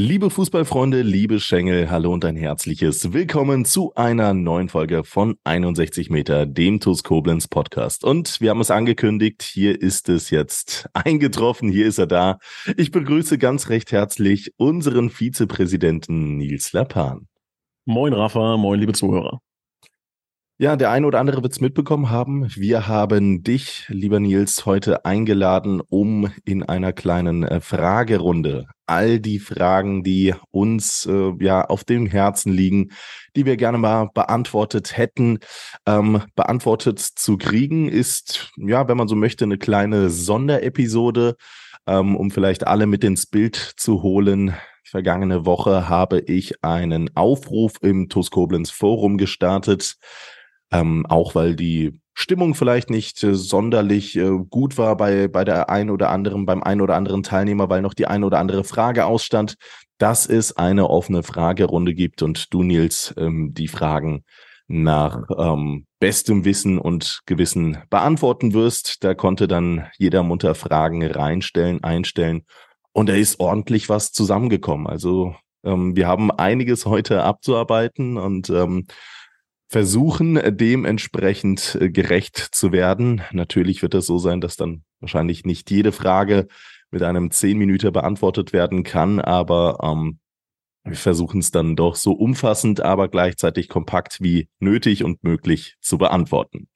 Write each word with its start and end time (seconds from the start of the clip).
Liebe 0.00 0.30
Fußballfreunde, 0.30 1.02
liebe 1.02 1.40
Schengel, 1.40 1.90
hallo 1.90 2.12
und 2.12 2.24
ein 2.24 2.36
herzliches 2.36 3.12
Willkommen 3.12 3.64
zu 3.64 3.96
einer 3.96 4.32
neuen 4.32 4.68
Folge 4.68 5.02
von 5.02 5.34
61 5.42 6.08
Meter, 6.08 6.46
dem 6.46 6.78
TuS 6.78 7.02
Koblenz 7.02 7.48
Podcast. 7.48 8.04
Und 8.04 8.40
wir 8.40 8.50
haben 8.50 8.60
es 8.60 8.70
angekündigt, 8.70 9.42
hier 9.42 9.82
ist 9.82 10.08
es 10.08 10.30
jetzt 10.30 10.88
eingetroffen, 10.94 11.68
hier 11.68 11.88
ist 11.88 11.98
er 11.98 12.06
da. 12.06 12.38
Ich 12.76 12.92
begrüße 12.92 13.38
ganz 13.38 13.70
recht 13.70 13.90
herzlich 13.90 14.52
unseren 14.56 15.10
Vizepräsidenten 15.10 16.36
Nils 16.36 16.72
Lappan. 16.72 17.26
Moin 17.84 18.12
Rafa, 18.12 18.56
moin 18.56 18.78
liebe 18.78 18.92
Zuhörer. 18.92 19.40
Ja, 20.60 20.74
der 20.74 20.90
eine 20.90 21.06
oder 21.06 21.20
andere 21.20 21.40
wird 21.44 21.52
es 21.52 21.60
mitbekommen 21.60 22.10
haben. 22.10 22.48
Wir 22.56 22.88
haben 22.88 23.44
dich, 23.44 23.84
lieber 23.86 24.18
Nils, 24.18 24.66
heute 24.66 25.04
eingeladen, 25.04 25.80
um 25.88 26.32
in 26.44 26.64
einer 26.64 26.92
kleinen 26.92 27.44
äh, 27.44 27.60
Fragerunde 27.60 28.66
all 28.84 29.20
die 29.20 29.38
Fragen, 29.38 30.02
die 30.02 30.34
uns 30.50 31.06
äh, 31.06 31.32
ja 31.38 31.64
auf 31.64 31.84
dem 31.84 32.06
Herzen 32.06 32.52
liegen, 32.52 32.88
die 33.36 33.46
wir 33.46 33.56
gerne 33.56 33.78
mal 33.78 34.08
beantwortet 34.12 34.96
hätten, 34.96 35.38
ähm, 35.86 36.22
beantwortet 36.34 36.98
zu 36.98 37.36
kriegen, 37.36 37.88
ist, 37.88 38.50
ja, 38.56 38.88
wenn 38.88 38.96
man 38.96 39.06
so 39.06 39.14
möchte, 39.14 39.44
eine 39.44 39.58
kleine 39.58 40.10
Sonderepisode, 40.10 41.36
ähm, 41.86 42.16
um 42.16 42.32
vielleicht 42.32 42.66
alle 42.66 42.86
mit 42.86 43.04
ins 43.04 43.26
Bild 43.26 43.54
zu 43.76 44.02
holen. 44.02 44.56
Vergangene 44.82 45.46
Woche 45.46 45.88
habe 45.88 46.18
ich 46.18 46.64
einen 46.64 47.14
Aufruf 47.14 47.74
im 47.80 48.08
TUS 48.08 48.32
Koblenz 48.32 48.70
Forum 48.70 49.18
gestartet 49.18 49.94
ähm, 50.70 51.06
auch 51.06 51.34
weil 51.34 51.56
die 51.56 52.00
Stimmung 52.14 52.54
vielleicht 52.54 52.90
nicht 52.90 53.22
äh, 53.22 53.34
sonderlich 53.34 54.16
äh, 54.16 54.30
gut 54.50 54.76
war 54.76 54.96
bei, 54.96 55.28
bei 55.28 55.44
der 55.44 55.70
ein 55.70 55.88
oder 55.88 56.10
anderen, 56.10 56.46
beim 56.46 56.62
ein 56.62 56.80
oder 56.80 56.96
anderen 56.96 57.22
Teilnehmer, 57.22 57.70
weil 57.70 57.80
noch 57.80 57.94
die 57.94 58.06
ein 58.06 58.24
oder 58.24 58.38
andere 58.38 58.64
Frage 58.64 59.06
ausstand, 59.06 59.54
dass 59.98 60.26
es 60.26 60.56
eine 60.56 60.90
offene 60.90 61.22
Fragerunde 61.22 61.94
gibt 61.94 62.22
und 62.22 62.52
du, 62.52 62.62
Nils, 62.62 63.14
ähm, 63.16 63.54
die 63.54 63.68
Fragen 63.68 64.24
nach 64.66 65.22
ähm, 65.38 65.86
bestem 65.98 66.44
Wissen 66.44 66.78
und 66.78 67.20
Gewissen 67.24 67.78
beantworten 67.88 68.52
wirst. 68.52 69.02
Da 69.02 69.14
konnte 69.14 69.48
dann 69.48 69.86
jeder 69.96 70.22
munter 70.22 70.54
Fragen 70.54 71.04
reinstellen, 71.04 71.82
einstellen 71.82 72.42
und 72.92 73.08
da 73.08 73.14
ist 73.14 73.40
ordentlich 73.40 73.88
was 73.88 74.12
zusammengekommen. 74.12 74.86
Also 74.86 75.34
ähm, 75.64 75.96
wir 75.96 76.06
haben 76.06 76.30
einiges 76.30 76.84
heute 76.84 77.22
abzuarbeiten 77.22 78.16
und 78.16 78.50
ähm, 78.50 78.86
versuchen, 79.68 80.40
dementsprechend 80.56 81.76
äh, 81.80 81.90
gerecht 81.90 82.36
zu 82.36 82.72
werden. 82.72 83.22
Natürlich 83.32 83.82
wird 83.82 83.94
es 83.94 84.06
so 84.06 84.18
sein, 84.18 84.40
dass 84.40 84.56
dann 84.56 84.82
wahrscheinlich 85.00 85.44
nicht 85.44 85.70
jede 85.70 85.92
Frage 85.92 86.48
mit 86.90 87.02
einem 87.02 87.30
zehn 87.30 87.58
Minuten 87.58 87.92
beantwortet 87.92 88.52
werden 88.52 88.82
kann, 88.82 89.20
aber 89.20 89.78
ähm, 89.82 90.18
wir 90.84 90.96
versuchen 90.96 91.40
es 91.40 91.50
dann 91.50 91.76
doch 91.76 91.96
so 91.96 92.12
umfassend, 92.12 92.80
aber 92.80 93.08
gleichzeitig 93.08 93.68
kompakt 93.68 94.22
wie 94.22 94.48
nötig 94.58 95.04
und 95.04 95.22
möglich 95.22 95.76
zu 95.82 95.98
beantworten. 95.98 96.68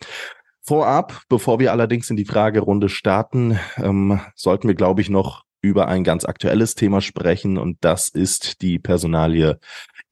Vorab, 0.60 1.22
bevor 1.28 1.58
wir 1.58 1.72
allerdings 1.72 2.10
in 2.10 2.16
die 2.16 2.26
Fragerunde 2.26 2.88
starten, 2.90 3.58
ähm, 3.78 4.20
sollten 4.34 4.68
wir, 4.68 4.74
glaube 4.74 5.00
ich, 5.00 5.08
noch 5.08 5.44
über 5.62 5.88
ein 5.88 6.04
ganz 6.04 6.24
aktuelles 6.24 6.74
Thema 6.74 7.00
sprechen 7.00 7.56
und 7.56 7.78
das 7.80 8.08
ist 8.08 8.60
die 8.62 8.78
Personalie 8.78 9.58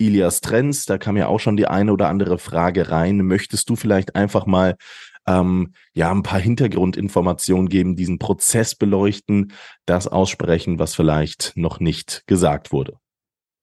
Ilias 0.00 0.40
Trends. 0.40 0.86
Da 0.86 0.98
kam 0.98 1.16
ja 1.16 1.28
auch 1.28 1.40
schon 1.40 1.56
die 1.56 1.66
eine 1.66 1.92
oder 1.92 2.08
andere 2.08 2.38
Frage 2.38 2.90
rein. 2.90 3.18
Möchtest 3.18 3.68
du 3.70 3.76
vielleicht 3.76 4.16
einfach 4.16 4.46
mal 4.46 4.76
ähm, 5.26 5.74
ja 5.92 6.10
ein 6.10 6.22
paar 6.22 6.40
Hintergrundinformationen 6.40 7.68
geben, 7.68 7.96
diesen 7.96 8.18
Prozess 8.18 8.74
beleuchten, 8.74 9.52
das 9.86 10.08
aussprechen, 10.08 10.78
was 10.78 10.94
vielleicht 10.94 11.52
noch 11.56 11.80
nicht 11.80 12.24
gesagt 12.26 12.72
wurde? 12.72 12.94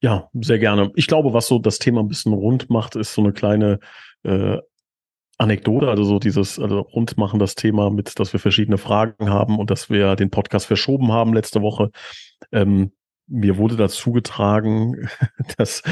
Ja, 0.01 0.29
sehr 0.33 0.59
gerne. 0.59 0.91
Ich 0.95 1.07
glaube, 1.07 1.33
was 1.33 1.47
so 1.47 1.57
das 1.57 1.79
Thema 1.79 2.01
ein 2.01 2.07
bisschen 2.07 2.33
rund 2.33 2.69
macht, 2.69 2.95
ist 2.95 3.13
so 3.13 3.21
eine 3.21 3.33
kleine 3.33 3.79
äh, 4.23 4.57
Anekdote, 5.39 5.89
also 5.89 6.03
so 6.03 6.19
dieses 6.19 6.59
also 6.59 6.79
rund 6.79 7.17
machen 7.17 7.39
das 7.39 7.55
Thema 7.55 7.89
mit, 7.89 8.19
dass 8.19 8.33
wir 8.33 8.39
verschiedene 8.39 8.77
Fragen 8.77 9.29
haben 9.29 9.59
und 9.59 9.69
dass 9.69 9.89
wir 9.89 10.15
den 10.15 10.29
Podcast 10.29 10.65
verschoben 10.65 11.11
haben 11.11 11.33
letzte 11.33 11.61
Woche. 11.61 11.91
Ähm, 12.51 12.91
mir 13.27 13.57
wurde 13.57 13.75
dazu 13.75 14.11
getragen, 14.11 15.09
dass 15.57 15.83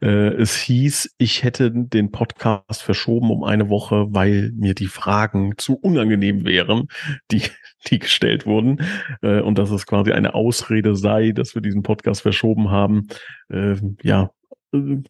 äh, 0.00 0.28
es 0.34 0.56
hieß, 0.56 1.14
ich 1.18 1.42
hätte 1.42 1.70
den 1.70 2.10
Podcast 2.10 2.82
verschoben 2.82 3.30
um 3.30 3.44
eine 3.44 3.68
Woche, 3.68 4.06
weil 4.10 4.52
mir 4.54 4.74
die 4.74 4.86
Fragen 4.86 5.54
zu 5.56 5.74
unangenehm 5.74 6.44
wären, 6.44 6.88
die, 7.30 7.42
die 7.86 7.98
gestellt 7.98 8.46
wurden. 8.46 8.80
Äh, 9.22 9.40
und 9.40 9.58
dass 9.58 9.70
es 9.70 9.86
quasi 9.86 10.12
eine 10.12 10.34
Ausrede 10.34 10.94
sei, 10.96 11.32
dass 11.32 11.54
wir 11.54 11.62
diesen 11.62 11.82
Podcast 11.82 12.22
verschoben 12.22 12.70
haben. 12.70 13.08
Äh, 13.48 13.76
ja, 14.02 14.30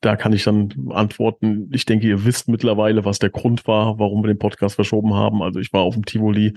da 0.00 0.16
kann 0.16 0.32
ich 0.32 0.42
dann 0.42 0.72
antworten. 0.90 1.70
Ich 1.72 1.84
denke, 1.84 2.08
ihr 2.08 2.24
wisst 2.24 2.48
mittlerweile, 2.48 3.04
was 3.04 3.20
der 3.20 3.30
Grund 3.30 3.66
war, 3.68 3.98
warum 3.98 4.22
wir 4.22 4.28
den 4.28 4.38
Podcast 4.38 4.74
verschoben 4.74 5.14
haben. 5.14 5.40
Also 5.40 5.60
ich 5.60 5.72
war 5.72 5.82
auf 5.82 5.94
dem 5.94 6.04
Tivoli 6.04 6.54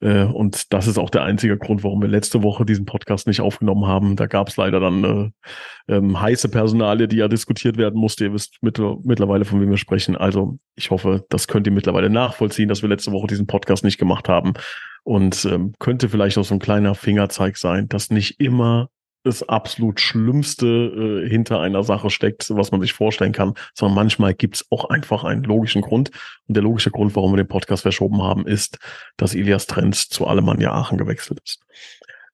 äh, 0.00 0.24
und 0.24 0.72
das 0.72 0.86
ist 0.86 0.98
auch 0.98 1.10
der 1.10 1.22
einzige 1.22 1.58
Grund, 1.58 1.84
warum 1.84 2.00
wir 2.00 2.08
letzte 2.08 2.42
Woche 2.42 2.64
diesen 2.64 2.86
Podcast 2.86 3.26
nicht 3.26 3.40
aufgenommen 3.40 3.86
haben. 3.86 4.16
Da 4.16 4.26
gab 4.26 4.48
es 4.48 4.56
leider 4.56 4.80
dann 4.80 5.04
äh, 5.04 5.94
ähm, 5.94 6.20
heiße 6.20 6.48
Personale, 6.48 7.06
die 7.06 7.16
ja 7.16 7.28
diskutiert 7.28 7.76
werden 7.76 8.00
musste. 8.00 8.24
Ihr 8.24 8.32
wisst 8.32 8.56
mit, 8.62 8.80
mittlerweile, 9.04 9.44
von 9.44 9.60
wem 9.60 9.70
wir 9.70 9.76
sprechen. 9.76 10.16
Also 10.16 10.58
ich 10.74 10.90
hoffe, 10.90 11.24
das 11.28 11.48
könnt 11.48 11.66
ihr 11.66 11.72
mittlerweile 11.72 12.08
nachvollziehen, 12.08 12.68
dass 12.68 12.82
wir 12.82 12.88
letzte 12.88 13.12
Woche 13.12 13.26
diesen 13.26 13.46
Podcast 13.46 13.84
nicht 13.84 13.98
gemacht 13.98 14.28
haben. 14.28 14.54
Und 15.02 15.44
ähm, 15.46 15.74
könnte 15.78 16.08
vielleicht 16.08 16.38
auch 16.38 16.44
so 16.44 16.54
ein 16.54 16.60
kleiner 16.60 16.94
Fingerzeig 16.94 17.56
sein, 17.56 17.88
dass 17.88 18.10
nicht 18.10 18.38
immer 18.38 18.88
das 19.22 19.46
absolut 19.48 20.00
Schlimmste 20.00 20.66
äh, 20.66 21.28
hinter 21.28 21.60
einer 21.60 21.82
Sache 21.82 22.10
steckt, 22.10 22.50
was 22.50 22.72
man 22.72 22.80
sich 22.80 22.92
vorstellen 22.92 23.32
kann, 23.32 23.54
sondern 23.74 23.94
manchmal 23.94 24.34
gibt 24.34 24.56
es 24.56 24.66
auch 24.70 24.86
einfach 24.86 25.24
einen 25.24 25.44
logischen 25.44 25.82
Grund. 25.82 26.10
Und 26.46 26.56
der 26.56 26.62
logische 26.62 26.90
Grund, 26.90 27.14
warum 27.16 27.32
wir 27.32 27.36
den 27.36 27.48
Podcast 27.48 27.82
verschoben 27.82 28.22
haben, 28.22 28.46
ist, 28.46 28.78
dass 29.16 29.34
Ilias 29.34 29.66
Trends 29.66 30.08
zu 30.08 30.26
Alemannia 30.26 30.72
Aachen 30.72 30.98
gewechselt 30.98 31.40
ist. 31.44 31.60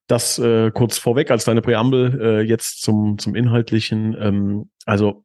Das 0.07 0.39
äh, 0.39 0.71
kurz 0.71 0.99
vorweg 0.99 1.33
als 1.33 1.45
deine 1.45 1.63
Präambel, 1.63 2.21
äh, 2.21 2.41
jetzt 2.43 2.83
zum, 2.83 3.19
zum 3.19 3.35
Inhaltlichen. 3.35 4.17
Ähm, 4.21 4.71
also 4.85 5.25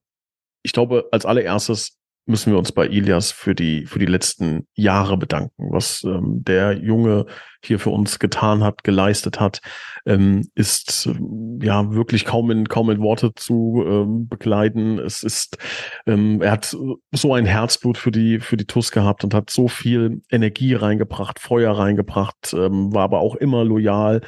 ich 0.63 0.73
glaube, 0.73 1.07
als 1.11 1.25
allererstes 1.25 2.00
müssen 2.25 2.51
wir 2.51 2.59
uns 2.59 2.71
bei 2.71 2.87
Ilias 2.87 3.31
für 3.31 3.55
die, 3.55 3.85
für 3.85 3.99
die 3.99 4.05
letzten 4.05 4.67
Jahre 4.73 5.17
bedanken. 5.17 5.69
Was 5.71 6.03
ähm, 6.03 6.43
der 6.43 6.77
Junge 6.77 7.25
hier 7.63 7.79
für 7.79 7.89
uns 7.89 8.19
getan 8.19 8.63
hat, 8.63 8.83
geleistet 8.83 9.39
hat, 9.39 9.61
ähm, 10.05 10.47
ist 10.55 11.05
ähm, 11.07 11.59
ja 11.61 11.91
wirklich 11.93 12.25
kaum 12.25 12.49
in, 12.51 12.67
kaum 12.67 12.89
in 12.89 13.01
Worte 13.01 13.33
zu 13.35 13.83
ähm, 13.85 14.27
begleiten. 14.27 14.99
Es 14.99 15.23
ist, 15.23 15.57
ähm, 16.05 16.41
er 16.41 16.51
hat 16.51 16.75
so 17.11 17.33
ein 17.33 17.45
Herzblut 17.45 17.97
für 17.97 18.11
die, 18.11 18.39
für 18.39 18.57
die 18.57 18.65
TUS 18.65 18.91
gehabt 18.91 19.23
und 19.23 19.33
hat 19.33 19.49
so 19.49 19.67
viel 19.67 20.21
Energie 20.31 20.73
reingebracht, 20.73 21.39
Feuer 21.39 21.77
reingebracht, 21.77 22.53
ähm, 22.53 22.93
war 22.93 23.03
aber 23.03 23.19
auch 23.19 23.35
immer 23.35 23.63
loyal, 23.63 24.21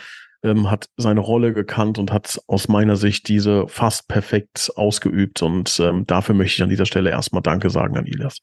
ähm, 0.44 0.70
hat 0.70 0.90
seine 0.98 1.22
Rolle 1.22 1.54
gekannt 1.54 1.98
und 1.98 2.12
hat 2.12 2.40
aus 2.48 2.68
meiner 2.68 2.96
Sicht 2.96 3.28
diese 3.28 3.68
fast 3.68 4.08
perfekt 4.08 4.72
ausgeübt. 4.76 5.42
Und 5.42 5.80
ähm, 5.80 6.06
dafür 6.06 6.36
möchte 6.36 6.56
ich 6.56 6.64
an 6.64 6.70
dieser 6.70 6.86
Stelle 6.86 7.10
erstmal 7.10 7.42
Danke 7.42 7.70
sagen 7.70 7.98
an 7.98 8.06
Ilias. 8.06 8.40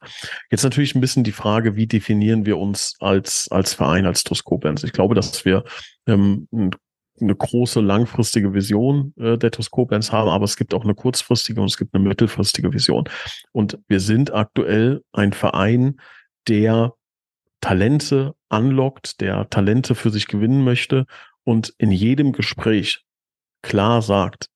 Jetzt 0.50 0.64
natürlich 0.64 0.94
ein 0.94 1.00
bisschen 1.00 1.24
die 1.24 1.32
Frage, 1.32 1.76
wie 1.76 1.86
definieren 1.86 2.46
wir 2.46 2.58
uns 2.58 2.96
als, 3.00 3.48
als 3.50 3.74
Verein, 3.74 4.06
als 4.06 4.24
TuS? 4.24 4.42
Ich 4.82 4.92
glaube, 4.92 5.14
dass 5.14 5.44
wir 5.44 5.64
ähm, 6.06 6.48
eine 6.52 7.34
große 7.34 7.80
langfristige 7.80 8.54
Vision 8.54 9.12
äh, 9.18 9.36
der 9.36 9.50
TuS 9.50 9.70
haben, 9.70 10.30
aber 10.30 10.44
es 10.44 10.56
gibt 10.56 10.72
auch 10.72 10.84
eine 10.84 10.94
kurzfristige 10.94 11.60
und 11.60 11.68
es 11.70 11.76
gibt 11.76 11.94
eine 11.94 12.08
mittelfristige 12.08 12.72
Vision. 12.72 13.04
Und 13.52 13.78
wir 13.88 14.00
sind 14.00 14.32
aktuell 14.32 15.02
ein 15.12 15.34
Verein, 15.34 16.00
der 16.48 16.94
Talente 17.60 18.34
anlockt, 18.48 19.20
der 19.20 19.50
Talente 19.50 19.94
für 19.94 20.08
sich 20.08 20.26
gewinnen 20.28 20.64
möchte 20.64 21.04
und 21.44 21.74
in 21.78 21.90
jedem 21.90 22.32
Gespräch 22.32 23.04
klar 23.62 24.02
sagt, 24.02 24.48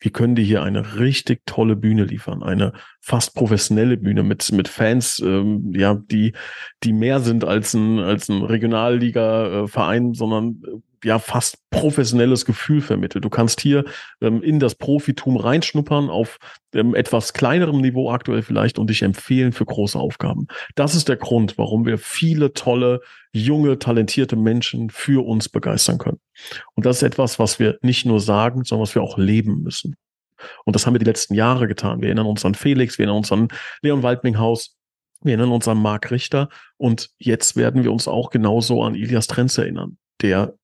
wir 0.00 0.12
können 0.12 0.34
dir 0.34 0.44
hier 0.44 0.62
eine 0.62 0.98
richtig 0.98 1.40
tolle 1.46 1.76
Bühne 1.76 2.04
liefern, 2.04 2.42
eine 2.42 2.74
fast 3.00 3.34
professionelle 3.34 3.96
Bühne 3.96 4.22
mit 4.22 4.52
mit 4.52 4.68
Fans, 4.68 5.18
ähm, 5.20 5.72
ja, 5.74 5.94
die 5.94 6.34
die 6.82 6.92
mehr 6.92 7.20
sind 7.20 7.44
als 7.44 7.72
ein 7.72 7.98
als 8.00 8.28
ein 8.28 8.42
Regionalliga-Verein, 8.42 10.12
sondern 10.12 10.62
ja 11.04 11.18
fast 11.18 11.58
professionelles 11.70 12.44
Gefühl 12.44 12.80
vermittelt. 12.80 13.24
Du 13.24 13.30
kannst 13.30 13.60
hier 13.60 13.84
ähm, 14.20 14.42
in 14.42 14.58
das 14.58 14.74
Profitum 14.74 15.36
reinschnuppern 15.36 16.10
auf 16.10 16.38
ähm, 16.74 16.94
etwas 16.94 17.32
kleinerem 17.32 17.80
Niveau 17.80 18.10
aktuell 18.10 18.42
vielleicht 18.42 18.78
und 18.78 18.90
dich 18.90 19.02
empfehlen 19.02 19.52
für 19.52 19.64
große 19.64 19.98
Aufgaben. 19.98 20.46
Das 20.74 20.94
ist 20.94 21.08
der 21.08 21.16
Grund, 21.16 21.58
warum 21.58 21.86
wir 21.86 21.98
viele 21.98 22.52
tolle, 22.52 23.00
junge, 23.32 23.78
talentierte 23.78 24.36
Menschen 24.36 24.90
für 24.90 25.24
uns 25.26 25.48
begeistern 25.48 25.98
können. 25.98 26.20
Und 26.74 26.86
das 26.86 26.96
ist 26.98 27.02
etwas, 27.02 27.38
was 27.38 27.58
wir 27.58 27.78
nicht 27.82 28.06
nur 28.06 28.20
sagen, 28.20 28.64
sondern 28.64 28.82
was 28.82 28.94
wir 28.94 29.02
auch 29.02 29.18
leben 29.18 29.62
müssen. 29.62 29.96
Und 30.64 30.74
das 30.74 30.86
haben 30.86 30.94
wir 30.94 30.98
die 30.98 31.04
letzten 31.04 31.34
Jahre 31.34 31.68
getan. 31.68 32.00
Wir 32.00 32.08
erinnern 32.08 32.26
uns 32.26 32.44
an 32.44 32.54
Felix, 32.54 32.98
wir 32.98 33.04
erinnern 33.04 33.18
uns 33.18 33.32
an 33.32 33.48
Leon 33.82 34.02
Waldminghaus, 34.02 34.76
wir 35.22 35.32
erinnern 35.32 35.52
uns 35.52 35.66
an 35.68 35.78
Marc 35.78 36.10
Richter 36.10 36.48
und 36.76 37.10
jetzt 37.18 37.56
werden 37.56 37.82
wir 37.82 37.92
uns 37.92 38.08
auch 38.08 38.30
genauso 38.30 38.82
an 38.82 38.94
Ilias 38.94 39.26
Trenz 39.26 39.56
erinnern, 39.56 39.96
der 40.20 40.54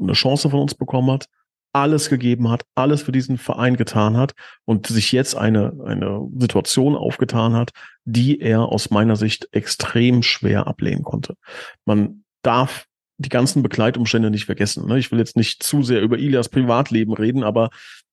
eine 0.00 0.12
Chance 0.12 0.50
von 0.50 0.60
uns 0.60 0.74
bekommen 0.74 1.10
hat, 1.10 1.26
alles 1.72 2.08
gegeben 2.08 2.50
hat, 2.50 2.64
alles 2.74 3.02
für 3.02 3.12
diesen 3.12 3.38
Verein 3.38 3.76
getan 3.76 4.16
hat 4.16 4.32
und 4.64 4.86
sich 4.86 5.12
jetzt 5.12 5.36
eine, 5.36 5.72
eine 5.84 6.28
Situation 6.36 6.96
aufgetan 6.96 7.54
hat, 7.54 7.70
die 8.04 8.40
er 8.40 8.62
aus 8.62 8.90
meiner 8.90 9.16
Sicht 9.16 9.48
extrem 9.52 10.22
schwer 10.22 10.66
ablehnen 10.66 11.02
konnte. 11.02 11.36
Man 11.84 12.24
darf 12.42 12.86
die 13.18 13.28
ganzen 13.28 13.62
Begleitumstände 13.62 14.30
nicht 14.30 14.46
vergessen. 14.46 14.86
Ne? 14.88 14.98
Ich 14.98 15.12
will 15.12 15.18
jetzt 15.18 15.36
nicht 15.36 15.62
zu 15.62 15.82
sehr 15.82 16.00
über 16.00 16.18
Ilias 16.18 16.48
Privatleben 16.48 17.12
reden, 17.12 17.44
aber 17.44 17.70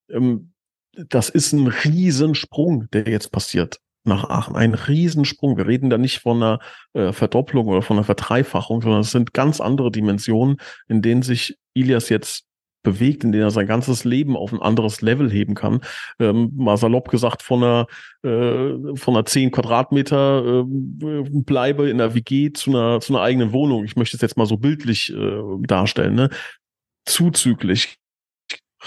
ähm, 0.09 0.51
das 1.09 1.29
ist 1.29 1.53
ein 1.53 1.67
Riesensprung, 1.67 2.89
der 2.91 3.07
jetzt 3.07 3.31
passiert 3.31 3.79
nach 4.07 4.29
Aachen. 4.29 4.55
Ein 4.55 4.73
Riesensprung. 4.73 5.57
Wir 5.57 5.67
reden 5.67 5.89
da 5.89 5.97
nicht 5.97 6.19
von 6.19 6.37
einer 6.37 6.59
äh, 6.93 7.11
Verdopplung 7.11 7.67
oder 7.67 7.81
von 7.81 7.97
einer 7.97 8.03
Verdreifachung, 8.03 8.81
sondern 8.81 9.01
es 9.01 9.11
sind 9.11 9.33
ganz 9.33 9.61
andere 9.61 9.91
Dimensionen, 9.91 10.57
in 10.87 11.01
denen 11.01 11.21
sich 11.21 11.57
Ilias 11.73 12.09
jetzt 12.09 12.47
bewegt, 12.83 13.23
in 13.25 13.33
denen 13.33 13.43
er 13.43 13.51
sein 13.51 13.67
ganzes 13.67 14.05
Leben 14.05 14.37
auf 14.37 14.53
ein 14.53 14.61
anderes 14.61 15.01
Level 15.01 15.29
heben 15.29 15.55
kann. 15.55 15.81
Ähm, 16.19 16.51
mal 16.55 16.77
salopp 16.77 17.09
gesagt, 17.09 17.43
von 17.43 17.61
einer, 17.61 17.87
äh, 18.23 18.95
von 18.95 19.15
einer 19.15 19.25
10 19.25 19.51
Quadratmeter 19.51 20.63
äh, 20.63 21.23
Bleibe 21.43 21.89
in 21.89 21.97
der 21.97 22.15
WG 22.15 22.53
zu 22.53 22.69
einer, 22.69 23.01
zu 23.01 23.13
einer 23.13 23.23
eigenen 23.23 23.51
Wohnung. 23.51 23.83
Ich 23.83 23.97
möchte 23.97 24.15
es 24.15 24.21
jetzt 24.21 24.37
mal 24.37 24.45
so 24.45 24.57
bildlich 24.57 25.13
äh, 25.13 25.41
darstellen. 25.61 26.15
Ne? 26.15 26.29
Zuzüglich 27.05 27.97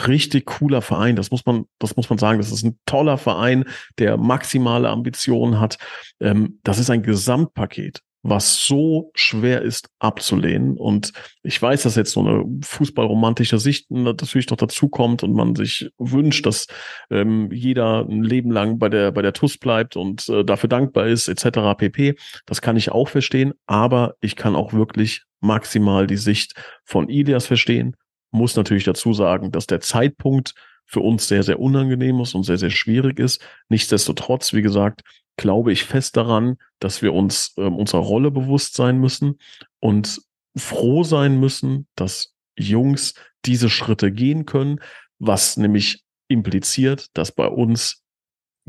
richtig 0.06 0.46
cooler 0.46 0.82
Verein. 0.82 1.16
Das 1.16 1.30
muss 1.30 1.44
man, 1.46 1.64
das 1.78 1.96
muss 1.96 2.08
man 2.08 2.18
sagen. 2.18 2.38
Das 2.38 2.52
ist 2.52 2.64
ein 2.64 2.78
toller 2.86 3.18
Verein, 3.18 3.64
der 3.98 4.16
maximale 4.16 4.88
Ambitionen 4.88 5.60
hat. 5.60 5.78
Ähm, 6.20 6.60
das 6.62 6.78
ist 6.78 6.90
ein 6.90 7.02
Gesamtpaket, 7.02 8.00
was 8.22 8.64
so 8.64 9.10
schwer 9.14 9.62
ist 9.62 9.88
abzulehnen. 9.98 10.76
Und 10.76 11.12
ich 11.42 11.60
weiß, 11.60 11.82
dass 11.82 11.96
jetzt 11.96 12.12
so 12.12 12.20
eine 12.20 12.44
fußballromantische 12.62 13.58
Sicht 13.58 13.90
natürlich 13.90 14.50
noch 14.50 14.58
dazu 14.58 14.88
kommt 14.88 15.22
und 15.22 15.32
man 15.32 15.54
sich 15.56 15.90
wünscht, 15.98 16.46
dass 16.46 16.66
ähm, 17.10 17.50
jeder 17.50 18.06
ein 18.08 18.22
Leben 18.22 18.50
lang 18.50 18.78
bei 18.78 18.88
der, 18.88 19.12
bei 19.12 19.22
der 19.22 19.32
TUS 19.32 19.58
bleibt 19.58 19.96
und 19.96 20.28
äh, 20.28 20.44
dafür 20.44 20.68
dankbar 20.68 21.06
ist, 21.06 21.28
etc. 21.28 21.76
pp. 21.76 22.14
Das 22.46 22.60
kann 22.60 22.76
ich 22.76 22.92
auch 22.92 23.08
verstehen. 23.08 23.54
Aber 23.66 24.14
ich 24.20 24.36
kann 24.36 24.54
auch 24.54 24.72
wirklich 24.72 25.22
maximal 25.40 26.06
die 26.06 26.18
Sicht 26.18 26.54
von 26.84 27.08
Ilias 27.08 27.46
verstehen, 27.46 27.96
muss 28.30 28.56
natürlich 28.56 28.84
dazu 28.84 29.12
sagen, 29.12 29.50
dass 29.50 29.66
der 29.66 29.80
Zeitpunkt 29.80 30.54
für 30.86 31.00
uns 31.00 31.28
sehr, 31.28 31.42
sehr 31.42 31.60
unangenehm 31.60 32.20
ist 32.20 32.34
und 32.34 32.42
sehr, 32.42 32.58
sehr 32.58 32.70
schwierig 32.70 33.18
ist. 33.18 33.40
Nichtsdestotrotz, 33.68 34.52
wie 34.52 34.62
gesagt, 34.62 35.02
glaube 35.36 35.72
ich 35.72 35.84
fest 35.84 36.16
daran, 36.16 36.56
dass 36.80 37.00
wir 37.00 37.14
uns 37.14 37.54
äh, 37.56 37.62
unserer 37.62 38.00
Rolle 38.00 38.30
bewusst 38.30 38.74
sein 38.74 38.98
müssen 38.98 39.38
und 39.78 40.20
froh 40.56 41.04
sein 41.04 41.38
müssen, 41.38 41.86
dass 41.94 42.34
Jungs 42.58 43.14
diese 43.44 43.70
Schritte 43.70 44.10
gehen 44.12 44.46
können, 44.46 44.80
was 45.18 45.56
nämlich 45.56 46.02
impliziert, 46.28 47.06
dass 47.14 47.32
bei 47.32 47.46
uns 47.46 48.02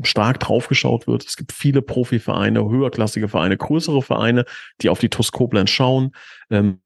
stark 0.02 0.40
draufgeschaut 0.40 1.06
wird. 1.06 1.24
Es 1.24 1.36
gibt 1.36 1.52
viele 1.52 1.82
Profivereine, 1.82 2.68
höherklassige 2.68 3.28
Vereine, 3.28 3.56
größere 3.56 4.02
Vereine, 4.02 4.44
die 4.80 4.88
auf 4.88 4.98
die 4.98 5.10
TuS 5.10 5.32
Koblenz 5.32 5.70
schauen. 5.70 6.12
Ähm, 6.50 6.80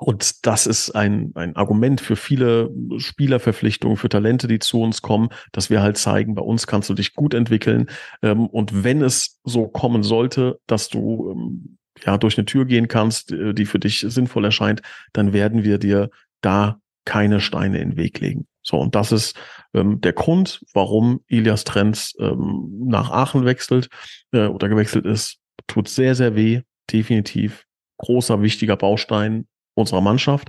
und 0.00 0.46
das 0.46 0.66
ist 0.66 0.92
ein, 0.92 1.32
ein 1.34 1.56
Argument 1.56 2.00
für 2.00 2.16
viele 2.16 2.70
Spielerverpflichtungen, 2.96 3.98
für 3.98 4.08
Talente, 4.08 4.48
die 4.48 4.58
zu 4.58 4.80
uns 4.80 5.02
kommen, 5.02 5.28
dass 5.52 5.68
wir 5.68 5.82
halt 5.82 5.98
zeigen, 5.98 6.34
bei 6.34 6.40
uns 6.40 6.66
kannst 6.66 6.88
du 6.88 6.94
dich 6.94 7.14
gut 7.14 7.34
entwickeln. 7.34 7.86
Ähm, 8.22 8.46
und 8.46 8.82
wenn 8.82 9.02
es 9.02 9.38
so 9.44 9.68
kommen 9.68 10.02
sollte, 10.02 10.58
dass 10.66 10.88
du 10.88 11.30
ähm, 11.30 11.78
ja 12.02 12.16
durch 12.16 12.38
eine 12.38 12.46
Tür 12.46 12.64
gehen 12.64 12.88
kannst, 12.88 13.30
äh, 13.32 13.52
die 13.52 13.66
für 13.66 13.78
dich 13.78 14.00
sinnvoll 14.00 14.46
erscheint, 14.46 14.80
dann 15.12 15.34
werden 15.34 15.64
wir 15.64 15.76
dir 15.76 16.08
da 16.40 16.80
keine 17.04 17.40
Steine 17.40 17.78
in 17.78 17.90
den 17.90 17.98
Weg 17.98 18.20
legen. 18.20 18.46
So, 18.62 18.78
und 18.78 18.94
das 18.94 19.12
ist 19.12 19.36
ähm, 19.74 20.00
der 20.00 20.14
Grund, 20.14 20.64
warum 20.72 21.20
Ilias 21.26 21.64
Trenz 21.64 22.14
ähm, 22.18 22.84
nach 22.86 23.10
Aachen 23.10 23.44
wechselt 23.44 23.90
äh, 24.32 24.46
oder 24.46 24.70
gewechselt 24.70 25.04
ist. 25.04 25.40
Tut 25.66 25.88
sehr, 25.88 26.14
sehr 26.14 26.34
weh, 26.36 26.62
definitiv. 26.90 27.66
Großer, 27.98 28.40
wichtiger 28.40 28.78
Baustein 28.78 29.46
unserer 29.74 30.00
Mannschaft, 30.00 30.48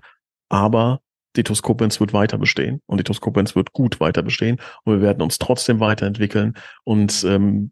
aber 0.49 1.01
die 1.35 1.43
TuS 1.43 1.61
Koblenz 1.61 1.99
wird 1.99 2.13
weiter 2.13 2.37
bestehen 2.37 2.81
und 2.87 2.99
die 2.99 3.03
TuS 3.03 3.21
Koblenz 3.21 3.55
wird 3.55 3.71
gut 3.73 3.99
weiter 3.99 4.21
bestehen 4.21 4.57
und 4.83 4.95
wir 4.95 5.01
werden 5.01 5.21
uns 5.21 5.39
trotzdem 5.39 5.79
weiterentwickeln 5.79 6.55
und 6.83 7.23
ähm, 7.23 7.71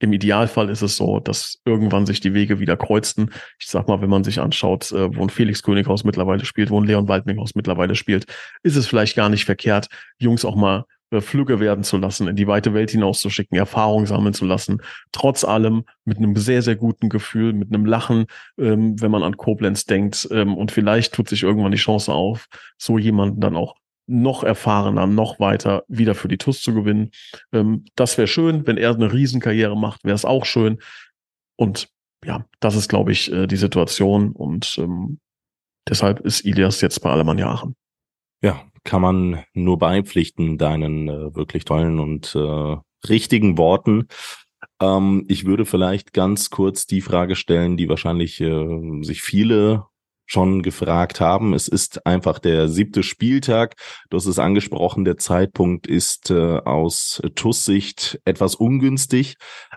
im 0.00 0.12
Idealfall 0.12 0.70
ist 0.70 0.82
es 0.82 0.96
so, 0.96 1.20
dass 1.20 1.60
irgendwann 1.64 2.04
sich 2.04 2.20
die 2.20 2.34
Wege 2.34 2.58
wieder 2.60 2.76
kreuzten. 2.76 3.30
Ich 3.58 3.68
sag 3.68 3.88
mal, 3.88 4.02
wenn 4.02 4.10
man 4.10 4.24
sich 4.24 4.40
anschaut, 4.40 4.92
äh, 4.92 5.16
wo 5.16 5.22
ein 5.22 5.30
Felix 5.30 5.62
Könighaus 5.62 6.04
mittlerweile 6.04 6.44
spielt, 6.44 6.70
wo 6.70 6.80
ein 6.80 6.86
Leon 6.86 7.08
Waldminghaus 7.08 7.54
mittlerweile 7.54 7.94
spielt, 7.94 8.26
ist 8.62 8.76
es 8.76 8.86
vielleicht 8.86 9.16
gar 9.16 9.28
nicht 9.28 9.44
verkehrt, 9.44 9.88
Jungs 10.18 10.44
auch 10.44 10.56
mal 10.56 10.84
Flügge 11.20 11.60
werden 11.60 11.84
zu 11.84 11.96
lassen, 11.96 12.28
in 12.28 12.36
die 12.36 12.46
weite 12.46 12.74
Welt 12.74 12.90
hinauszuschicken, 12.90 13.56
Erfahrung 13.56 14.06
sammeln 14.06 14.34
zu 14.34 14.44
lassen. 14.44 14.82
Trotz 15.12 15.44
allem 15.44 15.84
mit 16.04 16.18
einem 16.18 16.36
sehr, 16.36 16.62
sehr 16.62 16.76
guten 16.76 17.08
Gefühl, 17.08 17.52
mit 17.52 17.72
einem 17.72 17.86
Lachen, 17.86 18.26
ähm, 18.58 19.00
wenn 19.00 19.10
man 19.10 19.22
an 19.22 19.36
Koblenz 19.36 19.84
denkt. 19.84 20.28
Ähm, 20.30 20.56
und 20.56 20.72
vielleicht 20.72 21.14
tut 21.14 21.28
sich 21.28 21.42
irgendwann 21.42 21.72
die 21.72 21.78
Chance 21.78 22.12
auf, 22.12 22.46
so 22.78 22.98
jemanden 22.98 23.40
dann 23.40 23.56
auch 23.56 23.76
noch 24.06 24.44
erfahrener, 24.44 25.06
noch 25.06 25.40
weiter 25.40 25.84
wieder 25.88 26.14
für 26.14 26.28
die 26.28 26.36
TUS 26.38 26.60
zu 26.60 26.74
gewinnen. 26.74 27.10
Ähm, 27.52 27.84
das 27.94 28.18
wäre 28.18 28.26
schön. 28.26 28.66
Wenn 28.66 28.76
er 28.76 28.94
eine 28.94 29.12
Riesenkarriere 29.12 29.76
macht, 29.76 30.04
wäre 30.04 30.14
es 30.14 30.24
auch 30.24 30.44
schön. 30.44 30.78
Und 31.56 31.88
ja, 32.24 32.44
das 32.60 32.74
ist, 32.74 32.88
glaube 32.88 33.12
ich, 33.12 33.32
äh, 33.32 33.46
die 33.46 33.56
Situation. 33.56 34.32
Und 34.32 34.76
ähm, 34.78 35.20
deshalb 35.88 36.20
ist 36.20 36.44
Ilias 36.44 36.80
jetzt 36.80 37.00
bei 37.00 37.10
Alemannia 37.10 37.48
Aachen. 37.48 37.76
Ja, 38.42 38.62
kann 38.84 39.02
man 39.02 39.44
nur 39.52 39.78
beipflichten, 39.78 40.58
deinen 40.58 41.08
äh, 41.08 41.34
wirklich 41.34 41.64
tollen 41.64 41.98
und 41.98 42.34
äh, 42.34 42.76
richtigen 43.08 43.58
Worten. 43.58 44.08
Ähm, 44.80 45.24
ich 45.28 45.44
würde 45.44 45.64
vielleicht 45.64 46.12
ganz 46.12 46.50
kurz 46.50 46.86
die 46.86 47.00
Frage 47.00 47.36
stellen, 47.36 47.76
die 47.76 47.88
wahrscheinlich 47.88 48.40
äh, 48.40 49.02
sich 49.02 49.22
viele 49.22 49.86
schon 50.26 50.62
gefragt 50.62 51.20
haben. 51.20 51.52
Es 51.52 51.68
ist 51.68 52.06
einfach 52.06 52.38
der 52.38 52.68
siebte 52.68 53.02
Spieltag. 53.02 53.76
Du 54.08 54.16
hast 54.16 54.26
es 54.26 54.38
angesprochen, 54.38 55.04
der 55.04 55.18
Zeitpunkt 55.18 55.86
ist 55.86 56.30
äh, 56.30 56.58
aus 56.58 57.20
TUS-Sicht 57.34 58.20
etwas 58.24 58.54
ungünstig. 58.54 59.36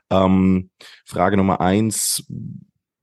Ähm, 0.10 0.70
Frage 1.06 1.38
Nummer 1.38 1.60
eins, 1.60 2.26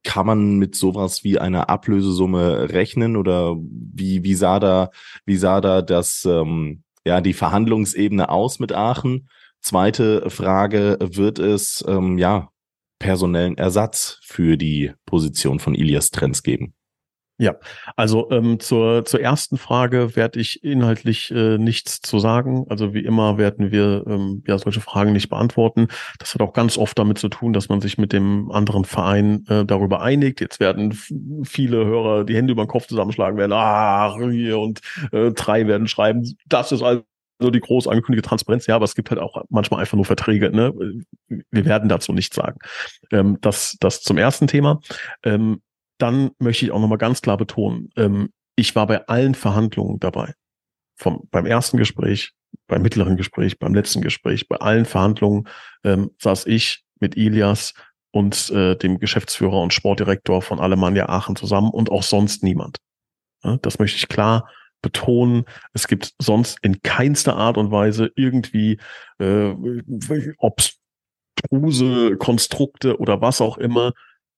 kann 0.05 0.27
man 0.27 0.57
mit 0.59 0.77
sowas 0.77 1.25
wie 1.25 1.39
einer 1.39 1.69
Ablösesumme 1.69 2.71
rechnen 2.71 3.17
oder 3.17 3.57
wie, 3.59 4.23
wie 4.23 4.35
sah 4.35 4.61
da, 4.61 4.91
wie 5.25 5.37
sah 5.37 5.61
da 5.61 5.83
das, 5.83 6.25
ähm, 6.25 6.85
ja, 7.05 7.21
die 7.21 7.33
Verhandlungsebene 7.33 8.29
aus 8.29 8.61
mit 8.61 8.73
Aachen? 8.73 9.29
Zweite 9.61 10.31
Frage, 10.31 10.99
wird 11.01 11.39
es, 11.39 11.85
ähm, 11.89 12.19
ja, 12.19 12.51
personellen 12.99 13.57
Ersatz 13.57 14.21
für 14.23 14.57
die 14.57 14.93
Position 15.07 15.59
von 15.59 15.75
Ilias 15.75 16.11
Trends 16.11 16.43
geben? 16.43 16.75
Ja, 17.37 17.57
also 17.97 18.31
ähm, 18.31 18.61
zur, 18.61 19.05
zur 19.05 19.21
ersten 19.21 19.59
Frage 19.59 20.15
werde 20.15 20.39
ich 20.39 20.63
inhaltlich 20.63 21.33
äh, 21.33 21.59
nichts 21.59 22.01
zu 22.01 22.21
sagen. 22.21 22.65
Also 22.69 22.95
wie 22.95 23.05
immer 23.05 23.39
werden 23.39 23.73
wir 23.73 24.05
ähm, 24.07 24.45
ja 24.47 24.57
solche 24.57 24.81
Fragen 24.81 25.13
nicht 25.13 25.31
beantworten. 25.31 25.89
Das 26.21 26.33
hat 26.33 26.43
auch 26.43 26.53
ganz 26.53 26.79
oft 26.79 26.97
damit 26.97 27.19
zu 27.19 27.29
tun, 27.29 27.53
dass 27.53 27.69
man 27.69 27.81
sich 27.81 27.99
mit 27.99 28.13
dem 28.13 28.53
anderen 28.53 28.85
Verein 28.85 29.45
äh, 29.49 29.65
darüber 29.65 30.01
einigt. 30.01 30.41
Jetzt 30.41 30.61
werden 30.61 30.93
viele 31.43 31.85
Hörer 31.85 32.23
die 32.23 32.37
Hände 32.37 32.53
über 32.53 32.65
den 32.65 32.69
Kopf 32.69 32.87
zusammenschlagen 32.87 33.37
werden, 33.37 33.53
ah, 33.53 34.17
hier 34.31 34.61
und 34.61 34.81
äh, 35.11 35.33
drei 35.33 35.67
werden 35.67 35.89
schreiben, 35.89 36.37
das 36.47 36.71
ist 36.71 36.83
also 36.83 37.03
die 37.41 37.61
groß 37.61 37.89
angekündigte 37.89 38.29
Transparenz, 38.29 38.67
ja, 38.67 38.77
aber 38.77 38.85
es 38.85 38.95
gibt 38.95 39.11
halt 39.11 39.21
auch 39.21 39.43
manchmal 39.49 39.81
einfach 39.81 39.97
nur 39.97 40.05
Verträge. 40.05 40.51
Ne? 40.51 40.73
Wir 41.29 41.65
werden 41.65 41.89
dazu 41.89 42.13
nichts 42.13 42.37
sagen. 42.37 42.59
Ähm, 43.11 43.39
das, 43.41 43.77
das 43.81 44.03
zum 44.03 44.19
ersten 44.19 44.47
Thema. 44.47 44.81
Ähm, 45.25 45.61
dann 45.99 46.31
möchte 46.39 46.65
ich 46.65 46.73
auch 46.73 46.81
nochmal 46.81 46.99
ganz 46.99 47.23
klar 47.23 47.37
betonen, 47.37 47.91
ähm, 47.97 48.31
ich 48.57 48.77
war 48.77 48.87
bei 48.87 49.07
allen 49.07 49.35
Verhandlungen 49.35 49.99
dabei. 49.99 50.35
Vom, 50.97 51.27
beim 51.31 51.47
ersten 51.47 51.77
Gespräch, 51.77 52.33
beim 52.69 52.83
mittleren 52.83 53.17
Gespräch, 53.17 53.59
beim 53.59 53.75
letzten 53.75 54.01
Gespräch, 54.01 54.49
bei 54.49 54.57
allen 54.57 54.85
Verhandlungen 54.85 55.49
ähm, 55.83 56.11
saß 56.21 56.47
ich 56.47 56.85
mit 57.01 57.17
Ilias 57.17 57.75
und 58.13 58.51
äh, 58.51 58.77
dem 58.77 59.01
Geschäftsführer 59.01 59.61
und 59.61 59.75
Sportdirektor 59.75 60.41
von 60.41 60.61
Alemannia 60.61 61.09
Aachen 61.09 61.35
zusammen 61.35 61.71
und 61.71 61.91
auch 61.91 62.05
sonst 62.05 62.45
niemand. 62.45 62.79
Ja, 63.43 63.57
das 63.57 63.81
möchte 63.81 63.97
ich 63.99 64.09
klar 64.09 64.49
betonen, 64.83 65.45
es 65.73 65.89
gibt 65.89 66.13
sonst 66.21 66.59
in 66.63 66.81
keinster 66.83 67.37
Art 67.37 67.57
und 67.57 67.71
Weise 67.71 68.13
irgendwie 68.15 68.79
äh, 69.19 69.55
obstruse 70.39 72.17
Konstrukte 72.19 72.99
oder 72.99 73.21
was 73.21 73.41
auch 73.41 73.59
immer. 73.59 73.93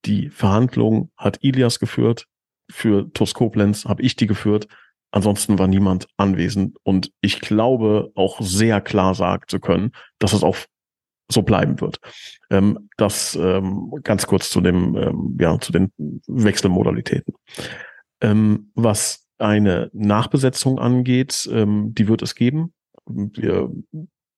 Die 0.06 0.30
Verhandlung 0.30 1.10
hat 1.16 1.42
Ilias 1.42 1.80
geführt. 1.80 2.26
Für 2.70 3.12
TuS 3.12 3.34
Koblenz 3.34 3.84
habe 3.84 4.02
ich 4.02 4.16
die 4.16 4.26
geführt. 4.26 4.68
Ansonsten 5.10 5.58
war 5.58 5.66
niemand 5.66 6.08
anwesend. 6.16 6.76
Und 6.82 7.12
ich 7.20 7.40
glaube 7.40 8.12
auch 8.14 8.40
sehr 8.40 8.80
klar 8.80 9.14
sagen 9.14 9.44
zu 9.48 9.60
können, 9.60 9.92
dass 10.18 10.32
es 10.32 10.42
auch 10.42 10.56
so 11.28 11.42
bleiben 11.42 11.80
wird. 11.80 11.98
Ähm, 12.50 12.88
das 12.96 13.34
ähm, 13.34 13.92
ganz 14.04 14.26
kurz 14.26 14.50
zu 14.50 14.60
dem, 14.60 14.96
ähm, 14.96 15.36
ja, 15.40 15.58
zu 15.58 15.72
den 15.72 15.92
Wechselmodalitäten. 16.28 17.34
Ähm, 18.20 18.70
was 18.75 19.26
eine 19.38 19.90
Nachbesetzung 19.92 20.78
angeht, 20.78 21.48
ähm, 21.52 21.94
die 21.94 22.08
wird 22.08 22.22
es 22.22 22.34
geben. 22.34 22.72
Wir 23.06 23.70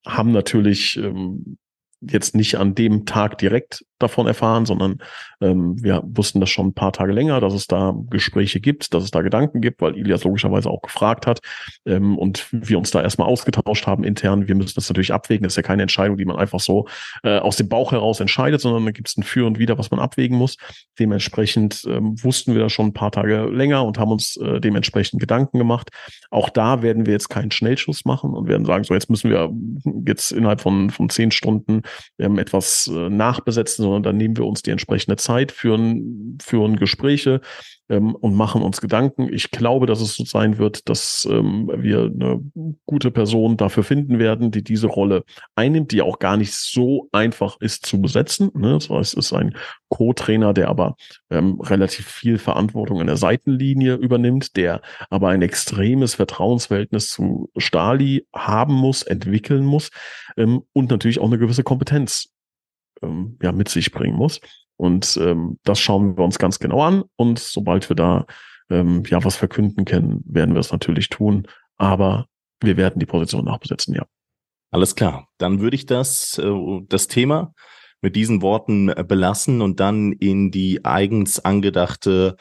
haben 0.06 0.32
natürlich 0.32 0.96
ähm, 0.96 1.58
jetzt 2.00 2.34
nicht 2.34 2.56
an 2.56 2.74
dem 2.74 3.04
Tag 3.04 3.38
direkt 3.38 3.84
davon 3.98 4.26
erfahren, 4.26 4.66
sondern 4.66 4.98
ähm, 5.40 5.82
wir 5.82 6.02
wussten 6.04 6.40
das 6.40 6.50
schon 6.50 6.68
ein 6.68 6.74
paar 6.74 6.92
Tage 6.92 7.12
länger, 7.12 7.40
dass 7.40 7.54
es 7.54 7.66
da 7.66 7.94
Gespräche 8.10 8.60
gibt, 8.60 8.94
dass 8.94 9.04
es 9.04 9.10
da 9.10 9.22
Gedanken 9.22 9.60
gibt, 9.60 9.80
weil 9.80 9.96
Ilias 9.96 10.24
logischerweise 10.24 10.70
auch 10.70 10.82
gefragt 10.82 11.26
hat 11.26 11.40
ähm, 11.86 12.18
und 12.18 12.46
wir 12.50 12.78
uns 12.78 12.90
da 12.90 13.02
erstmal 13.02 13.28
ausgetauscht 13.28 13.86
haben 13.86 14.04
intern. 14.04 14.48
Wir 14.48 14.54
müssen 14.54 14.74
das 14.74 14.88
natürlich 14.88 15.12
abwägen. 15.12 15.44
Das 15.44 15.52
ist 15.52 15.56
ja 15.56 15.62
keine 15.62 15.82
Entscheidung, 15.82 16.16
die 16.16 16.24
man 16.24 16.36
einfach 16.36 16.60
so 16.60 16.86
äh, 17.22 17.38
aus 17.38 17.56
dem 17.56 17.68
Bauch 17.68 17.92
heraus 17.92 18.20
entscheidet, 18.20 18.60
sondern 18.60 18.84
da 18.84 18.90
gibt 18.90 19.08
es 19.08 19.16
ein 19.16 19.22
Für 19.22 19.46
und 19.46 19.58
Wider, 19.58 19.78
was 19.78 19.90
man 19.90 20.00
abwägen 20.00 20.36
muss. 20.36 20.56
Dementsprechend 20.98 21.84
ähm, 21.88 22.22
wussten 22.22 22.54
wir 22.54 22.62
das 22.62 22.72
schon 22.72 22.86
ein 22.86 22.92
paar 22.94 23.12
Tage 23.12 23.46
länger 23.46 23.84
und 23.84 23.98
haben 23.98 24.12
uns 24.12 24.36
äh, 24.36 24.60
dementsprechend 24.60 25.20
Gedanken 25.20 25.58
gemacht. 25.58 25.90
Auch 26.30 26.50
da 26.50 26.82
werden 26.82 27.06
wir 27.06 27.12
jetzt 27.12 27.28
keinen 27.28 27.50
Schnellschuss 27.50 28.04
machen 28.04 28.34
und 28.34 28.48
werden 28.48 28.66
sagen, 28.66 28.84
so 28.84 28.94
jetzt 28.94 29.10
müssen 29.10 29.30
wir 29.30 29.50
jetzt 30.06 30.32
innerhalb 30.32 30.60
von, 30.60 30.90
von 30.90 31.08
zehn 31.08 31.30
Stunden 31.30 31.82
ähm, 32.18 32.38
etwas 32.38 32.88
äh, 32.88 33.08
nachbesetzen, 33.08 33.87
sondern 33.88 34.02
dann 34.02 34.16
nehmen 34.16 34.36
wir 34.36 34.46
uns 34.46 34.62
die 34.62 34.70
entsprechende 34.70 35.16
Zeit, 35.16 35.52
führen, 35.52 36.38
führen 36.42 36.76
Gespräche 36.76 37.40
ähm, 37.88 38.14
und 38.14 38.34
machen 38.34 38.62
uns 38.62 38.80
Gedanken. 38.80 39.32
Ich 39.32 39.50
glaube, 39.50 39.86
dass 39.86 40.00
es 40.00 40.14
so 40.14 40.24
sein 40.24 40.58
wird, 40.58 40.88
dass 40.88 41.26
ähm, 41.30 41.70
wir 41.74 42.04
eine 42.04 42.40
gute 42.86 43.10
Person 43.10 43.56
dafür 43.56 43.82
finden 43.82 44.18
werden, 44.18 44.50
die 44.50 44.62
diese 44.62 44.86
Rolle 44.86 45.24
einnimmt, 45.54 45.92
die 45.92 46.02
auch 46.02 46.18
gar 46.18 46.36
nicht 46.36 46.52
so 46.54 47.08
einfach 47.12 47.56
ist 47.60 47.86
zu 47.86 48.00
besetzen. 48.00 48.50
Ne? 48.54 48.72
Das 48.72 48.90
heißt, 48.90 49.16
es 49.16 49.26
ist 49.26 49.32
ein 49.32 49.54
Co-Trainer, 49.88 50.52
der 50.52 50.68
aber 50.68 50.96
ähm, 51.30 51.60
relativ 51.60 52.06
viel 52.06 52.38
Verantwortung 52.38 53.00
in 53.00 53.06
der 53.06 53.16
Seitenlinie 53.16 53.94
übernimmt, 53.94 54.56
der 54.56 54.82
aber 55.08 55.28
ein 55.28 55.42
extremes 55.42 56.14
Vertrauensverhältnis 56.14 57.08
zu 57.08 57.50
Stali 57.56 58.26
haben 58.34 58.74
muss, 58.74 59.02
entwickeln 59.02 59.64
muss 59.64 59.90
ähm, 60.36 60.62
und 60.74 60.90
natürlich 60.90 61.20
auch 61.20 61.26
eine 61.26 61.38
gewisse 61.38 61.62
Kompetenz 61.62 62.30
ähm, 63.02 63.38
ja, 63.42 63.52
mit 63.52 63.68
sich 63.68 63.92
bringen 63.92 64.16
muss. 64.16 64.40
Und 64.76 65.18
ähm, 65.20 65.58
das 65.64 65.80
schauen 65.80 66.16
wir 66.16 66.24
uns 66.24 66.38
ganz 66.38 66.58
genau 66.58 66.82
an. 66.82 67.04
Und 67.16 67.38
sobald 67.38 67.88
wir 67.90 67.96
da 67.96 68.26
ähm, 68.70 69.02
ja 69.06 69.22
was 69.24 69.36
verkünden 69.36 69.84
können, 69.84 70.22
werden 70.24 70.54
wir 70.54 70.60
es 70.60 70.72
natürlich 70.72 71.08
tun. 71.08 71.46
Aber 71.76 72.26
wir 72.60 72.76
werden 72.76 72.98
die 72.98 73.06
Position 73.06 73.44
nachbesetzen, 73.44 73.94
ja. 73.94 74.06
Alles 74.70 74.94
klar. 74.94 75.28
Dann 75.38 75.60
würde 75.60 75.76
ich 75.76 75.86
das, 75.86 76.38
äh, 76.38 76.80
das 76.88 77.08
Thema 77.08 77.54
mit 78.00 78.16
diesen 78.16 78.42
Worten 78.42 78.88
äh, 78.90 79.04
belassen 79.06 79.60
und 79.62 79.80
dann 79.80 80.12
in 80.12 80.50
die 80.50 80.84
eigens 80.84 81.44
angedachte 81.44 82.36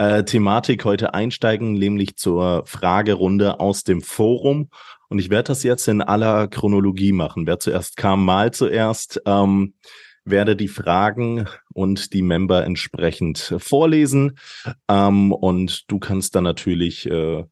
äh, 0.00 0.24
Thematik 0.24 0.86
heute 0.86 1.12
einsteigen, 1.12 1.74
nämlich 1.74 2.16
zur 2.16 2.64
Fragerunde 2.64 3.60
aus 3.60 3.84
dem 3.84 4.00
Forum. 4.00 4.70
Und 5.10 5.18
ich 5.18 5.28
werde 5.28 5.48
das 5.48 5.62
jetzt 5.62 5.86
in 5.88 6.00
aller 6.00 6.48
Chronologie 6.48 7.12
machen. 7.12 7.46
Wer 7.46 7.58
zuerst 7.58 7.98
kam, 7.98 8.24
mal 8.24 8.50
zuerst. 8.50 9.20
Ähm, 9.26 9.74
werde 10.24 10.56
die 10.56 10.68
Fragen 10.68 11.48
und 11.74 12.14
die 12.14 12.22
Member 12.22 12.64
entsprechend 12.64 13.54
vorlesen. 13.58 14.38
Ähm, 14.88 15.32
und 15.32 15.90
du 15.90 15.98
kannst 15.98 16.34
dann 16.34 16.44
natürlich 16.44 17.04
äh, 17.10 17.44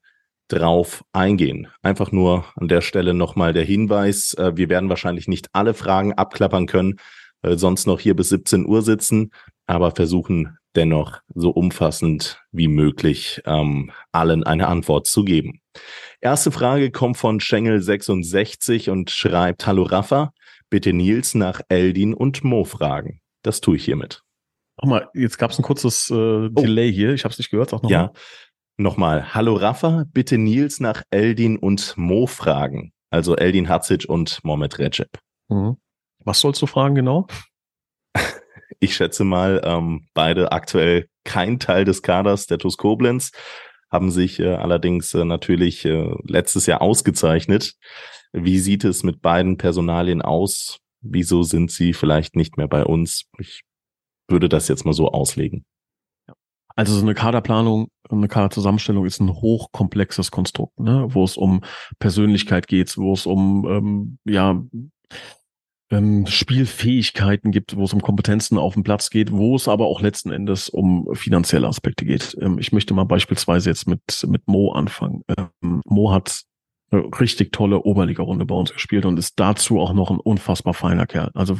drauf 0.48 1.04
eingehen. 1.12 1.68
Einfach 1.82 2.12
nur 2.12 2.46
an 2.56 2.68
der 2.68 2.80
Stelle 2.80 3.12
nochmal 3.12 3.52
der 3.52 3.64
Hinweis. 3.64 4.32
Äh, 4.34 4.56
wir 4.56 4.70
werden 4.70 4.88
wahrscheinlich 4.88 5.28
nicht 5.28 5.48
alle 5.52 5.74
Fragen 5.74 6.14
abklappern 6.14 6.66
können, 6.66 6.96
äh, 7.42 7.56
sonst 7.56 7.86
noch 7.86 8.00
hier 8.00 8.16
bis 8.16 8.30
17 8.30 8.64
Uhr 8.64 8.80
sitzen, 8.80 9.32
aber 9.66 9.90
versuchen 9.90 10.57
dennoch 10.76 11.20
so 11.34 11.50
umfassend 11.50 12.40
wie 12.52 12.68
möglich 12.68 13.42
ähm, 13.46 13.90
allen 14.12 14.44
eine 14.44 14.68
Antwort 14.68 15.06
zu 15.06 15.24
geben. 15.24 15.60
Erste 16.20 16.50
Frage 16.50 16.90
kommt 16.90 17.16
von 17.16 17.40
Schengel66 17.40 18.90
und 18.90 19.10
schreibt, 19.10 19.66
Hallo 19.66 19.84
Rafa, 19.84 20.32
bitte 20.70 20.92
Nils 20.92 21.34
nach 21.34 21.60
Eldin 21.68 22.14
und 22.14 22.44
Mo 22.44 22.64
fragen. 22.64 23.20
Das 23.42 23.60
tue 23.60 23.76
ich 23.76 23.84
hiermit. 23.84 24.22
Nochmal, 24.80 25.08
jetzt 25.14 25.38
gab 25.38 25.50
es 25.50 25.58
ein 25.58 25.62
kurzes 25.62 26.10
äh, 26.10 26.14
oh. 26.14 26.48
Delay 26.48 26.92
hier. 26.92 27.12
Ich 27.12 27.24
habe 27.24 27.32
es 27.32 27.38
nicht 27.38 27.50
gehört. 27.50 27.70
Sag 27.70 27.82
noch 27.82 27.90
ja, 27.90 28.12
nochmal. 28.76 29.34
Hallo 29.34 29.54
Rafa, 29.54 30.04
bitte 30.12 30.38
Nils 30.38 30.80
nach 30.80 31.02
Eldin 31.10 31.58
und 31.58 31.96
Mo 31.96 32.26
fragen. 32.26 32.92
Also 33.10 33.36
Eldin 33.36 33.68
Hatzic 33.68 34.08
und 34.08 34.42
Mohamed 34.44 34.78
Recep. 34.78 35.18
Mhm. 35.48 35.76
Was 36.24 36.40
sollst 36.40 36.60
du 36.62 36.66
fragen 36.66 36.94
genau? 36.94 37.26
ich 38.80 38.94
schätze 38.94 39.24
mal, 39.24 39.60
ähm, 39.64 40.06
beide 40.14 40.52
aktuell 40.52 41.08
kein 41.24 41.58
Teil 41.58 41.84
des 41.84 42.02
Kaders 42.02 42.46
der 42.46 42.58
TuS 42.58 42.76
Koblenz, 42.76 43.32
haben 43.90 44.10
sich 44.10 44.38
äh, 44.40 44.54
allerdings 44.54 45.14
äh, 45.14 45.24
natürlich 45.24 45.84
äh, 45.84 46.14
letztes 46.24 46.66
Jahr 46.66 46.82
ausgezeichnet. 46.82 47.74
Wie 48.32 48.58
sieht 48.58 48.84
es 48.84 49.02
mit 49.02 49.22
beiden 49.22 49.56
Personalien 49.56 50.20
aus? 50.20 50.78
Wieso 51.00 51.42
sind 51.42 51.70
sie 51.70 51.92
vielleicht 51.94 52.36
nicht 52.36 52.56
mehr 52.56 52.68
bei 52.68 52.84
uns? 52.84 53.24
Ich 53.38 53.62
würde 54.28 54.48
das 54.48 54.68
jetzt 54.68 54.84
mal 54.84 54.92
so 54.92 55.10
auslegen. 55.10 55.64
Also 56.76 56.94
so 56.94 57.02
eine 57.02 57.14
Kaderplanung, 57.14 57.88
eine 58.08 58.28
Kaderzusammenstellung 58.28 59.04
ist 59.04 59.20
ein 59.20 59.32
hochkomplexes 59.32 60.30
Konstrukt, 60.30 60.78
ne? 60.78 61.08
wo 61.08 61.24
es 61.24 61.36
um 61.36 61.62
Persönlichkeit 61.98 62.68
geht, 62.68 62.96
wo 62.96 63.14
es 63.14 63.26
um 63.26 63.66
ähm, 63.68 64.18
ja 64.24 64.62
ähm, 65.90 66.26
Spielfähigkeiten 66.26 67.50
gibt, 67.50 67.76
wo 67.76 67.84
es 67.84 67.92
um 67.92 68.02
Kompetenzen 68.02 68.58
auf 68.58 68.74
dem 68.74 68.82
Platz 68.82 69.10
geht, 69.10 69.32
wo 69.32 69.56
es 69.56 69.68
aber 69.68 69.86
auch 69.86 70.00
letzten 70.00 70.30
Endes 70.30 70.68
um 70.68 71.08
finanzielle 71.14 71.66
Aspekte 71.66 72.04
geht. 72.04 72.36
Ähm, 72.40 72.58
ich 72.58 72.72
möchte 72.72 72.94
mal 72.94 73.04
beispielsweise 73.04 73.70
jetzt 73.70 73.86
mit, 73.86 74.02
mit 74.26 74.46
Mo 74.46 74.72
anfangen. 74.72 75.22
Ähm, 75.36 75.82
Mo 75.84 76.12
hat 76.12 76.42
eine 76.90 77.04
richtig 77.20 77.52
tolle 77.52 77.80
Oberliga-Runde 77.82 78.46
bei 78.46 78.54
uns 78.54 78.72
gespielt 78.72 79.04
und 79.04 79.18
ist 79.18 79.38
dazu 79.38 79.80
auch 79.80 79.92
noch 79.92 80.10
ein 80.10 80.20
unfassbar 80.20 80.74
feiner 80.74 81.06
Kerl. 81.06 81.30
Also 81.34 81.58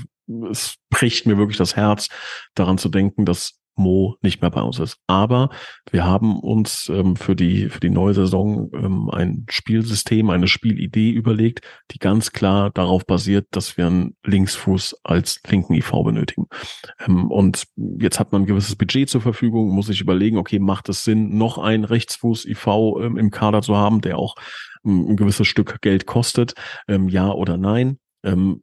es 0.51 0.77
bricht 0.91 1.27
mir 1.27 1.39
wirklich 1.39 1.59
das 1.59 1.77
Herz, 1.77 2.09
daran 2.55 2.79
zu 2.79 2.89
denken, 2.89 3.25
dass 3.25 3.59
Mo 3.79 4.17
nicht 4.23 4.41
mehr 4.43 4.51
bei 4.51 4.61
uns 4.61 4.79
ist. 4.79 4.99
Aber 5.07 5.51
wir 5.91 6.05
haben 6.05 6.41
uns 6.41 6.89
ähm, 6.93 7.17
für 7.17 7.35
die 7.35 7.69
für 7.69 7.81
die 7.81 7.91
neue 7.91 8.15
Saison 8.15 8.71
ähm, 8.75 9.11
ein 9.11 9.47
Spielsystem, 9.49 10.31
eine 10.31 10.49
Spielidee 10.49 11.11
überlegt, 11.11 11.61
die 11.91 11.99
ganz 11.99 12.33
klar 12.33 12.71
darauf 12.71 13.07
basiert, 13.07 13.47
dass 13.53 13.77
wir 13.77 13.87
einen 13.87 14.17
Linksfuß 14.25 14.97
als 15.05 15.41
linken 15.49 15.75
IV 15.75 15.91
benötigen. 16.05 16.47
Ähm, 17.07 17.31
und 17.31 17.67
jetzt 17.77 18.21
hat 18.21 18.33
man 18.33 18.43
ein 18.43 18.47
gewisses 18.47 18.77
Budget 18.77 19.09
zur 19.09 19.21
Verfügung, 19.21 19.71
muss 19.71 19.87
sich 19.87 20.01
überlegen, 20.01 20.39
okay, 20.39 20.59
macht 20.59 20.89
es 20.89 21.05
Sinn, 21.05 21.37
noch 21.37 21.59
einen 21.59 21.85
Rechtsfuß 21.85 22.47
IV 22.47 22.67
ähm, 23.01 23.17
im 23.17 23.31
Kader 23.31 23.63
zu 23.63 23.77
haben, 23.77 24.01
der 24.01 24.19
auch 24.19 24.35
ähm, 24.85 25.11
ein 25.11 25.17
gewisses 25.17 25.47
Stück 25.47 25.81
Geld 25.81 26.07
kostet, 26.07 26.55
ähm, 26.89 27.09
ja 27.09 27.31
oder 27.31 27.57
nein? 27.57 27.99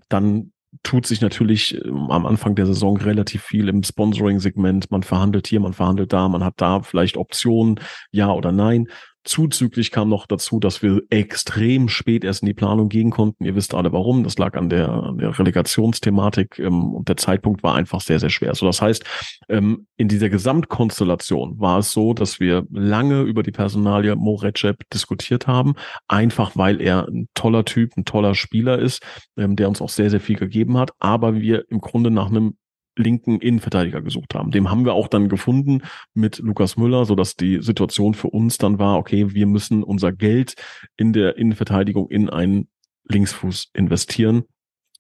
Dann 0.10 0.52
tut 0.84 1.06
sich 1.06 1.22
natürlich 1.22 1.76
ähm, 1.86 2.10
am 2.10 2.26
Anfang 2.26 2.56
der 2.56 2.66
Saison 2.66 2.98
relativ 2.98 3.44
viel 3.44 3.70
im 3.70 3.84
Sponsoring-Segment. 3.84 4.92
Man 4.92 5.04
verhandelt 5.04 5.48
hier, 5.48 5.60
man 5.60 5.74
verhandelt 5.74 6.14
da, 6.14 6.28
man 6.28 6.44
hat 6.44 6.56
da 6.58 6.82
vielleicht 6.82 7.18
Optionen, 7.18 7.80
ja 8.12 8.32
oder 8.32 8.52
nein. 8.52 8.88
Zuzüglich 9.26 9.90
kam 9.90 10.08
noch 10.08 10.28
dazu, 10.28 10.60
dass 10.60 10.84
wir 10.84 11.02
extrem 11.10 11.90
spät 11.90 12.24
erst 12.24 12.44
in 12.44 12.46
die 12.46 12.54
Planung 12.54 12.90
gehen 12.90 13.10
konnten. 13.10 13.44
Ihr 13.44 13.56
wisst 13.56 13.74
alle 13.74 13.92
warum. 13.92 14.24
Das 14.24 14.38
lag 14.38 14.56
an 14.56 14.70
der, 14.70 14.88
an 14.88 15.18
der 15.18 15.38
Relegationsthematik 15.38 16.60
ähm, 16.60 16.94
und 16.94 17.10
der 17.10 17.18
Zeitpunkt 17.18 17.64
war 17.64 17.74
einfach 17.74 18.02
sehr, 18.02 18.20
sehr 18.20 18.30
schwer. 18.30 18.54
So, 18.54 18.68
das 18.68 18.84
heißt, 18.84 19.04
ähm, 19.50 19.88
in 19.98 20.10
dieser 20.10 20.30
Gesamtkonstellation 20.30 21.60
war 21.60 21.80
es 21.80 21.92
so, 21.92 22.14
dass 22.14 22.40
wir 22.40 22.68
lange 22.72 23.22
über 23.24 23.42
die 23.42 23.52
Personalie 23.52 24.16
Mo 24.16 24.36
Recep 24.36 24.88
diskutiert 24.94 25.48
haben, 25.48 25.74
einfach 26.08 26.56
weil 26.56 26.80
er 26.80 27.08
ein 27.08 27.28
toller 27.34 27.66
Typ, 27.66 27.98
ein 27.98 28.06
toller 28.06 28.36
Spieler 28.36 28.78
ist, 28.78 29.02
ähm, 29.38 29.56
der 29.56 29.70
uns 29.70 29.82
auch 29.82 29.90
sehr, 29.90 30.12
sehr 30.12 30.22
viel 30.22 30.38
gegeben 30.38 30.78
hat, 30.78 30.92
aber 31.00 31.34
wir 31.34 31.66
im 31.70 31.82
Grunde 31.82 32.12
nach 32.12 32.30
einem 32.30 32.58
linken 32.96 33.40
Innenverteidiger 33.40 34.02
gesucht 34.02 34.36
haben. 34.36 34.52
Dem 34.52 34.70
haben 34.70 34.86
wir 34.86 34.94
auch 34.94 35.08
dann 35.08 35.30
gefunden 35.30 35.82
mit 36.14 36.40
Lukas 36.40 36.78
Müller, 36.78 37.06
so 37.06 37.16
dass 37.16 37.36
die 37.36 37.62
Situation 37.62 38.14
für 38.14 38.30
uns 38.30 38.58
dann 38.58 38.80
war, 38.80 38.98
okay, 38.98 39.34
wir 39.34 39.48
müssen 39.48 39.84
unser 39.84 40.12
Geld 40.12 40.56
in 40.98 41.14
der 41.14 41.38
Innenverteidigung 41.38 42.10
in 42.10 42.30
einen 42.30 42.68
Linksfuß 43.08 43.70
investieren 43.74 44.46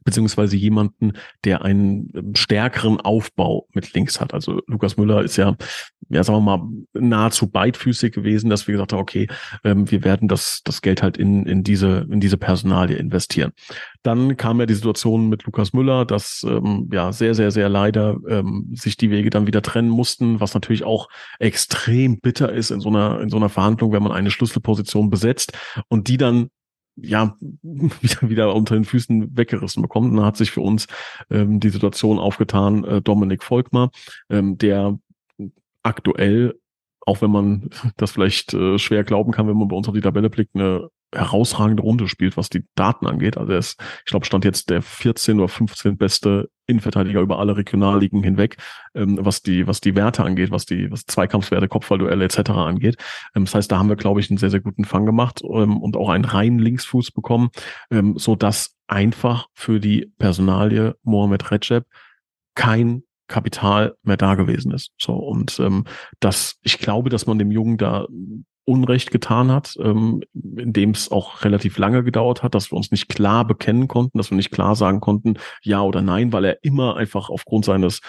beziehungsweise 0.05 0.55
jemanden, 0.55 1.13
der 1.43 1.63
einen 1.63 2.11
ähm, 2.15 2.35
stärkeren 2.35 3.01
Aufbau 3.01 3.67
mit 3.73 3.93
links 3.93 4.21
hat. 4.21 4.33
Also 4.33 4.61
Lukas 4.67 4.95
Müller 4.95 5.21
ist 5.21 5.35
ja 5.35 5.57
ja, 6.09 6.23
sagen 6.23 6.45
wir 6.45 6.57
mal, 6.57 6.69
nahezu 6.93 7.47
beidfüßig 7.47 8.13
gewesen, 8.13 8.49
dass 8.49 8.67
wir 8.67 8.73
gesagt 8.73 8.93
haben, 8.93 8.99
okay, 8.99 9.27
ähm, 9.63 9.89
wir 9.89 10.03
werden 10.03 10.27
das, 10.27 10.61
das 10.63 10.81
Geld 10.81 11.01
halt 11.01 11.17
in, 11.17 11.45
in 11.45 11.63
diese, 11.63 12.07
in 12.11 12.19
diese 12.19 12.37
Personalie 12.37 12.97
investieren. 12.97 13.51
Dann 14.03 14.37
kam 14.37 14.59
ja 14.59 14.67
die 14.67 14.75
Situation 14.75 15.29
mit 15.29 15.43
Lukas 15.43 15.73
Müller, 15.73 16.05
dass 16.05 16.45
ähm, 16.47 16.89
ja 16.91 17.11
sehr, 17.11 17.33
sehr, 17.33 17.49
sehr 17.51 17.69
leider 17.69 18.17
ähm, 18.27 18.69
sich 18.73 18.97
die 18.97 19.09
Wege 19.09 19.31
dann 19.31 19.47
wieder 19.47 19.63
trennen 19.63 19.89
mussten, 19.89 20.39
was 20.39 20.53
natürlich 20.53 20.83
auch 20.83 21.09
extrem 21.39 22.19
bitter 22.19 22.51
ist 22.51 22.69
in 22.69 22.81
so 22.81 22.89
einer, 22.89 23.19
in 23.21 23.29
so 23.29 23.37
einer 23.37 23.49
Verhandlung, 23.49 23.91
wenn 23.91 24.03
man 24.03 24.11
eine 24.11 24.29
Schlüsselposition 24.29 25.09
besetzt 25.09 25.53
und 25.87 26.07
die 26.07 26.17
dann 26.17 26.49
ja, 26.95 27.37
wieder, 27.61 28.29
wieder 28.29 28.55
unter 28.55 28.75
den 28.75 28.85
Füßen 28.85 29.37
weggerissen 29.37 29.81
bekommt. 29.81 30.11
Und 30.11 30.17
dann 30.17 30.25
hat 30.25 30.37
sich 30.37 30.51
für 30.51 30.61
uns 30.61 30.87
ähm, 31.29 31.59
die 31.59 31.69
Situation 31.69 32.19
aufgetan, 32.19 32.83
äh, 32.83 33.01
Dominik 33.01 33.43
Volkmar, 33.43 33.91
ähm, 34.29 34.57
der 34.57 34.97
aktuell, 35.83 36.59
auch 37.05 37.21
wenn 37.21 37.31
man 37.31 37.69
das 37.97 38.11
vielleicht 38.11 38.53
äh, 38.53 38.77
schwer 38.77 39.03
glauben 39.03 39.31
kann, 39.31 39.47
wenn 39.47 39.57
man 39.57 39.67
bei 39.67 39.75
uns 39.75 39.87
auf 39.87 39.93
die 39.93 40.01
Tabelle 40.01 40.29
blickt, 40.29 40.55
eine 40.55 40.89
herausragende 41.13 41.81
Runde 41.81 42.07
spielt, 42.07 42.35
was 42.35 42.49
die 42.49 42.65
Daten 42.75 43.07
angeht. 43.07 43.37
Also 43.37 43.53
er 43.53 43.59
ist, 43.59 43.79
ich 43.99 44.11
glaube, 44.11 44.25
stand 44.25 44.43
jetzt 44.43 44.69
der 44.69 44.81
14 44.81 45.39
oder 45.39 45.47
15 45.47 45.97
beste 45.97 46.49
Innenverteidiger 46.67 47.21
über 47.21 47.39
alle 47.39 47.55
Regionalligen 47.55 48.23
hinweg, 48.23 48.57
ähm, 48.95 49.19
was 49.21 49.41
die, 49.41 49.67
was 49.67 49.81
die 49.81 49.95
Werte 49.95 50.23
angeht, 50.23 50.51
was 50.51 50.65
die, 50.65 50.91
was 50.91 51.05
Zweikampfswerte, 51.05 51.67
Kopfballduelle 51.67 52.25
etc. 52.25 52.49
angeht. 52.51 52.97
Ähm, 53.35 53.45
das 53.45 53.55
heißt, 53.55 53.71
da 53.71 53.77
haben 53.77 53.89
wir, 53.89 53.95
glaube 53.95 54.19
ich, 54.19 54.29
einen 54.29 54.37
sehr, 54.37 54.49
sehr 54.49 54.61
guten 54.61 54.83
Fang 54.83 55.05
gemacht 55.05 55.41
ähm, 55.43 55.77
und 55.77 55.95
auch 55.95 56.09
einen 56.09 56.25
reinen 56.25 56.59
Linksfuß 56.59 57.11
bekommen, 57.11 57.49
ähm, 57.91 58.15
so 58.17 58.35
dass 58.35 58.75
einfach 58.87 59.47
für 59.53 59.79
die 59.79 60.11
Personalie 60.17 60.95
Mohamed 61.03 61.51
Recep 61.51 61.85
kein 62.55 63.03
Kapital 63.27 63.95
mehr 64.03 64.17
da 64.17 64.35
gewesen 64.35 64.71
ist. 64.71 64.91
So 64.99 65.13
und 65.13 65.59
ähm, 65.59 65.85
das, 66.19 66.59
ich 66.63 66.79
glaube, 66.79 67.09
dass 67.09 67.25
man 67.25 67.39
dem 67.39 67.51
Jungen 67.51 67.77
da 67.77 68.05
Unrecht 68.67 69.11
getan 69.11 69.51
hat, 69.51 69.75
ähm, 69.79 70.23
indem 70.33 70.89
es 70.91 71.11
auch 71.11 71.43
relativ 71.43 71.77
lange 71.77 72.03
gedauert 72.03 72.41
hat, 72.41 72.55
dass 72.55 72.71
wir 72.71 72.77
uns 72.77 72.89
nicht 72.89 73.07
klar 73.07 73.45
bekennen 73.45 73.87
konnten, 73.87 74.17
dass 74.17 74.31
wir 74.31 74.35
nicht 74.35 74.51
klar 74.51 74.75
sagen 74.75 75.01
konnten, 75.01 75.35
ja 75.61 75.81
oder 75.81 76.01
nein, 76.01 76.33
weil 76.33 76.45
er 76.45 76.63
immer 76.63 76.97
einfach 76.97 77.29
aufgrund 77.29 77.65
seines 77.65 78.01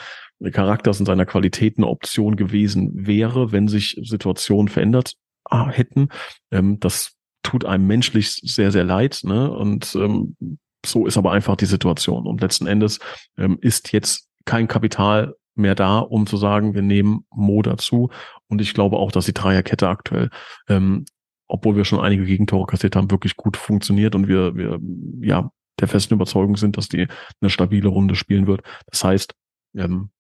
Charakters 0.53 0.99
und 0.99 1.07
seiner 1.07 1.27
Qualität 1.27 1.77
eine 1.77 1.87
Option 1.87 2.37
gewesen 2.37 3.07
wäre, 3.07 3.53
wenn 3.53 3.69
sich 3.69 4.01
Situationen 4.03 4.69
verändert 4.69 5.15
ah, 5.45 5.69
hätten. 5.69 6.09
Ähm, 6.51 6.81
das 6.81 7.17
tut 7.43 7.65
einem 7.65 7.87
menschlich 7.87 8.31
sehr, 8.31 8.73
sehr 8.73 8.85
leid. 8.85 9.21
Ne? 9.25 9.51
Und 9.51 9.95
ähm, 9.95 10.37
so 10.85 11.07
ist 11.07 11.17
aber 11.17 11.33
einfach 11.33 11.57
die 11.57 11.67
Situation. 11.67 12.27
Und 12.27 12.41
letzten 12.41 12.67
Endes 12.67 12.99
ähm, 13.39 13.59
ist 13.61 13.93
jetzt 13.93 14.26
kein 14.47 14.69
Kapital 14.69 15.35
mehr 15.55 15.75
da, 15.75 15.99
um 15.99 16.27
zu 16.27 16.37
sagen, 16.37 16.75
wir 16.75 16.83
nehmen 16.83 17.27
Mo 17.31 17.63
dazu. 17.63 18.11
Und 18.49 18.61
ich 18.61 18.75
glaube 18.75 18.97
auch, 18.97 19.13
dass 19.13 19.27
die 19.27 19.35
Dreierkette 19.35 19.89
aktuell, 19.89 20.31
ähm, 20.69 21.05
obwohl 21.49 21.77
wir 21.77 21.85
schon 21.85 22.01
einige 22.01 22.25
Gegentore 22.25 22.67
kassiert 22.67 22.97
haben, 22.97 23.11
wirklich 23.11 23.37
gut 23.37 23.57
funktioniert 23.57 24.15
und 24.15 24.29
wir, 24.29 24.55
wir 24.55 24.79
ja 25.21 25.51
der 25.81 25.89
festen 25.89 26.15
Überzeugung 26.15 26.57
sind, 26.57 26.77
dass 26.77 26.89
die 26.89 27.07
eine 27.41 27.51
stabile 27.51 27.89
Runde 27.89 28.15
spielen 28.15 28.47
wird. 28.47 28.63
Das 28.87 29.05
heißt, 29.05 29.35
ähm, 29.77 30.11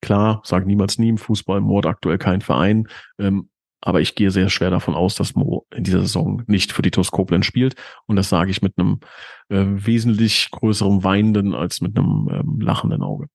klar, 0.00 0.40
sagen 0.44 0.66
niemals 0.66 0.98
nie 0.98 1.10
im 1.10 1.18
Fußball, 1.18 1.60
Mord 1.60 1.86
aktuell 1.86 2.18
kein 2.18 2.40
Verein, 2.40 2.88
ähm, 3.18 3.50
aber 3.84 4.00
ich 4.00 4.14
gehe 4.14 4.30
sehr 4.30 4.48
schwer 4.48 4.70
davon 4.70 4.94
aus, 4.94 5.16
dass 5.16 5.34
Mo 5.34 5.66
in 5.74 5.82
dieser 5.82 6.00
Saison 6.00 6.42
nicht 6.46 6.72
für 6.72 6.82
die 6.82 6.92
TuS 6.92 7.10
spielt. 7.40 7.74
Und 8.06 8.14
das 8.14 8.28
sage 8.28 8.50
ich 8.52 8.62
mit 8.62 8.78
einem 8.78 9.00
äh, 9.48 9.64
wesentlich 9.66 10.50
größeren 10.52 11.02
weinenden 11.02 11.52
als 11.52 11.80
mit 11.80 11.98
einem 11.98 12.28
ähm, 12.32 12.60
lachenden 12.60 13.02
Auge. 13.02 13.26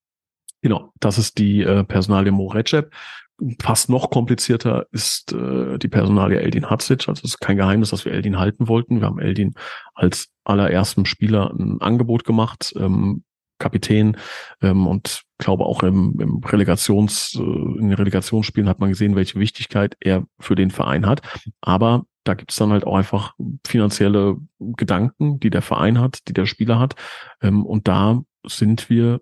Genau, 0.62 0.92
das 1.00 1.18
ist 1.18 1.38
die 1.38 1.62
äh, 1.62 1.84
Personalie 1.84 2.32
Mo 2.32 2.48
Recep. 2.48 2.92
Fast 3.60 3.88
noch 3.88 4.10
komplizierter 4.10 4.86
ist 4.90 5.32
äh, 5.32 5.78
die 5.78 5.88
Personalie 5.88 6.40
Eldin 6.40 6.68
Hatzic. 6.68 7.08
Also 7.08 7.20
es 7.24 7.34
ist 7.34 7.40
kein 7.40 7.56
Geheimnis, 7.56 7.90
dass 7.90 8.04
wir 8.04 8.12
Eldin 8.12 8.38
halten 8.38 8.66
wollten. 8.66 9.00
Wir 9.00 9.06
haben 9.06 9.20
Eldin 9.20 9.54
als 9.94 10.28
allerersten 10.42 11.06
Spieler 11.06 11.54
ein 11.56 11.80
Angebot 11.80 12.24
gemacht, 12.24 12.72
ähm, 12.76 13.22
Kapitän 13.58 14.16
ähm, 14.62 14.86
und 14.86 15.22
glaube 15.38 15.66
auch 15.66 15.82
im, 15.82 16.18
im 16.20 16.38
Relegations, 16.38 17.34
äh, 17.34 17.42
in 17.42 17.88
den 17.88 17.92
Relegationsspielen 17.92 18.68
hat 18.68 18.80
man 18.80 18.90
gesehen, 18.90 19.16
welche 19.16 19.38
Wichtigkeit 19.38 19.96
er 20.00 20.24
für 20.40 20.54
den 20.54 20.70
Verein 20.70 21.06
hat. 21.06 21.22
Aber 21.60 22.04
da 22.24 22.34
gibt 22.34 22.50
es 22.50 22.56
dann 22.56 22.72
halt 22.72 22.84
auch 22.84 22.96
einfach 22.96 23.34
finanzielle 23.66 24.36
Gedanken, 24.58 25.40
die 25.40 25.50
der 25.50 25.62
Verein 25.62 26.00
hat, 26.00 26.28
die 26.28 26.32
der 26.32 26.46
Spieler 26.46 26.78
hat. 26.78 26.94
Ähm, 27.40 27.64
und 27.64 27.88
da 27.88 28.20
sind 28.46 28.90
wir 28.90 29.20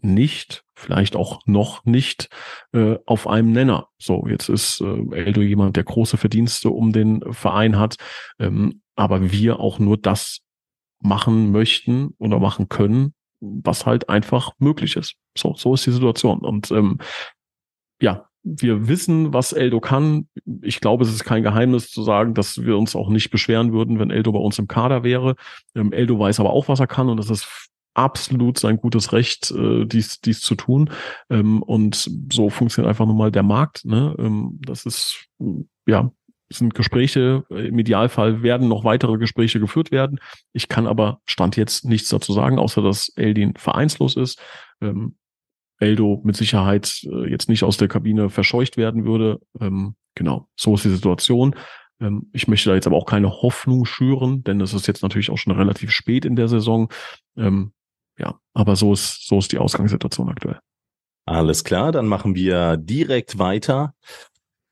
nicht, 0.00 0.64
vielleicht 0.74 1.16
auch 1.16 1.40
noch 1.46 1.84
nicht 1.84 2.28
äh, 2.72 2.96
auf 3.06 3.26
einem 3.26 3.52
Nenner. 3.52 3.88
So, 3.98 4.26
jetzt 4.28 4.48
ist 4.48 4.80
äh, 4.80 5.16
Eldo 5.16 5.40
jemand, 5.40 5.76
der 5.76 5.84
große 5.84 6.16
Verdienste 6.16 6.70
um 6.70 6.92
den 6.92 7.22
Verein 7.32 7.78
hat, 7.78 7.96
ähm, 8.38 8.82
aber 8.94 9.32
wir 9.32 9.60
auch 9.60 9.78
nur 9.78 9.96
das 9.96 10.40
machen 11.00 11.52
möchten 11.52 12.14
oder 12.18 12.38
machen 12.38 12.68
können, 12.68 13.14
was 13.40 13.86
halt 13.86 14.08
einfach 14.08 14.52
möglich 14.58 14.96
ist. 14.96 15.14
So, 15.36 15.54
so 15.56 15.74
ist 15.74 15.86
die 15.86 15.92
Situation. 15.92 16.40
Und 16.40 16.70
ähm, 16.70 16.98
ja, 18.00 18.28
wir 18.42 18.88
wissen, 18.88 19.32
was 19.32 19.52
Eldo 19.52 19.80
kann. 19.80 20.28
Ich 20.62 20.80
glaube, 20.80 21.04
es 21.04 21.12
ist 21.12 21.24
kein 21.24 21.42
Geheimnis 21.42 21.90
zu 21.90 22.02
sagen, 22.02 22.34
dass 22.34 22.64
wir 22.64 22.78
uns 22.78 22.96
auch 22.96 23.10
nicht 23.10 23.30
beschweren 23.30 23.72
würden, 23.72 23.98
wenn 23.98 24.10
Eldo 24.10 24.32
bei 24.32 24.38
uns 24.38 24.58
im 24.58 24.68
Kader 24.68 25.02
wäre. 25.02 25.34
Ähm, 25.74 25.92
Eldo 25.92 26.18
weiß 26.18 26.40
aber 26.40 26.50
auch, 26.50 26.68
was 26.68 26.80
er 26.80 26.86
kann 26.86 27.08
und 27.08 27.16
das 27.18 27.30
ist 27.30 27.68
absolut 27.98 28.58
sein 28.58 28.76
gutes 28.76 29.12
Recht, 29.12 29.50
äh, 29.50 29.84
dies, 29.84 30.20
dies 30.20 30.40
zu 30.40 30.54
tun. 30.54 30.90
Ähm, 31.28 31.62
und 31.62 32.08
so 32.32 32.48
funktioniert 32.48 32.88
einfach 32.88 33.06
nur 33.06 33.16
mal 33.16 33.32
der 33.32 33.42
Markt. 33.42 33.84
Ne? 33.84 34.14
Ähm, 34.18 34.60
das 34.64 34.86
ist, 34.86 35.26
ja, 35.86 36.10
sind 36.50 36.74
Gespräche, 36.74 37.44
im 37.50 37.78
Idealfall 37.78 38.42
werden 38.42 38.68
noch 38.68 38.84
weitere 38.84 39.18
Gespräche 39.18 39.60
geführt 39.60 39.90
werden. 39.90 40.18
Ich 40.52 40.68
kann 40.68 40.86
aber 40.86 41.20
Stand 41.26 41.56
jetzt 41.56 41.84
nichts 41.84 42.08
dazu 42.08 42.32
sagen, 42.32 42.58
außer 42.58 42.80
dass 42.80 43.10
Eldin 43.16 43.54
vereinslos 43.56 44.16
ist. 44.16 44.40
Ähm, 44.80 45.16
Eldo 45.78 46.20
mit 46.24 46.36
Sicherheit 46.36 47.04
äh, 47.04 47.28
jetzt 47.30 47.48
nicht 47.48 47.64
aus 47.64 47.76
der 47.76 47.88
Kabine 47.88 48.30
verscheucht 48.30 48.76
werden 48.76 49.04
würde. 49.04 49.40
Ähm, 49.60 49.94
genau, 50.14 50.48
so 50.56 50.74
ist 50.74 50.84
die 50.84 50.90
Situation. 50.90 51.54
Ähm, 52.00 52.30
ich 52.32 52.48
möchte 52.48 52.70
da 52.70 52.74
jetzt 52.74 52.86
aber 52.86 52.96
auch 52.96 53.06
keine 53.06 53.30
Hoffnung 53.30 53.84
schüren, 53.84 54.42
denn 54.44 54.60
es 54.60 54.72
ist 54.72 54.86
jetzt 54.86 55.02
natürlich 55.02 55.30
auch 55.30 55.38
schon 55.38 55.52
relativ 55.52 55.90
spät 55.90 56.24
in 56.24 56.36
der 56.36 56.48
Saison. 56.48 56.90
Ähm, 57.36 57.72
ja, 58.18 58.38
aber 58.54 58.76
so 58.76 58.92
ist, 58.92 59.26
so 59.26 59.38
ist 59.38 59.52
die 59.52 59.58
Ausgangssituation 59.58 60.28
aktuell. 60.28 60.58
Alles 61.26 61.62
klar, 61.62 61.92
dann 61.92 62.06
machen 62.06 62.34
wir 62.34 62.76
direkt 62.76 63.38
weiter. 63.38 63.94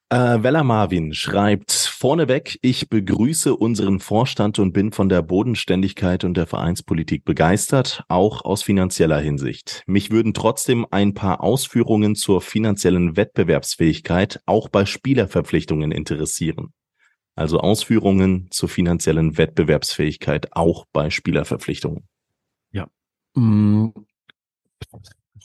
Äh, 0.09 0.43
Wella 0.43 0.63
Marvin 0.63 1.15
schreibt 1.15 1.73
vorneweg, 1.73 2.59
ich 2.63 2.89
begrüße 2.89 3.57
unseren 3.57 3.99
Vorstand 3.99 4.61
und 4.61 4.73
bin 4.73 4.93
von 4.93 5.09
der 5.09 5.21
Bodenständigkeit 5.23 6.23
und 6.23 6.37
der 6.37 6.47
Vereinspolitik 6.47 7.25
begeistert, 7.25 8.05
auch 8.09 8.45
aus 8.45 8.63
finanzieller 8.63 9.19
Hinsicht. 9.19 9.83
Mich 9.87 10.13
würden 10.13 10.33
trotzdem 10.33 10.87
ein 10.93 11.13
paar 11.13 11.43
Ausführungen 11.43 12.15
zur 12.15 12.41
finanziellen 12.41 13.17
Wettbewerbsfähigkeit 13.17 14.41
auch 14.47 14.69
bei 14.69 14.87
Spielerverpflichtungen 14.87 15.91
interessieren. 15.91 16.73
Also 17.35 17.59
Ausführungen 17.59 18.47
zur 18.51 18.69
finanziellen 18.69 19.37
Wettbewerbsfähigkeit 19.37 20.49
auch 20.53 20.85
bei 20.93 21.11
Spielerverpflichtungen. 21.11 22.07
Ja, 23.37 23.43
Mm, 23.43 23.93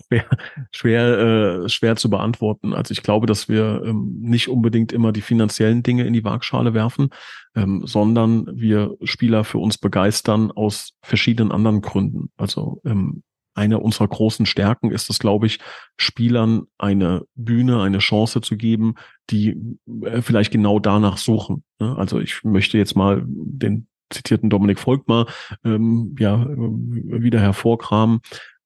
schwer, 0.07 0.25
schwer, 0.71 1.63
äh, 1.65 1.69
schwer 1.69 1.95
zu 1.95 2.09
beantworten. 2.09 2.73
Also 2.73 2.91
ich 2.91 3.03
glaube, 3.03 3.27
dass 3.27 3.49
wir 3.49 3.83
ähm, 3.85 4.17
nicht 4.21 4.49
unbedingt 4.49 4.91
immer 4.91 5.11
die 5.11 5.21
finanziellen 5.21 5.83
Dinge 5.83 6.05
in 6.05 6.13
die 6.13 6.23
Waagschale 6.23 6.73
werfen, 6.73 7.09
ähm, 7.55 7.83
sondern 7.85 8.47
wir 8.53 8.95
Spieler 9.03 9.43
für 9.43 9.59
uns 9.59 9.77
begeistern 9.77 10.51
aus 10.51 10.93
verschiedenen 11.01 11.51
anderen 11.51 11.81
Gründen. 11.81 12.31
Also 12.37 12.81
ähm, 12.85 13.23
eine 13.53 13.79
unserer 13.79 14.07
großen 14.07 14.45
Stärken 14.45 14.91
ist 14.91 15.09
es, 15.09 15.19
glaube 15.19 15.45
ich, 15.47 15.59
Spielern 15.97 16.63
eine 16.77 17.25
Bühne, 17.35 17.81
eine 17.81 17.99
Chance 17.99 18.41
zu 18.41 18.55
geben, 18.55 18.95
die 19.29 19.57
äh, 20.03 20.21
vielleicht 20.21 20.51
genau 20.51 20.79
danach 20.79 21.17
suchen. 21.17 21.63
Ne? 21.79 21.95
Also 21.97 22.19
ich 22.19 22.43
möchte 22.43 22.77
jetzt 22.77 22.95
mal 22.95 23.23
den 23.25 23.87
zitierten 24.11 24.49
Dominik 24.49 24.79
Volkmar 24.79 25.27
ähm, 25.63 26.15
ja 26.19 26.45
wieder 26.49 27.39
hervorkramen, 27.39 28.19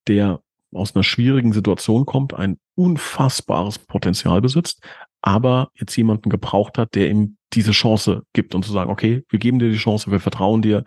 der 0.07 0.41
aus 0.73 0.95
einer 0.95 1.03
schwierigen 1.03 1.53
Situation 1.53 2.05
kommt, 2.05 2.33
ein 2.33 2.57
unfassbares 2.75 3.79
Potenzial 3.79 4.41
besitzt, 4.41 4.83
aber 5.21 5.69
jetzt 5.75 5.95
jemanden 5.95 6.29
gebraucht 6.29 6.77
hat, 6.77 6.95
der 6.95 7.09
ihm 7.09 7.37
diese 7.53 7.71
Chance 7.71 8.23
gibt 8.33 8.53
und 8.53 8.65
zu 8.65 8.71
sagen, 8.71 8.91
okay, 8.91 9.23
wir 9.29 9.39
geben 9.39 9.59
dir 9.59 9.71
die 9.71 9.77
Chance, 9.77 10.11
wir 10.11 10.19
vertrauen 10.19 10.61
dir, 10.61 10.83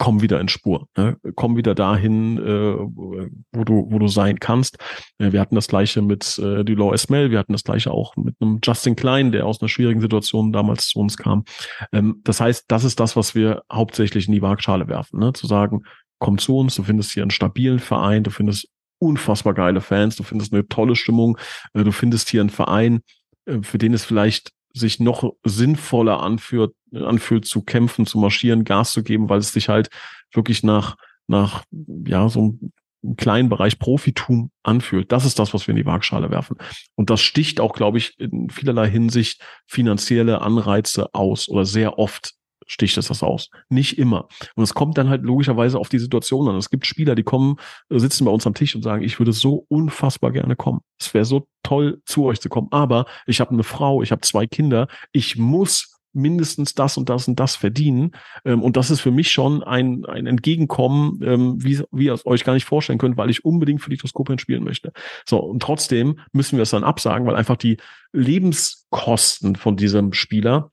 komm 0.00 0.22
wieder 0.22 0.40
in 0.40 0.48
Spur, 0.48 0.88
ne? 0.96 1.18
komm 1.36 1.58
wieder 1.58 1.74
dahin, 1.74 2.38
äh, 2.38 2.74
wo 2.78 3.64
du 3.64 3.86
wo 3.90 3.98
du 3.98 4.08
sein 4.08 4.40
kannst. 4.40 4.78
Äh, 5.18 5.32
wir 5.32 5.40
hatten 5.40 5.54
das 5.54 5.68
gleiche 5.68 6.00
mit 6.00 6.38
äh, 6.38 6.64
Dilo 6.64 6.92
Esmel, 6.94 7.30
wir 7.30 7.38
hatten 7.38 7.52
das 7.52 7.64
gleiche 7.64 7.90
auch 7.90 8.16
mit 8.16 8.34
einem 8.40 8.60
Justin 8.64 8.96
Klein, 8.96 9.30
der 9.30 9.44
aus 9.44 9.60
einer 9.60 9.68
schwierigen 9.68 10.00
Situation 10.00 10.52
damals 10.52 10.88
zu 10.88 10.98
uns 10.98 11.18
kam. 11.18 11.44
Ähm, 11.92 12.22
das 12.24 12.40
heißt, 12.40 12.64
das 12.68 12.84
ist 12.84 12.98
das, 12.98 13.14
was 13.14 13.34
wir 13.34 13.62
hauptsächlich 13.70 14.26
in 14.26 14.32
die 14.32 14.40
Waagschale 14.40 14.88
werfen, 14.88 15.20
ne? 15.20 15.34
zu 15.34 15.46
sagen, 15.46 15.82
komm 16.18 16.38
zu 16.38 16.56
uns, 16.56 16.76
du 16.76 16.82
findest 16.82 17.12
hier 17.12 17.22
einen 17.22 17.30
stabilen 17.30 17.78
Verein, 17.78 18.24
du 18.24 18.30
findest 18.30 18.68
unfassbar 19.00 19.52
geile 19.52 19.82
Fans, 19.82 20.16
du 20.16 20.22
findest 20.22 20.54
eine 20.54 20.66
tolle 20.66 20.96
Stimmung, 20.96 21.36
äh, 21.74 21.84
du 21.84 21.92
findest 21.92 22.30
hier 22.30 22.40
einen 22.40 22.48
Verein, 22.48 23.00
äh, 23.44 23.58
für 23.60 23.76
den 23.76 23.92
es 23.92 24.06
vielleicht 24.06 24.50
sich 24.72 25.00
noch 25.00 25.32
sinnvoller 25.44 26.22
anfühlt, 26.22 26.72
anfühlt 26.92 27.44
zu 27.44 27.62
kämpfen, 27.62 28.06
zu 28.06 28.18
marschieren, 28.18 28.64
Gas 28.64 28.92
zu 28.92 29.02
geben, 29.02 29.28
weil 29.28 29.38
es 29.38 29.52
sich 29.52 29.68
halt 29.68 29.90
wirklich 30.32 30.62
nach, 30.62 30.96
nach, 31.26 31.64
ja, 32.06 32.28
so 32.28 32.40
einem 32.40 32.72
kleinen 33.16 33.48
Bereich 33.48 33.78
Profitum 33.78 34.50
anfühlt. 34.62 35.10
Das 35.10 35.24
ist 35.24 35.38
das, 35.38 35.54
was 35.54 35.66
wir 35.66 35.72
in 35.72 35.78
die 35.78 35.86
Waagschale 35.86 36.30
werfen. 36.30 36.56
Und 36.96 37.10
das 37.10 37.20
sticht 37.22 37.60
auch, 37.60 37.72
glaube 37.72 37.98
ich, 37.98 38.18
in 38.18 38.50
vielerlei 38.50 38.90
Hinsicht 38.90 39.42
finanzielle 39.66 40.42
Anreize 40.42 41.14
aus 41.14 41.48
oder 41.48 41.64
sehr 41.64 41.98
oft 41.98 42.34
sticht 42.66 42.96
es 42.98 43.08
das 43.08 43.22
aus. 43.22 43.50
Nicht 43.68 43.98
immer. 43.98 44.28
Und 44.54 44.64
es 44.64 44.74
kommt 44.74 44.98
dann 44.98 45.08
halt 45.08 45.22
logischerweise 45.22 45.78
auf 45.78 45.88
die 45.88 45.98
Situation 45.98 46.48
an. 46.48 46.56
Es 46.56 46.70
gibt 46.70 46.86
Spieler, 46.86 47.14
die 47.14 47.22
kommen, 47.22 47.56
äh, 47.90 47.98
sitzen 47.98 48.24
bei 48.24 48.30
uns 48.30 48.46
am 48.46 48.54
Tisch 48.54 48.74
und 48.76 48.82
sagen, 48.82 49.02
ich 49.02 49.18
würde 49.18 49.32
so 49.32 49.64
unfassbar 49.68 50.32
gerne 50.32 50.56
kommen. 50.56 50.80
Es 50.98 51.12
wäre 51.14 51.24
so 51.24 51.46
toll, 51.62 52.00
zu 52.04 52.24
euch 52.24 52.40
zu 52.40 52.48
kommen. 52.48 52.68
Aber 52.70 53.06
ich 53.26 53.40
habe 53.40 53.50
eine 53.50 53.64
Frau, 53.64 54.02
ich 54.02 54.12
habe 54.12 54.20
zwei 54.22 54.46
Kinder, 54.46 54.88
ich 55.12 55.36
muss 55.36 56.00
mindestens 56.12 56.74
das 56.74 56.96
und 56.96 57.08
das 57.08 57.28
und 57.28 57.38
das 57.38 57.56
verdienen. 57.56 58.12
Ähm, 58.44 58.62
und 58.62 58.76
das 58.76 58.90
ist 58.90 59.00
für 59.00 59.10
mich 59.10 59.30
schon 59.30 59.62
ein, 59.62 60.04
ein 60.06 60.26
Entgegenkommen, 60.26 61.20
ähm, 61.22 61.62
wie, 61.62 61.82
wie 61.92 62.06
ihr 62.06 62.14
es 62.14 62.26
euch 62.26 62.44
gar 62.44 62.54
nicht 62.54 62.64
vorstellen 62.64 62.98
könnt, 62.98 63.16
weil 63.16 63.30
ich 63.30 63.44
unbedingt 63.44 63.82
für 63.82 63.90
die 63.90 63.96
Toskopien 63.96 64.38
spielen 64.38 64.64
möchte. 64.64 64.92
So, 65.28 65.38
und 65.38 65.62
trotzdem 65.62 66.18
müssen 66.32 66.56
wir 66.56 66.62
es 66.62 66.70
dann 66.70 66.84
absagen, 66.84 67.26
weil 67.26 67.36
einfach 67.36 67.56
die 67.56 67.76
Lebenskosten 68.12 69.56
von 69.56 69.76
diesem 69.76 70.12
Spieler 70.12 70.70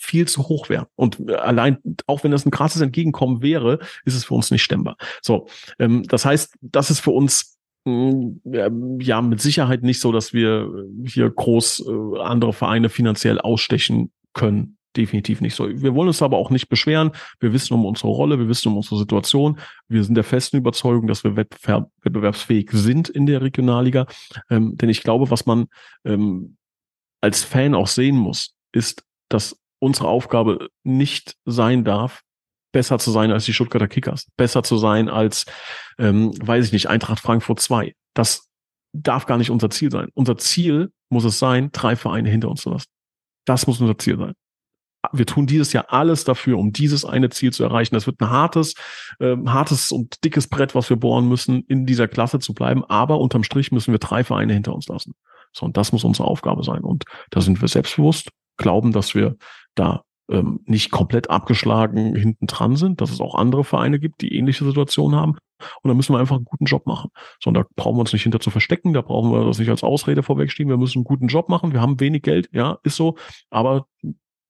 viel 0.00 0.26
zu 0.26 0.48
hoch 0.48 0.68
wäre. 0.68 0.88
Und 0.96 1.20
äh, 1.28 1.34
allein, 1.34 1.78
auch 2.06 2.24
wenn 2.24 2.30
das 2.30 2.46
ein 2.46 2.50
krasses 2.50 2.80
Entgegenkommen 2.80 3.42
wäre, 3.42 3.78
ist 4.04 4.14
es 4.14 4.24
für 4.24 4.34
uns 4.34 4.50
nicht 4.50 4.62
stemmbar. 4.62 4.96
So, 5.20 5.46
ähm, 5.78 6.04
das 6.04 6.24
heißt, 6.24 6.56
das 6.62 6.90
ist 6.90 7.00
für 7.00 7.10
uns 7.10 7.58
mm, 7.84 9.00
ja 9.00 9.20
mit 9.20 9.40
Sicherheit 9.40 9.82
nicht 9.82 10.00
so, 10.00 10.10
dass 10.10 10.32
wir 10.32 10.68
hier 11.04 11.30
groß 11.30 11.86
äh, 11.86 12.18
andere 12.20 12.54
Vereine 12.54 12.88
finanziell 12.88 13.38
ausstechen 13.38 14.10
können. 14.32 14.78
Definitiv 14.96 15.40
nicht 15.40 15.54
so. 15.54 15.68
Wir 15.68 15.94
wollen 15.94 16.08
uns 16.08 16.22
aber 16.22 16.38
auch 16.38 16.50
nicht 16.50 16.68
beschweren. 16.68 17.12
Wir 17.38 17.52
wissen 17.52 17.74
um 17.74 17.84
unsere 17.84 18.08
Rolle, 18.08 18.40
wir 18.40 18.48
wissen 18.48 18.68
um 18.68 18.78
unsere 18.78 18.98
Situation. 18.98 19.60
Wir 19.86 20.02
sind 20.02 20.16
der 20.16 20.24
festen 20.24 20.56
Überzeugung, 20.56 21.06
dass 21.06 21.22
wir 21.22 21.36
wettbewerbsfähig 21.36 22.70
sind 22.72 23.08
in 23.08 23.26
der 23.26 23.40
Regionalliga. 23.40 24.06
Ähm, 24.48 24.76
denn 24.78 24.88
ich 24.88 25.02
glaube, 25.02 25.30
was 25.30 25.46
man 25.46 25.66
ähm, 26.04 26.56
als 27.20 27.44
Fan 27.44 27.74
auch 27.74 27.86
sehen 27.86 28.16
muss, 28.16 28.56
ist, 28.72 29.04
dass 29.28 29.60
unsere 29.80 30.08
Aufgabe 30.08 30.68
nicht 30.84 31.34
sein 31.44 31.84
darf, 31.84 32.22
besser 32.72 32.98
zu 32.98 33.10
sein 33.10 33.32
als 33.32 33.44
die 33.44 33.52
Stuttgarter 33.52 33.88
Kickers, 33.88 34.28
besser 34.36 34.62
zu 34.62 34.78
sein 34.78 35.08
als, 35.08 35.46
ähm, 35.98 36.32
weiß 36.40 36.66
ich 36.66 36.72
nicht, 36.72 36.88
Eintracht 36.88 37.20
Frankfurt 37.20 37.60
2. 37.60 37.94
Das 38.14 38.48
darf 38.92 39.26
gar 39.26 39.38
nicht 39.38 39.50
unser 39.50 39.70
Ziel 39.70 39.90
sein. 39.90 40.08
Unser 40.14 40.36
Ziel 40.36 40.92
muss 41.08 41.24
es 41.24 41.38
sein, 41.38 41.70
drei 41.72 41.96
Vereine 41.96 42.30
hinter 42.30 42.48
uns 42.48 42.62
zu 42.62 42.70
lassen. 42.70 42.88
Das 43.44 43.66
muss 43.66 43.80
unser 43.80 43.98
Ziel 43.98 44.18
sein. 44.18 44.34
Wir 45.12 45.24
tun 45.24 45.46
dieses 45.46 45.72
Jahr 45.72 45.86
alles 45.88 46.24
dafür, 46.24 46.58
um 46.58 46.72
dieses 46.72 47.06
eine 47.06 47.30
Ziel 47.30 47.52
zu 47.52 47.64
erreichen. 47.64 47.94
Das 47.94 48.06
wird 48.06 48.20
ein 48.20 48.28
hartes, 48.28 48.74
äh, 49.18 49.34
hartes 49.46 49.92
und 49.92 50.22
dickes 50.24 50.46
Brett, 50.46 50.74
was 50.74 50.90
wir 50.90 50.98
bohren 50.98 51.26
müssen, 51.26 51.64
in 51.68 51.86
dieser 51.86 52.06
Klasse 52.06 52.38
zu 52.38 52.52
bleiben. 52.52 52.84
Aber 52.84 53.18
unterm 53.18 53.42
Strich 53.42 53.72
müssen 53.72 53.92
wir 53.92 53.98
drei 53.98 54.24
Vereine 54.24 54.52
hinter 54.52 54.74
uns 54.74 54.88
lassen. 54.88 55.14
So, 55.52 55.64
und 55.64 55.76
das 55.76 55.92
muss 55.92 56.04
unsere 56.04 56.28
Aufgabe 56.28 56.62
sein. 56.64 56.82
Und 56.82 57.04
da 57.30 57.40
sind 57.40 57.60
wir 57.60 57.68
selbstbewusst, 57.68 58.28
glauben, 58.58 58.92
dass 58.92 59.14
wir 59.14 59.36
da 59.74 60.02
ähm, 60.30 60.60
nicht 60.64 60.90
komplett 60.90 61.28
abgeschlagen 61.28 62.14
hinten 62.14 62.46
dran 62.46 62.76
sind, 62.76 63.00
dass 63.00 63.10
es 63.10 63.20
auch 63.20 63.34
andere 63.34 63.64
Vereine 63.64 63.98
gibt, 63.98 64.20
die 64.20 64.36
ähnliche 64.36 64.64
Situationen 64.64 65.18
haben. 65.18 65.32
Und 65.82 65.88
da 65.88 65.94
müssen 65.94 66.14
wir 66.14 66.18
einfach 66.18 66.36
einen 66.36 66.44
guten 66.44 66.64
Job 66.64 66.86
machen. 66.86 67.10
So, 67.40 67.48
und 67.48 67.54
da 67.54 67.64
brauchen 67.76 67.96
wir 67.96 68.00
uns 68.00 68.12
nicht 68.12 68.22
hinter 68.22 68.40
zu 68.40 68.50
verstecken, 68.50 68.92
da 68.92 69.02
brauchen 69.02 69.30
wir 69.30 69.44
das 69.44 69.58
nicht 69.58 69.68
als 69.68 69.82
Ausrede 69.82 70.22
vorwegschieben. 70.22 70.70
Wir 70.70 70.78
müssen 70.78 70.98
einen 70.98 71.04
guten 71.04 71.26
Job 71.26 71.48
machen. 71.48 71.72
Wir 71.72 71.80
haben 71.80 72.00
wenig 72.00 72.22
Geld, 72.22 72.48
ja, 72.52 72.78
ist 72.82 72.96
so. 72.96 73.16
Aber 73.50 73.86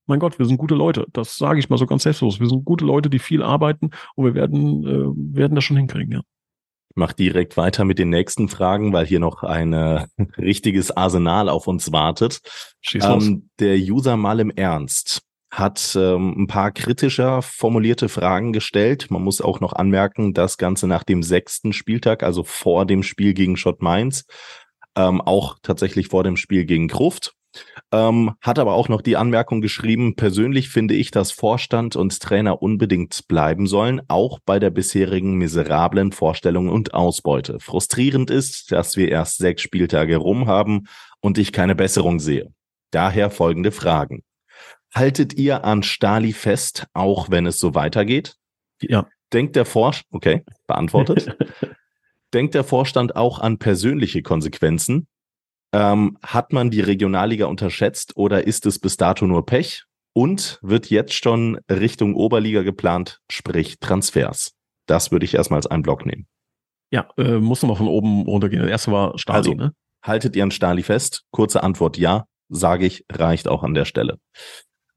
mein 0.06 0.20
Gott, 0.20 0.38
wir 0.38 0.46
sind 0.46 0.59
gute 0.59 0.74
Leute. 0.74 1.06
Das 1.12 1.37
sage 1.38 1.59
ich 1.59 1.70
mal 1.70 1.78
so 1.78 1.87
ganz 1.87 2.02
selbstlos. 2.02 2.40
Wir 2.40 2.48
sind 2.48 2.64
gute 2.64 2.85
Leute, 2.85 3.11
die 3.11 3.18
viel 3.18 3.42
arbeiten 3.42 3.90
und 4.14 4.24
wir 4.24 4.35
werden, 4.35 4.85
äh, 4.87 5.37
werden 5.37 5.54
das 5.54 5.64
schon 5.64 5.76
hinkriegen, 5.76 6.12
ja. 6.12 6.20
Ich 6.90 6.96
mache 6.96 7.14
direkt 7.14 7.57
weiter 7.57 7.85
mit 7.85 7.98
den 7.98 8.11
nächsten 8.11 8.48
Fragen, 8.48 8.92
weil 8.92 9.07
hier 9.07 9.20
noch 9.20 9.42
ein 9.44 9.72
äh, 9.72 10.07
richtiges 10.38 10.90
Arsenal 10.90 11.48
auf 11.48 11.66
uns 11.66 11.92
wartet. 11.92 12.40
Ähm, 12.94 13.50
der 13.61 13.76
User 13.76 14.16
mal 14.16 14.40
im 14.40 14.50
Ernst 14.50 15.22
hat 15.50 15.96
ähm, 15.96 16.35
ein 16.37 16.46
paar 16.46 16.70
kritischer 16.70 17.42
formulierte 17.42 18.09
Fragen 18.09 18.53
gestellt. 18.53 19.11
Man 19.11 19.22
muss 19.22 19.40
auch 19.40 19.61
noch 19.61 19.72
anmerken, 19.72 20.33
das 20.33 20.59
Ganze 20.59 20.87
nach 20.87 21.03
dem 21.03 21.22
sechsten 21.22 21.72
Spieltag, 21.72 22.22
also 22.22 22.44
vor 22.44 22.87
dem 22.87 23.03
Spiel 23.03 23.35
gegen 23.35 23.57
Schott 23.57 23.83
Mainz, 23.83 24.26
ähm, 24.96 25.20
auch 25.20 25.59
tatsächlich 25.62 26.09
vor 26.09 26.22
dem 26.22 26.37
Spiel 26.37 26.64
gegen 26.64 26.88
Gruft. 26.88 27.35
Ähm, 27.93 28.33
hat 28.41 28.59
aber 28.59 28.75
auch 28.75 28.89
noch 28.89 29.03
die 29.03 29.17
Anmerkung 29.17 29.61
geschrieben, 29.61 30.15
persönlich 30.15 30.69
finde 30.69 30.95
ich, 30.95 31.11
dass 31.11 31.33
Vorstand 31.33 31.97
und 31.97 32.21
Trainer 32.21 32.63
unbedingt 32.63 33.27
bleiben 33.27 33.67
sollen, 33.67 34.01
auch 34.09 34.39
bei 34.45 34.59
der 34.59 34.71
bisherigen 34.71 35.35
miserablen 35.35 36.13
Vorstellung 36.13 36.69
und 36.69 36.95
Ausbeute. 36.95 37.59
Frustrierend 37.59 38.31
ist, 38.31 38.71
dass 38.71 38.97
wir 38.97 39.09
erst 39.09 39.39
sechs 39.39 39.63
Spieltage 39.63 40.17
rum 40.17 40.47
haben 40.47 40.87
und 41.21 41.39
ich 41.39 41.53
keine 41.53 41.75
Besserung 41.75 42.21
sehe. 42.21 42.53
Daher 42.93 43.31
folgende 43.31 43.73
Fragen. 43.73 44.23
Haltet 44.95 45.35
ihr 45.35 45.65
an 45.65 45.83
Stali 45.83 46.33
fest, 46.33 46.87
auch 46.95 47.31
wenn 47.31 47.47
es 47.47 47.59
so 47.59 47.75
weitergeht? 47.75 48.37
Ja. 48.81 49.07
Denkt 49.33 49.55
der 49.55 49.65
Vorstand, 49.65 50.09
okay, 50.11 50.43
beantwortet. 50.67 51.37
Denkt 52.35 52.55
der 52.55 52.65
Vorstand 52.65 53.15
auch 53.17 53.39
an 53.39 53.59
persönliche 53.59 54.23
Konsequenzen? 54.23 55.07
Ähm, 55.72 56.18
hat 56.22 56.52
man 56.52 56.70
die 56.70 56.80
Regionalliga 56.80 57.46
unterschätzt 57.46 58.16
oder 58.16 58.46
ist 58.46 58.66
es 58.66 58.78
bis 58.78 58.96
dato 58.96 59.26
nur 59.26 59.46
Pech? 59.46 59.85
Und 60.12 60.59
wird 60.62 60.90
jetzt 60.90 61.14
schon 61.14 61.61
Richtung 61.70 62.14
Oberliga 62.16 62.62
geplant, 62.62 63.20
sprich 63.30 63.78
Transfers? 63.78 64.52
Das 64.87 65.12
würde 65.12 65.24
ich 65.24 65.35
erstmal 65.35 65.59
als 65.59 65.68
einen 65.68 65.85
Block 65.85 66.04
nehmen. 66.04 66.26
Ja, 66.90 67.09
äh, 67.16 67.38
muss 67.38 67.62
nochmal 67.62 67.76
von 67.76 67.87
oben 67.87 68.22
runtergehen. 68.22 68.62
Das 68.62 68.70
erste 68.70 68.90
war 68.90 69.16
Stali, 69.18 69.38
also, 69.38 69.54
ne? 69.54 69.72
Haltet 70.02 70.35
ihr 70.35 70.42
an 70.42 70.50
Stali 70.50 70.83
fest? 70.83 71.22
Kurze 71.30 71.62
Antwort 71.62 71.96
ja, 71.96 72.24
sage 72.48 72.87
ich, 72.87 73.04
reicht 73.11 73.46
auch 73.46 73.62
an 73.62 73.74
der 73.74 73.85
Stelle 73.85 74.18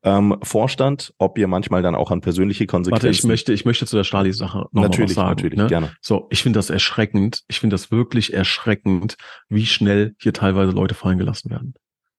ähm, 0.03 0.35
Vorstand, 0.43 1.13
ob 1.17 1.37
ihr 1.37 1.47
manchmal 1.47 1.81
dann 1.81 1.95
auch 1.95 2.11
an 2.11 2.21
persönliche 2.21 2.67
Konsequenzen. 2.67 3.05
Warte, 3.05 3.15
ich 3.15 3.23
möchte, 3.23 3.53
ich 3.53 3.65
möchte 3.65 3.85
zu 3.85 3.95
der 3.95 4.03
Stali-Sache 4.03 4.65
noch 4.71 4.83
natürlich, 4.83 5.11
was 5.11 5.15
sagen. 5.15 5.29
Natürlich, 5.29 5.57
ne? 5.57 5.67
gerne. 5.67 5.93
So, 6.01 6.27
ich 6.29 6.43
finde 6.43 6.59
das 6.59 6.69
erschreckend. 6.69 7.41
Ich 7.47 7.59
finde 7.59 7.73
das 7.75 7.91
wirklich 7.91 8.33
erschreckend, 8.33 9.15
wie 9.49 9.65
schnell 9.65 10.15
hier 10.19 10.33
teilweise 10.33 10.71
Leute 10.71 10.93
fallen 10.93 11.17
gelassen 11.17 11.49
werden. 11.49 11.73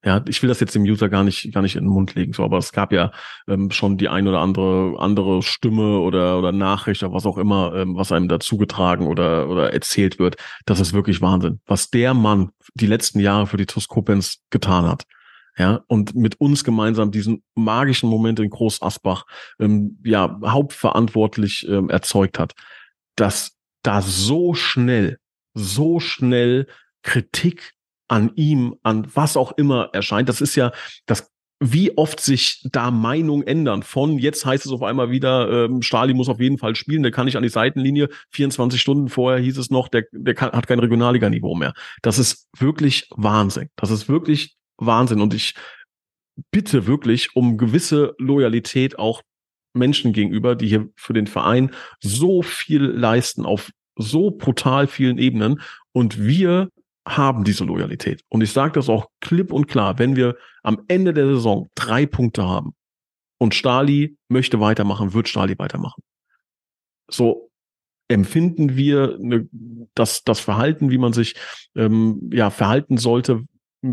Ja, 0.05 0.23
ich 0.29 0.43
will 0.43 0.49
das 0.49 0.61
jetzt 0.61 0.75
dem 0.75 0.83
User 0.83 1.09
gar 1.09 1.25
nicht, 1.25 1.53
gar 1.55 1.63
nicht 1.63 1.77
in 1.77 1.85
den 1.85 1.93
Mund 1.93 2.15
legen, 2.15 2.35
so, 2.35 2.45
aber 2.45 2.59
es 2.59 2.73
gab 2.73 2.93
ja 2.93 3.11
ähm, 3.49 3.71
schon 3.71 3.97
die 3.97 4.11
ein 4.11 4.29
oder 4.29 4.41
andere 4.41 4.97
andere 4.99 5.43
Stimme 5.43 5.99
oder 5.99 6.39
oder 6.39 6.53
Nachricht 6.53 7.03
oder 7.03 7.15
was 7.15 7.25
auch 7.25 7.39
immer, 7.39 7.75
ähm, 7.75 7.97
was 7.97 8.13
einem 8.13 8.29
dazu 8.29 8.59
getragen 8.59 9.07
oder 9.07 9.49
oder 9.49 9.73
erzählt 9.73 10.19
wird. 10.19 10.37
Das 10.67 10.79
ist 10.79 10.93
wirklich 10.93 11.23
Wahnsinn, 11.23 11.61
was 11.65 11.89
der 11.89 12.13
Mann 12.13 12.51
die 12.75 12.87
letzten 12.87 13.19
Jahre 13.19 13.47
für 13.47 13.57
die 13.57 13.65
Toskopens 13.65 14.43
getan 14.51 14.87
hat 14.87 15.05
ja, 15.57 15.85
und 15.87 16.15
mit 16.15 16.41
uns 16.41 16.65
gemeinsam 16.65 17.11
diesen 17.11 17.43
magischen 17.55 18.09
Moment 18.09 18.41
in 18.41 18.51
Groß 18.51 18.83
Asbach 18.83 19.25
ähm, 19.61 19.99
ja 20.05 20.41
hauptverantwortlich 20.45 21.67
ähm, 21.69 21.91
erzeugt 21.91 22.39
hat, 22.39 22.55
dass 23.17 23.57
da 23.83 24.03
so 24.03 24.55
schnell, 24.55 25.19
so 25.55 26.01
schnell 26.01 26.67
Kritik 27.03 27.73
an 28.09 28.33
ihm, 28.35 28.77
an 28.83 29.07
was 29.15 29.37
auch 29.37 29.53
immer 29.53 29.91
erscheint. 29.93 30.29
Das 30.29 30.41
ist 30.41 30.57
ja, 30.57 30.73
das 31.07 31.31
wie 31.61 31.97
oft 31.97 32.21
sich 32.21 32.67
da 32.71 32.91
Meinungen 32.91 33.47
ändern. 33.47 33.83
Von 33.83 34.19
jetzt 34.19 34.45
heißt 34.45 34.67
es 34.67 34.73
auf 34.73 34.83
einmal 34.83 35.11
wieder, 35.11 35.67
ähm, 35.67 35.83
Stali 35.83 36.13
muss 36.13 36.29
auf 36.29 36.41
jeden 36.41 36.59
Fall 36.59 36.75
spielen, 36.75 37.03
der 37.03 37.13
kann 37.13 37.27
nicht 37.27 37.37
an 37.37 37.43
die 37.43 37.49
Seitenlinie. 37.49 38.09
24 38.33 38.81
Stunden 38.81 39.09
vorher 39.09 39.41
hieß 39.41 39.57
es 39.59 39.71
noch, 39.71 39.89
der, 39.89 40.05
der 40.13 40.35
kann, 40.35 40.53
hat 40.53 40.67
kein 40.67 40.81
Regionalliganiveau 40.81 41.55
mehr. 41.55 41.73
Das 42.03 42.19
ist 42.19 42.49
wirklich 42.59 43.09
Wahnsinn. 43.17 43.71
Das 43.77 43.91
ist 43.91 44.09
wirklich 44.09 44.57
Wahnsinn. 44.77 45.21
Und 45.21 45.35
ich 45.35 45.55
bitte 46.51 46.87
wirklich 46.87 47.37
um 47.37 47.59
gewisse 47.59 48.15
Loyalität 48.19 48.99
auch 48.99 49.23
Menschen 49.73 50.13
gegenüber, 50.13 50.55
die 50.55 50.69
hier 50.69 50.89
für 50.97 51.13
den 51.13 51.27
Verein 51.27 51.71
so 52.01 52.43
viel 52.43 52.83
leisten 52.83 53.45
auf 53.45 53.71
so 53.97 54.31
brutal 54.31 54.87
vielen 54.87 55.19
Ebenen. 55.19 55.61
Und 55.93 56.19
wir 56.25 56.71
haben 57.07 57.45
diese 57.45 57.65
Loyalität. 57.65 58.23
Und 58.29 58.41
ich 58.41 58.53
sage 58.53 58.73
das 58.73 58.89
auch 58.89 59.07
klipp 59.21 59.53
und 59.53 59.67
klar, 59.67 59.99
wenn 59.99 60.17
wir 60.17 60.37
am 60.63 60.83
Ende 60.89 61.13
der 61.13 61.27
Saison 61.27 61.69
drei 61.75 62.07
Punkte 62.07 62.45
haben 62.45 62.75
und 63.39 63.55
Stali 63.55 64.17
möchte 64.29 64.61
weitermachen, 64.61 65.13
wird 65.13 65.29
Stali 65.29 65.59
weitermachen. 65.59 66.03
So 67.09 67.51
empfinden 68.09 68.77
wir 68.77 69.19
das, 69.95 70.25
das 70.25 70.41
Verhalten, 70.41 70.91
wie 70.91 70.99
man 70.99 71.13
sich 71.13 71.35
ähm, 71.75 72.31
ja 72.33 72.51
verhalten 72.51 72.97
sollte, 72.97 73.45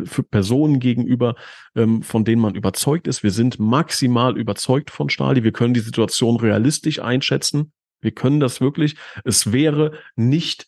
für 0.06 0.24
Personen 0.24 0.80
gegenüber, 0.80 1.36
ähm, 1.76 2.02
von 2.02 2.26
denen 2.26 2.42
man 2.42 2.56
überzeugt 2.56 3.08
ist. 3.08 3.24
Wir 3.24 3.32
sind 3.32 3.60
maximal 3.60 4.38
überzeugt 4.38 4.90
von 4.90 5.10
Stali. 5.10 5.44
Wir 5.44 5.52
können 5.52 5.74
die 5.74 5.80
Situation 5.80 6.38
realistisch 6.38 7.00
einschätzen. 7.00 7.72
Wir 8.02 8.12
können 8.12 8.40
das 8.40 8.62
wirklich. 8.62 8.96
Es 9.24 9.52
wäre 9.52 9.92
nicht 10.16 10.68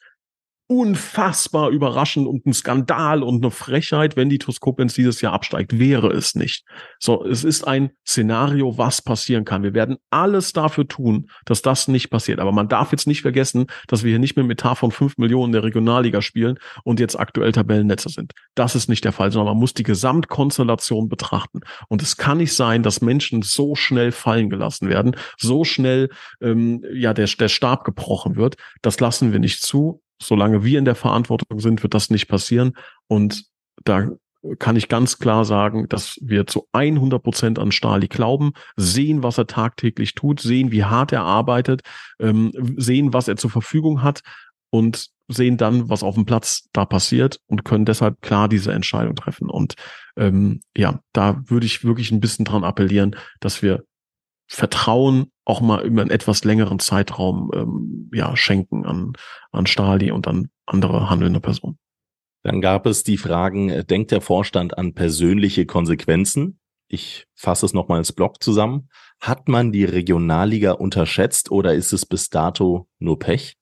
unfassbar 0.67 1.69
überraschend 1.69 2.27
und 2.27 2.45
ein 2.45 2.53
Skandal 2.53 3.21
und 3.21 3.43
eine 3.43 3.51
Frechheit, 3.51 4.15
wenn 4.15 4.29
die 4.29 4.39
Koblenz 4.39 4.93
dieses 4.93 5.21
Jahr 5.21 5.33
absteigt. 5.33 5.77
Wäre 5.77 6.07
es 6.11 6.35
nicht. 6.35 6.63
So, 6.99 7.25
es 7.25 7.43
ist 7.43 7.67
ein 7.67 7.91
Szenario, 8.07 8.77
was 8.77 9.01
passieren 9.01 9.43
kann. 9.43 9.63
Wir 9.63 9.73
werden 9.73 9.97
alles 10.09 10.53
dafür 10.53 10.87
tun, 10.87 11.29
dass 11.45 11.61
das 11.61 11.87
nicht 11.87 12.09
passiert. 12.09 12.39
Aber 12.39 12.51
man 12.51 12.69
darf 12.69 12.91
jetzt 12.91 13.07
nicht 13.07 13.21
vergessen, 13.21 13.67
dass 13.87 14.03
wir 14.03 14.11
hier 14.11 14.19
nicht 14.19 14.35
mehr 14.35 14.45
mit 14.45 14.61
Tar 14.61 14.75
von 14.75 14.91
fünf 14.91 15.17
Millionen 15.17 15.51
der 15.51 15.63
Regionalliga 15.63 16.21
spielen 16.21 16.57
und 16.83 16.99
jetzt 16.99 17.19
aktuell 17.19 17.51
Tabellennetzer 17.51 18.09
sind. 18.09 18.33
Das 18.55 18.75
ist 18.75 18.87
nicht 18.87 19.03
der 19.03 19.11
Fall, 19.11 19.31
sondern 19.31 19.53
man 19.53 19.59
muss 19.59 19.73
die 19.73 19.83
Gesamtkonstellation 19.83 21.09
betrachten. 21.09 21.59
Und 21.89 22.01
es 22.01 22.15
kann 22.15 22.37
nicht 22.37 22.53
sein, 22.53 22.83
dass 22.83 23.01
Menschen 23.01 23.41
so 23.41 23.75
schnell 23.75 24.11
fallen 24.11 24.49
gelassen 24.49 24.87
werden, 24.87 25.15
so 25.37 25.65
schnell 25.65 26.09
ähm, 26.41 26.83
ja 26.93 27.13
der, 27.13 27.27
der 27.27 27.49
Stab 27.49 27.83
gebrochen 27.83 28.35
wird. 28.37 28.55
Das 28.81 28.99
lassen 28.99 29.33
wir 29.33 29.39
nicht 29.39 29.61
zu 29.61 30.02
solange 30.21 30.63
wir 30.63 30.79
in 30.79 30.85
der 30.85 30.95
Verantwortung 30.95 31.59
sind, 31.59 31.83
wird 31.83 31.93
das 31.93 32.09
nicht 32.09 32.27
passieren. 32.27 32.73
Und 33.07 33.45
da 33.83 34.09
kann 34.59 34.75
ich 34.75 34.89
ganz 34.89 35.19
klar 35.19 35.45
sagen, 35.45 35.87
dass 35.87 36.17
wir 36.21 36.45
zu 36.47 36.67
100 36.73 37.23
Prozent 37.23 37.59
an 37.59 37.71
Stali 37.71 38.07
glauben, 38.07 38.51
sehen, 38.75 39.23
was 39.23 39.37
er 39.37 39.47
tagtäglich 39.47 40.15
tut, 40.15 40.41
sehen, 40.41 40.71
wie 40.71 40.83
hart 40.83 41.13
er 41.13 41.23
arbeitet, 41.23 41.81
ähm, 42.19 42.51
sehen, 42.77 43.13
was 43.13 43.27
er 43.27 43.37
zur 43.37 43.49
Verfügung 43.49 44.03
hat 44.03 44.21
und 44.69 45.07
sehen 45.29 45.55
dann, 45.57 45.89
was 45.89 46.03
auf 46.03 46.15
dem 46.15 46.25
Platz 46.25 46.67
da 46.73 46.85
passiert 46.85 47.39
und 47.47 47.63
können 47.63 47.85
deshalb 47.85 48.21
klar 48.21 48.49
diese 48.49 48.73
Entscheidung 48.73 49.15
treffen. 49.15 49.49
Und 49.49 49.75
ähm, 50.17 50.59
ja, 50.75 50.99
da 51.13 51.41
würde 51.45 51.65
ich 51.65 51.85
wirklich 51.85 52.11
ein 52.11 52.19
bisschen 52.19 52.43
dran 52.43 52.65
appellieren, 52.65 53.15
dass 53.39 53.61
wir 53.61 53.83
Vertrauen 54.53 55.31
auch 55.45 55.61
mal 55.61 55.83
über 55.83 56.01
einen 56.01 56.11
etwas 56.11 56.43
längeren 56.43 56.77
Zeitraum 56.77 57.49
ähm, 57.55 58.11
ja, 58.13 58.37
schenken 58.37 58.85
an, 58.85 59.13
an 59.51 59.65
Stali 59.65 60.11
und 60.11 60.27
an 60.27 60.49
andere 60.67 61.09
handelnde 61.09 61.39
Personen. 61.39 61.79
Dann 62.43 62.61
gab 62.61 62.85
es 62.85 63.03
die 63.03 63.17
Fragen, 63.17 63.69
äh, 63.69 63.83
denkt 63.83 64.11
der 64.11 64.21
Vorstand 64.21 64.77
an 64.77 64.93
persönliche 64.93 65.65
Konsequenzen? 65.65 66.59
Ich 66.87 67.25
fasse 67.33 67.65
es 67.65 67.73
nochmal 67.73 67.97
als 67.97 68.11
Block 68.11 68.43
zusammen. 68.43 68.89
Hat 69.19 69.47
man 69.47 69.71
die 69.71 69.85
Regionalliga 69.85 70.73
unterschätzt 70.73 71.49
oder 71.49 71.73
ist 71.73 71.91
es 71.91 72.05
bis 72.05 72.29
dato 72.29 72.87
nur 72.99 73.17
Pech? 73.17 73.55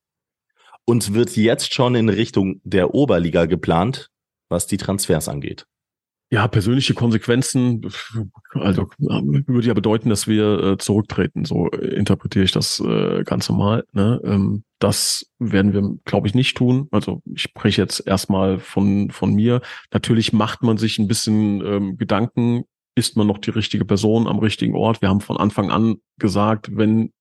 Und 0.84 1.14
wird 1.14 1.38
jetzt 1.38 1.74
schon 1.74 1.96
in 1.96 2.10
Richtung 2.10 2.60
der 2.66 2.94
Oberliga 2.94 3.46
geplant, 3.46 4.10
was 4.50 4.68
die 4.68 4.78
Transfers 4.78 5.30
angeht? 5.30 5.68
Ja, 6.34 6.48
persönliche 6.48 6.94
Konsequenzen, 6.94 7.86
also 8.54 8.88
würde 8.98 9.68
ja 9.68 9.74
bedeuten, 9.74 10.08
dass 10.08 10.28
wir 10.28 10.64
äh, 10.64 10.78
zurücktreten. 10.78 11.44
So 11.44 11.68
interpretiere 11.68 12.46
ich 12.46 12.54
das 12.54 12.80
äh, 12.80 13.26
Ganze 13.26 13.52
mal. 13.52 13.84
Ne? 13.92 14.22
Ähm, 14.24 14.64
das 14.80 15.30
werden 15.40 15.74
wir, 15.74 15.98
glaube 16.06 16.28
ich, 16.28 16.34
nicht 16.34 16.56
tun. 16.56 16.88
Also 16.92 17.22
ich 17.26 17.42
spreche 17.42 17.82
jetzt 17.82 18.08
erstmal 18.08 18.60
von, 18.60 19.12
von 19.12 19.34
mir. 19.34 19.60
Natürlich 19.92 20.32
macht 20.32 20.64
man 20.64 20.78
sich 20.78 21.00
ein 21.00 21.10
bisschen 21.10 21.66
ähm, 21.66 21.98
Gedanken, 21.98 22.64
ist 22.96 23.18
man 23.18 23.28
noch 23.28 23.38
die 23.38 23.52
richtige 23.52 23.84
Person 23.84 24.28
am 24.28 24.40
richtigen 24.40 24.76
Ort? 24.76 25.02
Wir 25.02 25.10
haben 25.10 25.22
von 25.22 25.36
Anfang 25.36 25.70
an 25.70 25.98
gesagt, 26.18 26.78
wenn, 26.78 27.12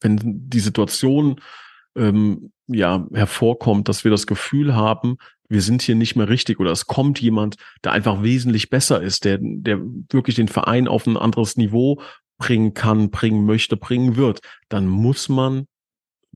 wenn 0.00 0.20
die 0.22 0.60
Situation 0.60 1.40
ähm, 1.96 2.52
ja 2.68 3.06
hervorkommt, 3.12 3.88
dass 3.88 4.04
wir 4.04 4.12
das 4.12 4.28
Gefühl 4.28 4.76
haben, 4.76 5.16
wir 5.48 5.60
sind 5.60 5.82
hier 5.82 5.94
nicht 5.94 6.16
mehr 6.16 6.28
richtig 6.28 6.60
oder 6.60 6.70
es 6.70 6.86
kommt 6.86 7.20
jemand, 7.20 7.56
der 7.84 7.92
einfach 7.92 8.22
wesentlich 8.22 8.70
besser 8.70 9.02
ist, 9.02 9.24
der, 9.24 9.38
der 9.40 9.78
wirklich 10.10 10.36
den 10.36 10.48
Verein 10.48 10.88
auf 10.88 11.06
ein 11.06 11.16
anderes 11.16 11.56
Niveau 11.56 12.00
bringen 12.38 12.74
kann, 12.74 13.10
bringen 13.10 13.44
möchte, 13.46 13.76
bringen 13.76 14.16
wird, 14.16 14.40
dann 14.68 14.88
muss 14.88 15.28
man 15.28 15.66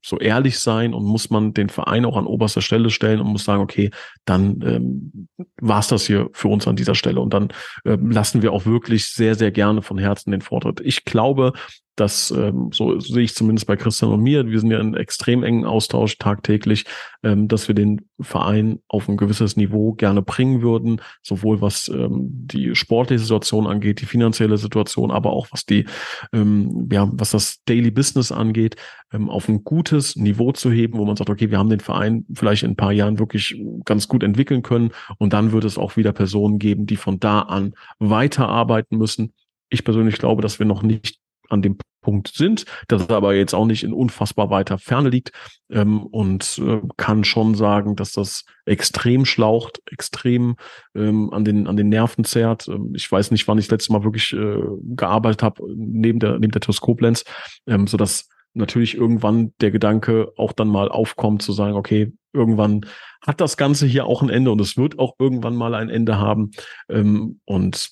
so 0.05 0.19
ehrlich 0.19 0.59
sein 0.59 0.95
und 0.95 1.05
muss 1.05 1.31
man 1.31 1.55
den 1.55 1.69
Verein 1.69 2.05
auch 2.05 2.17
an 2.17 2.27
oberster 2.27 2.63
Stelle 2.63 2.91
stellen 2.91 3.21
und 3.21 3.27
muss 3.27 3.45
sagen, 3.45 3.63
okay, 3.63 3.91
dann 4.25 4.61
ähm, 4.63 5.29
war 5.61 5.81
es 5.81 5.89
das 5.89 6.07
hier 6.07 6.29
für 6.33 6.49
uns 6.49 6.69
an 6.69 6.77
dieser 6.77 6.95
Stelle 6.95 7.21
und 7.21 7.35
dann 7.35 7.49
ähm, 7.85 8.11
lassen 8.11 8.43
wir 8.43 8.53
auch 8.53 8.65
wirklich 8.65 9.07
sehr, 9.07 9.35
sehr 9.35 9.51
gerne 9.51 9.83
von 9.83 9.99
Herzen 9.99 10.31
den 10.31 10.41
Vortritt. 10.41 10.81
Ich 10.81 11.05
glaube, 11.05 11.53
dass 12.01 12.31
ähm, 12.31 12.71
so 12.73 12.99
sehe 13.01 13.23
ich 13.23 13.35
zumindest 13.35 13.67
bei 13.67 13.77
Christian 13.77 14.13
und 14.13 14.23
mir, 14.23 14.47
wir 14.47 14.61
sind 14.61 14.71
ja 14.71 14.81
in 14.81 14.95
extrem 14.95 15.43
engen 15.43 15.65
Austausch 15.65 16.19
tagtäglich, 16.19 16.85
ähm, 17.23 17.49
dass 17.49 17.69
wir 17.69 17.75
den 17.75 18.09
Verein 18.21 18.81
auf 18.89 19.09
ein 19.09 19.17
gewisses 19.17 19.57
Niveau 19.57 19.93
gerne 19.93 20.23
bringen 20.23 20.63
würden, 20.63 21.01
sowohl 21.23 21.61
was 21.61 21.89
ähm, 21.89 22.29
die 22.31 22.75
sportliche 22.75 23.21
Situation 23.21 23.67
angeht, 23.67 24.01
die 24.01 24.07
finanzielle 24.07 24.59
Situation, 24.59 25.11
aber 25.11 25.33
auch 25.33 25.49
was 25.51 25.67
die, 25.67 25.87
ähm, 26.33 26.89
ja, 26.93 27.09
was 27.13 27.33
das 27.33 27.63
Daily 27.65 27.91
Business 27.91 28.33
angeht, 28.33 28.77
ähm, 29.13 29.31
auf 29.31 29.49
ein 29.49 29.65
gutes 29.65 30.17
Niveau 30.17 30.53
zu 30.53 30.71
heben, 30.71 30.99
wo 30.99 31.05
man 31.05 31.17
sagt, 31.17 31.31
okay, 31.31 31.51
wir 31.51 31.59
haben 31.59 31.71
den 31.71 31.81
Verein 31.81 32.27
vielleicht 32.35 32.63
in 32.63 32.73
ein 32.73 32.77
paar 32.77 32.93
Jahren 32.93 33.19
wirklich 33.19 33.61
ganz 33.85 34.09
gut 34.09 34.23
entwickeln 34.23 34.63
können. 34.63 34.91
Und 35.19 35.33
dann 35.33 35.53
wird 35.53 35.65
es 35.65 35.79
auch 35.79 35.97
wieder 35.97 36.13
Personen 36.13 36.59
geben, 36.59 36.87
die 36.87 36.97
von 36.97 37.19
da 37.19 37.41
an 37.41 37.75
weiterarbeiten 37.99 38.99
müssen. 38.99 39.33
Ich 39.71 39.85
persönlich 39.85 40.19
glaube, 40.19 40.43
dass 40.43 40.59
wir 40.59 40.67
noch 40.67 40.83
nicht 40.83 41.19
an 41.49 41.63
dem 41.63 41.79
Punkt 42.01 42.29
sind, 42.29 42.65
das 42.89 43.09
aber 43.11 43.35
jetzt 43.35 43.55
auch 43.55 43.67
nicht 43.67 43.85
in 43.85 43.93
unfassbar 43.93 44.51
weiter 44.51 44.79
Ferne 44.79 45.09
liegt 45.09 45.33
ähm, 45.71 46.05
und 46.05 46.59
äh, 46.59 46.81
kann 46.97 47.25
schon 47.25 47.55
sagen, 47.55 47.97
dass 47.97 48.13
das 48.13 48.45
extrem 48.67 49.25
schlaucht, 49.25 49.81
extrem 49.91 50.57
ähm, 50.95 51.33
an 51.33 51.45
den 51.45 51.67
an 51.67 51.77
den 51.77 51.89
Nerven 51.89 52.25
zerrt. 52.25 52.69
Ähm, 52.69 52.93
ich 52.95 53.11
weiß 53.11 53.31
nicht, 53.31 53.49
wann 53.49 53.59
ich 53.59 53.67
das 53.67 53.73
letzte 53.73 53.93
Mal 53.93 54.05
wirklich 54.05 54.33
äh, 54.33 54.63
gearbeitet 54.95 55.43
habe 55.43 55.63
neben 55.75 56.21
der 56.21 56.39
neben 56.39 56.53
der 56.53 56.61
Teleskoplenz, 56.61 57.25
ähm, 57.67 57.87
so 57.87 57.97
dass 57.97 58.29
natürlich 58.55 58.97
irgendwann 58.97 59.53
der 59.61 59.71
Gedanke 59.71 60.33
auch 60.37 60.53
dann 60.53 60.69
mal 60.69 60.89
aufkommt 60.89 61.43
zu 61.43 61.53
sagen, 61.53 61.77
okay, 61.77 62.13
irgendwann 62.33 62.87
hat 63.27 63.41
das 63.41 63.57
Ganze 63.57 63.87
hier 63.87 64.07
auch 64.07 64.23
ein 64.23 64.31
Ende 64.31 64.51
und 64.51 64.61
es 64.61 64.77
wird 64.77 64.99
auch 64.99 65.15
irgendwann 65.19 65.57
mal 65.57 65.75
ein 65.75 65.91
Ende 65.91 66.19
haben 66.19 66.51
ähm, 66.89 67.41
und 67.45 67.91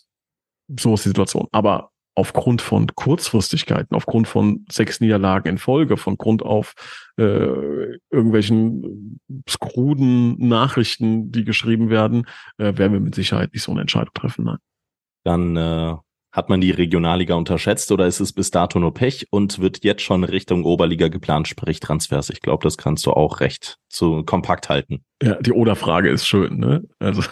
so 0.79 0.95
ist 0.95 1.05
die 1.05 1.11
Situation. 1.11 1.47
Aber 1.53 1.90
aufgrund 2.16 2.62
von 2.62 2.88
Kurzfristigkeiten, 2.94 3.94
aufgrund 3.94 4.26
von 4.26 4.64
sechs 4.70 5.00
Niederlagen 5.00 5.48
in 5.48 5.59
Folge, 5.59 5.96
von 5.96 6.16
Grund 6.16 6.42
auf 6.42 6.74
äh, 7.18 7.22
irgendwelchen 8.11 9.20
skruden 9.48 10.37
Nachrichten, 10.38 11.31
die 11.31 11.44
geschrieben 11.44 11.90
werden, 11.90 12.26
äh, 12.59 12.76
werden 12.76 12.94
wir 12.94 13.00
mit 13.00 13.14
Sicherheit 13.14 13.52
nicht 13.52 13.62
so 13.62 13.70
eine 13.70 13.83
Entscheidung 13.83 14.14
treffen. 14.14 14.46
Nein. 14.46 14.57
Dann 15.24 15.57
äh, 15.57 15.94
hat 16.33 16.48
man 16.48 16.61
die 16.61 16.70
Regionalliga 16.70 17.35
unterschätzt 17.35 17.92
oder 17.92 18.07
ist 18.07 18.20
es 18.20 18.33
bis 18.33 18.50
dato 18.50 18.79
nur 18.79 18.94
Pech 18.94 19.26
und 19.31 19.59
wird 19.59 19.85
jetzt 19.85 20.02
schon 20.02 20.24
Richtung 20.24 20.64
Oberliga 20.64 21.09
geplant, 21.09 21.48
sprich 21.48 21.81
Transfers? 21.81 22.31
Ich 22.31 22.40
glaube, 22.40 22.64
das 22.64 22.79
kannst 22.79 23.05
du 23.05 23.12
auch 23.12 23.40
recht 23.40 23.76
zu 23.90 24.22
kompakt 24.24 24.70
halten. 24.70 25.05
Ja, 25.22 25.35
die 25.40 25.52
Oder-Frage 25.52 26.09
ist 26.09 26.26
schön, 26.26 26.59
ne? 26.59 26.83
Also 26.98 27.22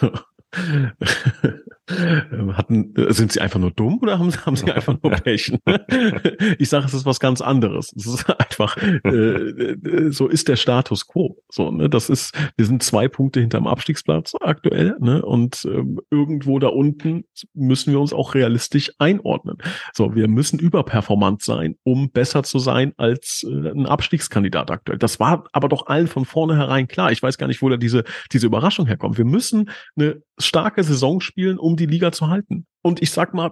hatten, 1.87 2.95
äh, 2.95 3.13
sind 3.13 3.31
sie 3.31 3.41
einfach 3.41 3.59
nur 3.59 3.71
dumm 3.71 3.99
oder 4.01 4.17
haben, 4.17 4.33
haben 4.45 4.55
sie 4.55 4.71
einfach 4.71 4.97
nur 5.01 5.11
Pech? 5.23 5.53
ich 6.59 6.69
sage, 6.69 6.85
es 6.85 6.93
ist 6.93 7.05
was 7.05 7.19
ganz 7.19 7.41
anderes. 7.41 7.93
Es 7.95 8.07
ist 8.07 8.29
einfach, 8.29 8.77
äh, 8.77 9.09
äh, 9.09 10.11
so 10.11 10.27
ist 10.27 10.47
der 10.47 10.55
Status 10.55 11.07
quo. 11.07 11.37
So, 11.51 11.71
ne, 11.71 11.89
das 11.89 12.09
ist, 12.09 12.35
wir 12.57 12.65
sind 12.65 12.81
zwei 12.81 13.07
Punkte 13.07 13.39
hinterm 13.39 13.67
Abstiegsplatz 13.67 14.33
aktuell, 14.41 14.95
ne, 14.99 15.23
und 15.23 15.65
ähm, 15.65 15.99
irgendwo 16.09 16.59
da 16.59 16.67
unten 16.67 17.25
müssen 17.53 17.93
wir 17.93 17.99
uns 17.99 18.13
auch 18.13 18.33
realistisch 18.33 18.91
einordnen. 18.97 19.57
So, 19.93 20.15
wir 20.15 20.27
müssen 20.27 20.59
überperformant 20.59 21.43
sein, 21.43 21.75
um 21.83 22.09
besser 22.09 22.43
zu 22.43 22.59
sein 22.59 22.93
als 22.97 23.45
äh, 23.47 23.69
ein 23.69 23.85
Abstiegskandidat 23.85 24.71
aktuell. 24.71 24.97
Das 24.97 25.19
war 25.19 25.45
aber 25.51 25.69
doch 25.69 25.87
allen 25.87 26.07
von 26.07 26.25
vornherein 26.25 26.87
klar. 26.87 27.11
Ich 27.11 27.21
weiß 27.21 27.37
gar 27.37 27.47
nicht, 27.47 27.61
wo 27.61 27.69
da 27.69 27.77
diese, 27.77 28.03
diese 28.31 28.47
Überraschung 28.47 28.87
herkommt. 28.87 29.17
Wir 29.17 29.25
müssen 29.25 29.69
eine 29.95 30.21
starke 30.39 30.83
Saison 30.83 31.21
spielen, 31.21 31.57
um 31.57 31.74
die 31.75 31.85
Liga 31.85 32.11
zu 32.11 32.29
halten. 32.29 32.65
Und 32.81 33.01
ich 33.01 33.11
sag 33.11 33.33
mal, 33.33 33.51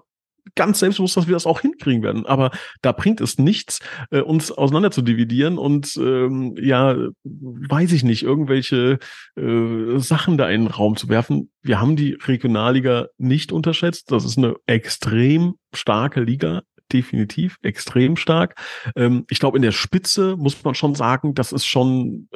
ganz 0.56 0.80
selbstbewusst, 0.80 1.18
dass 1.18 1.28
wir 1.28 1.34
das 1.34 1.46
auch 1.46 1.62
hinkriegen 1.62 2.04
werden. 2.04 2.26
Aber 2.26 2.52
da 2.82 2.92
bringt 2.92 3.22
es 3.22 3.38
nichts, 3.38 3.80
äh, 4.12 4.22
uns 4.22 4.52
auseinander 4.52 4.92
zu 4.92 5.02
dividieren 5.02 5.58
und 5.58 5.96
ähm, 5.98 6.56
ja, 6.62 6.96
weiß 7.24 7.92
ich 7.94 8.04
nicht, 8.04 8.24
irgendwelche 8.24 9.00
äh, 9.36 9.98
Sachen 10.00 10.38
da 10.38 10.50
in 10.50 10.66
den 10.66 10.72
Raum 10.72 10.96
zu 10.96 11.10
werfen. 11.10 11.52
Wir 11.62 11.80
haben 11.80 11.96
die 11.96 12.14
Regionalliga 12.14 13.08
nicht 13.18 13.52
unterschätzt. 13.52 14.12
Das 14.12 14.26
ist 14.26 14.38
eine 14.38 14.56
extrem 14.68 15.56
starke 15.74 16.22
Liga. 16.22 16.64
Definitiv 16.92 17.58
extrem 17.64 18.18
stark. 18.18 18.56
Ähm, 18.96 19.26
ich 19.30 19.40
glaube, 19.40 19.58
in 19.58 19.64
der 19.64 19.72
Spitze 19.72 20.36
muss 20.38 20.64
man 20.64 20.76
schon 20.76 20.94
sagen, 20.94 21.34
das 21.34 21.52
ist 21.52 21.66
schon 21.66 22.28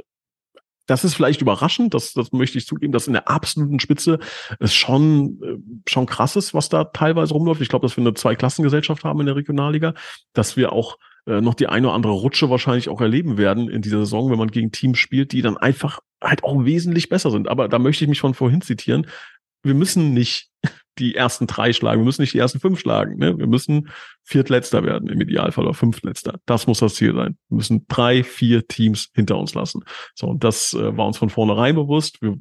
das 0.88 1.04
ist 1.04 1.14
vielleicht 1.14 1.42
überraschend, 1.42 1.94
das, 1.94 2.14
das 2.14 2.32
möchte 2.32 2.58
ich 2.58 2.66
zugeben, 2.66 2.94
dass 2.94 3.08
in 3.08 3.14
der 3.14 3.30
absoluten 3.30 3.80
Spitze 3.80 4.20
es 4.60 4.74
schon, 4.74 5.42
äh, 5.44 5.90
schon 5.90 6.06
krass 6.06 6.36
ist, 6.36 6.54
was 6.54 6.70
da 6.70 6.86
teilweise 6.86 7.34
rumläuft. 7.34 7.62
Ich 7.62 7.70
glaube, 7.70 7.86
dass 7.86 7.96
wir 7.96 8.02
eine 8.02 8.14
Zweiklassengesellschaft 8.14 9.04
haben 9.04 9.20
in 9.20 9.26
der 9.28 9.36
Regionalliga, 9.36 9.94
dass 10.34 10.58
wir 10.58 10.72
auch 10.72 10.98
äh, 11.28 11.42
noch 11.42 11.54
die 11.56 11.68
eine 11.68 11.88
oder 11.88 11.96
andere 11.96 12.14
Rutsche 12.14 12.50
wahrscheinlich 12.50 12.90
auch 12.90 13.02
erleben 13.02 13.38
werden 13.38 13.70
in 13.70 13.82
dieser 13.82 14.00
Saison, 14.00 14.32
wenn 14.32 14.40
man 14.40 14.50
gegen 14.50 14.72
Teams 14.72 14.98
spielt, 14.98 15.34
die 15.34 15.42
dann 15.42 15.58
einfach 15.58 16.00
halt 16.24 16.44
auch 16.44 16.64
wesentlich 16.64 17.10
besser 17.10 17.32
sind. 17.32 17.50
Aber 17.50 17.68
da 17.68 17.80
möchte 17.80 18.06
ich 18.06 18.10
mich 18.10 18.22
von 18.22 18.34
vorhin 18.34 18.62
zitieren. 18.62 19.08
Wir 19.64 19.74
müssen 19.74 20.14
nicht 20.14 20.50
die 21.00 21.16
ersten 21.16 21.46
drei 21.46 21.74
schlagen, 21.74 22.02
wir 22.02 22.06
müssen 22.06 22.22
nicht 22.22 22.34
die 22.34 22.40
ersten 22.40 22.60
fünf 22.60 22.80
schlagen. 22.80 23.18
Ne? 23.18 23.38
Wir 23.38 23.48
müssen 23.48 23.90
Viertletzter 24.30 24.84
werden, 24.84 25.08
im 25.08 25.22
Idealfall 25.22 25.64
oder 25.64 25.74
Fünftletzter. 25.74 26.42
Das 26.46 26.68
muss 26.68 26.80
das 26.80 26.96
Ziel 26.96 27.16
sein. 27.16 27.38
Wir 27.48 27.56
müssen 27.56 27.86
drei, 27.88 28.26
vier 28.26 28.68
Teams 28.68 29.10
hinter 29.16 29.38
uns 29.38 29.54
lassen. 29.54 29.86
So, 30.16 30.28
und 30.28 30.44
das 30.44 30.74
äh, 30.74 30.98
war 30.98 31.08
uns 31.08 31.18
von 31.18 31.30
vornherein 31.30 31.76
bewusst. 31.76 32.22
Wir 32.22 32.36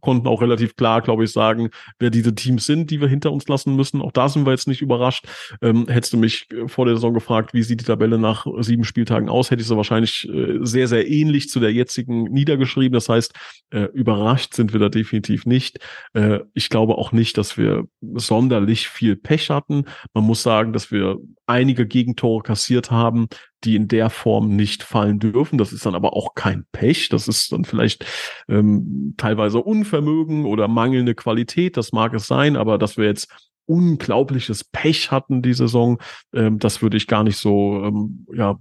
konnten 0.00 0.28
auch 0.28 0.40
relativ 0.40 0.76
klar, 0.76 1.02
glaube 1.02 1.24
ich, 1.24 1.32
sagen, 1.32 1.70
wer 1.98 2.10
diese 2.10 2.32
Teams 2.32 2.64
sind, 2.64 2.92
die 2.92 3.00
wir 3.00 3.08
hinter 3.08 3.32
uns 3.32 3.48
lassen 3.48 3.74
müssen. 3.74 4.00
Auch 4.00 4.12
da 4.12 4.28
sind 4.28 4.46
wir 4.46 4.52
jetzt 4.52 4.68
nicht 4.68 4.82
überrascht. 4.82 5.26
Ähm, 5.60 5.88
hättest 5.88 6.12
du 6.12 6.16
mich 6.16 6.46
äh, 6.52 6.68
vor 6.68 6.86
der 6.86 6.94
Saison 6.94 7.12
gefragt, 7.12 7.54
wie 7.54 7.64
sieht 7.64 7.80
die 7.80 7.86
Tabelle 7.86 8.18
nach 8.18 8.46
sieben 8.60 8.84
Spieltagen 8.84 9.28
aus, 9.28 9.50
hätte 9.50 9.62
ich 9.62 9.66
sie 9.66 9.76
wahrscheinlich 9.76 10.28
äh, 10.28 10.58
sehr, 10.60 10.86
sehr 10.86 11.10
ähnlich 11.10 11.48
zu 11.48 11.58
der 11.58 11.72
jetzigen 11.72 12.22
niedergeschrieben. 12.24 12.92
Das 12.92 13.08
heißt, 13.08 13.34
äh, 13.70 13.88
überrascht 13.94 14.54
sind 14.54 14.72
wir 14.72 14.78
da 14.78 14.88
definitiv 14.88 15.44
nicht. 15.44 15.80
Äh, 16.12 16.38
ich 16.54 16.68
glaube 16.68 16.98
auch 16.98 17.10
nicht, 17.10 17.36
dass 17.36 17.58
wir 17.58 17.88
sonderlich 18.00 18.86
viel 18.86 19.16
Pech 19.16 19.50
hatten. 19.50 19.86
Man 20.14 20.22
muss 20.22 20.44
sagen, 20.44 20.72
dass 20.72 20.92
wir 20.92 21.18
einige 21.46 21.86
Gegentore 21.86 22.42
kassiert 22.42 22.90
haben, 22.90 23.28
die 23.64 23.76
in 23.76 23.88
der 23.88 24.10
Form 24.10 24.56
nicht 24.56 24.82
fallen 24.82 25.18
dürfen. 25.18 25.58
Das 25.58 25.72
ist 25.72 25.86
dann 25.86 25.94
aber 25.94 26.14
auch 26.14 26.34
kein 26.34 26.64
Pech. 26.72 27.08
Das 27.08 27.28
ist 27.28 27.52
dann 27.52 27.64
vielleicht 27.64 28.04
ähm, 28.48 29.14
teilweise 29.16 29.58
Unvermögen 29.58 30.44
oder 30.44 30.68
mangelnde 30.68 31.14
Qualität. 31.14 31.76
Das 31.76 31.92
mag 31.92 32.14
es 32.14 32.26
sein, 32.26 32.56
aber 32.56 32.78
dass 32.78 32.96
wir 32.96 33.04
jetzt 33.04 33.32
unglaubliches 33.66 34.64
Pech 34.64 35.10
hatten 35.10 35.42
die 35.42 35.54
Saison, 35.54 35.98
ähm, 36.32 36.58
das 36.58 36.82
würde 36.82 36.96
ich 36.96 37.06
gar 37.06 37.24
nicht 37.24 37.36
so 37.36 37.84
ähm, 37.84 38.26
ja, 38.34 38.58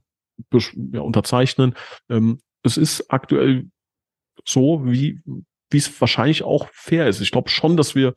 ja, 0.54 1.02
unterzeichnen. 1.02 1.76
Ähm, 2.10 2.40
es 2.64 2.78
ist 2.78 3.12
aktuell 3.12 3.68
so, 4.46 4.86
wie 4.86 5.20
wie 5.72 5.78
es 5.78 6.02
wahrscheinlich 6.02 6.44
auch 6.44 6.68
fair 6.72 7.08
ist. 7.08 7.22
Ich 7.22 7.32
glaube 7.32 7.50
schon, 7.50 7.78
dass 7.78 7.96
wir 7.96 8.14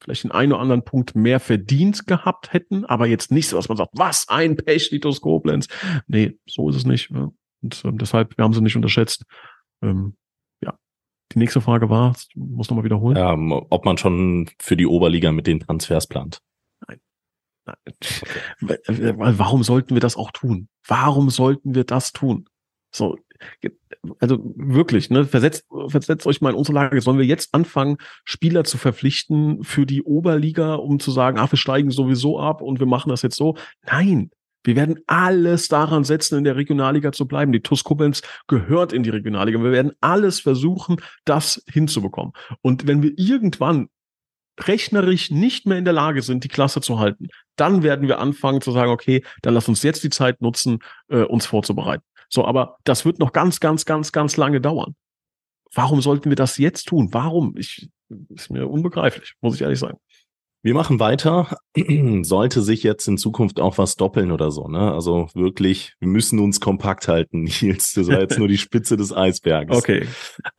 vielleicht 0.00 0.24
den 0.24 0.32
einen 0.32 0.52
oder 0.52 0.62
anderen 0.62 0.84
Punkt 0.84 1.14
mehr 1.14 1.40
verdient 1.40 2.06
gehabt 2.06 2.52
hätten, 2.52 2.84
aber 2.84 3.06
jetzt 3.06 3.30
nicht 3.30 3.48
so, 3.48 3.56
dass 3.56 3.68
man 3.68 3.76
sagt, 3.76 3.92
was, 3.94 4.28
ein 4.28 4.56
Pech, 4.56 4.90
Litos 4.90 5.20
Koblenz. 5.20 5.68
Nee, 6.06 6.38
so 6.46 6.68
ist 6.68 6.76
es 6.76 6.86
nicht. 6.86 7.10
Und 7.10 7.84
ähm, 7.84 7.98
deshalb, 7.98 8.36
wir 8.36 8.44
haben 8.44 8.54
sie 8.54 8.62
nicht 8.62 8.76
unterschätzt. 8.76 9.24
Ähm, 9.82 10.16
ja. 10.62 10.76
Die 11.32 11.38
nächste 11.38 11.60
Frage 11.60 11.90
war, 11.90 12.16
muss 12.34 12.70
nochmal 12.70 12.84
wiederholen. 12.84 13.16
Ähm, 13.16 13.52
ob 13.52 13.84
man 13.84 13.98
schon 13.98 14.48
für 14.58 14.76
die 14.76 14.86
Oberliga 14.86 15.32
mit 15.32 15.46
den 15.46 15.60
Transfers 15.60 16.06
plant. 16.06 16.40
Nein. 16.86 17.00
Nein. 17.66 17.76
Okay. 17.86 19.14
Warum 19.16 19.62
sollten 19.62 19.94
wir 19.94 20.00
das 20.00 20.16
auch 20.16 20.30
tun? 20.30 20.68
Warum 20.86 21.30
sollten 21.30 21.74
wir 21.74 21.84
das 21.84 22.12
tun? 22.12 22.48
So, 22.92 23.16
also 24.18 24.38
wirklich, 24.56 25.10
ne, 25.10 25.24
versetzt, 25.24 25.66
versetzt 25.88 26.26
euch 26.26 26.40
mal 26.40 26.50
in 26.50 26.56
unsere 26.56 26.74
Lage. 26.74 27.00
Sollen 27.00 27.18
wir 27.18 27.26
jetzt 27.26 27.54
anfangen, 27.54 27.96
Spieler 28.24 28.64
zu 28.64 28.78
verpflichten 28.78 29.62
für 29.62 29.86
die 29.86 30.02
Oberliga, 30.02 30.74
um 30.74 31.00
zu 31.00 31.10
sagen, 31.10 31.38
ach, 31.38 31.52
wir 31.52 31.58
steigen 31.58 31.90
sowieso 31.90 32.38
ab 32.38 32.62
und 32.62 32.80
wir 32.80 32.86
machen 32.86 33.10
das 33.10 33.22
jetzt 33.22 33.36
so? 33.36 33.56
Nein. 33.86 34.30
Wir 34.62 34.76
werden 34.76 34.98
alles 35.06 35.68
daran 35.68 36.04
setzen, 36.04 36.36
in 36.36 36.44
der 36.44 36.56
Regionalliga 36.56 37.12
zu 37.12 37.26
bleiben. 37.26 37.50
Die 37.50 37.62
TuS 37.62 37.82
Koblenz 37.82 38.20
gehört 38.46 38.92
in 38.92 39.02
die 39.02 39.08
Regionalliga. 39.08 39.62
Wir 39.62 39.72
werden 39.72 39.92
alles 40.02 40.38
versuchen, 40.40 40.96
das 41.24 41.64
hinzubekommen. 41.66 42.34
Und 42.60 42.86
wenn 42.86 43.02
wir 43.02 43.12
irgendwann 43.16 43.88
rechnerisch 44.58 45.30
nicht 45.30 45.66
mehr 45.66 45.78
in 45.78 45.84
der 45.84 45.94
Lage 45.94 46.20
sind, 46.20 46.44
die 46.44 46.48
Klasse 46.48 46.82
zu 46.82 46.98
halten, 46.98 47.28
dann 47.56 47.82
werden 47.82 48.08
wir 48.08 48.18
anfangen 48.18 48.60
zu 48.60 48.72
sagen, 48.72 48.90
okay, 48.90 49.24
dann 49.40 49.54
lass 49.54 49.68
uns 49.68 49.82
jetzt 49.82 50.04
die 50.04 50.10
Zeit 50.10 50.42
nutzen, 50.42 50.80
äh, 51.08 51.22
uns 51.22 51.46
vorzubereiten. 51.46 52.04
So, 52.30 52.44
aber 52.44 52.76
das 52.84 53.04
wird 53.04 53.18
noch 53.18 53.32
ganz, 53.32 53.60
ganz, 53.60 53.84
ganz, 53.84 54.12
ganz 54.12 54.36
lange 54.36 54.60
dauern. 54.60 54.94
Warum 55.74 56.00
sollten 56.00 56.30
wir 56.30 56.36
das 56.36 56.56
jetzt 56.58 56.88
tun? 56.88 57.08
Warum? 57.12 57.56
Ich, 57.56 57.88
ist 58.30 58.50
mir 58.50 58.68
unbegreiflich, 58.68 59.34
muss 59.40 59.56
ich 59.56 59.62
ehrlich 59.62 59.78
sagen. 59.78 59.98
Wir 60.62 60.74
machen 60.74 61.00
weiter. 61.00 61.56
Sollte 62.22 62.62
sich 62.62 62.82
jetzt 62.82 63.08
in 63.08 63.18
Zukunft 63.18 63.60
auch 63.60 63.78
was 63.78 63.96
doppeln 63.96 64.30
oder 64.30 64.50
so, 64.50 64.68
ne? 64.68 64.92
Also 64.92 65.28
wirklich, 65.34 65.94
wir 66.00 66.08
müssen 66.08 66.38
uns 66.38 66.60
kompakt 66.60 67.08
halten, 67.08 67.42
Nils. 67.60 67.94
Das 67.94 68.08
war 68.08 68.20
jetzt 68.20 68.38
nur 68.38 68.48
die 68.48 68.58
Spitze 68.58 68.96
des 68.96 69.12
Eisberges. 69.12 69.76
Okay. 69.76 70.06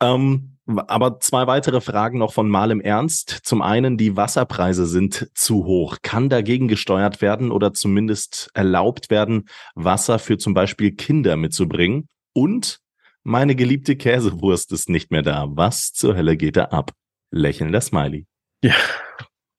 Ähm, 0.00 0.56
aber 0.66 1.20
zwei 1.20 1.46
weitere 1.46 1.80
Fragen 1.80 2.18
noch 2.18 2.32
von 2.32 2.48
Mal 2.48 2.70
im 2.70 2.80
Ernst. 2.80 3.40
Zum 3.42 3.62
einen, 3.62 3.96
die 3.96 4.16
Wasserpreise 4.16 4.86
sind 4.86 5.30
zu 5.34 5.64
hoch. 5.64 5.98
Kann 6.02 6.28
dagegen 6.28 6.68
gesteuert 6.68 7.20
werden 7.20 7.50
oder 7.50 7.74
zumindest 7.74 8.50
erlaubt 8.54 9.10
werden, 9.10 9.48
Wasser 9.74 10.18
für 10.18 10.38
zum 10.38 10.54
Beispiel 10.54 10.92
Kinder 10.92 11.36
mitzubringen? 11.36 12.08
Und 12.32 12.80
meine 13.24 13.54
geliebte 13.56 13.96
Käsewurst 13.96 14.72
ist 14.72 14.88
nicht 14.88 15.10
mehr 15.10 15.22
da. 15.22 15.46
Was 15.50 15.92
zur 15.92 16.16
Hölle 16.16 16.36
geht 16.36 16.56
da 16.56 16.66
ab? 16.66 16.92
Lächelnder 17.30 17.80
Smiley. 17.80 18.26
Ja, 18.62 18.74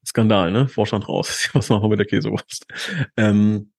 Skandal, 0.05 0.51
ne? 0.51 0.67
Vorstand 0.67 1.07
raus. 1.07 1.49
Was 1.53 1.69
machen 1.69 1.83
wir 1.83 1.89
mit 1.89 1.99
der 1.99 2.05
Käsewurst? 2.05 2.65
Ähm, 3.17 3.72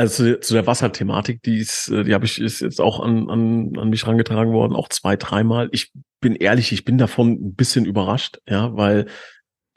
also 0.00 0.34
zu, 0.36 0.54
der 0.54 0.66
Wasserthematik, 0.66 1.42
die 1.42 1.58
ist, 1.58 1.88
äh, 1.88 2.04
die 2.04 2.14
habe 2.14 2.24
ich 2.24 2.40
ist 2.40 2.60
jetzt 2.60 2.80
auch 2.80 3.00
an, 3.00 3.28
an, 3.28 3.72
an 3.76 3.90
mich 3.90 4.06
rangetragen 4.06 4.52
worden, 4.52 4.74
auch 4.74 4.88
zwei, 4.88 5.14
dreimal. 5.16 5.68
Ich 5.72 5.92
bin 6.20 6.34
ehrlich, 6.34 6.72
ich 6.72 6.86
bin 6.86 6.96
davon 6.96 7.32
ein 7.32 7.54
bisschen 7.54 7.84
überrascht, 7.84 8.38
ja, 8.48 8.74
weil 8.74 9.06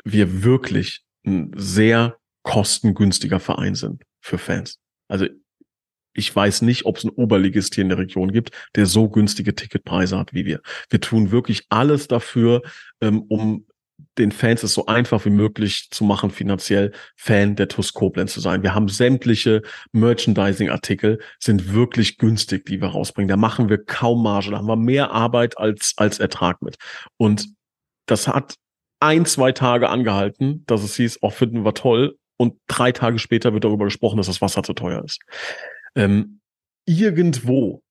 wir 0.06 0.44
wirklich 0.44 1.04
ein 1.26 1.52
sehr 1.58 2.16
kostengünstiger 2.44 3.42
Verein 3.42 3.76
sind 3.76 4.04
für 4.22 4.38
Fans. 4.38 4.80
Also 5.10 5.28
ich 6.14 6.34
weiß 6.34 6.62
nicht, 6.62 6.86
ob 6.86 6.98
es 6.98 7.04
einen 7.04 7.16
Oberligist 7.16 7.76
hier 7.76 7.82
in 7.82 7.90
der 7.90 7.98
Region 7.98 8.32
gibt, 8.32 8.52
der 8.76 8.86
so 8.86 9.10
günstige 9.10 9.56
Ticketpreise 9.56 10.18
hat 10.18 10.34
wie 10.34 10.46
wir. 10.46 10.62
Wir 10.90 11.02
tun 11.02 11.32
wirklich 11.32 11.66
alles 11.68 12.08
dafür, 12.08 12.62
ähm, 13.02 13.24
um 13.24 13.66
den 14.18 14.32
Fans 14.32 14.64
es 14.64 14.74
so 14.74 14.86
einfach 14.86 15.26
wie 15.26 15.30
möglich 15.30 15.88
zu 15.92 16.04
machen, 16.04 16.32
finanziell 16.32 16.92
Fan 17.16 17.56
der 17.56 17.68
TUS 17.68 17.94
Koblenz 17.94 18.34
zu 18.34 18.40
sein. 18.40 18.64
Wir 18.64 18.76
haben 18.76 18.88
sämtliche 18.88 19.62
Merchandising-Artikel, 19.92 21.20
sind 21.40 21.74
wirklich 21.74 22.18
günstig, 22.18 22.66
die 22.66 22.82
wir 22.82 22.90
rausbringen. 22.90 23.30
Da 23.30 23.38
machen 23.38 23.70
wir 23.70 23.84
kaum 23.84 24.24
Marge, 24.24 24.52
da 24.52 24.58
haben 24.58 24.68
wir 24.68 24.76
mehr 24.76 25.12
Arbeit 25.12 25.58
als, 25.58 25.94
als 25.98 26.20
Ertrag 26.20 26.62
mit. 26.62 26.78
Und 27.18 27.50
das 28.06 28.28
hat 28.28 28.56
ein, 29.00 29.26
zwei 29.26 29.52
Tage 29.52 29.90
angehalten, 29.90 30.64
dass 30.66 30.84
es 30.84 30.96
hieß, 30.96 31.22
auch 31.22 31.28
oh, 31.28 31.32
finden 31.32 31.66
wir 31.66 31.74
toll. 31.74 32.18
Und 32.38 32.60
drei 32.68 32.92
Tage 32.92 33.20
später 33.20 33.54
wird 33.54 33.64
darüber 33.64 33.86
gesprochen, 33.86 34.18
dass 34.18 34.28
das 34.28 34.42
Wasser 34.42 34.64
zu 34.64 34.74
teuer 34.74 35.04
ist. 35.04 35.20
Ähm, 35.96 36.40
irgendwo 36.86 37.84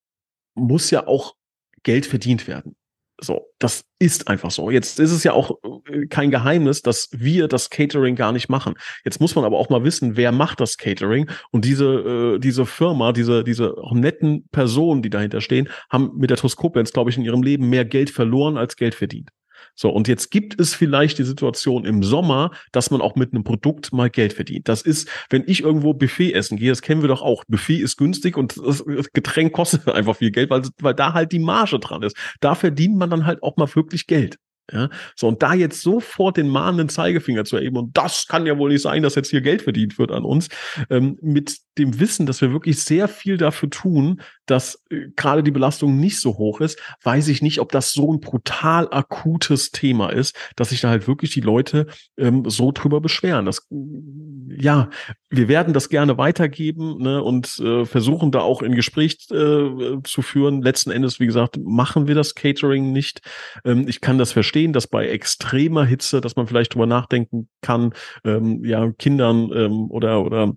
muss 0.54 0.90
ja 0.90 1.06
auch 1.06 1.34
Geld 1.82 2.06
verdient 2.06 2.46
werden. 2.48 2.76
So, 3.22 3.46
das 3.60 3.84
ist 4.00 4.26
einfach 4.26 4.50
so. 4.50 4.70
Jetzt 4.70 4.98
ist 4.98 5.12
es 5.12 5.22
ja 5.22 5.32
auch 5.32 5.58
äh, 5.88 6.06
kein 6.06 6.32
Geheimnis, 6.32 6.82
dass 6.82 7.08
wir 7.12 7.46
das 7.46 7.70
Catering 7.70 8.16
gar 8.16 8.32
nicht 8.32 8.48
machen. 8.48 8.74
Jetzt 9.04 9.20
muss 9.20 9.36
man 9.36 9.44
aber 9.44 9.58
auch 9.58 9.70
mal 9.70 9.84
wissen, 9.84 10.16
wer 10.16 10.32
macht 10.32 10.60
das 10.60 10.76
Catering 10.76 11.30
und 11.52 11.64
diese 11.64 12.34
äh, 12.34 12.38
diese 12.40 12.66
Firma, 12.66 13.12
diese 13.12 13.44
diese 13.44 13.78
auch 13.78 13.94
netten 13.94 14.48
Personen, 14.48 15.02
die 15.02 15.10
dahinter 15.10 15.40
stehen, 15.40 15.68
haben 15.88 16.10
mit 16.16 16.30
der 16.30 16.36
Toskopenz, 16.36 16.92
glaube 16.92 17.10
ich, 17.10 17.16
in 17.16 17.24
ihrem 17.24 17.42
Leben 17.42 17.68
mehr 17.70 17.84
Geld 17.84 18.10
verloren 18.10 18.56
als 18.56 18.76
Geld 18.76 18.94
verdient. 18.96 19.30
So, 19.74 19.90
und 19.90 20.08
jetzt 20.08 20.30
gibt 20.30 20.60
es 20.60 20.74
vielleicht 20.74 21.18
die 21.18 21.24
Situation 21.24 21.84
im 21.84 22.02
Sommer, 22.02 22.50
dass 22.72 22.90
man 22.90 23.00
auch 23.00 23.16
mit 23.16 23.32
einem 23.32 23.44
Produkt 23.44 23.92
mal 23.92 24.10
Geld 24.10 24.32
verdient. 24.32 24.68
Das 24.68 24.82
ist, 24.82 25.08
wenn 25.30 25.44
ich 25.46 25.62
irgendwo 25.62 25.94
Buffet 25.94 26.32
essen 26.32 26.58
gehe, 26.58 26.70
das 26.70 26.82
kennen 26.82 27.02
wir 27.02 27.08
doch 27.08 27.22
auch. 27.22 27.44
Buffet 27.48 27.78
ist 27.78 27.96
günstig 27.96 28.36
und 28.36 28.56
das 28.56 28.84
Getränk 29.12 29.52
kostet 29.52 29.88
einfach 29.88 30.16
viel 30.16 30.30
Geld, 30.30 30.50
weil, 30.50 30.62
weil 30.80 30.94
da 30.94 31.14
halt 31.14 31.32
die 31.32 31.38
Marge 31.38 31.78
dran 31.78 32.02
ist. 32.02 32.16
Da 32.40 32.54
verdient 32.54 32.96
man 32.96 33.10
dann 33.10 33.26
halt 33.26 33.42
auch 33.42 33.56
mal 33.56 33.72
wirklich 33.74 34.06
Geld. 34.06 34.38
Ja, 34.72 34.88
so 35.16 35.26
und 35.26 35.42
da 35.42 35.54
jetzt 35.54 35.82
sofort 35.82 36.36
den 36.36 36.48
mahnenden 36.48 36.88
Zeigefinger 36.88 37.44
zu 37.44 37.56
erheben 37.56 37.76
und 37.76 37.96
das 37.96 38.26
kann 38.28 38.46
ja 38.46 38.56
wohl 38.56 38.70
nicht 38.70 38.82
sein, 38.82 39.02
dass 39.02 39.16
jetzt 39.16 39.30
hier 39.30 39.40
Geld 39.40 39.62
verdient 39.62 39.98
wird 39.98 40.12
an 40.12 40.24
uns, 40.24 40.48
ähm, 40.88 41.18
mit 41.20 41.58
dem 41.78 41.98
Wissen, 41.98 42.26
dass 42.26 42.40
wir 42.40 42.52
wirklich 42.52 42.80
sehr 42.82 43.08
viel 43.08 43.36
dafür 43.36 43.70
tun, 43.70 44.22
dass 44.46 44.82
äh, 44.90 45.08
gerade 45.16 45.42
die 45.42 45.50
Belastung 45.50 45.98
nicht 45.98 46.20
so 46.20 46.36
hoch 46.38 46.60
ist, 46.60 46.78
weiß 47.02 47.28
ich 47.28 47.42
nicht, 47.42 47.60
ob 47.60 47.72
das 47.72 47.92
so 47.92 48.12
ein 48.12 48.20
brutal 48.20 48.88
akutes 48.90 49.70
Thema 49.70 50.10
ist, 50.10 50.36
dass 50.56 50.70
sich 50.70 50.80
da 50.80 50.88
halt 50.88 51.06
wirklich 51.06 51.32
die 51.32 51.40
Leute 51.40 51.86
ähm, 52.16 52.44
so 52.48 52.72
drüber 52.72 53.00
beschweren. 53.00 53.46
Das, 53.46 53.66
ja, 53.70 54.90
wir 55.30 55.48
werden 55.48 55.72
das 55.72 55.88
gerne 55.88 56.18
weitergeben 56.18 56.98
ne, 56.98 57.22
und 57.22 57.58
äh, 57.60 57.84
versuchen 57.84 58.32
da 58.32 58.40
auch 58.40 58.62
in 58.62 58.74
Gespräch 58.74 59.26
äh, 59.30 60.00
zu 60.04 60.22
führen. 60.22 60.62
Letzten 60.62 60.90
Endes, 60.90 61.20
wie 61.20 61.26
gesagt, 61.26 61.58
machen 61.58 62.08
wir 62.08 62.14
das 62.14 62.34
Catering 62.34 62.92
nicht. 62.92 63.20
Ähm, 63.64 63.86
ich 63.88 64.00
kann 64.00 64.18
das 64.18 64.32
verstehen, 64.32 64.72
dass 64.72 64.86
bei 64.86 65.08
extremer 65.08 65.84
Hitze, 65.84 66.20
dass 66.20 66.36
man 66.36 66.46
vielleicht 66.46 66.74
drüber 66.74 66.86
nachdenken 66.86 67.48
kann, 67.60 67.92
ähm, 68.24 68.64
ja, 68.64 68.90
Kindern 68.92 69.50
ähm, 69.54 69.90
oder 69.90 70.22
oder 70.22 70.54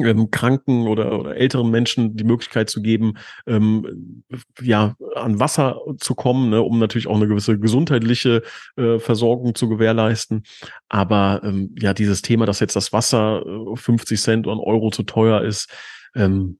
ähm, 0.00 0.30
kranken 0.30 0.86
oder, 0.86 1.18
oder 1.18 1.36
älteren 1.36 1.70
Menschen 1.70 2.16
die 2.16 2.24
Möglichkeit 2.24 2.70
zu 2.70 2.82
geben, 2.82 3.14
ähm, 3.46 4.22
ja, 4.60 4.96
an 5.14 5.40
Wasser 5.40 5.80
zu 5.98 6.14
kommen, 6.14 6.50
ne, 6.50 6.62
um 6.62 6.78
natürlich 6.78 7.06
auch 7.06 7.16
eine 7.16 7.28
gewisse 7.28 7.58
gesundheitliche 7.58 8.42
äh, 8.76 8.98
Versorgung 8.98 9.54
zu 9.54 9.68
gewährleisten. 9.68 10.44
Aber 10.88 11.40
ähm, 11.44 11.74
ja, 11.78 11.94
dieses 11.94 12.22
Thema, 12.22 12.46
dass 12.46 12.60
jetzt 12.60 12.76
das 12.76 12.92
Wasser 12.92 13.44
äh, 13.46 13.76
50 13.76 14.20
Cent 14.20 14.46
und 14.46 14.60
Euro 14.60 14.90
zu 14.90 15.02
teuer 15.02 15.42
ist, 15.42 15.70
ähm, 16.14 16.58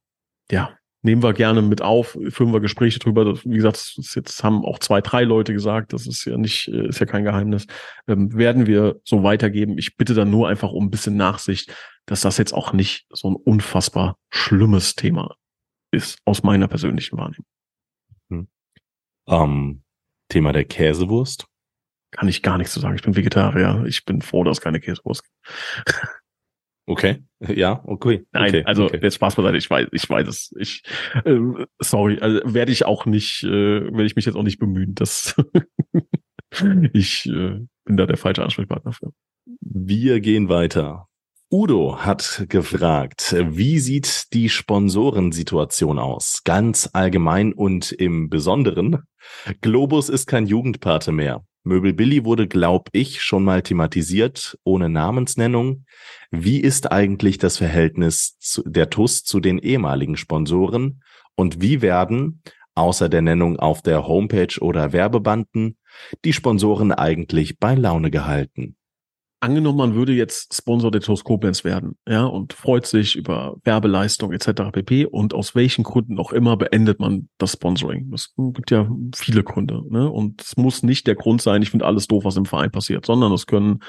ja, 0.51 0.78
nehmen 1.03 1.23
wir 1.23 1.33
gerne 1.33 1.63
mit 1.63 1.83
auf, 1.83 2.19
führen 2.29 2.53
wir 2.53 2.61
Gespräche 2.61 2.99
drüber. 2.99 3.37
Wie 3.45 3.57
gesagt, 3.57 3.95
das 3.97 4.15
jetzt 4.15 4.43
haben 4.43 4.65
auch 4.65 4.79
zwei, 4.79 5.01
drei 5.01 5.25
Leute 5.25 5.53
gesagt, 5.53 5.93
das 5.93 6.07
ist 6.07 6.25
ja 6.25 6.37
nicht, 6.37 6.69
äh, 6.69 6.89
ist 6.89 6.99
ja 6.99 7.07
kein 7.07 7.25
Geheimnis. 7.25 7.67
Ähm, 8.07 8.37
werden 8.37 8.67
wir 8.67 9.01
so 9.05 9.23
weitergeben. 9.23 9.79
Ich 9.79 9.97
bitte 9.97 10.15
dann 10.15 10.31
nur 10.31 10.49
einfach 10.49 10.73
um 10.73 10.87
ein 10.87 10.91
bisschen 10.91 11.17
Nachsicht, 11.17 11.75
dass 12.07 12.23
das 12.23 12.39
jetzt 12.39 12.53
auch 12.53 12.73
nicht 12.73 13.07
so 13.11 13.31
ein 13.31 13.37
unfassbar 13.37 14.17
schlimmes 14.31 14.95
Thema 14.95 15.37
ist, 15.91 16.19
aus 16.25 16.43
meiner 16.43 16.69
persönlichen 16.69 17.17
Wahrnehmung. 17.17 17.47
Hm. 18.31 18.49
Ähm, 19.29 19.83
Thema 20.29 20.53
der 20.53 20.65
Käsewurst. 20.65 21.47
Kann 22.11 22.29
ich 22.29 22.43
gar 22.43 22.59
nichts 22.59 22.73
zu 22.73 22.81
sagen. 22.81 22.97
Ich 22.97 23.03
bin 23.03 23.17
Vegetarier. 23.17 23.85
Ich 23.87 24.05
bin 24.05 24.23
froh, 24.23 24.43
dass 24.43 24.59
es 24.59 24.63
keine 24.63 24.81
Käsewurst 24.81 25.25
gibt. 25.25 25.37
Okay, 26.89 27.23
ja, 27.55 27.83
okay. 27.85 28.25
Nein, 28.33 28.49
okay, 28.49 28.65
also 28.65 28.87
okay. 28.87 29.01
jetzt 29.03 29.17
Spaß 29.17 29.37
beiseite, 29.37 29.59
ich 29.59 29.69
weiß, 29.69 29.89
ich 29.93 30.09
weiß 30.09 30.27
es. 30.27 30.55
Ich 30.59 30.83
äh, 31.23 31.39
sorry, 31.79 32.19
also 32.19 32.41
werde 32.47 32.73
ich 32.73 32.87
auch 32.87 33.05
nicht, 33.05 33.43
äh, 33.45 33.85
werde 33.85 34.07
ich 34.07 34.17
mich 34.17 34.25
jetzt 34.25 34.37
auch 34.37 34.43
nicht 34.43 34.59
bemühen. 34.59 34.95
dass 34.95 35.37
ich 36.95 37.27
äh, 37.27 37.61
bin 37.85 37.97
da 37.99 38.07
der 38.07 38.17
falsche 38.17 38.43
Ansprechpartner 38.43 38.93
für. 38.93 39.13
Wir 39.61 40.21
gehen 40.21 40.49
weiter. 40.49 41.09
Udo 41.51 41.99
hat 41.99 42.47
gefragt, 42.49 43.37
wie 43.39 43.81
sieht 43.81 44.33
die 44.33 44.49
Sponsorensituation 44.49 45.99
aus? 45.99 46.41
Ganz 46.45 46.89
allgemein 46.95 47.53
und 47.53 47.93
im 47.93 48.31
Besonderen. 48.31 49.03
Globus 49.61 50.09
ist 50.09 50.27
kein 50.27 50.47
Jugendpate 50.47 51.13
mehr. 51.13 51.45
Möbel 51.69 51.93
Billy 51.93 52.25
wurde, 52.25 52.49
glaub 52.49 52.89
ich, 52.93 53.23
schon 53.23 53.45
mal 53.45 53.61
thematisiert, 53.61 54.59
ohne 54.65 54.89
Namensnennung. 54.89 55.85
Wie 56.31 56.61
ist 56.61 56.91
eigentlich 56.91 57.37
das 57.37 57.59
Verhältnis 57.59 58.39
der 58.65 58.89
TUS 58.89 59.23
zu 59.23 59.39
den 59.39 59.59
ehemaligen 59.59 60.17
Sponsoren? 60.17 61.03
Und 61.37 61.61
wie 61.61 61.83
werden, 61.83 62.43
außer 62.75 63.11
der 63.11 63.21
Nennung 63.21 63.59
auf 63.59 63.83
der 63.83 64.09
Homepage 64.09 64.59
oder 64.61 64.95
Werbebanden, 64.95 65.77
die 66.25 66.33
Sponsoren 66.33 66.91
eigentlich 66.91 67.59
bei 67.59 67.75
Laune 67.75 68.11
gehalten? 68.11 68.78
Angenommen, 69.41 69.79
man 69.79 69.95
würde 69.95 70.13
jetzt 70.13 70.55
Sponsor 70.55 70.91
der 70.91 71.01
TuS 71.01 71.25
Koblenz 71.25 71.65
werden, 71.65 71.97
ja, 72.09 72.25
und 72.25 72.53
freut 72.53 72.87
sich 72.87 73.17
über 73.17 73.57
Werbeleistung 73.65 74.33
etc. 74.33 74.71
pp. 74.73 75.07
Und 75.07 75.35
aus 75.35 75.55
welchen 75.55 75.85
Gründen 75.85 76.19
auch 76.19 76.33
immer 76.33 76.57
beendet 76.57 77.01
man 77.01 77.29
das 77.39 77.53
Sponsoring. 77.53 78.13
Es 78.13 78.35
gibt 78.37 78.71
ja 78.71 78.91
viele 79.15 79.43
Gründe, 79.43 79.83
ne? 79.89 80.11
Und 80.11 80.43
es 80.43 80.57
muss 80.57 80.83
nicht 80.83 81.07
der 81.07 81.15
Grund 81.15 81.43
sein, 81.43 81.63
ich 81.63 81.71
finde 81.71 81.87
alles 81.87 82.07
doof, 82.07 82.25
was 82.25 82.37
im 82.37 82.47
Verein 82.47 82.71
passiert, 82.71 83.07
sondern 83.07 83.33
es 83.33 83.47
können 83.47 83.81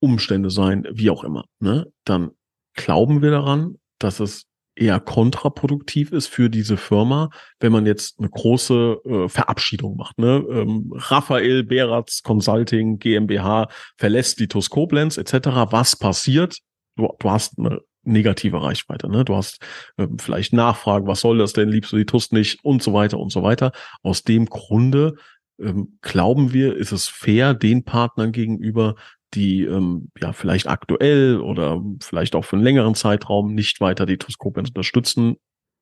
Umstände 0.00 0.50
sein, 0.50 0.86
wie 0.92 1.10
auch 1.10 1.24
immer. 1.24 1.44
Ne? 1.60 1.86
Dann 2.04 2.30
glauben 2.74 3.22
wir 3.22 3.30
daran, 3.30 3.76
dass 3.98 4.20
es 4.20 4.47
eher 4.78 5.00
kontraproduktiv 5.00 6.12
ist 6.12 6.28
für 6.28 6.48
diese 6.48 6.76
Firma, 6.76 7.30
wenn 7.60 7.72
man 7.72 7.86
jetzt 7.86 8.18
eine 8.18 8.28
große 8.28 9.00
äh, 9.04 9.28
Verabschiedung 9.28 9.96
macht. 9.96 10.18
Ne? 10.18 10.44
Ähm, 10.50 10.92
Raphael 10.94 11.64
Beratz 11.64 12.22
Consulting 12.22 12.98
GmbH 12.98 13.68
verlässt 13.96 14.40
die 14.40 14.48
TUS 14.48 14.70
Koblenz 14.70 15.16
etc. 15.18 15.48
Was 15.70 15.96
passiert? 15.96 16.58
Du, 16.96 17.08
du 17.18 17.30
hast 17.30 17.58
eine 17.58 17.80
negative 18.04 18.62
Reichweite. 18.62 19.08
Ne? 19.08 19.24
Du 19.24 19.36
hast 19.36 19.60
ähm, 19.98 20.18
vielleicht 20.18 20.52
Nachfragen, 20.52 21.06
was 21.06 21.20
soll 21.20 21.38
das 21.38 21.52
denn, 21.52 21.68
liebst 21.68 21.92
du 21.92 21.96
die 21.96 22.06
TUS 22.06 22.32
nicht 22.32 22.64
und 22.64 22.82
so 22.82 22.92
weiter 22.92 23.18
und 23.18 23.30
so 23.30 23.42
weiter. 23.42 23.72
Aus 24.02 24.22
dem 24.22 24.46
Grunde 24.46 25.14
ähm, 25.60 25.98
glauben 26.02 26.52
wir, 26.52 26.76
ist 26.76 26.92
es 26.92 27.08
fair 27.08 27.54
den 27.54 27.84
Partnern 27.84 28.32
gegenüber, 28.32 28.94
die 29.34 29.64
ähm, 29.64 30.10
ja 30.20 30.32
vielleicht 30.32 30.68
aktuell 30.68 31.40
oder 31.40 31.82
vielleicht 32.00 32.34
auch 32.34 32.44
für 32.44 32.56
einen 32.56 32.64
längeren 32.64 32.94
Zeitraum 32.94 33.54
nicht 33.54 33.80
weiter 33.80 34.06
die 34.06 34.18
Toskopenz 34.18 34.70
unterstützen 34.70 35.36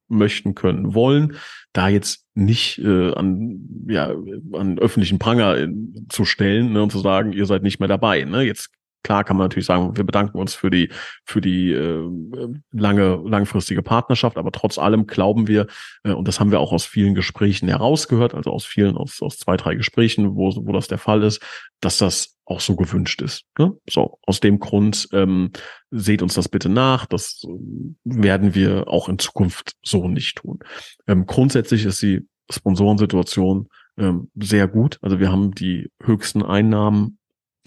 möchten, 0.09 0.55
können, 0.55 0.95
wollen, 0.95 1.37
da 1.73 1.89
jetzt 1.89 2.25
nicht 2.35 2.79
äh, 2.79 3.13
an, 3.13 3.87
ja, 3.89 4.15
an 4.53 4.79
öffentlichen 4.79 5.19
Pranger 5.19 5.57
äh, 5.59 5.69
zu 6.09 6.25
stellen 6.25 6.73
ne, 6.73 6.83
und 6.83 6.93
zu 6.93 6.99
sagen, 6.99 7.33
ihr 7.33 7.47
seid 7.47 7.63
nicht 7.63 7.81
mehr 7.81 7.89
dabei. 7.89 8.23
Ne? 8.25 8.43
Jetzt 8.43 8.71
Klar 9.07 9.23
kann 9.23 9.37
man 9.37 9.45
natürlich 9.45 9.67
sagen, 9.67 9.97
wir 9.97 10.03
bedanken 10.03 10.37
uns 10.37 10.57
für 10.57 10.69
die 10.69 10.91
für 11.25 11.41
die 11.41 11.71
äh, 11.71 12.11
lange 12.73 13.23
langfristige 13.25 13.81
Partnerschaft, 13.81 14.37
aber 14.37 14.51
trotz 14.51 14.79
allem 14.79 15.07
glauben 15.07 15.47
wir 15.47 15.69
äh, 16.03 16.11
und 16.11 16.27
das 16.27 16.41
haben 16.41 16.51
wir 16.51 16.59
auch 16.59 16.73
aus 16.73 16.85
vielen 16.85 17.15
Gesprächen 17.15 17.69
herausgehört, 17.69 18.35
also 18.35 18.51
aus 18.51 18.65
vielen 18.65 18.97
aus, 18.97 19.23
aus 19.23 19.39
zwei 19.39 19.57
drei 19.57 19.77
Gesprächen, 19.77 20.35
wo 20.35 20.51
wo 20.57 20.73
das 20.73 20.89
der 20.89 20.99
Fall 20.99 21.23
ist, 21.23 21.41
dass 21.81 21.99
das 21.99 22.37
auch 22.47 22.59
so 22.59 22.75
gewünscht 22.75 23.23
ist. 23.23 23.45
Ne? 23.57 23.75
So 23.89 24.19
aus 24.23 24.41
dem 24.41 24.59
Grund 24.59 25.09
ähm, 25.13 25.53
seht 25.93 26.21
uns 26.21 26.35
das 26.35 26.49
bitte 26.49 26.69
nach. 26.69 27.07
Das 27.07 27.45
äh, 27.45 27.49
werden 28.03 28.57
wir 28.57 28.89
auch 28.89 29.09
in 29.09 29.21
Zukunft 29.21 29.75
so 29.85 30.09
nicht 30.09 30.39
tun. 30.39 30.59
Ähm, 31.07 31.27
grundsätzlich 31.27 31.85
ist 31.85 32.03
die 32.03 32.27
Sponsorensituation 32.51 33.69
ähm, 33.99 34.33
sehr 34.35 34.67
gut. 34.67 34.99
Also 35.01 35.21
wir 35.21 35.31
haben 35.31 35.55
die 35.55 35.93
höchsten 36.03 36.43
Einnahmen 36.43 37.19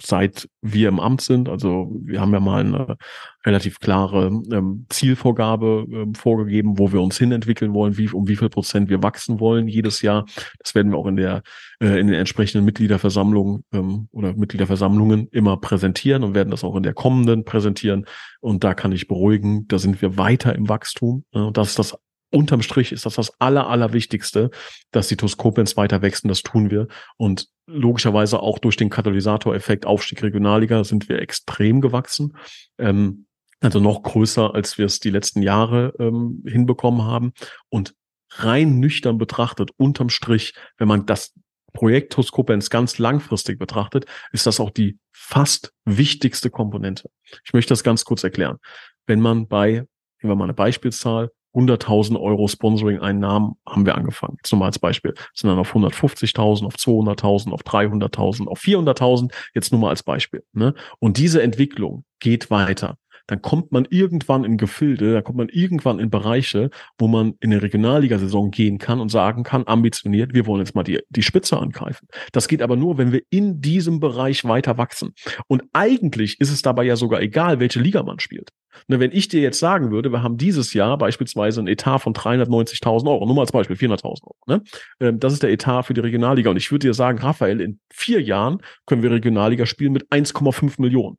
seit 0.02 0.48
wir 0.62 0.90
im 0.90 1.00
Amt 1.00 1.22
sind. 1.22 1.50
Also 1.50 1.92
wir 2.04 2.22
haben 2.22 2.34
ja 2.34 2.40
mal 2.40 2.62
eine 2.62 2.98
relativ 3.46 3.80
klare 3.80 4.28
ähm, 4.52 4.86
Zielvorgabe 4.90 5.86
ähm, 5.92 6.14
vorgegeben, 6.14 6.78
wo 6.78 6.92
wir 6.92 7.02
uns 7.02 7.18
hinentwickeln 7.18 7.74
wollen, 7.74 7.98
wie 7.98 8.10
um 8.10 8.28
wie 8.28 8.36
viel 8.36 8.50
Prozent 8.50 8.90
wir 8.90 9.02
wachsen 9.02 9.40
wollen 9.40 9.68
jedes 9.68 10.02
Jahr. 10.02 10.26
Das 10.60 10.76
werden 10.76 10.92
wir 10.92 10.98
auch 10.98 11.08
in 11.08 11.16
der 11.16 11.42
äh, 11.82 12.00
in 12.00 12.08
den 12.08 12.16
entsprechenden 12.16 12.66
Mitgliederversammlungen 12.66 13.64
ähm, 13.74 14.08
oder 14.12 14.34
Mitgliederversammlungen 14.34 15.28
immer 15.32 15.58
präsentieren 15.58 16.24
und 16.24 16.36
werden 16.36 16.52
das 16.52 16.64
auch 16.64 16.76
in 16.76 16.84
der 16.84 16.94
kommenden 16.94 17.46
präsentieren. 17.46 18.06
Und 18.42 18.64
da 18.64 18.74
kann 18.74 18.92
ich 18.92 19.08
beruhigen, 19.08 19.68
da 19.68 19.80
sind 19.80 20.02
wir 20.02 20.18
weiter 20.18 20.56
im 20.56 20.70
Wachstum. 20.70 21.24
Äh, 21.34 21.52
das 21.54 21.70
ist 21.70 21.80
das 21.80 21.98
unterm 22.32 22.62
Strich 22.62 22.92
ist 22.92 23.06
das 23.06 23.16
das 23.16 23.34
aller, 23.40 23.68
allerwichtigste, 23.68 24.52
dass 24.92 25.08
die 25.08 25.18
Toskopens 25.18 25.78
weiter 25.78 26.02
wachsen. 26.02 26.28
Das 26.28 26.44
tun 26.44 26.70
wir. 26.70 26.88
Und 27.18 27.48
logischerweise 27.68 28.40
auch 28.42 28.60
durch 28.60 28.76
den 28.76 28.90
Katalysatoreffekt 28.90 29.86
Aufstieg 29.86 30.22
Regionalliga 30.22 30.84
sind 30.84 31.10
wir 31.10 31.20
extrem 31.20 31.82
gewachsen. 31.82 32.38
Ähm, 32.78 33.26
also 33.62 33.80
noch 33.80 34.04
größer, 34.04 34.54
als 34.56 34.78
wir 34.78 34.86
es 34.86 35.00
die 35.00 35.10
letzten 35.10 35.42
Jahre 35.42 35.94
ähm, 36.00 36.44
hinbekommen 36.48 37.04
haben. 37.04 37.34
Und 37.70 37.94
rein 38.32 38.80
nüchtern 38.80 39.18
betrachtet, 39.18 39.72
unterm 39.78 40.10
Strich, 40.10 40.54
wenn 40.78 40.88
man 40.88 41.06
das 41.06 41.34
Projekt 41.74 42.14
Toskopens 42.14 42.70
ganz 42.70 42.98
langfristig 42.98 43.60
betrachtet, 43.60 44.06
ist 44.32 44.46
das 44.48 44.60
auch 44.60 44.70
die 44.70 44.98
fast 45.12 45.74
wichtigste 45.86 46.50
Komponente. 46.50 47.10
Ich 47.44 47.54
möchte 47.54 47.70
das 47.70 47.84
ganz 47.84 48.06
kurz 48.06 48.24
erklären. 48.24 48.58
Wenn 49.06 49.20
man 49.20 49.48
bei, 49.48 49.72
nehmen 49.72 49.88
wir 50.22 50.36
mal 50.36 50.46
eine 50.46 50.54
Beispielzahl, 50.54 51.32
100.000 51.54 52.20
Euro 52.20 52.48
Sponsoring-Einnahmen 52.48 53.54
haben 53.68 53.86
wir 53.86 53.96
angefangen. 53.96 54.38
Jetzt 54.38 54.52
nochmal 54.52 54.68
als 54.68 54.80
Beispiel. 54.80 55.14
Sind 55.34 55.50
dann 55.50 55.60
auf 55.60 55.76
150.000, 55.76 56.66
auf 56.66 56.76
200.000, 56.76 57.52
auf 57.52 57.62
300.000, 57.62 58.48
auf 58.48 58.60
400.000. 58.60 59.32
Jetzt 59.54 59.72
nur 59.72 59.82
mal 59.82 59.90
als 59.90 60.04
Beispiel. 60.04 60.44
Ne? 60.54 60.74
Und 61.00 61.18
diese 61.18 61.42
Entwicklung 61.42 62.06
geht 62.20 62.52
weiter. 62.52 62.98
Dann 63.30 63.44
kommt 63.44 63.72
man 63.72 63.86
irgendwann 63.92 64.44
in 64.44 64.58
Gefilde, 64.58 65.14
da 65.14 65.22
kommt 65.22 65.38
man 65.38 65.50
irgendwann 65.50 66.00
in 66.00 66.10
Bereiche, 66.10 66.72
wo 66.98 67.08
man 67.08 67.36
in 67.40 67.52
eine 67.52 67.62
Regionalligasaison 67.62 68.50
gehen 68.50 68.80
kann 68.80 69.00
und 69.00 69.10
sagen 69.10 69.44
kann, 69.44 69.68
ambitioniert, 69.68 70.34
wir 70.34 70.48
wollen 70.48 70.62
jetzt 70.62 70.74
mal 70.74 70.84
die, 70.84 71.00
die 71.10 71.22
Spitze 71.22 71.60
angreifen. 71.60 72.08
Das 72.32 72.48
geht 72.48 72.64
aber 72.64 72.76
nur, 72.76 72.98
wenn 72.98 73.12
wir 73.12 73.22
in 73.30 73.62
diesem 73.62 74.00
Bereich 74.00 74.46
weiter 74.46 74.80
wachsen. 74.80 75.14
Und 75.48 75.62
eigentlich 75.74 76.40
ist 76.40 76.50
es 76.50 76.64
dabei 76.64 76.86
ja 76.86 76.96
sogar 76.96 77.22
egal, 77.22 77.60
welche 77.60 77.80
Liga 77.80 78.02
man 78.02 78.20
spielt. 78.20 78.50
Ne, 78.88 79.00
wenn 79.00 79.12
ich 79.12 79.28
dir 79.28 79.42
jetzt 79.42 79.60
sagen 79.60 79.92
würde, 79.92 80.12
wir 80.12 80.24
haben 80.24 80.38
dieses 80.38 80.74
Jahr 80.74 80.98
beispielsweise 80.98 81.62
ein 81.62 81.68
Etat 81.68 82.00
von 82.00 82.14
390.000 82.14 83.08
Euro, 83.08 83.26
nur 83.28 83.36
mal 83.36 83.42
als 83.42 83.52
Beispiel 83.52 83.76
400.000 83.76 84.04
Euro, 84.06 84.36
ne? 84.48 84.64
Ähm, 85.00 85.20
das 85.20 85.34
ist 85.34 85.44
der 85.44 85.52
Etat 85.52 85.84
für 85.84 85.94
die 85.94 86.02
Regionalliga. 86.02 86.50
Und 86.50 86.58
ich 86.58 86.72
würde 86.72 86.88
dir 86.88 86.94
sagen, 86.94 87.20
Raphael, 87.20 87.62
in 87.62 87.80
vier 87.94 88.22
Jahren 88.22 88.62
können 88.88 89.04
wir 89.04 89.12
Regionalliga 89.12 89.66
spielen 89.66 89.94
mit 89.94 90.08
1,5 90.10 90.82
Millionen. 90.82 91.18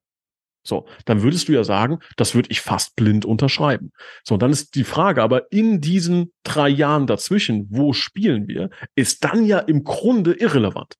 So, 0.62 0.86
dann 1.06 1.22
würdest 1.22 1.48
du 1.48 1.52
ja 1.52 1.64
sagen, 1.64 2.00
das 2.16 2.34
würde 2.34 2.50
ich 2.50 2.61
fast 2.61 2.94
blind 2.96 3.24
unterschreiben. 3.24 3.92
So, 4.24 4.36
dann 4.36 4.50
ist 4.50 4.74
die 4.74 4.84
Frage, 4.84 5.22
aber 5.22 5.50
in 5.50 5.80
diesen 5.80 6.32
drei 6.44 6.68
Jahren 6.68 7.06
dazwischen, 7.06 7.66
wo 7.70 7.92
spielen 7.92 8.46
wir, 8.46 8.70
ist 8.94 9.24
dann 9.24 9.44
ja 9.44 9.58
im 9.58 9.84
Grunde 9.84 10.34
irrelevant. 10.34 10.96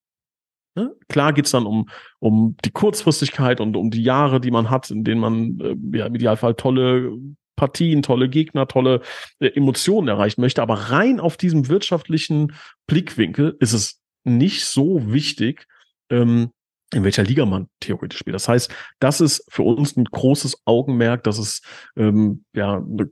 Ne? 0.77 0.95
Klar 1.09 1.33
geht's 1.33 1.51
dann 1.51 1.67
um, 1.67 1.89
um 2.21 2.57
die 2.65 2.71
Kurzfristigkeit 2.71 3.61
und 3.61 3.77
um 3.77 3.91
die 3.91 4.03
Jahre, 4.03 4.41
die 4.41 4.51
man 4.51 4.71
hat, 4.71 4.91
in 4.91 5.05
denen 5.05 5.21
man 5.21 5.61
äh, 5.61 5.99
ja, 5.99 6.07
im 6.07 6.15
Idealfall 6.15 6.55
tolle 6.55 7.13
Partien, 7.57 8.03
tolle 8.03 8.29
Gegner, 8.31 8.67
tolle 8.67 9.03
äh, 9.41 9.49
Emotionen 9.49 10.09
erreichen 10.09 10.41
möchte. 10.41 10.63
Aber 10.63 10.75
rein 10.75 11.21
auf 11.21 11.37
diesem 11.37 11.69
wirtschaftlichen 11.69 12.55
Blickwinkel 12.87 13.57
ist 13.61 13.75
es 13.75 14.01
nicht 14.25 14.65
so 14.65 15.13
wichtig, 15.13 15.67
ähm, 16.11 16.51
in 16.93 17.05
welcher 17.05 17.23
Liga 17.23 17.47
man 17.47 17.69
theoretisch 17.81 18.19
spielt. 18.19 18.35
Das 18.35 18.49
heißt, 18.49 18.71
das 18.99 19.21
ist 19.21 19.45
für 19.49 19.63
uns 19.63 19.97
ein 19.97 20.05
großes 20.05 20.63
Augenmerk, 20.65 21.23
dass 21.25 21.39
es 21.39 21.63
ähm, 21.97 22.45
ja, 22.53 22.81
ne, 22.81 23.11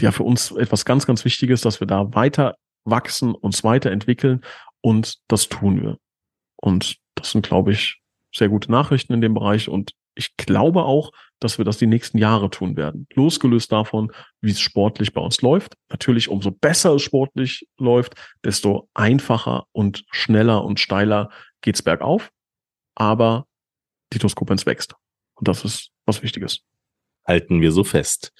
ja 0.00 0.12
für 0.12 0.24
uns 0.24 0.50
etwas 0.52 0.84
ganz, 0.84 1.06
ganz 1.06 1.24
Wichtiges, 1.24 1.60
dass 1.60 1.80
wir 1.80 1.86
da 1.86 2.14
weiter 2.14 2.56
wachsen, 2.84 3.34
uns 3.34 3.62
weiterentwickeln 3.62 4.40
und 4.80 5.18
das 5.28 5.48
tun 5.48 5.82
wir. 5.82 5.98
Und 6.56 6.96
das 7.14 7.32
sind, 7.32 7.46
glaube 7.46 7.72
ich, 7.72 8.00
sehr 8.34 8.48
gute 8.48 8.70
Nachrichten 8.70 9.12
in 9.12 9.20
dem 9.20 9.34
Bereich. 9.34 9.68
Und 9.68 9.92
ich 10.14 10.36
glaube 10.36 10.84
auch, 10.84 11.12
dass 11.40 11.58
wir 11.58 11.64
das 11.64 11.78
die 11.78 11.86
nächsten 11.86 12.18
Jahre 12.18 12.50
tun 12.50 12.76
werden. 12.76 13.06
Losgelöst 13.14 13.72
davon, 13.72 14.12
wie 14.40 14.50
es 14.50 14.60
sportlich 14.60 15.12
bei 15.12 15.20
uns 15.20 15.40
läuft. 15.40 15.74
Natürlich, 15.88 16.28
umso 16.28 16.50
besser 16.50 16.94
es 16.94 17.02
sportlich 17.02 17.66
läuft, 17.78 18.14
desto 18.44 18.88
einfacher 18.94 19.64
und 19.72 20.04
schneller 20.10 20.64
und 20.64 20.80
steiler 20.80 21.30
geht's 21.62 21.82
bergauf. 21.82 22.30
Aber 23.00 23.46
die 24.12 24.18
Toskopenz 24.18 24.66
wächst. 24.66 24.94
Und 25.34 25.48
das 25.48 25.64
ist 25.64 25.90
was 26.04 26.22
Wichtiges. 26.22 26.66
Halten 27.26 27.62
wir 27.62 27.72
so 27.72 27.82
fest. 27.82 28.34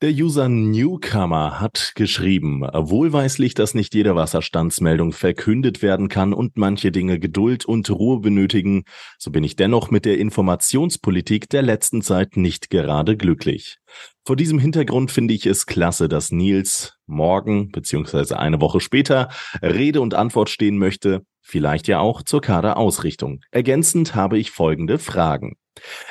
Der 0.00 0.12
User 0.12 0.48
Newcomer 0.48 1.58
hat 1.58 1.90
geschrieben, 1.96 2.62
wohlweislich, 2.62 3.54
dass 3.54 3.74
nicht 3.74 3.96
jede 3.96 4.14
Wasserstandsmeldung 4.14 5.12
verkündet 5.12 5.82
werden 5.82 6.06
kann 6.08 6.32
und 6.32 6.56
manche 6.56 6.92
Dinge 6.92 7.18
Geduld 7.18 7.64
und 7.64 7.90
Ruhe 7.90 8.20
benötigen, 8.20 8.84
so 9.18 9.32
bin 9.32 9.42
ich 9.42 9.56
dennoch 9.56 9.90
mit 9.90 10.04
der 10.04 10.18
Informationspolitik 10.18 11.48
der 11.48 11.62
letzten 11.62 12.00
Zeit 12.00 12.36
nicht 12.36 12.70
gerade 12.70 13.16
glücklich. 13.16 13.78
Vor 14.24 14.36
diesem 14.36 14.60
Hintergrund 14.60 15.10
finde 15.10 15.34
ich 15.34 15.46
es 15.46 15.66
klasse, 15.66 16.08
dass 16.08 16.30
Nils 16.30 16.94
morgen 17.06 17.72
bzw. 17.72 18.34
eine 18.34 18.60
Woche 18.60 18.78
später 18.78 19.30
Rede 19.62 20.00
und 20.00 20.14
Antwort 20.14 20.48
stehen 20.48 20.78
möchte, 20.78 21.22
vielleicht 21.40 21.88
ja 21.88 21.98
auch 21.98 22.22
zur 22.22 22.40
Kaderausrichtung. 22.40 23.40
Ergänzend 23.50 24.14
habe 24.14 24.38
ich 24.38 24.52
folgende 24.52 25.00
Fragen. 25.00 25.56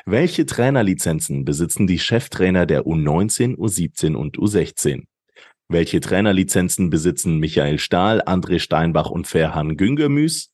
Welche 0.06 0.46
Trainerlizenzen 0.46 1.46
besitzen 1.46 1.88
die 1.88 2.00
Cheftrainer 2.00 2.66
der 2.66 2.84
U19, 2.84 3.56
U17 3.56 4.16
und 4.16 4.38
U16? 4.38 5.04
Welche 5.70 6.00
Trainerlizenzen 6.00 6.90
besitzen 6.90 7.40
Michael 7.40 7.78
Stahl, 7.80 8.22
André 8.22 8.60
Steinbach 8.60 9.10
und 9.10 9.28
Ferhan 9.28 9.76
Güngermüs? 9.76 10.52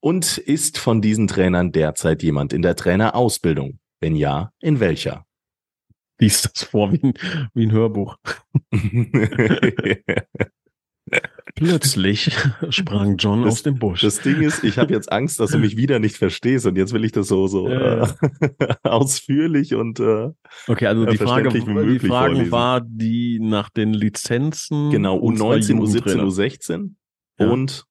Und 0.00 0.38
ist 0.38 0.78
von 0.78 1.00
diesen 1.00 1.28
Trainern 1.28 1.72
derzeit 1.72 2.22
jemand 2.22 2.52
in 2.52 2.62
der 2.62 2.76
Trainerausbildung? 2.76 3.78
Wenn 4.00 4.16
ja, 4.16 4.52
in 4.60 4.80
welcher? 4.80 5.24
Liest 6.18 6.50
das 6.54 6.64
vor 6.64 6.92
wie 6.92 7.00
ein, 7.02 7.14
wie 7.54 7.66
ein 7.66 7.72
Hörbuch. 7.72 8.16
Plötzlich 11.54 12.34
sprang 12.70 13.16
John 13.16 13.42
das, 13.42 13.54
aus 13.54 13.62
dem 13.62 13.78
Busch. 13.78 14.00
Das 14.00 14.20
Ding 14.20 14.40
ist, 14.40 14.64
ich 14.64 14.78
habe 14.78 14.92
jetzt 14.92 15.12
Angst, 15.12 15.38
dass 15.38 15.50
du 15.50 15.58
mich 15.58 15.76
wieder 15.76 15.98
nicht 15.98 16.16
verstehst 16.16 16.66
und 16.66 16.76
jetzt 16.76 16.92
will 16.92 17.04
ich 17.04 17.12
das 17.12 17.28
so 17.28 17.46
so 17.46 17.68
äh, 17.68 18.06
ausführlich 18.82 19.74
und 19.74 20.00
äh, 20.00 20.30
okay, 20.66 20.86
also 20.86 21.04
die 21.04 21.18
Frage, 21.18 21.50
die 21.50 21.60
Frage 21.60 22.00
vorlesen. 22.00 22.50
war 22.50 22.80
die 22.80 23.38
nach 23.38 23.70
den 23.70 23.92
Lizenzen 23.92 24.90
genau 24.90 25.18
U19, 25.18 25.78
U17, 25.78 26.22
U16 26.22 26.94
ja. 27.38 27.50
und 27.50 27.84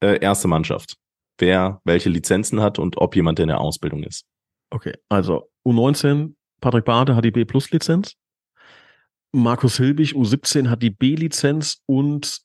äh, 0.00 0.18
erste 0.20 0.48
Mannschaft. 0.48 0.96
Wer 1.38 1.80
welche 1.84 2.08
Lizenzen 2.08 2.60
hat 2.60 2.78
und 2.78 2.98
ob 2.98 3.16
jemand 3.16 3.40
in 3.40 3.48
der 3.48 3.60
Ausbildung 3.60 4.04
ist. 4.04 4.24
Okay, 4.70 4.94
also 5.08 5.50
U19 5.66 6.34
Patrick 6.60 6.84
Bade 6.84 7.16
hat 7.16 7.24
die 7.24 7.32
B 7.32 7.44
Plus 7.44 7.70
Lizenz. 7.70 8.16
Markus 9.34 9.78
Hilbig 9.78 10.14
U17 10.14 10.70
hat 10.70 10.80
die 10.80 10.90
B-Lizenz 10.90 11.82
und 11.86 12.43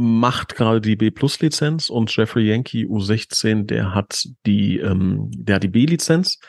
macht 0.00 0.54
gerade 0.54 0.80
die 0.80 0.96
B-Plus-Lizenz 0.96 1.90
und 1.90 2.16
Jeffrey 2.16 2.48
Yankee 2.48 2.86
U16, 2.86 3.66
der 3.66 3.94
hat 3.94 4.26
die, 4.46 4.78
ähm, 4.78 5.30
der 5.30 5.56
hat 5.56 5.62
die 5.62 5.68
B-Lizenz. 5.68 6.40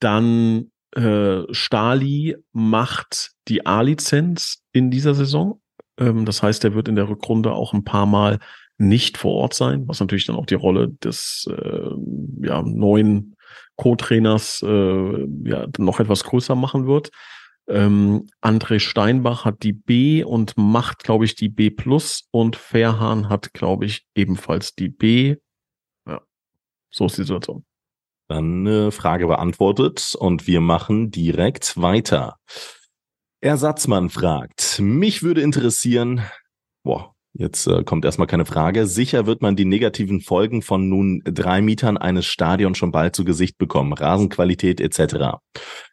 Dann 0.00 0.70
äh, 0.94 1.44
Stali 1.50 2.36
macht 2.52 3.30
die 3.48 3.64
A-Lizenz 3.64 4.62
in 4.70 4.90
dieser 4.90 5.14
Saison. 5.14 5.62
Ähm, 5.96 6.26
das 6.26 6.42
heißt, 6.42 6.62
er 6.64 6.74
wird 6.74 6.88
in 6.88 6.96
der 6.96 7.08
Rückrunde 7.08 7.52
auch 7.52 7.72
ein 7.72 7.84
paar 7.84 8.04
Mal 8.04 8.38
nicht 8.76 9.16
vor 9.16 9.32
Ort 9.32 9.54
sein, 9.54 9.88
was 9.88 10.00
natürlich 10.00 10.26
dann 10.26 10.36
auch 10.36 10.44
die 10.44 10.54
Rolle 10.54 10.88
des 10.88 11.48
äh, 11.50 12.46
ja, 12.46 12.60
neuen 12.60 13.34
Co-Trainers 13.76 14.62
äh, 14.62 15.26
ja, 15.44 15.68
noch 15.78 16.00
etwas 16.00 16.24
größer 16.24 16.54
machen 16.54 16.86
wird. 16.86 17.12
Ähm, 17.68 18.26
André 18.40 18.80
Steinbach 18.80 19.44
hat 19.44 19.62
die 19.62 19.72
B 19.72 20.24
und 20.24 20.56
macht, 20.56 21.04
glaube 21.04 21.24
ich, 21.24 21.34
die 21.34 21.48
B 21.48 21.70
plus 21.70 22.28
und 22.30 22.56
Fairhahn 22.56 23.28
hat, 23.28 23.52
glaube 23.52 23.86
ich, 23.86 24.06
ebenfalls 24.14 24.74
die 24.74 24.88
B. 24.88 25.36
Ja, 26.06 26.20
so 26.90 27.06
ist 27.06 27.18
die 27.18 27.22
Situation. 27.22 27.64
Dann 28.28 28.66
eine 28.66 28.92
Frage 28.92 29.26
beantwortet 29.26 30.14
und 30.18 30.46
wir 30.46 30.60
machen 30.60 31.10
direkt 31.10 31.80
weiter. 31.80 32.38
Ersatzmann 33.40 34.08
fragt, 34.08 34.78
mich 34.80 35.22
würde 35.22 35.42
interessieren, 35.42 36.22
boah, 36.84 37.11
Jetzt 37.34 37.66
äh, 37.66 37.82
kommt 37.82 38.04
erstmal 38.04 38.26
keine 38.26 38.44
Frage. 38.44 38.86
Sicher 38.86 39.24
wird 39.24 39.40
man 39.40 39.56
die 39.56 39.64
negativen 39.64 40.20
Folgen 40.20 40.60
von 40.60 40.90
nun 40.90 41.22
drei 41.24 41.62
Mietern 41.62 41.96
eines 41.96 42.26
Stadions 42.26 42.76
schon 42.76 42.92
bald 42.92 43.16
zu 43.16 43.24
Gesicht 43.24 43.56
bekommen. 43.56 43.94
Rasenqualität 43.94 44.82
etc. 44.82 45.38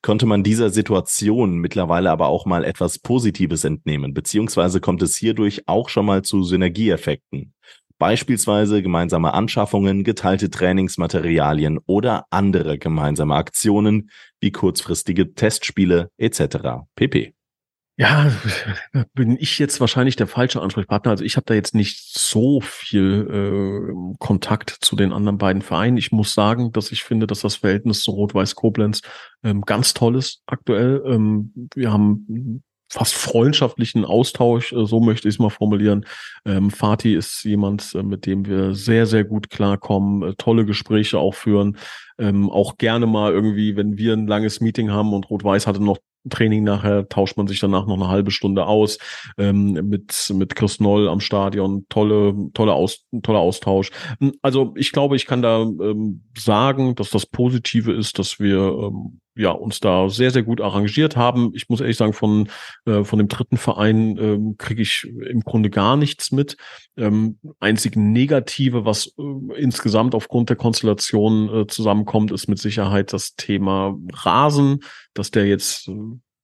Konnte 0.02 0.26
man 0.26 0.44
dieser 0.44 0.70
Situation 0.70 1.58
mittlerweile 1.60 2.12
aber 2.12 2.28
auch 2.28 2.46
mal 2.46 2.66
etwas 2.66 3.00
Positives 3.00 3.64
entnehmen, 3.64 4.14
beziehungsweise 4.14 4.82
kommt 4.82 5.02
es 5.02 5.16
hierdurch 5.16 5.64
auch 5.66 5.88
schon 5.88 6.06
mal 6.06 6.24
zu 6.24 6.44
Synergieeffekten. 6.44 7.54
Beispielsweise 8.00 8.82
gemeinsame 8.82 9.34
Anschaffungen, 9.34 10.04
geteilte 10.04 10.50
Trainingsmaterialien 10.50 11.80
oder 11.86 12.26
andere 12.32 12.78
gemeinsame 12.78 13.36
Aktionen 13.36 14.10
wie 14.42 14.52
kurzfristige 14.52 15.34
Testspiele 15.34 16.10
etc. 16.18 16.86
pp. 16.96 17.34
Ja, 18.00 18.32
bin 19.14 19.36
ich 19.38 19.60
jetzt 19.60 19.82
wahrscheinlich 19.82 20.16
der 20.16 20.28
falsche 20.28 20.62
Ansprechpartner. 20.62 21.12
Also 21.12 21.26
ich 21.26 21.36
habe 21.36 21.43
da 21.45 21.54
jetzt 21.54 21.76
nicht 21.76 22.00
so 22.18 22.62
viel 22.62 23.28
äh, 23.30 24.16
Kontakt 24.20 24.70
zu 24.70 24.95
den 24.95 25.12
anderen 25.12 25.38
beiden 25.38 25.62
Vereinen. 25.62 25.97
Ich 25.97 26.14
muss 26.14 26.34
sagen, 26.34 26.72
dass 26.72 26.93
ich 26.93 27.04
finde, 27.04 27.28
dass 27.28 27.41
das 27.41 27.58
Verhältnis 27.58 28.00
zu 28.00 28.12
Rot-Weiß 28.12 28.56
Koblenz 28.56 29.02
ähm, 29.43 29.64
ganz 29.64 29.93
toll 29.93 30.16
ist 30.16 30.43
aktuell. 30.45 31.04
Ähm, 31.06 31.52
wir 31.76 31.91
haben 31.91 32.64
fast 32.89 33.16
freundschaftlichen 33.16 34.06
Austausch, 34.06 34.72
äh, 34.72 34.86
so 34.86 35.02
möchte 35.02 35.28
ich 35.28 35.36
es 35.36 35.39
mal 35.39 35.50
formulieren. 35.50 36.06
Ähm, 36.45 36.72
Fatih 36.72 37.16
ist 37.16 37.43
jemand, 37.43 37.93
äh, 37.95 38.02
mit 38.02 38.26
dem 38.26 38.45
wir 38.45 38.76
sehr, 38.76 39.08
sehr 39.08 39.26
gut 39.26 39.50
klarkommen, 39.50 40.24
äh, 40.24 40.36
tolle 40.36 40.64
Gespräche 40.64 41.20
auch 41.20 41.34
führen, 41.36 41.78
ähm, 42.18 42.50
auch 42.50 42.78
gerne 42.78 43.08
mal 43.08 43.34
irgendwie, 43.34 43.76
wenn 43.76 43.97
wir 43.97 44.14
ein 44.14 44.26
langes 44.26 44.62
Meeting 44.62 44.89
haben 44.89 45.12
und 45.12 45.30
Rot-Weiß 45.30 45.68
hatte 45.68 45.84
noch 45.84 45.97
Training 46.30 46.63
nachher 46.63 47.07
tauscht 47.07 47.38
man 47.38 47.47
sich 47.47 47.59
danach 47.59 47.86
noch 47.86 47.95
eine 47.95 48.09
halbe 48.09 48.32
Stunde 48.32 48.65
aus 48.65 48.97
ähm, 49.38 49.74
mit 49.89 50.32
mit 50.34 50.55
Chris 50.55 50.80
Noll 50.80 51.07
am 51.07 51.20
Stadion. 51.20 51.86
Tolle 51.89 52.36
tolle 52.53 52.74
aus 52.74 53.05
toller 53.24 53.39
Austausch. 53.39 53.91
Hm, 54.20 54.34
also 54.41 54.74
ich 54.76 54.91
glaube 54.91 55.15
ich 55.15 55.26
kann 55.26 55.41
da 55.41 55.61
ähm, 55.61 56.24
sagen 56.38 56.95
dass 56.95 57.09
das 57.09 57.26
Positive 57.26 57.93
ist 57.93 58.20
dass 58.20 58.39
wir 58.39 58.57
ähm, 58.57 59.20
ja 59.40 59.52
uns 59.52 59.80
da 59.80 60.10
sehr 60.10 60.32
sehr 60.32 60.44
gut 60.44 60.62
arrangiert 60.62 61.16
haben 61.16 61.52
ich 61.54 61.70
muss 61.70 61.82
ehrlich 61.82 61.98
sagen 61.98 62.14
von 62.14 62.50
äh, 62.86 63.04
von 63.04 63.20
dem 63.20 63.28
dritten 63.28 63.58
Verein 63.58 64.18
ähm, 64.18 64.56
kriege 64.58 64.82
ich 64.82 65.06
im 65.06 65.42
Grunde 65.42 65.70
gar 65.70 65.96
nichts 65.96 66.32
mit 66.32 66.58
ähm, 66.98 67.40
einzig 67.60 67.96
Negative 67.96 68.86
was 68.86 69.14
äh, 69.18 69.60
insgesamt 69.60 70.16
aufgrund 70.16 70.50
der 70.50 70.58
Konstellation 70.58 71.50
äh, 71.54 71.68
zusammenkommt 71.68 72.32
ist 72.32 72.48
mit 72.48 72.60
Sicherheit 72.60 73.14
das 73.14 73.36
Thema 73.36 73.98
Rasen 74.14 74.82
dass 75.14 75.32
der 75.32 75.48
jetzt 75.48 75.88
äh, 75.88 75.94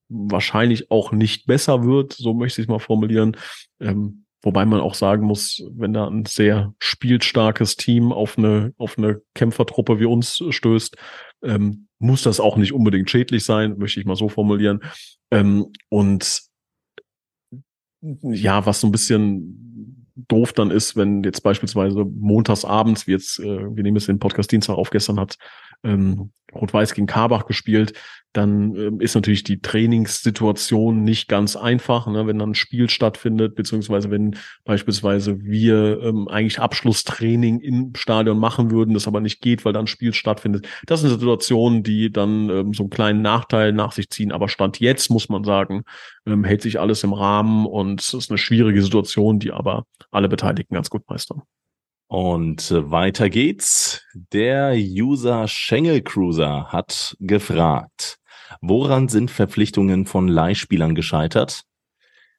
wahrscheinlich 0.10 0.92
auch 0.92 1.12
nicht 1.12 1.46
besser 1.48 1.84
wird, 1.84 2.14
so 2.14 2.34
möchte 2.34 2.62
ich 2.62 2.66
es 2.66 2.70
mal 2.70 2.80
formulieren. 2.80 3.38
Ähm, 3.80 4.26
wobei 4.42 4.66
man 4.66 4.80
auch 4.80 4.94
sagen 4.94 5.26
muss, 5.26 5.64
wenn 5.72 5.94
da 5.94 6.08
ein 6.08 6.26
sehr 6.26 6.74
spielstarkes 6.80 7.76
Team 7.76 8.12
auf 8.12 8.38
eine, 8.38 8.74
auf 8.78 8.98
eine 8.98 9.22
Kämpfertruppe 9.34 10.00
wie 10.00 10.06
uns 10.06 10.44
stößt, 10.50 10.96
ähm, 11.44 11.88
muss 12.00 12.24
das 12.24 12.40
auch 12.40 12.58
nicht 12.58 12.74
unbedingt 12.74 13.10
schädlich 13.10 13.46
sein, 13.46 13.78
möchte 13.78 14.00
ich 14.00 14.06
mal 14.06 14.16
so 14.16 14.30
formulieren. 14.30 14.82
Ähm, 15.32 15.68
und 15.90 16.42
ja, 18.02 18.66
was 18.66 18.82
so 18.82 18.88
ein 18.88 18.92
bisschen 18.92 20.06
doof 20.16 20.54
dann 20.54 20.72
ist, 20.72 20.96
wenn 20.96 21.24
jetzt 21.24 21.42
beispielsweise 21.42 22.06
montags 22.06 22.64
abends, 22.64 23.08
wie 23.08 23.12
jetzt, 23.12 23.40
äh, 23.40 23.76
wir 23.76 23.84
nehmen 23.84 23.98
es 23.98 24.06
den 24.06 24.20
Podcast 24.20 24.52
Dienstag 24.52 24.76
auf, 24.76 24.90
gestern 24.90 25.20
hat 25.20 25.38
ähm, 25.84 26.32
Rot-Weiß 26.54 26.94
gegen 26.94 27.08
Karbach 27.08 27.46
gespielt, 27.46 27.94
dann 28.34 28.76
ähm, 28.76 29.00
ist 29.00 29.16
natürlich 29.16 29.44
die 29.44 29.62
Trainingssituation 29.62 31.04
nicht 31.04 31.28
ganz 31.28 31.56
einfach, 31.56 32.08
ne, 32.08 32.28
wenn 32.28 32.40
dann 32.40 32.52
ein 32.52 32.56
Spiel 32.56 32.90
stattfindet, 32.90 33.56
beziehungsweise 33.56 34.12
wenn 34.12 34.36
beispielsweise 34.66 35.42
wir 35.42 36.02
ähm, 36.02 36.28
eigentlich 36.28 36.60
Abschlusstraining 36.60 37.60
im 37.60 37.94
Stadion 37.96 38.38
machen 38.38 38.72
würden, 38.72 38.94
das 38.94 39.08
aber 39.08 39.22
nicht 39.22 39.42
geht, 39.42 39.64
weil 39.64 39.74
dann 39.74 39.86
ein 39.86 39.88
Spiel 39.88 40.14
stattfindet. 40.14 40.68
Das 40.86 41.02
sind 41.02 41.10
Situationen, 41.10 41.84
die 41.84 42.12
dann 42.12 42.50
ähm, 42.50 42.74
so 42.74 42.84
einen 42.84 42.90
kleinen 42.90 43.22
Nachteil 43.22 43.72
nach 43.72 43.94
sich 43.94 44.10
ziehen. 44.10 44.32
Aber 44.32 44.50
Stand 44.50 44.80
jetzt, 44.80 45.10
muss 45.10 45.30
man 45.30 45.44
sagen, 45.44 45.84
ähm, 46.26 46.44
hält 46.44 46.62
sich 46.62 46.80
alles 46.80 47.04
im 47.04 47.14
Rahmen 47.14 47.66
und 47.66 48.02
es 48.02 48.14
ist 48.14 48.30
eine 48.30 48.38
schwierige 48.38 48.82
Situation, 48.82 49.40
die 49.40 49.52
aber 49.52 49.86
alle 50.12 50.28
Beteiligten 50.28 50.76
ganz 50.76 50.90
gut 50.90 51.08
meistern. 51.10 51.44
Und 52.08 52.70
äh, 52.72 52.92
weiter 52.92 53.30
geht's. 53.30 54.04
Der 54.14 54.74
User 54.76 55.48
Schengel 55.48 56.02
Cruiser 56.02 56.68
hat 56.72 57.16
gefragt, 57.20 58.18
woran 58.62 59.08
sind 59.08 59.32
Verpflichtungen 59.32 60.06
von 60.06 60.28
Leihspielern 60.28 60.96
gescheitert? 60.96 61.64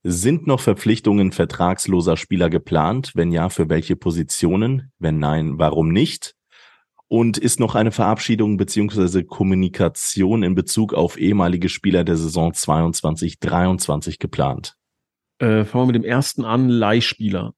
Sind 0.03 0.47
noch 0.47 0.61
Verpflichtungen 0.61 1.33
vertragsloser 1.33 2.17
Spieler 2.17 2.49
geplant? 2.49 3.11
Wenn 3.15 3.33
ja, 3.33 3.49
für 3.49 3.69
welche 3.69 3.97
Positionen? 3.97 4.93
Wenn 5.01 5.19
nein, 5.19 5.59
warum 5.59 5.89
nicht? 5.89 6.35
Und 7.09 7.39
ist 7.39 7.61
noch 7.61 7.75
eine 7.75 7.93
Verabschiedung 7.93 8.57
beziehungsweise 8.57 9.25
Kommunikation 9.25 10.43
in 10.43 10.55
Bezug 10.55 10.95
auf 10.95 11.19
ehemalige 11.19 11.69
Spieler 11.69 12.05
der 12.05 12.17
Saison 12.17 12.53
22, 12.53 13.41
23 13.41 14.19
geplant? 14.19 14.77
Äh, 15.39 15.65
fangen 15.65 15.83
wir 15.83 15.87
mit 15.93 15.97
dem 15.97 16.05
ersten 16.05 16.45
an, 16.45 16.69
Leihspieler. 16.69 17.55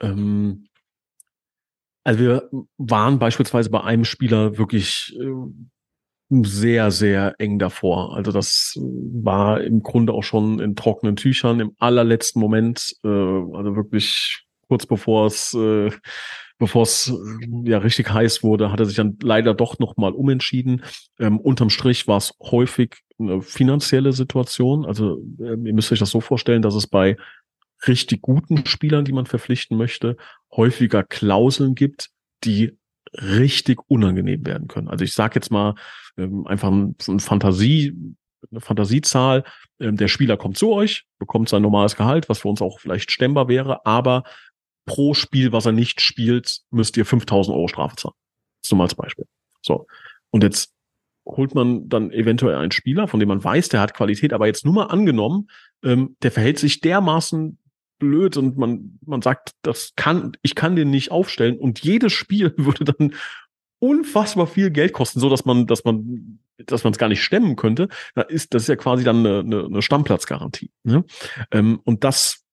Ähm, 0.00 0.66
also 2.04 2.20
wir 2.20 2.50
waren 2.78 3.18
beispielsweise 3.18 3.70
bei 3.70 3.82
einem 3.82 4.04
Spieler 4.04 4.58
wirklich 4.58 5.16
äh, 5.18 6.42
sehr, 6.42 6.90
sehr 6.90 7.34
eng 7.38 7.58
davor. 7.58 8.14
Also 8.16 8.30
das 8.30 8.78
war 8.78 9.60
im 9.62 9.82
Grunde 9.82 10.12
auch 10.12 10.22
schon 10.22 10.60
in 10.60 10.76
trockenen 10.76 11.16
Tüchern 11.16 11.60
im 11.60 11.72
allerletzten 11.78 12.40
Moment, 12.40 12.94
äh, 13.04 13.08
also 13.08 13.76
wirklich 13.76 14.44
kurz 14.68 14.86
bevor 14.86 15.26
es 15.26 15.54
äh, 15.54 15.90
bevor 16.58 16.82
es 16.82 17.12
ja 17.64 17.78
richtig 17.78 18.10
heiß 18.10 18.42
wurde, 18.42 18.70
hat 18.70 18.80
er 18.80 18.86
sich 18.86 18.96
dann 18.96 19.18
leider 19.22 19.54
doch 19.54 19.78
noch 19.78 19.96
mal 19.96 20.12
umentschieden. 20.12 20.84
Ähm, 21.18 21.40
unterm 21.40 21.70
Strich 21.70 22.06
war 22.06 22.18
es 22.18 22.32
häufig 22.40 22.96
eine 23.18 23.42
finanzielle 23.42 24.12
Situation. 24.12 24.86
Also 24.86 25.20
äh, 25.40 25.50
ihr 25.50 25.74
müsst 25.74 25.90
euch 25.92 25.98
das 25.98 26.10
so 26.10 26.20
vorstellen, 26.20 26.62
dass 26.62 26.74
es 26.74 26.86
bei 26.86 27.16
richtig 27.86 28.22
guten 28.22 28.66
Spielern, 28.66 29.04
die 29.04 29.12
man 29.12 29.26
verpflichten 29.26 29.76
möchte, 29.76 30.16
häufiger 30.50 31.02
Klauseln 31.02 31.74
gibt, 31.74 32.10
die 32.44 32.76
richtig 33.12 33.80
unangenehm 33.88 34.44
werden 34.46 34.68
können. 34.68 34.88
Also 34.88 35.04
ich 35.04 35.14
sage 35.14 35.36
jetzt 35.36 35.50
mal 35.50 35.74
ähm, 36.16 36.46
einfach 36.46 36.70
ein, 36.70 36.96
Fantasie, 37.20 37.94
eine 38.50 38.60
Fantasiezahl. 38.60 39.44
Ähm, 39.78 39.96
der 39.96 40.08
Spieler 40.08 40.36
kommt 40.36 40.56
zu 40.56 40.72
euch, 40.72 41.04
bekommt 41.18 41.48
sein 41.48 41.62
normales 41.62 41.96
Gehalt, 41.96 42.28
was 42.28 42.40
für 42.40 42.48
uns 42.48 42.60
auch 42.60 42.80
vielleicht 42.80 43.10
stemmbar 43.10 43.48
wäre, 43.48 43.86
aber 43.86 44.24
pro 44.86 45.14
Spiel, 45.14 45.52
was 45.52 45.66
er 45.66 45.72
nicht 45.72 46.00
spielt, 46.00 46.60
müsst 46.70 46.96
ihr 46.96 47.06
5000 47.06 47.56
Euro 47.56 47.68
Strafe 47.68 47.96
zahlen. 47.96 48.14
So 48.64 48.76
mal 48.76 48.84
als 48.84 48.94
Beispiel. 48.94 49.26
So. 49.62 49.86
Und 50.30 50.42
jetzt 50.42 50.74
holt 51.26 51.54
man 51.54 51.88
dann 51.88 52.10
eventuell 52.10 52.56
einen 52.56 52.70
Spieler, 52.70 53.08
von 53.08 53.18
dem 53.18 53.28
man 53.28 53.42
weiß, 53.42 53.70
der 53.70 53.80
hat 53.80 53.94
Qualität, 53.94 54.32
aber 54.32 54.46
jetzt 54.46 54.64
nur 54.64 54.74
mal 54.74 54.86
angenommen, 54.86 55.48
ähm, 55.82 56.16
der 56.22 56.32
verhält 56.32 56.58
sich 56.58 56.80
dermaßen 56.80 57.58
blöd 57.98 58.36
und 58.36 58.56
man, 58.56 58.98
man 59.04 59.22
sagt, 59.22 59.52
das 59.62 59.92
kann, 59.96 60.32
ich 60.42 60.54
kann 60.54 60.76
den 60.76 60.90
nicht 60.90 61.10
aufstellen 61.10 61.58
und 61.58 61.80
jedes 61.80 62.12
Spiel 62.12 62.54
würde 62.56 62.84
dann 62.84 63.14
unfassbar 63.78 64.46
viel 64.46 64.70
Geld 64.70 64.92
kosten, 64.92 65.20
so 65.20 65.28
dass 65.28 65.44
man, 65.44 65.66
dass 65.66 65.84
man, 65.84 66.40
dass 66.58 66.84
man 66.84 66.92
es 66.92 66.98
gar 66.98 67.08
nicht 67.08 67.22
stemmen 67.22 67.56
könnte. 67.56 67.88
Da 68.14 68.22
ist, 68.22 68.54
das 68.54 68.62
ist 68.62 68.68
ja 68.68 68.76
quasi 68.76 69.04
dann 69.04 69.18
eine, 69.18 69.40
eine, 69.40 69.64
eine 69.66 69.82
Stammplatzgarantie. 69.82 70.70
Ne? 70.84 71.04
Ähm, 71.50 71.80
und 71.84 72.04
das 72.04 72.43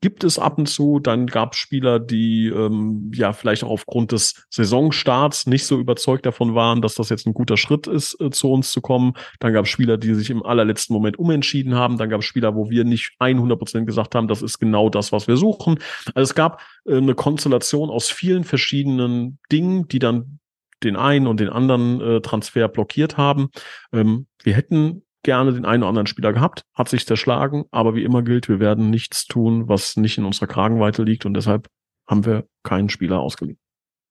gibt 0.00 0.24
es 0.24 0.38
ab 0.38 0.58
und 0.58 0.66
zu. 0.66 0.98
Dann 0.98 1.26
gab 1.26 1.52
es 1.52 1.58
Spieler, 1.58 1.98
die 1.98 2.46
ähm, 2.46 3.10
ja 3.14 3.32
vielleicht 3.32 3.64
auch 3.64 3.70
aufgrund 3.70 4.12
des 4.12 4.46
Saisonstarts 4.50 5.46
nicht 5.46 5.66
so 5.66 5.78
überzeugt 5.78 6.26
davon 6.26 6.54
waren, 6.54 6.82
dass 6.82 6.94
das 6.94 7.08
jetzt 7.08 7.26
ein 7.26 7.34
guter 7.34 7.56
Schritt 7.56 7.86
ist, 7.86 8.20
äh, 8.20 8.30
zu 8.30 8.50
uns 8.50 8.70
zu 8.70 8.80
kommen. 8.80 9.14
Dann 9.40 9.52
gab 9.52 9.64
es 9.64 9.70
Spieler, 9.70 9.96
die 9.96 10.14
sich 10.14 10.30
im 10.30 10.44
allerletzten 10.44 10.94
Moment 10.94 11.18
umentschieden 11.18 11.74
haben. 11.74 11.98
Dann 11.98 12.10
gab 12.10 12.20
es 12.20 12.26
Spieler, 12.26 12.54
wo 12.54 12.70
wir 12.70 12.84
nicht 12.84 13.12
100 13.18 13.58
Prozent 13.58 13.86
gesagt 13.86 14.14
haben, 14.14 14.28
das 14.28 14.42
ist 14.42 14.58
genau 14.58 14.88
das, 14.88 15.12
was 15.12 15.28
wir 15.28 15.36
suchen. 15.36 15.78
Also 16.14 16.30
es 16.30 16.34
gab 16.34 16.60
äh, 16.86 16.96
eine 16.96 17.14
Konstellation 17.14 17.90
aus 17.90 18.10
vielen 18.10 18.44
verschiedenen 18.44 19.38
Dingen, 19.50 19.88
die 19.88 19.98
dann 19.98 20.40
den 20.82 20.96
einen 20.96 21.26
und 21.26 21.40
den 21.40 21.48
anderen 21.48 22.00
äh, 22.00 22.20
Transfer 22.20 22.68
blockiert 22.68 23.16
haben. 23.16 23.48
Ähm, 23.92 24.26
wir 24.42 24.54
hätten 24.54 25.03
gerne 25.24 25.52
den 25.52 25.64
einen 25.64 25.82
oder 25.82 25.88
anderen 25.88 26.06
Spieler 26.06 26.32
gehabt, 26.32 26.62
hat 26.74 26.88
sich 26.88 27.06
zerschlagen, 27.06 27.64
aber 27.70 27.94
wie 27.94 28.04
immer 28.04 28.22
gilt, 28.22 28.48
wir 28.48 28.60
werden 28.60 28.90
nichts 28.90 29.26
tun, 29.26 29.68
was 29.68 29.96
nicht 29.96 30.18
in 30.18 30.24
unserer 30.24 30.46
Kragenweite 30.46 31.02
liegt 31.02 31.26
und 31.26 31.34
deshalb 31.34 31.68
haben 32.06 32.24
wir 32.24 32.46
keinen 32.62 32.88
Spieler 32.88 33.20
ausgeliehen. 33.20 33.58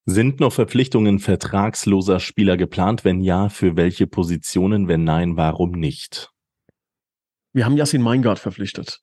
Sind 0.06 0.42
noch 0.42 0.52
Verpflichtungen 0.52 1.20
vertragsloser 1.20 2.20
Spieler 2.20 2.58
geplant? 2.58 3.06
Wenn 3.06 3.22
ja, 3.22 3.48
für 3.48 3.78
welche 3.78 4.06
Positionen? 4.06 4.90
Wenn 4.90 5.06
nein, 5.06 5.38
warum 5.38 5.72
nicht? 5.72 6.30
Wir 7.54 7.66
haben 7.66 7.78
Yassin 7.78 8.02
Meingart 8.02 8.40
verpflichtet. 8.40 9.00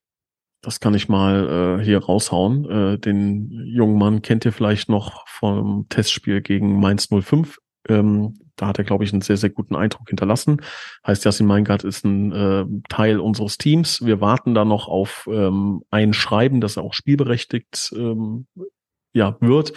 Das 0.60 0.78
kann 0.78 0.92
ich 0.92 1.08
mal 1.08 1.78
äh, 1.80 1.84
hier 1.84 2.04
raushauen. 2.04 2.68
Äh, 2.68 2.98
den 2.98 3.50
jungen 3.64 3.96
Mann 3.96 4.20
kennt 4.20 4.44
ihr 4.44 4.52
vielleicht 4.52 4.90
noch 4.90 5.26
vom 5.26 5.86
Testspiel 5.88 6.42
gegen 6.42 6.78
Mainz 6.78 7.08
05 7.08 7.56
ähm, 7.88 8.38
da 8.56 8.66
hat 8.66 8.78
er, 8.78 8.84
glaube 8.84 9.04
ich, 9.04 9.12
einen 9.12 9.22
sehr, 9.22 9.38
sehr 9.38 9.50
guten 9.50 9.74
Eindruck 9.74 10.08
hinterlassen. 10.08 10.60
Heißt, 11.06 11.24
Jasin 11.24 11.46
Meingart 11.46 11.82
ist 11.82 12.04
ein 12.04 12.32
äh, 12.32 12.66
Teil 12.88 13.18
unseres 13.18 13.56
Teams. 13.56 14.04
Wir 14.04 14.20
warten 14.20 14.54
da 14.54 14.64
noch 14.64 14.86
auf 14.86 15.26
ähm, 15.32 15.82
ein 15.90 16.12
Schreiben, 16.12 16.60
dass 16.60 16.76
er 16.76 16.82
auch 16.82 16.92
spielberechtigt 16.92 17.92
ähm, 17.96 18.46
ja, 19.14 19.36
wird. 19.40 19.72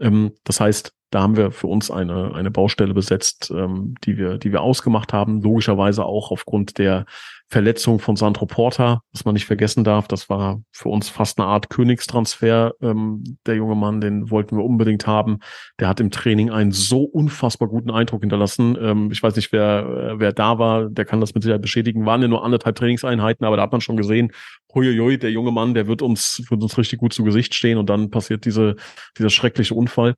Ähm, 0.00 0.32
das 0.44 0.60
heißt, 0.60 0.92
da 1.10 1.22
haben 1.22 1.36
wir 1.36 1.50
für 1.52 1.68
uns 1.68 1.90
eine, 1.90 2.34
eine 2.34 2.50
Baustelle 2.50 2.92
besetzt, 2.92 3.50
ähm, 3.54 3.94
die 4.04 4.18
wir, 4.18 4.38
die 4.38 4.52
wir 4.52 4.60
ausgemacht 4.60 5.12
haben. 5.12 5.40
Logischerweise 5.40 6.04
auch 6.04 6.30
aufgrund 6.30 6.78
der 6.78 7.06
Verletzung 7.48 8.00
von 8.00 8.16
Sandro 8.16 8.46
Porta, 8.46 9.02
was 9.12 9.24
man 9.24 9.34
nicht 9.34 9.46
vergessen 9.46 9.84
darf. 9.84 10.08
Das 10.08 10.28
war 10.28 10.62
für 10.72 10.88
uns 10.88 11.08
fast 11.08 11.38
eine 11.38 11.46
Art 11.46 11.70
Königstransfer. 11.70 12.74
Ähm, 12.80 13.38
der 13.46 13.54
junge 13.54 13.76
Mann, 13.76 14.00
den 14.00 14.30
wollten 14.30 14.56
wir 14.56 14.64
unbedingt 14.64 15.06
haben. 15.06 15.38
Der 15.78 15.86
hat 15.86 16.00
im 16.00 16.10
Training 16.10 16.50
einen 16.50 16.72
so 16.72 17.02
unfassbar 17.04 17.68
guten 17.68 17.90
Eindruck 17.90 18.22
hinterlassen. 18.22 18.76
Ähm, 18.80 19.10
ich 19.12 19.22
weiß 19.22 19.36
nicht, 19.36 19.52
wer, 19.52 20.16
wer 20.16 20.32
da 20.32 20.58
war, 20.58 20.90
der 20.90 21.04
kann 21.04 21.20
das 21.20 21.34
mit 21.34 21.44
Sicherheit 21.44 21.62
beschädigen. 21.62 22.04
Waren 22.04 22.22
ja 22.22 22.28
nur 22.28 22.44
anderthalb 22.44 22.74
Trainingseinheiten, 22.74 23.46
aber 23.46 23.56
da 23.56 23.62
hat 23.62 23.72
man 23.72 23.80
schon 23.80 23.96
gesehen, 23.96 24.32
huiuiui, 24.74 25.16
der 25.16 25.30
junge 25.30 25.52
Mann, 25.52 25.74
der 25.74 25.86
wird 25.86 26.02
uns, 26.02 26.42
wird 26.48 26.60
uns 26.60 26.76
richtig 26.76 26.98
gut 26.98 27.12
zu 27.12 27.22
Gesicht 27.22 27.54
stehen 27.54 27.78
und 27.78 27.88
dann 27.88 28.10
passiert 28.10 28.44
diese, 28.44 28.74
dieser 29.16 29.30
schreckliche 29.30 29.74
Unfall. 29.74 30.14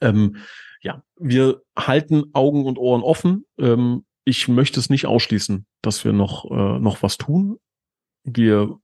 Ähm, 0.00 0.36
ja, 0.80 1.02
wir 1.16 1.62
halten 1.76 2.24
Augen 2.34 2.66
und 2.66 2.78
Ohren 2.78 3.02
offen. 3.02 3.46
Ähm, 3.58 4.04
ich 4.24 4.48
möchte 4.48 4.78
es 4.78 4.90
nicht 4.90 5.06
ausschließen, 5.06 5.66
dass 5.82 6.04
wir 6.04 6.12
noch, 6.12 6.50
äh, 6.50 6.78
noch 6.78 7.02
was 7.02 7.18
tun. 7.18 7.58
Wir 8.24 8.78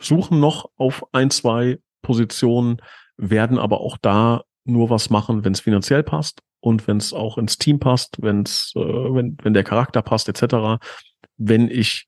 suchen 0.00 0.40
noch 0.40 0.70
auf 0.76 1.04
ein, 1.12 1.30
zwei 1.30 1.78
Positionen, 2.02 2.80
werden 3.16 3.58
aber 3.58 3.80
auch 3.80 3.98
da 3.98 4.42
nur 4.64 4.90
was 4.90 5.10
machen, 5.10 5.44
wenn 5.44 5.52
es 5.52 5.60
finanziell 5.60 6.02
passt 6.02 6.40
und 6.60 6.86
wenn 6.86 6.98
es 6.98 7.12
auch 7.12 7.38
ins 7.38 7.58
Team 7.58 7.78
passt, 7.78 8.16
wenn's, 8.22 8.72
äh, 8.76 8.80
wenn, 8.80 9.36
wenn 9.42 9.54
der 9.54 9.64
Charakter 9.64 10.02
passt, 10.02 10.28
etc. 10.28 10.80
Wenn 11.36 11.68
ich 11.68 12.06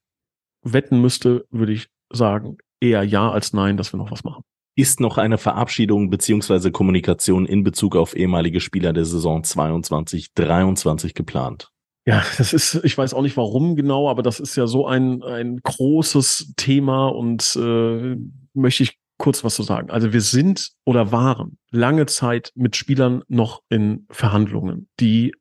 wetten 0.62 1.00
müsste, 1.00 1.46
würde 1.50 1.72
ich 1.72 1.88
sagen, 2.10 2.58
eher 2.80 3.02
ja 3.02 3.30
als 3.30 3.52
nein, 3.52 3.76
dass 3.76 3.92
wir 3.92 3.98
noch 3.98 4.10
was 4.10 4.24
machen. 4.24 4.42
Ist 4.76 5.00
noch 5.00 5.18
eine 5.18 5.36
Verabschiedung 5.36 6.10
beziehungsweise 6.10 6.70
Kommunikation 6.70 7.44
in 7.44 7.64
Bezug 7.64 7.96
auf 7.96 8.16
ehemalige 8.16 8.60
Spieler 8.60 8.92
der 8.92 9.04
Saison 9.04 9.44
22, 9.44 10.32
23 10.34 11.14
geplant? 11.14 11.70
Ja, 12.06 12.24
das 12.38 12.52
ist, 12.52 12.80
ich 12.82 12.96
weiß 12.96 13.14
auch 13.14 13.22
nicht 13.22 13.36
warum 13.36 13.76
genau, 13.76 14.08
aber 14.08 14.22
das 14.22 14.40
ist 14.40 14.56
ja 14.56 14.66
so 14.66 14.86
ein, 14.86 15.22
ein 15.22 15.60
großes 15.62 16.54
Thema 16.56 17.08
und 17.08 17.56
äh, 17.56 18.16
möchte 18.54 18.82
ich 18.82 18.98
kurz 19.18 19.44
was 19.44 19.54
zu 19.54 19.62
sagen. 19.62 19.90
Also 19.90 20.12
wir 20.12 20.22
sind 20.22 20.70
oder 20.86 21.12
waren 21.12 21.58
lange 21.70 22.06
Zeit 22.06 22.52
mit 22.54 22.74
Spielern 22.74 23.22
noch 23.28 23.62
in 23.68 24.06
Verhandlungen, 24.10 24.88
die 24.98 25.34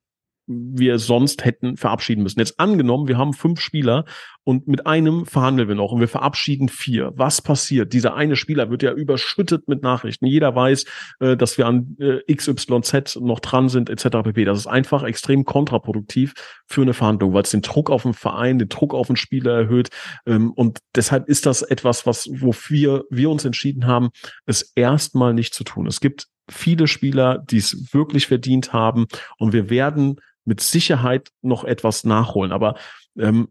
wir 0.49 0.97
sonst 0.97 1.45
hätten 1.45 1.77
verabschieden 1.77 2.23
müssen. 2.23 2.39
Jetzt 2.39 2.59
angenommen, 2.59 3.07
wir 3.07 3.19
haben 3.19 3.33
fünf 3.33 3.61
Spieler 3.61 4.05
und 4.43 4.67
mit 4.67 4.87
einem 4.87 5.27
verhandeln 5.27 5.67
wir 5.67 5.75
noch 5.75 5.91
und 5.91 5.99
wir 5.99 6.07
verabschieden 6.07 6.69
vier. 6.69 7.11
Was 7.15 7.39
passiert? 7.39 7.93
Dieser 7.93 8.15
eine 8.15 8.35
Spieler 8.35 8.71
wird 8.71 8.81
ja 8.81 8.91
überschüttet 8.91 9.67
mit 9.67 9.83
Nachrichten. 9.83 10.25
Jeder 10.25 10.55
weiß, 10.55 10.85
äh, 11.19 11.37
dass 11.37 11.59
wir 11.59 11.67
an 11.67 11.95
äh, 11.99 12.33
XYZ 12.33 13.17
noch 13.21 13.41
dran 13.41 13.69
sind, 13.69 13.91
etc. 13.91 14.23
pp. 14.23 14.45
Das 14.45 14.57
ist 14.57 14.67
einfach 14.67 15.03
extrem 15.03 15.45
kontraproduktiv 15.45 16.33
für 16.65 16.81
eine 16.81 16.95
Verhandlung, 16.95 17.33
weil 17.33 17.43
es 17.43 17.51
den 17.51 17.61
Druck 17.61 17.91
auf 17.91 18.01
den 18.01 18.13
Verein, 18.13 18.57
den 18.57 18.69
Druck 18.69 18.95
auf 18.95 19.05
den 19.05 19.17
Spieler 19.17 19.53
erhöht. 19.53 19.89
Ähm, 20.25 20.51
und 20.53 20.79
deshalb 20.95 21.29
ist 21.29 21.45
das 21.45 21.61
etwas, 21.61 22.07
was, 22.07 22.27
wofür 22.31 23.05
wir 23.11 23.29
uns 23.29 23.45
entschieden 23.45 23.85
haben, 23.85 24.09
es 24.47 24.71
erstmal 24.75 25.35
nicht 25.35 25.53
zu 25.53 25.63
tun. 25.63 25.85
Es 25.85 25.99
gibt 25.99 26.25
viele 26.49 26.87
Spieler, 26.87 27.37
die 27.37 27.57
es 27.57 27.93
wirklich 27.93 28.27
verdient 28.27 28.73
haben 28.73 29.05
und 29.37 29.53
wir 29.53 29.69
werden 29.69 30.19
mit 30.49 30.61
Sicherheit 30.61 31.29
noch 31.41 31.63
etwas 31.63 32.03
nachholen. 32.03 32.51
Aber 32.51 32.75
ähm, 33.17 33.49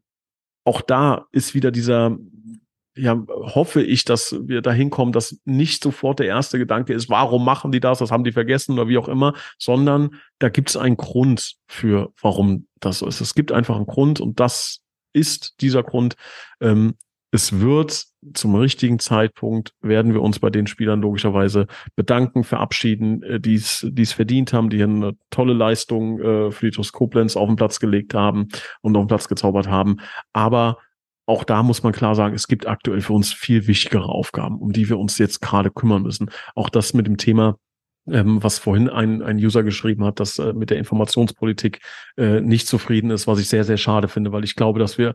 auch 0.64 0.82
da 0.82 1.26
ist 1.30 1.54
wieder 1.54 1.70
dieser, 1.70 2.18
ja, 2.96 3.24
hoffe 3.28 3.82
ich, 3.82 4.04
dass 4.04 4.36
wir 4.42 4.60
dahin 4.60 4.90
kommen, 4.90 5.12
dass 5.12 5.40
nicht 5.44 5.82
sofort 5.82 6.18
der 6.18 6.26
erste 6.26 6.58
Gedanke 6.58 6.92
ist, 6.92 7.08
warum 7.08 7.44
machen 7.44 7.70
die 7.70 7.78
das, 7.78 8.00
das 8.00 8.10
haben 8.10 8.24
die 8.24 8.32
vergessen 8.32 8.72
oder 8.72 8.88
wie 8.88 8.98
auch 8.98 9.08
immer, 9.08 9.32
sondern 9.58 10.16
da 10.40 10.48
gibt 10.48 10.70
es 10.70 10.76
einen 10.76 10.96
Grund 10.96 11.54
für, 11.68 12.12
warum 12.20 12.66
das 12.80 12.98
so 12.98 13.06
ist. 13.06 13.20
Es 13.20 13.34
gibt 13.34 13.52
einfach 13.52 13.76
einen 13.76 13.86
Grund 13.86 14.20
und 14.20 14.40
das 14.40 14.80
ist 15.12 15.60
dieser 15.60 15.84
Grund. 15.84 16.16
Ähm, 16.60 16.96
es 17.30 17.60
wird 17.60 18.04
zum 18.34 18.54
richtigen 18.54 18.98
Zeitpunkt 18.98 19.72
werden 19.80 20.12
wir 20.12 20.22
uns 20.22 20.38
bei 20.38 20.50
den 20.50 20.66
Spielern 20.66 21.00
logischerweise 21.00 21.66
bedanken, 21.94 22.44
verabschieden, 22.44 23.22
äh, 23.22 23.40
die 23.40 23.54
es 23.54 24.12
verdient 24.12 24.52
haben, 24.52 24.70
die 24.70 24.82
eine 24.82 25.16
tolle 25.30 25.52
Leistung 25.52 26.20
äh, 26.20 26.50
für 26.50 26.66
die 26.66 26.72
TuS 26.72 26.92
Koblenz 26.92 27.36
auf 27.36 27.48
den 27.48 27.56
Platz 27.56 27.80
gelegt 27.80 28.14
haben 28.14 28.48
und 28.80 28.96
auf 28.96 29.04
den 29.04 29.08
Platz 29.08 29.28
gezaubert 29.28 29.68
haben. 29.68 29.98
Aber 30.32 30.78
auch 31.26 31.44
da 31.44 31.62
muss 31.62 31.82
man 31.82 31.92
klar 31.92 32.14
sagen, 32.14 32.34
es 32.34 32.48
gibt 32.48 32.66
aktuell 32.66 33.02
für 33.02 33.12
uns 33.12 33.32
viel 33.32 33.66
wichtigere 33.66 34.08
Aufgaben, 34.08 34.58
um 34.58 34.72
die 34.72 34.88
wir 34.88 34.98
uns 34.98 35.18
jetzt 35.18 35.40
gerade 35.40 35.70
kümmern 35.70 36.02
müssen. 36.02 36.30
Auch 36.54 36.70
das 36.70 36.94
mit 36.94 37.06
dem 37.06 37.18
Thema 37.18 37.56
ähm, 38.10 38.42
was 38.42 38.58
vorhin 38.58 38.88
ein, 38.88 39.22
ein 39.22 39.36
User 39.36 39.62
geschrieben 39.62 40.04
hat, 40.04 40.20
dass 40.20 40.38
äh, 40.38 40.54
mit 40.54 40.70
der 40.70 40.78
Informationspolitik 40.78 41.80
äh, 42.16 42.40
nicht 42.40 42.66
zufrieden 42.66 43.10
ist, 43.10 43.26
was 43.26 43.38
ich 43.38 43.48
sehr, 43.48 43.64
sehr 43.64 43.76
schade 43.76 44.08
finde, 44.08 44.32
weil 44.32 44.44
ich 44.44 44.56
glaube, 44.56 44.78
dass 44.78 44.96
wir 44.96 45.14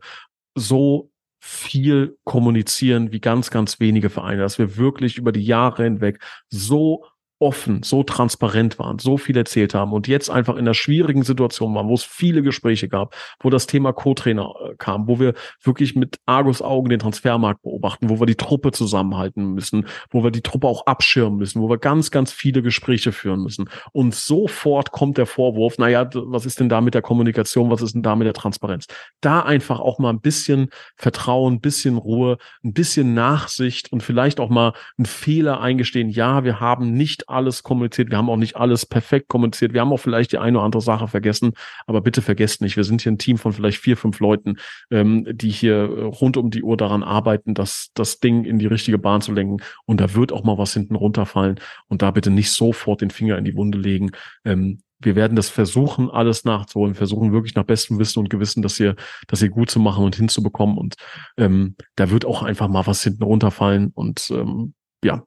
so 0.55 1.11
viel 1.46 2.18
kommunizieren 2.24 3.12
wie 3.12 3.20
ganz, 3.20 3.52
ganz 3.52 3.82
wenige 3.82 4.10
Vereine, 4.10 4.41
dass 4.41 4.60
wir 4.60 4.78
wirklich 4.78 5.18
über 5.18 5.34
die 5.34 5.44
Jahre 5.44 5.84
hinweg 5.84 6.24
so 6.48 7.06
offen, 7.44 7.84
so 7.84 8.04
transparent 8.04 8.80
waren, 8.80 8.98
so 9.00 9.18
viel 9.18 9.36
erzählt 9.36 9.74
haben 9.74 9.91
und 9.91 10.08
jetzt 10.08 10.30
einfach 10.30 10.54
in 10.54 10.62
einer 10.62 10.74
schwierigen 10.74 11.24
Situation 11.24 11.76
waren, 11.76 11.89
wo 11.89 11.94
es 11.94 12.04
viele 12.04 12.41
Gespräche 12.41 12.88
gab, 12.88 13.16
wo 13.41 13.50
das 13.50 13.68
Thema 13.68 13.91
Co-Trainer 13.91 14.54
äh, 14.64 14.76
kam, 14.78 15.08
wo 15.08 15.20
wir 15.20 15.34
wirklich 15.62 15.96
mit 15.96 16.20
Argus 16.26 16.62
Augen 16.62 16.89
den 16.89 17.00
Transfermarkt 17.00 17.62
beobachten, 17.62 18.10
wo 18.10 18.20
wir 18.20 18.26
die 18.26 18.36
Truppe 18.36 18.72
zusammenhalten 18.72 19.54
müssen, 19.54 19.88
wo 20.10 20.24
wir 20.24 20.32
die 20.32 20.41
Truppe 20.41 20.68
auch 20.68 20.86
abschirmen 20.86 21.38
müssen, 21.38 21.62
wo 21.62 21.70
wir 21.70 21.78
ganz, 21.78 22.12
ganz 22.12 22.32
viele 22.32 22.62
Gespräche 22.62 23.12
führen 23.12 23.44
müssen. 23.44 23.70
Und 23.91 24.16
sofort 24.16 24.91
kommt 24.91 25.18
der 25.18 25.26
Vorwurf, 25.26 25.78
naja, 25.78 26.10
was 26.14 26.46
ist 26.46 26.62
denn 26.62 26.70
da 26.70 26.80
mit 26.80 26.94
der 26.94 27.02
Kommunikation, 27.02 27.70
was 27.70 27.82
ist 27.82 27.94
denn 27.94 28.04
da 28.04 28.16
mit 28.16 28.26
der 28.26 28.34
Transparenz? 28.34 28.88
Da 29.20 29.41
einfach 29.41 29.82
auch 29.82 30.00
mal 30.00 30.12
ein 30.12 30.22
bisschen 30.22 30.70
Vertrauen, 30.96 31.56
ein 31.56 31.62
bisschen 31.62 31.98
Ruhe, 31.98 32.38
ein 32.64 32.74
bisschen 32.74 33.14
Nachsicht 33.14 33.91
und 33.91 34.02
vielleicht 34.02 34.39
auch 34.39 34.50
mal 34.50 34.74
einen 34.98 35.06
Fehler 35.06 35.60
eingestehen. 35.60 36.10
Ja, 36.10 36.46
wir 36.46 36.62
haben 36.62 36.94
nicht 36.94 37.28
alles 37.34 37.64
kommuniziert, 37.64 38.10
wir 38.10 38.18
haben 38.18 38.30
auch 38.30 38.38
nicht 38.38 38.56
alles 38.56 38.86
perfekt 38.86 39.28
kommuniziert, 39.28 39.74
wir 39.74 39.82
haben 39.82 39.92
auch 39.92 39.98
vielleicht 39.98 40.32
die 40.32 40.38
eine 40.38 40.58
oder 40.58 40.66
andere 40.66 40.82
Sache 40.82 41.08
vergessen, 41.08 41.54
aber 41.88 42.02
bitte 42.02 42.22
vergesst 42.22 42.62
nicht, 42.62 42.78
wir 42.78 42.84
sind 42.84 43.02
hier 43.02 43.12
ein 43.12 43.18
Team 43.18 43.38
von 43.38 43.54
vielleicht 43.54 43.80
vier, 43.80 43.98
fünf 43.98 44.20
Leuten, 44.20 44.58
ähm, 44.92 45.28
die 45.32 45.50
hier 45.50 45.84
rund 45.86 46.38
um 46.38 46.50
die 46.50 46.64
Uhr 46.64 46.78
daran 46.78 47.04
arbeiten, 47.04 47.54
das, 47.54 47.90
das 47.94 48.20
Ding 48.20 48.46
in 48.46 48.60
die 48.60 48.68
richtige 48.68 48.98
Bahn 48.98 49.22
zu 49.22 49.34
lenken 49.34 49.58
und 49.86 50.00
da 50.00 50.14
wird 50.14 50.32
auch 50.32 50.44
mal 50.44 50.58
was 50.58 50.74
hinten 50.74 50.96
runterfallen 50.96 51.60
und 51.88 52.02
da 52.02 52.12
bitte 52.12 52.32
nicht 52.32 52.52
sofort 52.52 53.02
den 53.02 53.10
Finger 53.10 53.38
in 53.38 53.46
die 53.46 53.56
Wunde 53.56 53.78
legen. 53.78 54.12
Ähm, 54.46 54.80
wir 55.06 55.16
werden 55.16 55.36
das 55.36 55.50
versuchen, 55.50 56.10
alles 56.10 56.46
nachzuholen, 56.46 56.96
versuchen 56.96 57.34
wirklich 57.34 57.56
nach 57.56 57.64
bestem 57.64 58.00
Wissen 58.00 58.20
und 58.20 58.30
Gewissen, 58.30 58.62
das 58.62 58.78
hier, 58.78 58.96
das 59.28 59.40
hier 59.40 59.50
gut 59.50 59.70
zu 59.70 59.80
machen 59.80 60.06
und 60.06 60.16
hinzubekommen. 60.16 60.78
Und 60.78 60.96
ähm, 61.38 61.76
da 61.96 62.10
wird 62.10 62.26
auch 62.26 62.44
einfach 62.44 62.68
mal 62.68 62.88
was 62.88 63.04
hinten 63.04 63.24
runterfallen. 63.24 63.92
Und 63.94 64.30
ähm, 64.32 64.74
ja, 65.04 65.24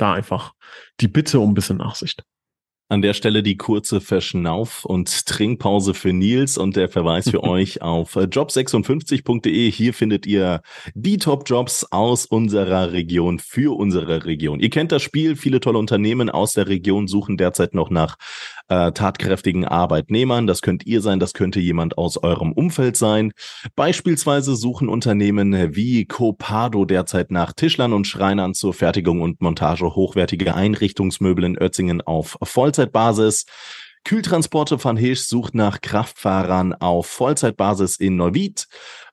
da 0.00 0.14
einfach 0.14 0.52
die 1.00 1.08
Bitte 1.08 1.40
um 1.40 1.50
ein 1.50 1.54
bisschen 1.54 1.78
Nachsicht. 1.78 2.24
An 2.90 3.02
der 3.02 3.14
Stelle 3.14 3.44
die 3.44 3.56
kurze 3.56 4.00
Verschnauf- 4.00 4.84
und 4.84 5.24
Trinkpause 5.26 5.94
für 5.94 6.12
Nils 6.12 6.58
und 6.58 6.74
der 6.74 6.88
Verweis 6.88 7.30
für 7.30 7.44
euch 7.44 7.82
auf 7.82 8.16
job56.de. 8.16 9.70
Hier 9.70 9.94
findet 9.94 10.26
ihr 10.26 10.60
die 10.94 11.18
Top-Jobs 11.18 11.86
aus 11.92 12.26
unserer 12.26 12.90
Region 12.90 13.38
für 13.38 13.78
unsere 13.78 14.24
Region. 14.24 14.58
Ihr 14.58 14.70
kennt 14.70 14.90
das 14.90 15.02
Spiel. 15.02 15.36
Viele 15.36 15.60
tolle 15.60 15.78
Unternehmen 15.78 16.30
aus 16.30 16.54
der 16.54 16.66
Region 16.66 17.06
suchen 17.06 17.36
derzeit 17.36 17.74
noch 17.74 17.90
nach 17.90 18.16
äh, 18.70 18.92
tatkräftigen 18.92 19.64
Arbeitnehmern. 19.64 20.46
Das 20.46 20.62
könnt 20.62 20.86
ihr 20.86 21.02
sein, 21.02 21.20
das 21.20 21.34
könnte 21.34 21.60
jemand 21.60 21.98
aus 21.98 22.16
eurem 22.16 22.52
Umfeld 22.52 22.96
sein. 22.96 23.32
Beispielsweise 23.76 24.56
suchen 24.56 24.88
Unternehmen 24.88 25.74
wie 25.74 26.06
Copado 26.06 26.84
derzeit 26.84 27.30
nach 27.30 27.52
Tischlern 27.52 27.92
und 27.92 28.06
Schreinern 28.06 28.54
zur 28.54 28.72
Fertigung 28.72 29.20
und 29.20 29.42
Montage 29.42 29.94
hochwertiger 29.94 30.54
Einrichtungsmöbel 30.54 31.44
in 31.44 31.58
Ötzingen 31.58 32.00
auf 32.00 32.38
Vollzeitbasis. 32.42 33.44
Kühltransporte 34.04 34.82
van 34.82 34.96
Hirsch 34.96 35.22
sucht 35.22 35.54
nach 35.54 35.80
Kraftfahrern 35.80 36.72
auf 36.72 37.06
Vollzeitbasis 37.06 37.96
in 37.96 38.16
Neuwied. 38.16 38.66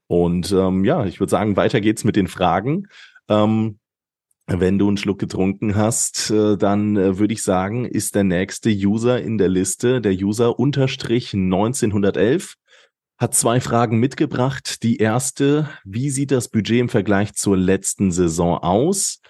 Und 0.06 0.52
ähm, 0.52 0.86
ja, 0.86 1.04
ich 1.06 1.20
würde 1.20 1.32
sagen, 1.32 1.56
weiter 1.56 1.82
geht's 1.82 2.04
mit 2.04 2.16
den 2.16 2.28
Fragen. 2.28 2.86
Ähm, 3.28 3.80
wenn 4.46 4.78
du 4.78 4.88
einen 4.88 4.98
Schluck 4.98 5.18
getrunken 5.18 5.76
hast, 5.76 6.30
äh, 6.30 6.58
dann 6.58 6.96
äh, 6.96 7.18
würde 7.18 7.34
ich 7.34 7.42
sagen, 7.42 7.86
ist 7.86 8.14
der 8.14 8.24
nächste 8.24 8.70
User 8.70 9.20
in 9.20 9.40
der 9.40 9.50
Liste 9.50 10.00
der 10.00 10.14
User 10.14 10.60
unterstrich 10.60 11.34
1911 11.34 12.54
hat 13.24 13.34
zwei 13.34 13.62
Fragen 13.62 14.00
mitgebracht. 14.00 14.84
Die 14.84 14.98
erste, 14.98 15.70
wie 15.86 16.10
sieht 16.10 16.30
das 16.30 16.50
Budget 16.50 16.82
im 16.82 16.90
Vergleich 16.90 17.34
zur 17.34 17.58
letzten 17.58 18.12
Saison 18.12 18.58
aus? 18.58 19.22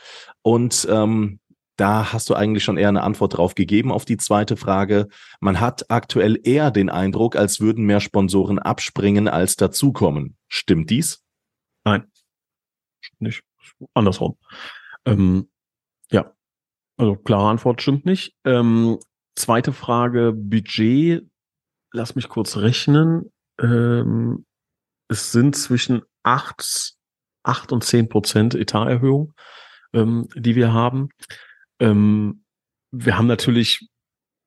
Und 0.41 0.87
ähm, 0.89 1.39
da 1.75 2.11
hast 2.11 2.29
du 2.29 2.33
eigentlich 2.33 2.63
schon 2.63 2.77
eher 2.77 2.89
eine 2.89 3.03
Antwort 3.03 3.37
drauf 3.37 3.53
gegeben 3.53 3.91
auf 3.91 4.03
die 4.03 4.17
zweite 4.17 4.57
Frage. 4.57 5.07
Man 5.39 5.59
hat 5.59 5.91
aktuell 5.91 6.39
eher 6.43 6.71
den 6.71 6.89
Eindruck, 6.89 7.35
als 7.35 7.59
würden 7.59 7.85
mehr 7.85 7.99
Sponsoren 7.99 8.57
abspringen 8.57 9.27
als 9.27 9.55
dazukommen. 9.55 10.37
Stimmt 10.47 10.89
dies? 10.89 11.23
Nein, 11.83 12.05
nicht. 13.19 13.43
Andersrum. 13.93 14.37
Ähm, 15.05 15.49
ja, 16.11 16.33
also 16.97 17.15
klare 17.15 17.49
Antwort 17.49 17.81
stimmt 17.81 18.05
nicht. 18.05 18.35
Ähm, 18.43 18.97
zweite 19.35 19.71
Frage, 19.71 20.33
Budget. 20.33 21.27
Lass 21.91 22.15
mich 22.15 22.27
kurz 22.27 22.57
rechnen 22.57 23.31
ähm, 23.61 24.45
es 25.07 25.31
sind 25.31 25.55
zwischen 25.55 26.01
acht, 26.23 26.95
acht 27.43 27.71
und 27.71 27.83
zehn 27.83 28.09
Prozent 28.09 28.55
Etaterhöhung, 28.55 29.33
ähm, 29.93 30.27
die 30.35 30.55
wir 30.55 30.73
haben. 30.73 31.09
Ähm, 31.79 32.43
wir 32.91 33.17
haben 33.17 33.27
natürlich 33.27 33.87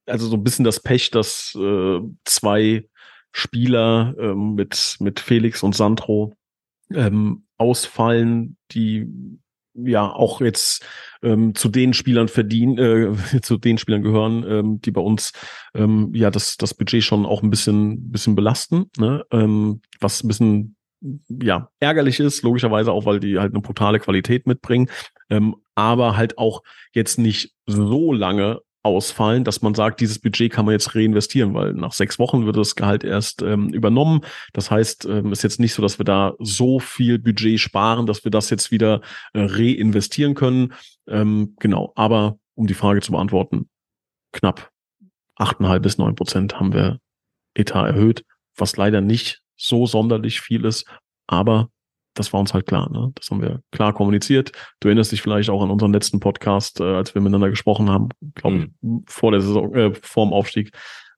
also 0.07 0.29
so 0.29 0.37
ein 0.37 0.45
bisschen 0.45 0.65
das 0.65 0.81
Pech, 0.81 1.11
dass 1.11 1.55
äh, 1.57 2.01
zwei 2.25 2.89
Spieler 3.33 4.15
ähm, 4.19 4.55
mit, 4.55 4.97
mit 5.01 5.21
Felix 5.21 5.63
und 5.63 5.75
Sandro 5.75 6.35
ähm, 6.93 7.47
ausfallen, 7.59 8.57
die 8.71 9.07
ja 9.85 10.11
auch 10.11 10.41
jetzt 10.41 10.85
ähm, 11.23 11.55
zu 11.55 11.69
den 11.69 11.93
Spielern 11.93 12.29
verdienen, 12.29 12.79
äh, 12.79 13.41
zu 13.43 13.59
den 13.59 13.79
Spielern 13.79 14.03
gehören, 14.03 14.45
ähm, 14.49 14.81
die 14.81 14.91
bei 14.91 15.01
uns 15.01 15.33
ähm, 15.75 16.11
ja 16.15 16.31
das, 16.31 16.57
das 16.57 16.75
Budget 16.75 17.03
schon 17.03 17.27
auch 17.27 17.43
ein 17.43 17.51
bisschen, 17.51 18.11
bisschen 18.11 18.35
belasten, 18.35 18.91
ne? 18.97 19.25
ähm, 19.31 19.81
was 20.01 20.23
ein 20.23 20.29
bisschen 20.29 20.77
ja 21.29 21.69
ärgerlich 21.79 22.21
ist, 22.21 22.43
logischerweise 22.43 22.93
auch, 22.93 23.05
weil 23.07 23.21
die 23.21 23.39
halt 23.39 23.53
eine 23.53 23.63
brutale 23.63 24.01
Qualität 24.01 24.47
mitbringen, 24.47 24.89
ähm, 25.31 25.57
aber 25.75 26.17
halt 26.17 26.39
auch 26.39 26.63
jetzt 26.93 27.19
nicht 27.19 27.55
so 27.67 28.13
lange 28.13 28.61
ausfallen, 28.87 29.45
dass 29.45 29.63
man 29.63 29.75
sagt, 29.75 30.01
dieses 30.01 30.19
Budget 30.19 30.53
kann 30.53 30.65
man 30.65 30.73
jetzt 30.73 30.95
reinvestieren, 30.95 31.55
weil 31.55 31.75
nach 31.75 31.93
sechs 31.93 32.19
Wochen 32.19 32.47
wird 32.47 32.57
das 32.57 32.77
Gehalt 32.77 33.05
erst 33.05 33.43
ähm, 33.43 33.69
übernommen. 33.69 34.23
Das 34.53 34.71
heißt, 34.71 35.05
ähm, 35.07 35.33
ist 35.33 35.43
jetzt 35.43 35.61
nicht 35.61 35.75
so, 35.75 35.83
dass 35.83 35.99
wir 35.99 36.05
da 36.05 36.35
so 36.39 36.79
viel 36.79 37.19
Budget 37.19 37.61
sparen, 37.61 38.07
dass 38.07 38.25
wir 38.25 38.31
das 38.31 38.51
jetzt 38.51 38.71
wieder 38.71 39.01
äh, 39.35 39.41
reinvestieren 39.41 40.35
können. 40.35 40.73
Ähm, 41.07 41.55
genau, 41.59 41.93
aber 41.97 42.39
um 42.55 42.67
die 42.67 42.75
Frage 42.75 43.01
zu 43.01 43.13
beantworten, 43.13 43.69
knapp 44.33 44.71
achteinhalb 45.37 45.83
bis 45.83 45.99
neun 45.99 46.15
Prozent 46.15 46.59
haben 46.59 46.73
wir 46.73 46.99
Etat 47.55 47.87
erhöht, 47.87 48.25
was 48.57 48.77
leider 48.77 49.01
nicht 49.01 49.43
so 49.57 49.87
sonderlich 49.87 50.41
viel 50.41 50.65
ist, 50.65 50.87
aber 51.27 51.71
das 52.19 52.33
war 52.33 52.41
uns 52.41 52.55
halt 52.55 52.67
klar. 52.67 52.91
Ne? 52.91 53.13
Das 53.15 53.31
haben 53.31 53.41
wir 53.41 53.63
klar 53.71 53.93
kommuniziert. 53.93 54.53
Du 54.81 54.89
erinnerst 54.89 55.13
dich 55.13 55.23
vielleicht 55.23 55.51
auch 55.51 55.63
an 55.63 55.71
unseren 55.71 55.93
letzten 55.93 56.19
Podcast, 56.19 56.81
äh, 56.81 56.85
als 56.85 57.15
wir 57.15 57.23
miteinander 57.23 57.51
gesprochen 57.51 57.89
haben, 57.89 58.09
glaube 58.35 58.69
mhm. 58.81 59.05
vor 59.07 59.31
der 59.31 59.41
Saison, 59.41 59.75
äh, 59.75 59.95
vor 59.95 60.27
dem 60.27 60.33
Aufstieg. 60.33 60.73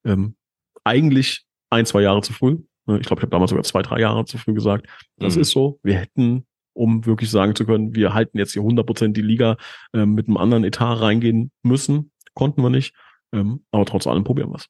Ähm, 0.04 0.36
eigentlich 0.84 1.44
ein, 1.70 1.86
zwei 1.86 2.02
Jahre 2.02 2.22
zu 2.22 2.32
früh. 2.32 2.58
Ne? 2.86 2.98
Ich 2.98 3.06
glaube, 3.06 3.20
ich 3.20 3.22
habe 3.22 3.30
damals 3.30 3.50
sogar 3.50 3.64
zwei, 3.64 3.82
drei 3.82 4.00
Jahre 4.00 4.24
zu 4.24 4.38
früh 4.38 4.54
gesagt. 4.54 4.86
Das 5.16 5.36
mhm. 5.36 5.42
ist 5.42 5.50
so. 5.50 5.78
Wir 5.82 5.94
hätten, 5.94 6.46
um 6.74 7.06
wirklich 7.06 7.30
sagen 7.30 7.54
zu 7.54 7.64
können, 7.64 7.94
wir 7.94 8.14
halten 8.14 8.38
jetzt 8.38 8.52
hier 8.52 8.62
100 8.62 8.84
Prozent 8.84 9.16
die 9.16 9.22
Liga 9.22 9.56
äh, 9.92 10.04
mit 10.04 10.26
einem 10.26 10.36
anderen 10.36 10.64
Etat 10.64 11.00
reingehen 11.00 11.50
müssen. 11.62 12.10
Konnten 12.34 12.62
wir 12.62 12.70
nicht. 12.70 12.94
Ähm, 13.32 13.64
aber 13.70 13.84
trotz 13.84 14.06
allem 14.06 14.24
probieren 14.24 14.50
wir 14.50 14.56
es. 14.56 14.68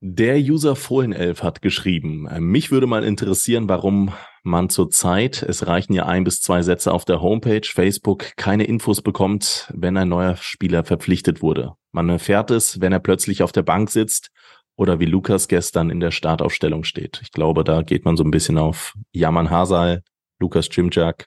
Der 0.00 0.36
User 0.36 0.76
Fohlenelf 0.76 1.42
hat 1.42 1.62
geschrieben, 1.62 2.28
mich 2.38 2.70
würde 2.70 2.86
mal 2.86 3.02
interessieren, 3.02 3.68
warum 3.68 4.12
man 4.42 4.68
zurzeit, 4.68 5.42
es 5.42 5.66
reichen 5.66 5.94
ja 5.94 6.04
ein 6.04 6.22
bis 6.22 6.42
zwei 6.42 6.62
Sätze 6.62 6.92
auf 6.92 7.06
der 7.06 7.22
Homepage, 7.22 7.66
Facebook, 7.66 8.36
keine 8.36 8.64
Infos 8.64 9.00
bekommt, 9.00 9.72
wenn 9.74 9.96
ein 9.96 10.10
neuer 10.10 10.36
Spieler 10.36 10.84
verpflichtet 10.84 11.40
wurde. 11.40 11.72
Man 11.92 12.10
erfährt 12.10 12.50
es, 12.50 12.80
wenn 12.80 12.92
er 12.92 13.00
plötzlich 13.00 13.42
auf 13.42 13.52
der 13.52 13.62
Bank 13.62 13.90
sitzt 13.90 14.30
oder 14.76 15.00
wie 15.00 15.06
Lukas 15.06 15.48
gestern 15.48 15.88
in 15.88 16.00
der 16.00 16.10
Startaufstellung 16.10 16.84
steht. 16.84 17.20
Ich 17.22 17.32
glaube, 17.32 17.64
da 17.64 17.80
geht 17.82 18.04
man 18.04 18.18
so 18.18 18.22
ein 18.22 18.30
bisschen 18.30 18.58
auf 18.58 18.94
Yaman 19.12 19.48
Hasal, 19.48 20.02
Lukas 20.38 20.68
Cimczak, 20.68 21.26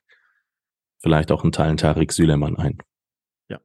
vielleicht 0.99 1.31
auch 1.31 1.41
einen 1.41 1.51
Teil 1.51 1.75
Tarik 1.75 2.11
Süleman 2.11 2.55
ein. 2.55 2.77
Ja. 3.49 3.59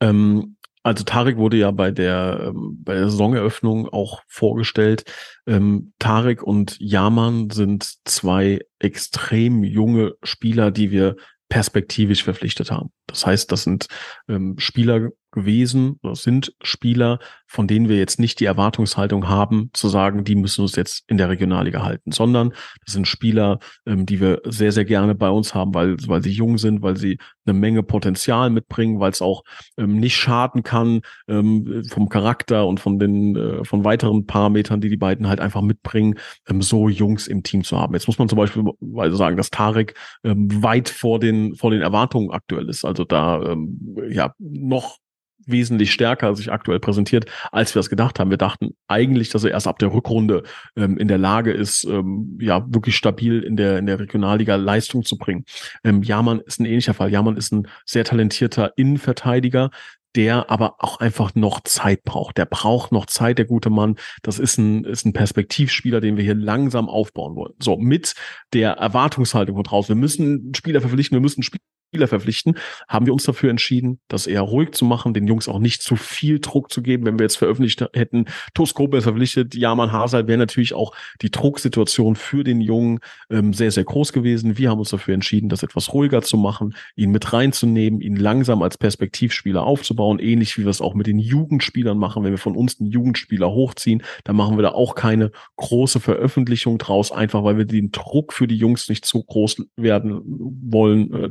Ähm, 0.00 0.58
also 0.82 1.04
Tarek 1.04 1.36
wurde 1.36 1.56
ja 1.56 1.70
bei 1.70 1.90
der, 1.90 2.48
ähm, 2.48 2.78
bei 2.82 2.94
der 2.94 3.08
Saisoneröffnung 3.08 3.88
auch 3.88 4.22
vorgestellt. 4.26 5.04
Ähm, 5.46 5.92
Tarek 5.98 6.42
und 6.42 6.76
Yaman 6.80 7.50
sind 7.50 7.94
zwei 8.04 8.60
extrem 8.78 9.62
junge 9.64 10.14
Spieler, 10.22 10.70
die 10.70 10.90
wir 10.90 11.16
perspektivisch 11.48 12.24
verpflichtet 12.24 12.70
haben. 12.70 12.92
Das 13.06 13.26
heißt, 13.26 13.52
das 13.52 13.64
sind 13.64 13.86
ähm, 14.28 14.58
Spieler 14.58 15.10
gewesen, 15.32 15.98
das 16.02 16.22
sind 16.22 16.54
Spieler, 16.62 17.18
von 17.46 17.66
denen 17.66 17.88
wir 17.88 17.96
jetzt 17.96 18.20
nicht 18.20 18.40
die 18.40 18.44
Erwartungshaltung 18.44 19.28
haben, 19.28 19.70
zu 19.72 19.88
sagen, 19.88 20.24
die 20.24 20.36
müssen 20.36 20.62
uns 20.62 20.76
jetzt 20.76 21.04
in 21.08 21.18
der 21.18 21.28
Regionalliga 21.28 21.82
halten, 21.82 22.12
sondern 22.12 22.52
das 22.84 22.94
sind 22.94 23.08
Spieler, 23.08 23.58
ähm, 23.86 24.06
die 24.06 24.20
wir 24.20 24.40
sehr, 24.44 24.72
sehr 24.72 24.84
gerne 24.84 25.14
bei 25.14 25.28
uns 25.28 25.54
haben, 25.54 25.74
weil, 25.74 25.96
weil 26.06 26.22
sie 26.22 26.30
jung 26.30 26.58
sind, 26.58 26.82
weil 26.82 26.96
sie 26.96 27.18
eine 27.44 27.58
Menge 27.58 27.82
Potenzial 27.82 28.50
mitbringen, 28.50 29.00
weil 29.00 29.10
es 29.10 29.22
auch 29.22 29.42
ähm, 29.76 29.98
nicht 29.98 30.16
schaden 30.16 30.62
kann 30.62 31.00
ähm, 31.28 31.82
vom 31.90 32.08
Charakter 32.08 32.66
und 32.66 32.80
von 32.80 32.98
den 32.98 33.36
äh, 33.36 33.64
von 33.64 33.84
weiteren 33.84 34.26
Parametern, 34.26 34.80
die 34.80 34.88
die 34.88 34.96
beiden 34.96 35.28
halt 35.28 35.40
einfach 35.40 35.62
mitbringen, 35.62 36.18
ähm, 36.48 36.62
so 36.62 36.88
Jungs 36.88 37.26
im 37.26 37.42
Team 37.42 37.64
zu 37.64 37.78
haben. 37.78 37.94
Jetzt 37.94 38.06
muss 38.06 38.18
man 38.18 38.28
zum 38.28 38.38
Beispiel 38.38 38.64
sagen, 39.10 39.36
dass 39.36 39.50
Tarek 39.50 39.94
ähm, 40.24 40.62
weit 40.62 40.88
vor 40.88 41.18
den 41.18 41.56
vor 41.56 41.70
den 41.70 41.82
Erwartungen 41.82 42.30
aktuell 42.30 42.68
ist. 42.68 42.84
Also 42.84 43.04
da 43.04 43.42
ähm, 43.42 43.96
ja 44.08 44.34
noch 44.38 44.98
wesentlich 45.46 45.92
stärker 45.92 46.34
sich 46.34 46.52
aktuell 46.52 46.80
präsentiert, 46.80 47.26
als 47.50 47.74
wir 47.74 47.80
es 47.80 47.90
gedacht 47.90 48.18
haben. 48.18 48.30
Wir 48.30 48.38
dachten 48.38 48.70
eigentlich, 48.88 49.30
dass 49.30 49.44
er 49.44 49.50
erst 49.50 49.66
ab 49.66 49.78
der 49.78 49.92
Rückrunde 49.92 50.42
ähm, 50.76 50.98
in 50.98 51.08
der 51.08 51.18
Lage 51.18 51.52
ist, 51.52 51.84
ähm, 51.84 52.38
ja, 52.40 52.64
wirklich 52.68 52.96
stabil 52.96 53.40
in 53.40 53.56
der, 53.56 53.78
in 53.78 53.86
der 53.86 53.98
Regionalliga 53.98 54.56
Leistung 54.56 55.04
zu 55.04 55.16
bringen. 55.16 55.44
Ähm, 55.84 56.02
Jamann 56.02 56.40
ist 56.40 56.60
ein 56.60 56.66
ähnlicher 56.66 56.94
Fall. 56.94 57.10
Jamann 57.10 57.36
ist 57.36 57.52
ein 57.52 57.68
sehr 57.84 58.04
talentierter 58.04 58.72
Innenverteidiger, 58.76 59.70
der 60.14 60.50
aber 60.50 60.76
auch 60.78 61.00
einfach 61.00 61.34
noch 61.34 61.62
Zeit 61.62 62.04
braucht. 62.04 62.36
Der 62.36 62.44
braucht 62.44 62.92
noch 62.92 63.06
Zeit, 63.06 63.38
der 63.38 63.46
gute 63.46 63.70
Mann. 63.70 63.96
Das 64.22 64.38
ist 64.38 64.58
ein, 64.58 64.84
ist 64.84 65.06
ein 65.06 65.12
Perspektivspieler, 65.12 66.00
den 66.00 66.16
wir 66.16 66.24
hier 66.24 66.34
langsam 66.34 66.88
aufbauen 66.88 67.34
wollen. 67.34 67.54
So, 67.60 67.78
mit 67.78 68.14
der 68.52 68.72
Erwartungshaltung 68.72 69.56
von 69.56 69.64
draußen. 69.64 69.94
Wir 69.94 70.00
müssen 70.00 70.52
Spieler 70.54 70.80
verpflichten, 70.80 71.16
wir 71.16 71.22
müssen 71.22 71.42
Spieler 71.42 71.62
Spieler 71.92 72.08
verpflichten, 72.08 72.56
haben 72.88 73.04
wir 73.04 73.12
uns 73.12 73.24
dafür 73.24 73.50
entschieden, 73.50 74.00
das 74.08 74.26
eher 74.26 74.40
ruhig 74.40 74.72
zu 74.72 74.86
machen, 74.86 75.12
den 75.12 75.26
Jungs 75.26 75.46
auch 75.46 75.58
nicht 75.58 75.82
zu 75.82 75.94
viel 75.96 76.40
Druck 76.40 76.72
zu 76.72 76.80
geben. 76.80 77.04
Wenn 77.04 77.18
wir 77.18 77.24
jetzt 77.24 77.36
veröffentlicht 77.36 77.84
hätten, 77.92 78.24
Toskope 78.54 79.02
verpflichtet, 79.02 79.54
Jaman 79.54 79.92
Hasal, 79.92 80.26
wäre 80.26 80.38
natürlich 80.38 80.72
auch 80.72 80.94
die 81.20 81.30
Drucksituation 81.30 82.16
für 82.16 82.44
den 82.44 82.62
Jungen 82.62 83.00
ähm, 83.28 83.52
sehr, 83.52 83.70
sehr 83.70 83.84
groß 83.84 84.14
gewesen. 84.14 84.56
Wir 84.56 84.70
haben 84.70 84.78
uns 84.78 84.88
dafür 84.88 85.12
entschieden, 85.12 85.50
das 85.50 85.62
etwas 85.62 85.92
ruhiger 85.92 86.22
zu 86.22 86.38
machen, 86.38 86.74
ihn 86.96 87.10
mit 87.10 87.30
reinzunehmen, 87.34 88.00
ihn 88.00 88.16
langsam 88.16 88.62
als 88.62 88.78
Perspektivspieler 88.78 89.62
aufzubauen, 89.62 90.18
ähnlich 90.18 90.56
wie 90.56 90.62
wir 90.62 90.70
es 90.70 90.80
auch 90.80 90.94
mit 90.94 91.06
den 91.06 91.18
Jugendspielern 91.18 91.98
machen. 91.98 92.24
Wenn 92.24 92.32
wir 92.32 92.38
von 92.38 92.56
uns 92.56 92.80
einen 92.80 92.90
Jugendspieler 92.90 93.50
hochziehen, 93.50 94.02
dann 94.24 94.36
machen 94.36 94.56
wir 94.56 94.62
da 94.62 94.70
auch 94.70 94.94
keine 94.94 95.30
große 95.56 96.00
Veröffentlichung 96.00 96.78
draus, 96.78 97.12
einfach 97.12 97.44
weil 97.44 97.58
wir 97.58 97.66
den 97.66 97.92
Druck 97.92 98.32
für 98.32 98.46
die 98.46 98.56
Jungs 98.56 98.88
nicht 98.88 99.04
zu 99.04 99.22
groß 99.22 99.56
werden 99.76 100.22
wollen, 100.24 101.12
äh, 101.12 101.28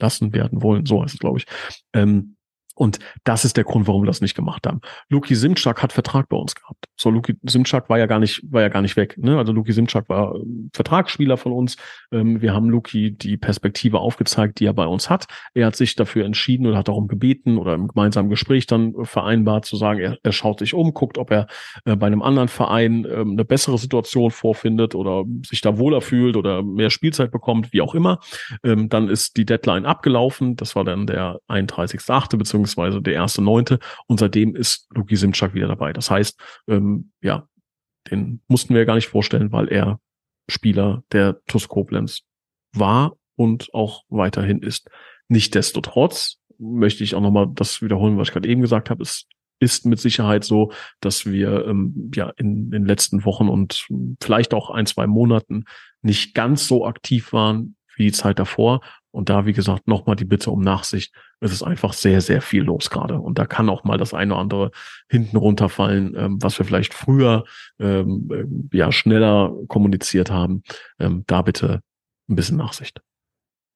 lassen 0.00 0.32
werden 0.32 0.62
wollen, 0.62 0.86
so 0.86 1.02
heißt 1.02 1.14
es, 1.14 1.20
glaube 1.20 1.38
ich. 1.38 1.46
Ähm, 1.92 2.36
und 2.80 2.98
das 3.24 3.44
ist 3.44 3.58
der 3.58 3.64
Grund, 3.64 3.86
warum 3.86 4.04
wir 4.04 4.06
das 4.06 4.22
nicht 4.22 4.34
gemacht 4.34 4.66
haben. 4.66 4.80
Luki 5.10 5.34
Simchak 5.34 5.82
hat 5.82 5.92
Vertrag 5.92 6.30
bei 6.30 6.36
uns 6.38 6.54
gehabt. 6.54 6.86
So, 6.96 7.10
Luki 7.10 7.36
Simchak 7.42 7.90
war 7.90 7.98
ja 7.98 8.06
gar 8.06 8.18
nicht, 8.18 8.42
war 8.50 8.62
ja 8.62 8.70
gar 8.70 8.80
nicht 8.80 8.96
weg. 8.96 9.18
Ne? 9.18 9.36
Also 9.36 9.52
Luki 9.52 9.74
Simchak 9.74 10.08
war 10.08 10.34
ähm, 10.34 10.70
Vertragsspieler 10.72 11.36
von 11.36 11.52
uns. 11.52 11.76
Ähm, 12.10 12.40
wir 12.40 12.54
haben 12.54 12.70
Luki 12.70 13.10
die 13.10 13.36
Perspektive 13.36 13.98
aufgezeigt, 13.98 14.60
die 14.60 14.64
er 14.64 14.72
bei 14.72 14.86
uns 14.86 15.10
hat. 15.10 15.26
Er 15.52 15.66
hat 15.66 15.76
sich 15.76 15.94
dafür 15.94 16.24
entschieden 16.24 16.66
oder 16.66 16.78
hat 16.78 16.88
darum 16.88 17.06
gebeten 17.06 17.58
oder 17.58 17.74
im 17.74 17.86
gemeinsamen 17.86 18.30
Gespräch 18.30 18.66
dann 18.66 18.94
vereinbart 19.02 19.66
zu 19.66 19.76
sagen, 19.76 20.00
er, 20.00 20.16
er 20.22 20.32
schaut 20.32 20.60
sich 20.60 20.72
um, 20.72 20.94
guckt, 20.94 21.18
ob 21.18 21.30
er 21.32 21.48
äh, 21.84 21.96
bei 21.96 22.06
einem 22.06 22.22
anderen 22.22 22.48
Verein 22.48 23.04
äh, 23.04 23.16
eine 23.16 23.44
bessere 23.44 23.76
Situation 23.76 24.30
vorfindet 24.30 24.94
oder 24.94 25.24
sich 25.44 25.60
da 25.60 25.76
wohler 25.76 26.00
fühlt 26.00 26.34
oder 26.34 26.62
mehr 26.62 26.88
Spielzeit 26.88 27.30
bekommt, 27.30 27.74
wie 27.74 27.82
auch 27.82 27.94
immer. 27.94 28.20
Ähm, 28.64 28.88
dann 28.88 29.10
ist 29.10 29.36
die 29.36 29.44
Deadline 29.44 29.84
abgelaufen. 29.84 30.56
Das 30.56 30.74
war 30.74 30.84
dann 30.84 31.06
der 31.06 31.40
31.8. 31.46 32.38
beziehungsweise 32.38 32.69
beziehungsweise 32.70 33.02
der 33.02 33.14
erste 33.14 33.42
Neunte. 33.42 33.78
Und 34.06 34.20
seitdem 34.20 34.54
ist 34.54 34.88
Luki 34.94 35.16
Simchak 35.16 35.54
wieder 35.54 35.68
dabei. 35.68 35.92
Das 35.92 36.10
heißt, 36.10 36.40
ähm, 36.68 37.12
ja, 37.20 37.46
den 38.10 38.40
mussten 38.48 38.74
wir 38.74 38.86
gar 38.86 38.94
nicht 38.94 39.08
vorstellen, 39.08 39.52
weil 39.52 39.68
er 39.68 40.00
Spieler 40.48 41.04
der 41.12 41.40
TuS 41.46 41.68
Koblenz 41.68 42.22
war 42.72 43.16
und 43.36 43.72
auch 43.74 44.02
weiterhin 44.08 44.62
ist. 44.62 44.90
Nichtsdestotrotz 45.28 46.38
möchte 46.58 47.04
ich 47.04 47.14
auch 47.14 47.20
nochmal 47.20 47.46
das 47.52 47.82
wiederholen, 47.82 48.18
was 48.18 48.28
ich 48.28 48.32
gerade 48.32 48.48
eben 48.48 48.60
gesagt 48.60 48.90
habe. 48.90 49.02
Es 49.02 49.26
ist 49.60 49.84
mit 49.86 50.00
Sicherheit 50.00 50.44
so, 50.44 50.72
dass 51.00 51.26
wir 51.26 51.66
ähm, 51.66 52.10
ja 52.14 52.30
in 52.36 52.70
den 52.70 52.86
letzten 52.86 53.24
Wochen 53.24 53.48
und 53.48 53.86
vielleicht 54.20 54.54
auch 54.54 54.70
ein, 54.70 54.86
zwei 54.86 55.06
Monaten 55.06 55.64
nicht 56.02 56.34
ganz 56.34 56.66
so 56.66 56.86
aktiv 56.86 57.32
waren 57.32 57.76
wie 57.96 58.04
die 58.04 58.12
Zeit 58.12 58.38
davor. 58.38 58.80
Und 59.12 59.28
da, 59.28 59.46
wie 59.46 59.52
gesagt, 59.52 59.88
nochmal 59.88 60.16
die 60.16 60.24
Bitte 60.24 60.50
um 60.50 60.60
Nachsicht. 60.60 61.12
Es 61.40 61.52
ist 61.52 61.62
einfach 61.62 61.92
sehr, 61.92 62.20
sehr 62.20 62.42
viel 62.42 62.62
los 62.62 62.90
gerade. 62.90 63.18
Und 63.18 63.38
da 63.38 63.46
kann 63.46 63.68
auch 63.68 63.84
mal 63.84 63.98
das 63.98 64.14
eine 64.14 64.34
oder 64.34 64.40
andere 64.40 64.70
hinten 65.08 65.36
runterfallen, 65.36 66.14
ähm, 66.16 66.42
was 66.42 66.58
wir 66.58 66.66
vielleicht 66.66 66.94
früher 66.94 67.44
ähm, 67.78 68.28
äh, 68.72 68.76
ja 68.76 68.92
schneller 68.92 69.52
kommuniziert 69.68 70.30
haben. 70.30 70.62
Ähm, 70.98 71.24
da 71.26 71.42
bitte 71.42 71.82
ein 72.28 72.36
bisschen 72.36 72.56
Nachsicht. 72.56 73.00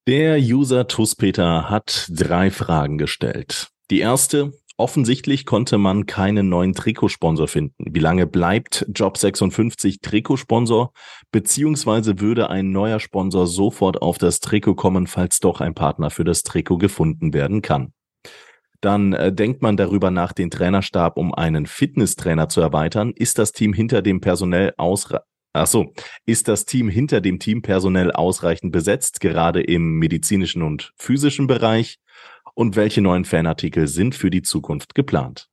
Der 0.07 0.37
User 0.37 0.87
Tuspeter 0.87 1.69
hat 1.69 2.07
drei 2.09 2.51
Fragen 2.51 2.97
gestellt. 2.97 3.69
Die 3.89 3.99
erste, 3.99 4.53
Offensichtlich 4.77 5.45
konnte 5.45 5.77
man 5.77 6.05
keinen 6.05 6.49
neuen 6.49 6.73
Trikotsponsor 6.73 7.47
finden. 7.47 7.85
Wie 7.93 7.99
lange 7.99 8.27
bleibt 8.27 8.85
Job56 8.89 10.01
Trikotsponsor? 10.01 10.91
Beziehungsweise 11.31 12.19
würde 12.19 12.49
ein 12.49 12.71
neuer 12.71 12.99
Sponsor 12.99 13.47
sofort 13.47 14.01
auf 14.01 14.17
das 14.17 14.41
Trikot 14.41 14.75
kommen, 14.75 15.07
falls 15.07 15.39
doch 15.39 15.61
ein 15.61 15.75
Partner 15.75 16.09
für 16.09 16.25
das 16.25 16.43
Trikot 16.43 16.77
gefunden 16.77 17.33
werden 17.33 17.61
kann? 17.61 17.93
Dann 18.81 19.13
äh, 19.13 19.31
denkt 19.31 19.61
man 19.61 19.77
darüber 19.77 20.11
nach, 20.11 20.33
den 20.33 20.51
Trainerstab 20.51 21.15
um 21.15 21.33
einen 21.33 21.67
Fitnesstrainer 21.67 22.49
zu 22.49 22.59
erweitern. 22.59 23.13
Ist 23.15 23.39
das 23.39 23.53
Team 23.53 23.71
hinter 23.71 24.01
dem 24.01 24.19
personell 24.19 24.73
ausreichend 24.75 25.25
Ach 25.57 25.67
so, 25.67 25.93
ist 26.25 26.49
das 26.49 26.65
Team 26.65 26.89
hinter 26.89 27.21
dem 27.21 27.39
Team 27.39 27.61
personell 27.61 28.11
ausreichend 28.11 28.73
besetzt, 28.73 29.21
gerade 29.21 29.61
im 29.61 29.99
medizinischen 29.99 30.61
und 30.63 30.91
physischen 30.97 31.47
Bereich? 31.47 31.95
Und 32.55 32.75
welche 32.75 33.01
neuen 33.01 33.25
Fanartikel 33.25 33.87
sind 33.87 34.15
für 34.15 34.31
die 34.31 34.41
Zukunft 34.41 34.95
geplant? 34.95 35.47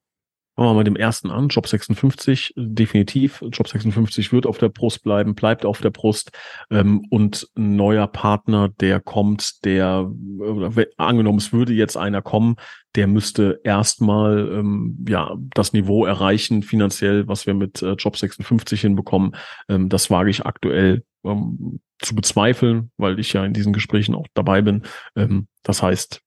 Fangen 0.55 0.69
wir 0.69 0.75
mal 0.75 0.79
mit 0.81 0.87
dem 0.87 0.97
ersten 0.97 1.31
an. 1.31 1.49
Job 1.49 1.67
56, 1.67 2.53
definitiv. 2.57 3.43
Job 3.53 3.69
56 3.69 4.35
wird 4.35 4.47
auf 4.47 4.59
der 4.59 4.69
Brust 4.69 5.03
bleiben, 5.03 5.35
bleibt 5.35 5.65
auf 5.65 5.81
der 5.81 5.89
Brust. 5.89 6.31
Ähm, 6.71 7.07
und 7.09 7.49
ein 7.57 7.77
neuer 7.77 8.07
Partner, 8.07 8.69
der 8.69 9.01
kommt, 9.01 9.65
der, 9.65 10.11
äh, 10.77 10.87
angenommen, 10.99 11.39
es 11.39 11.55
würde 11.55 11.73
jetzt 11.73 11.97
einer 11.97 12.21
kommen, 12.21 12.57
der 12.97 13.07
müsste 13.07 13.61
erstmal 13.65 14.47
ähm, 14.53 15.03
ja 15.09 15.35
das 15.55 15.73
Niveau 15.73 16.05
erreichen, 16.05 16.63
finanziell, 16.63 17.27
was 17.29 17.47
wir 17.47 17.55
mit 17.55 17.81
äh, 17.81 17.93
Job 17.93 18.19
56 18.19 18.83
hinbekommen. 18.83 19.35
Ähm, 19.71 19.89
das 19.89 20.11
wage 20.11 20.29
ich 20.29 20.45
aktuell 20.45 21.03
ähm, 21.25 21.81
zu 21.99 22.15
bezweifeln, 22.15 22.91
weil 22.99 23.19
ich 23.19 23.33
ja 23.33 23.43
in 23.47 23.55
diesen 23.55 23.73
Gesprächen 23.73 24.15
auch 24.15 24.27
dabei 24.35 24.61
bin. 24.61 24.83
Ähm, 25.17 25.47
das 25.63 25.83
heißt, 25.83 26.21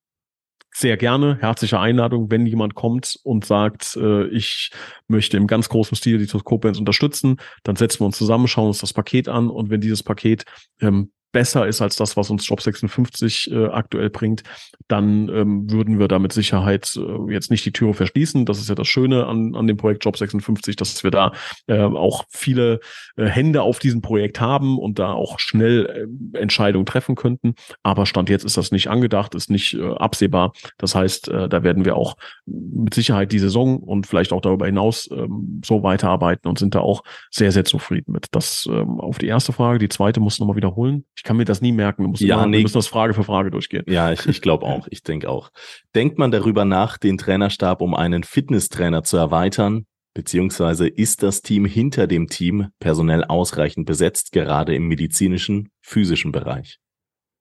sehr 0.76 0.98
gerne, 0.98 1.38
herzliche 1.40 1.80
Einladung, 1.80 2.30
wenn 2.30 2.46
jemand 2.46 2.76
kommt 2.76 3.18
und 3.24 3.46
sagt, 3.46 3.96
äh, 3.96 4.28
ich 4.28 4.72
möchte 5.08 5.38
im 5.38 5.48
ganz 5.48 5.70
großen 5.70 5.96
Stil 5.96 6.18
die 6.18 6.28
Koblenz 6.28 6.78
unterstützen, 6.78 7.38
dann 7.64 7.78
setzen 7.78 8.02
wir 8.02 8.08
uns 8.08 8.18
zusammen, 8.18 8.50
schauen 8.50 8.68
uns 8.68 8.80
das 8.80 8.92
Paket 8.92 9.30
an 9.30 9.50
und 9.50 9.70
wenn 9.70 9.80
dieses 9.80 10.04
Paket 10.04 10.44
ähm, 10.82 11.14
besser 11.36 11.68
ist 11.68 11.82
als 11.82 11.98
das, 11.98 12.16
was 12.16 12.30
uns 12.30 12.48
Job 12.48 12.62
56 12.62 13.52
äh, 13.52 13.66
aktuell 13.66 14.10
bringt, 14.10 14.44
dann 14.88 15.28
ähm, 15.28 15.70
würden 15.70 16.00
wir 16.00 16.08
da 16.08 16.18
mit 16.18 16.32
Sicherheit 16.32 16.96
äh, 16.96 17.34
jetzt 17.34 17.52
nicht 17.52 17.66
die 17.66 17.74
Türe 17.74 17.94
verschließen. 17.94 18.46
Das 18.46 18.58
ist 18.58 18.70
ja 18.70 18.76
das 18.76 18.88
Schöne 18.88 19.28
an, 19.28 19.54
an 19.54 19.68
dem 19.68 19.76
Projekt 19.76 20.06
Job 20.06 20.16
56, 20.16 20.78
dass 20.78 21.04
wir 21.04 21.12
da 21.12 21.34
äh, 21.68 21.82
auch 21.82 22.24
viele 22.30 22.80
äh, 23.18 23.26
Hände 23.26 23.64
auf 23.64 23.80
diesem 23.80 24.02
Projekt 24.02 24.40
haben 24.40 24.80
und 24.80 24.98
da 24.98 25.12
auch 25.12 25.38
schnell 25.38 26.08
äh, 26.34 26.38
Entscheidungen 26.38 26.86
treffen 26.86 27.16
könnten. 27.16 27.56
Aber 27.84 28.06
Stand 28.06 28.30
jetzt 28.30 28.46
ist 28.46 28.56
das 28.56 28.72
nicht 28.72 28.88
angedacht, 28.88 29.36
ist 29.36 29.50
nicht 29.50 29.74
äh, 29.74 29.84
absehbar. 29.96 30.54
Das 30.78 30.96
heißt, 30.96 31.28
äh, 31.28 31.50
da 31.50 31.64
werden 31.64 31.84
wir 31.84 31.98
auch 31.98 32.16
mit 32.46 32.94
Sicherheit 32.94 33.34
die 33.34 33.40
Saison 33.40 33.80
und 33.80 34.08
vielleicht 34.08 34.32
auch 34.32 34.42
darüber 34.42 34.68
hinaus 34.68 35.12
äh, 35.12 35.28
so 35.66 35.84
weiterarbeiten 35.84 36.48
und 36.48 36.60
sind 36.60 36.76
da 36.76 36.80
auch 36.80 37.04
sehr, 37.30 37.52
sehr 37.52 37.66
zufrieden 37.66 38.14
mit. 38.14 38.28
Das 38.32 38.70
äh, 38.72 38.86
auf 39.00 39.18
die 39.18 39.28
erste 39.28 39.52
Frage. 39.52 39.80
Die 39.80 39.90
zweite 39.90 40.22
muss 40.22 40.40
nochmal 40.40 40.56
wiederholen. 40.56 41.04
Ich 41.18 41.24
kann 41.26 41.36
mir 41.36 41.46
das 41.46 41.60
nie 41.60 41.74
merken. 41.74 42.18
Wir, 42.18 42.28
ja, 42.28 42.36
immer, 42.36 42.48
nee. 42.48 42.58
wir 42.58 42.64
müssen 42.64 42.78
das 42.78 42.88
Frage 42.88 43.14
für 43.14 43.26
Frage 43.26 43.52
durchgehen. 43.52 43.84
Ja, 43.88 44.12
ich, 44.12 44.26
ich 44.26 44.42
glaube 44.42 44.66
auch. 44.66 44.88
Ich 44.90 45.04
denke 45.04 45.30
auch. 45.30 45.50
Denkt 45.94 46.18
man 46.18 46.32
darüber 46.32 46.64
nach, 46.64 46.98
den 46.98 47.18
Trainerstab 47.18 47.82
um 47.82 47.94
einen 47.94 48.24
Fitnesstrainer 48.24 49.04
zu 49.04 49.18
erweitern? 49.18 49.86
Beziehungsweise 50.14 50.88
ist 50.88 51.24
das 51.24 51.42
Team 51.42 51.66
hinter 51.66 52.08
dem 52.08 52.28
Team 52.28 52.70
personell 52.80 53.26
ausreichend 53.26 53.86
besetzt, 53.86 54.32
gerade 54.32 54.74
im 54.74 54.88
medizinischen, 54.88 55.72
physischen 55.82 56.32
Bereich? 56.32 56.78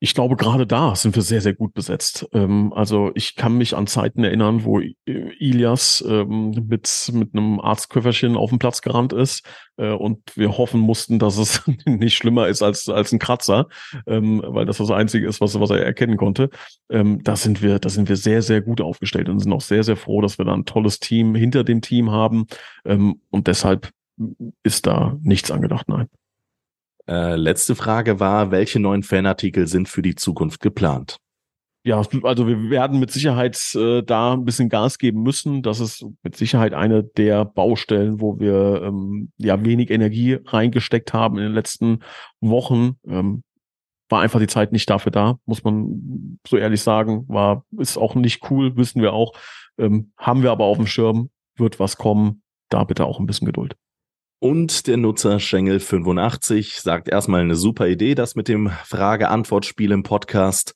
Ich 0.05 0.13
glaube, 0.13 0.37
gerade 0.37 0.67
da 0.67 0.95
sind 0.95 1.17
wir 1.17 1.23
sehr, 1.23 1.41
sehr 1.41 1.55
gut 1.55 1.73
besetzt. 1.73 2.29
Ähm, 2.35 2.75
also 2.75 3.11
ich 3.15 3.37
kann 3.37 3.57
mich 3.57 3.75
an 3.75 3.87
Zeiten 3.87 4.23
erinnern, 4.23 4.65
wo 4.65 4.79
Ilias 5.07 6.05
ähm, 6.07 6.51
mit, 6.51 7.11
mit 7.15 7.35
einem 7.35 7.59
Arztköfferchen 7.59 8.37
auf 8.37 8.51
dem 8.51 8.59
Platz 8.59 8.83
gerannt 8.83 9.15
ist 9.15 9.47
äh, 9.79 9.93
und 9.93 10.21
wir 10.37 10.59
hoffen 10.59 10.79
mussten, 10.79 11.19
dass 11.19 11.39
es 11.39 11.63
nicht 11.87 12.19
schlimmer 12.19 12.49
ist 12.49 12.61
als, 12.61 12.87
als 12.91 13.13
ein 13.13 13.19
Kratzer, 13.19 13.69
ähm, 14.07 14.43
weil 14.45 14.67
das 14.67 14.77
das 14.77 14.91
Einzige 14.91 15.27
ist, 15.27 15.41
was, 15.41 15.59
was 15.59 15.71
er 15.71 15.83
erkennen 15.83 16.19
konnte. 16.19 16.51
Ähm, 16.91 17.23
da 17.25 17.35
sind 17.35 17.63
wir, 17.63 17.79
da 17.79 17.89
sind 17.89 18.11
wir 18.11 18.17
sehr, 18.17 18.43
sehr 18.43 18.61
gut 18.61 18.83
aufgestellt 18.83 19.31
und 19.31 19.41
sind 19.41 19.55
auch 19.55 19.63
sehr, 19.63 19.85
sehr 19.85 19.97
froh, 19.97 20.21
dass 20.21 20.37
wir 20.37 20.45
da 20.45 20.53
ein 20.53 20.67
tolles 20.67 21.01
Team 21.01 21.35
hinter 21.35 21.65
dem 21.65 21.81
Team 21.81 22.11
haben. 22.11 22.45
Ähm, 22.85 23.23
und 23.31 23.47
deshalb 23.47 23.89
ist 24.65 24.87
da 24.87 25.17
nichts 25.23 25.51
angedacht, 25.51 25.89
nein. 25.89 26.11
Äh, 27.09 27.37
letzte 27.37 27.75
Frage 27.75 28.21
war, 28.21 28.51
welche 28.51 28.81
neuen 28.81 29.03
Fanartikel 29.03 29.67
sind 29.67 29.89
für 29.89 30.03
die 30.03 30.15
Zukunft 30.15 30.61
geplant? 30.61 31.19
Ja, 31.87 32.03
also 32.23 32.47
wir 32.47 32.71
werden 32.71 32.99
mit 32.99 33.11
Sicherheit 33.11 33.75
äh, 33.75 34.03
da 34.03 34.33
ein 34.33 34.47
bisschen 34.47 34.71
Gas 34.71 34.97
geben 34.97 35.23
müssen. 35.23 35.61
Das 35.61 35.81
ist 35.81 36.07
mit 36.23 36.35
Sicherheit 36.35 36.73
eine 36.73 37.05
der 37.05 37.45
Baustellen, 37.45 38.23
wo 38.23 38.41
wir 38.41 38.83
ähm, 38.85 39.33
ja 39.37 39.63
wenig 39.63 39.91
Energie 39.91 40.39
reingesteckt 40.47 41.13
haben 41.13 41.37
in 41.37 41.43
den 41.43 41.53
letzten 41.53 41.99
Wochen. 42.41 42.97
Ähm, 43.07 43.43
war 44.09 44.23
einfach 44.23 44.41
die 44.41 44.47
Zeit 44.47 44.73
nicht 44.73 44.89
dafür 44.89 45.13
da, 45.13 45.39
muss 45.45 45.63
man 45.63 46.39
so 46.47 46.57
ehrlich 46.57 46.81
sagen. 46.81 47.27
War 47.29 47.67
ist 47.77 47.99
auch 47.99 48.15
nicht 48.15 48.51
cool, 48.51 48.77
wissen 48.77 49.03
wir 49.03 49.13
auch. 49.13 49.35
Ähm, 49.77 50.13
haben 50.17 50.43
wir 50.43 50.53
aber 50.53 50.65
auf 50.65 50.79
dem 50.79 50.87
Schirm, 50.87 51.29
wird 51.57 51.81
was 51.81 51.99
kommen. 51.99 52.43
Da 52.71 52.85
bitte 52.85 53.05
auch 53.05 53.21
ein 53.21 53.27
bisschen 53.27 53.47
Geduld. 53.47 53.77
Und 54.45 54.89
der 54.89 54.99
Nutzer 54.99 55.39
Schengel85 55.39 56.83
sagt 56.83 57.09
erstmal 57.09 57.41
eine 57.41 57.57
super 57.57 57.89
Idee, 57.89 58.15
das 58.15 58.35
mit 58.35 58.47
dem 58.47 58.69
Frage-Antwort-Spiel 58.85 59.91
im 59.91 60.03
Podcast. 60.03 60.75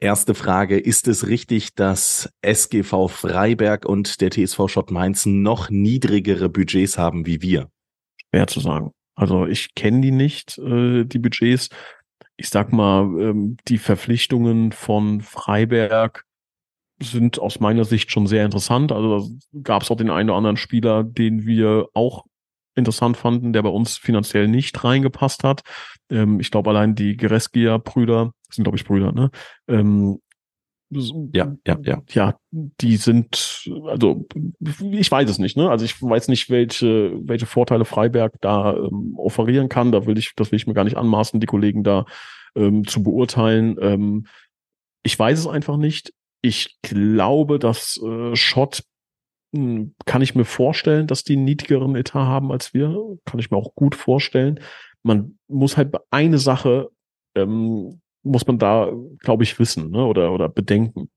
Erste 0.00 0.32
Frage, 0.32 0.78
ist 0.78 1.08
es 1.08 1.26
richtig, 1.26 1.74
dass 1.74 2.32
SGV 2.40 3.08
Freiberg 3.08 3.84
und 3.84 4.22
der 4.22 4.30
TSV 4.30 4.66
Schott 4.68 4.90
Mainz 4.90 5.26
noch 5.26 5.68
niedrigere 5.68 6.48
Budgets 6.48 6.96
haben 6.96 7.26
wie 7.26 7.42
wir? 7.42 7.68
Schwer 8.30 8.46
zu 8.46 8.60
sagen. 8.60 8.92
Also 9.14 9.44
ich 9.44 9.74
kenne 9.74 10.00
die 10.00 10.10
nicht, 10.10 10.56
äh, 10.56 11.04
die 11.04 11.18
Budgets. 11.18 11.68
Ich 12.38 12.48
sag 12.48 12.72
mal, 12.72 13.02
ähm, 13.20 13.58
die 13.68 13.76
Verpflichtungen 13.76 14.72
von 14.72 15.20
Freiberg 15.20 16.24
sind 16.98 17.38
aus 17.38 17.60
meiner 17.60 17.84
Sicht 17.84 18.10
schon 18.10 18.26
sehr 18.26 18.46
interessant. 18.46 18.90
Also 18.90 19.28
gab 19.62 19.82
es 19.82 19.90
auch 19.90 19.98
den 19.98 20.08
einen 20.08 20.30
oder 20.30 20.38
anderen 20.38 20.56
Spieler, 20.56 21.04
den 21.04 21.44
wir 21.44 21.88
auch 21.92 22.24
interessant 22.74 23.16
fanden, 23.16 23.52
der 23.52 23.62
bei 23.62 23.68
uns 23.68 23.96
finanziell 23.96 24.48
nicht 24.48 24.82
reingepasst 24.82 25.44
hat. 25.44 25.62
Ähm, 26.10 26.40
ich 26.40 26.50
glaube, 26.50 26.70
allein 26.70 26.94
die 26.94 27.16
Gereskia-Brüder, 27.16 28.32
sind 28.50 28.64
glaube 28.64 28.76
ich 28.76 28.84
Brüder, 28.84 29.12
ne? 29.12 29.30
Ähm, 29.68 30.18
ja, 31.32 31.54
ja, 31.66 31.78
ja. 31.82 32.02
Ja, 32.10 32.34
die 32.50 32.96
sind, 32.96 33.66
also 33.86 34.26
ich 34.92 35.10
weiß 35.10 35.30
es 35.30 35.38
nicht, 35.38 35.56
ne? 35.56 35.70
Also 35.70 35.84
ich 35.84 36.02
weiß 36.02 36.28
nicht, 36.28 36.50
welche, 36.50 37.12
welche 37.22 37.46
Vorteile 37.46 37.84
Freiberg 37.84 38.34
da 38.40 38.74
ähm, 38.74 39.14
offerieren 39.16 39.68
kann. 39.68 39.92
Da 39.92 40.06
will 40.06 40.18
ich, 40.18 40.32
das 40.36 40.52
will 40.52 40.58
ich 40.58 40.66
mir 40.66 40.74
gar 40.74 40.84
nicht 40.84 40.96
anmaßen, 40.96 41.40
die 41.40 41.46
Kollegen 41.46 41.82
da 41.82 42.04
ähm, 42.54 42.86
zu 42.86 43.02
beurteilen. 43.02 43.76
Ähm, 43.80 44.26
ich 45.02 45.18
weiß 45.18 45.38
es 45.38 45.46
einfach 45.46 45.76
nicht. 45.78 46.12
Ich 46.42 46.76
glaube, 46.82 47.58
dass 47.58 48.00
äh, 48.02 48.36
Schott 48.36 48.82
kann 49.52 50.22
ich 50.22 50.34
mir 50.34 50.46
vorstellen, 50.46 51.06
dass 51.06 51.24
die 51.24 51.34
einen 51.34 51.44
niedrigeren 51.44 51.94
Etat 51.94 52.26
haben 52.26 52.50
als 52.50 52.72
wir. 52.72 52.96
Kann 53.24 53.38
ich 53.38 53.50
mir 53.50 53.58
auch 53.58 53.74
gut 53.74 53.94
vorstellen. 53.94 54.60
Man 55.02 55.38
muss 55.46 55.76
halt 55.76 55.94
eine 56.10 56.38
Sache, 56.38 56.88
ähm, 57.34 58.00
muss 58.22 58.46
man 58.46 58.58
da, 58.58 58.90
glaube 59.18 59.42
ich, 59.42 59.58
wissen 59.58 59.90
ne? 59.90 60.04
oder, 60.06 60.32
oder 60.32 60.48
bedenken. 60.48 61.10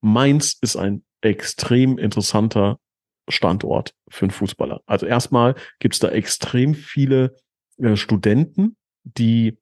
Mainz 0.00 0.58
ist 0.60 0.76
ein 0.76 1.04
extrem 1.22 1.98
interessanter 1.98 2.78
Standort 3.28 3.94
für 4.08 4.26
einen 4.26 4.32
Fußballer. 4.32 4.82
Also 4.86 5.06
erstmal 5.06 5.54
gibt 5.78 5.94
es 5.94 6.00
da 6.00 6.08
extrem 6.08 6.74
viele 6.74 7.36
äh, 7.78 7.96
Studenten, 7.96 8.76
die 9.04 9.58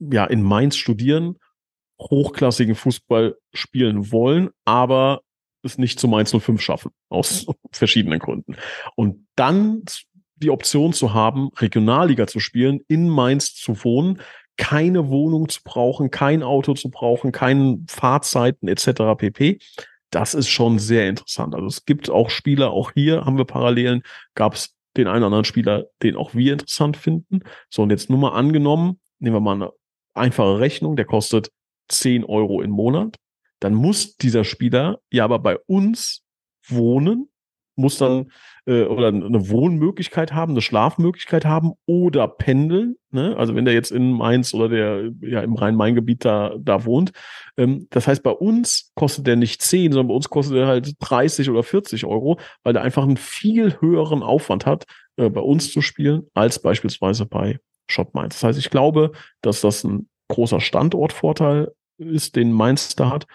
ja 0.00 0.24
in 0.24 0.42
Mainz 0.42 0.76
studieren, 0.76 1.38
hochklassigen 2.00 2.74
Fußball 2.74 3.36
spielen 3.52 4.10
wollen, 4.10 4.50
aber 4.64 5.22
es 5.62 5.78
nicht 5.78 5.98
zum 5.98 6.14
105 6.14 6.60
schaffen, 6.60 6.90
aus 7.08 7.46
verschiedenen 7.72 8.18
Gründen. 8.18 8.56
Und 8.96 9.26
dann 9.36 9.82
die 10.36 10.50
Option 10.50 10.92
zu 10.92 11.14
haben, 11.14 11.50
Regionalliga 11.56 12.26
zu 12.26 12.40
spielen, 12.40 12.80
in 12.88 13.08
Mainz 13.08 13.54
zu 13.54 13.84
wohnen, 13.84 14.20
keine 14.56 15.08
Wohnung 15.08 15.48
zu 15.48 15.60
brauchen, 15.64 16.10
kein 16.10 16.42
Auto 16.42 16.74
zu 16.74 16.90
brauchen, 16.90 17.32
keine 17.32 17.80
Fahrzeiten 17.88 18.68
etc. 18.68 19.16
pp. 19.16 19.58
Das 20.10 20.34
ist 20.34 20.48
schon 20.48 20.78
sehr 20.78 21.08
interessant. 21.08 21.54
Also 21.54 21.66
es 21.66 21.84
gibt 21.86 22.10
auch 22.10 22.28
Spieler, 22.28 22.70
auch 22.70 22.92
hier 22.92 23.24
haben 23.24 23.38
wir 23.38 23.46
Parallelen, 23.46 24.02
gab 24.34 24.54
es 24.54 24.74
den 24.96 25.06
einen 25.06 25.18
oder 25.18 25.26
anderen 25.26 25.46
Spieler, 25.46 25.86
den 26.02 26.16
auch 26.16 26.34
wir 26.34 26.52
interessant 26.52 26.98
finden. 26.98 27.40
So, 27.70 27.82
und 27.82 27.90
jetzt 27.90 28.10
nur 28.10 28.18
mal 28.18 28.32
angenommen, 28.32 29.00
nehmen 29.20 29.36
wir 29.36 29.40
mal 29.40 29.54
eine 29.54 29.70
einfache 30.12 30.58
Rechnung, 30.58 30.96
der 30.96 31.06
kostet 31.06 31.50
10 31.88 32.24
Euro 32.24 32.60
im 32.60 32.70
Monat 32.70 33.16
dann 33.62 33.74
muss 33.74 34.16
dieser 34.16 34.44
Spieler 34.44 34.98
ja 35.10 35.24
aber 35.24 35.38
bei 35.38 35.58
uns 35.66 36.24
wohnen, 36.66 37.28
muss 37.74 37.96
dann 37.96 38.30
äh, 38.66 38.82
oder 38.84 39.08
eine 39.08 39.48
Wohnmöglichkeit 39.48 40.32
haben, 40.32 40.52
eine 40.52 40.60
Schlafmöglichkeit 40.60 41.44
haben 41.44 41.72
oder 41.86 42.28
pendeln. 42.28 42.96
Ne? 43.10 43.36
Also 43.36 43.54
wenn 43.54 43.64
der 43.64 43.74
jetzt 43.74 43.92
in 43.92 44.12
Mainz 44.12 44.52
oder 44.52 44.68
der 44.68 45.10
ja 45.20 45.40
im 45.40 45.54
Rhein-Main-Gebiet 45.54 46.24
da, 46.24 46.54
da 46.58 46.84
wohnt. 46.84 47.12
Ähm, 47.56 47.86
das 47.90 48.06
heißt, 48.06 48.22
bei 48.22 48.30
uns 48.30 48.92
kostet 48.94 49.26
der 49.26 49.36
nicht 49.36 49.62
10, 49.62 49.92
sondern 49.92 50.08
bei 50.08 50.14
uns 50.14 50.28
kostet 50.28 50.56
er 50.56 50.66
halt 50.66 50.94
30 50.98 51.48
oder 51.50 51.62
40 51.62 52.04
Euro, 52.04 52.38
weil 52.62 52.72
der 52.72 52.82
einfach 52.82 53.04
einen 53.04 53.16
viel 53.16 53.80
höheren 53.80 54.22
Aufwand 54.22 54.66
hat, 54.66 54.84
äh, 55.16 55.30
bei 55.30 55.40
uns 55.40 55.72
zu 55.72 55.80
spielen, 55.80 56.26
als 56.34 56.60
beispielsweise 56.60 57.26
bei 57.26 57.58
Shot 57.88 58.14
Mainz. 58.14 58.40
Das 58.40 58.44
heißt, 58.44 58.58
ich 58.58 58.70
glaube, 58.70 59.12
dass 59.40 59.60
das 59.60 59.84
ein 59.84 60.08
großer 60.28 60.60
Standortvorteil 60.60 61.72
ist, 61.98 62.36
den 62.36 62.52
Mainz 62.52 62.94
da 62.96 63.10
hat 63.10 63.26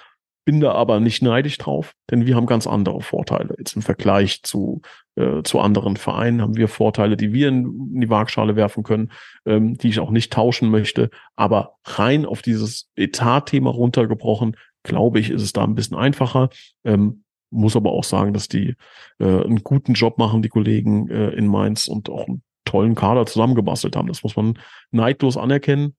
bin 0.47 0.61
da 0.61 0.71
aber 0.71 1.01
nicht 1.01 1.21
neidisch 1.21 1.57
drauf, 1.57 1.93
denn 2.09 2.25
wir 2.25 2.37
haben 2.37 2.45
ganz 2.45 2.67
andere 2.67 3.01
Vorteile. 3.01 3.53
Jetzt 3.57 3.75
im 3.75 3.81
Vergleich 3.81 4.43
zu, 4.43 4.81
äh, 5.17 5.43
zu 5.43 5.59
anderen 5.59 5.97
Vereinen 5.97 6.41
haben 6.41 6.55
wir 6.55 6.69
Vorteile, 6.69 7.17
die 7.17 7.33
wir 7.33 7.49
in, 7.49 7.99
die 7.99 8.09
Waagschale 8.09 8.55
werfen 8.55 8.83
können, 8.83 9.11
ähm, 9.45 9.77
die 9.77 9.89
ich 9.89 9.99
auch 9.99 10.09
nicht 10.09 10.31
tauschen 10.31 10.69
möchte. 10.69 11.09
Aber 11.35 11.73
rein 11.83 12.25
auf 12.25 12.41
dieses 12.41 12.89
Etat-Thema 12.95 13.71
runtergebrochen, 13.71 14.55
glaube 14.83 15.19
ich, 15.19 15.31
ist 15.31 15.41
es 15.41 15.51
da 15.51 15.65
ein 15.65 15.75
bisschen 15.75 15.97
einfacher. 15.97 16.47
Ähm, 16.85 17.25
muss 17.49 17.75
aber 17.75 17.91
auch 17.91 18.05
sagen, 18.05 18.31
dass 18.31 18.47
die 18.47 18.75
äh, 19.19 19.25
einen 19.25 19.65
guten 19.65 19.95
Job 19.95 20.17
machen, 20.17 20.41
die 20.41 20.49
Kollegen 20.49 21.09
äh, 21.09 21.31
in 21.31 21.47
Mainz 21.47 21.89
und 21.89 22.09
auch 22.09 22.25
einen 22.25 22.41
tollen 22.63 22.95
Kader 22.95 23.25
zusammengebastelt 23.25 23.97
haben. 23.97 24.07
Das 24.07 24.23
muss 24.23 24.37
man 24.37 24.57
neidlos 24.91 25.35
anerkennen. 25.35 25.97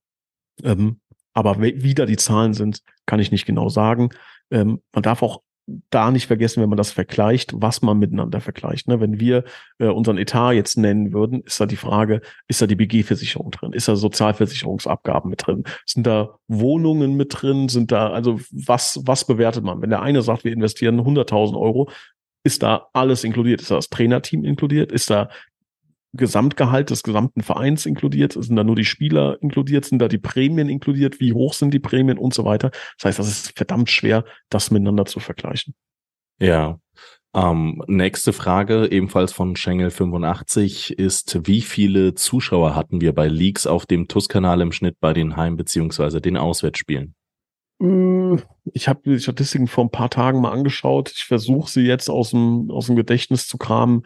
Ähm, 0.63 1.01
aber 1.35 1.61
wie 1.61 1.93
da 1.93 2.07
die 2.07 2.17
Zahlen 2.17 2.55
sind, 2.55 2.81
kann 3.05 3.19
ich 3.19 3.31
nicht 3.31 3.45
genau 3.45 3.69
sagen. 3.69 4.09
Ähm, 4.51 4.81
man 4.93 5.03
darf 5.03 5.21
auch 5.21 5.41
da 5.89 6.11
nicht 6.11 6.27
vergessen, 6.27 6.61
wenn 6.61 6.69
man 6.69 6.77
das 6.77 6.91
vergleicht, 6.91 7.53
was 7.55 7.81
man 7.81 7.99
miteinander 7.99 8.41
vergleicht. 8.41 8.87
Ne? 8.87 8.99
Wenn 8.99 9.19
wir 9.19 9.43
äh, 9.77 9.87
unseren 9.87 10.17
Etat 10.17 10.53
jetzt 10.53 10.77
nennen 10.77 11.13
würden, 11.13 11.41
ist 11.41 11.59
da 11.59 11.65
die 11.65 11.75
Frage, 11.75 12.21
ist 12.47 12.61
da 12.61 12.67
die 12.67 12.75
BG-Versicherung 12.75 13.51
drin? 13.51 13.73
Ist 13.73 13.87
da 13.87 13.95
Sozialversicherungsabgaben 13.95 15.29
mit 15.29 15.45
drin? 15.45 15.63
Sind 15.85 16.07
da 16.07 16.39
Wohnungen 16.47 17.15
mit 17.15 17.41
drin? 17.41 17.69
Sind 17.69 17.91
da, 17.91 18.09
also 18.09 18.39
was, 18.51 18.99
was 19.05 19.25
bewertet 19.25 19.63
man? 19.63 19.81
Wenn 19.81 19.89
der 19.89 20.01
eine 20.01 20.21
sagt, 20.21 20.43
wir 20.43 20.53
investieren 20.53 20.99
100.000 20.99 21.59
Euro, 21.59 21.89
ist 22.43 22.63
da 22.63 22.87
alles 22.93 23.23
inkludiert? 23.23 23.61
Ist 23.61 23.71
da 23.71 23.75
das 23.75 23.89
Trainerteam 23.89 24.45
inkludiert? 24.45 24.91
Ist 24.91 25.09
da 25.09 25.29
Gesamtgehalt 26.13 26.89
des 26.89 27.03
gesamten 27.03 27.41
Vereins 27.41 27.85
inkludiert? 27.85 28.33
Sind 28.33 28.55
da 28.55 28.63
nur 28.63 28.75
die 28.75 28.85
Spieler 28.85 29.37
inkludiert? 29.41 29.85
Sind 29.85 29.99
da 29.99 30.07
die 30.07 30.17
Prämien 30.17 30.69
inkludiert? 30.69 31.19
Wie 31.19 31.33
hoch 31.33 31.53
sind 31.53 31.73
die 31.73 31.79
Prämien 31.79 32.17
und 32.17 32.33
so 32.33 32.45
weiter? 32.45 32.71
Das 32.97 33.05
heißt, 33.05 33.19
das 33.19 33.27
ist 33.27 33.57
verdammt 33.57 33.89
schwer, 33.89 34.25
das 34.49 34.71
miteinander 34.71 35.05
zu 35.05 35.19
vergleichen. 35.19 35.75
Ja. 36.39 36.79
Ähm, 37.35 37.83
nächste 37.87 38.33
Frage, 38.33 38.87
ebenfalls 38.91 39.31
von 39.33 39.55
Schengel 39.55 39.91
85, 39.91 40.97
ist, 40.97 41.47
wie 41.47 41.61
viele 41.61 42.15
Zuschauer 42.15 42.75
hatten 42.75 43.01
wir 43.01 43.13
bei 43.13 43.27
Leaks 43.27 43.67
auf 43.67 43.85
dem 43.85 44.07
TUS-Kanal 44.07 44.61
im 44.61 44.71
Schnitt 44.71 44.99
bei 44.99 45.13
den 45.13 45.37
Heim- 45.37 45.57
bzw. 45.57 46.21
den 46.21 46.37
Auswärtsspielen? 46.37 47.13
Äh, 47.81 48.37
ich 48.73 48.87
habe 48.87 49.01
die 49.05 49.19
Statistiken 49.19 49.67
vor 49.67 49.85
ein 49.85 49.91
paar 49.91 50.09
Tagen 50.09 50.41
mal 50.41 50.51
angeschaut. 50.51 51.11
Ich 51.15 51.25
versuche 51.25 51.69
sie 51.69 51.81
jetzt 51.81 52.09
aus 52.09 52.31
dem, 52.31 52.71
aus 52.71 52.87
dem 52.87 52.95
Gedächtnis 52.95 53.47
zu 53.47 53.57
kramen 53.57 54.03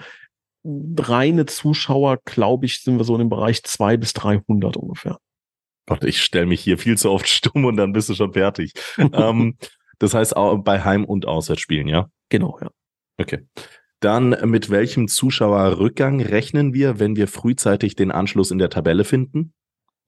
reine 0.63 1.45
Zuschauer, 1.45 2.19
glaube 2.25 2.65
ich, 2.65 2.81
sind 2.81 2.97
wir 2.97 3.03
so 3.03 3.15
in 3.15 3.19
dem 3.19 3.29
Bereich 3.29 3.63
zwei 3.63 3.97
bis 3.97 4.13
300 4.13 4.77
ungefähr. 4.77 5.19
Gott, 5.85 6.03
ich 6.03 6.21
stelle 6.21 6.45
mich 6.45 6.61
hier 6.61 6.77
viel 6.77 6.97
zu 6.97 7.11
oft 7.11 7.27
stumm 7.29 7.65
und 7.65 7.77
dann 7.77 7.93
bist 7.93 8.09
du 8.09 8.15
schon 8.15 8.33
fertig. 8.33 8.73
ähm, 8.97 9.57
das 9.99 10.13
heißt 10.13 10.35
auch 10.35 10.57
bei 10.57 10.83
Heim- 10.83 11.05
und 11.05 11.27
Auswärtsspielen, 11.27 11.87
ja? 11.87 12.09
Genau, 12.29 12.57
ja. 12.61 12.69
Okay. 13.17 13.47
Dann 13.99 14.35
mit 14.49 14.69
welchem 14.69 15.07
Zuschauerrückgang 15.07 16.19
rechnen 16.19 16.73
wir, 16.73 16.99
wenn 16.99 17.15
wir 17.15 17.27
frühzeitig 17.27 17.95
den 17.95 18.11
Anschluss 18.11 18.51
in 18.51 18.57
der 18.57 18.69
Tabelle 18.69 19.05
finden? 19.05 19.53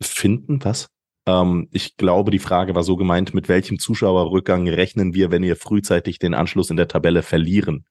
Finden, 0.01 0.63
was? 0.63 0.89
Ähm, 1.25 1.69
ich 1.71 1.95
glaube, 1.95 2.31
die 2.31 2.39
Frage 2.39 2.75
war 2.75 2.83
so 2.83 2.97
gemeint, 2.97 3.33
mit 3.33 3.47
welchem 3.47 3.79
Zuschauerrückgang 3.79 4.67
rechnen 4.67 5.13
wir, 5.13 5.31
wenn 5.31 5.43
wir 5.43 5.55
frühzeitig 5.55 6.19
den 6.19 6.33
Anschluss 6.33 6.69
in 6.69 6.77
der 6.77 6.87
Tabelle 6.87 7.23
verlieren? 7.23 7.85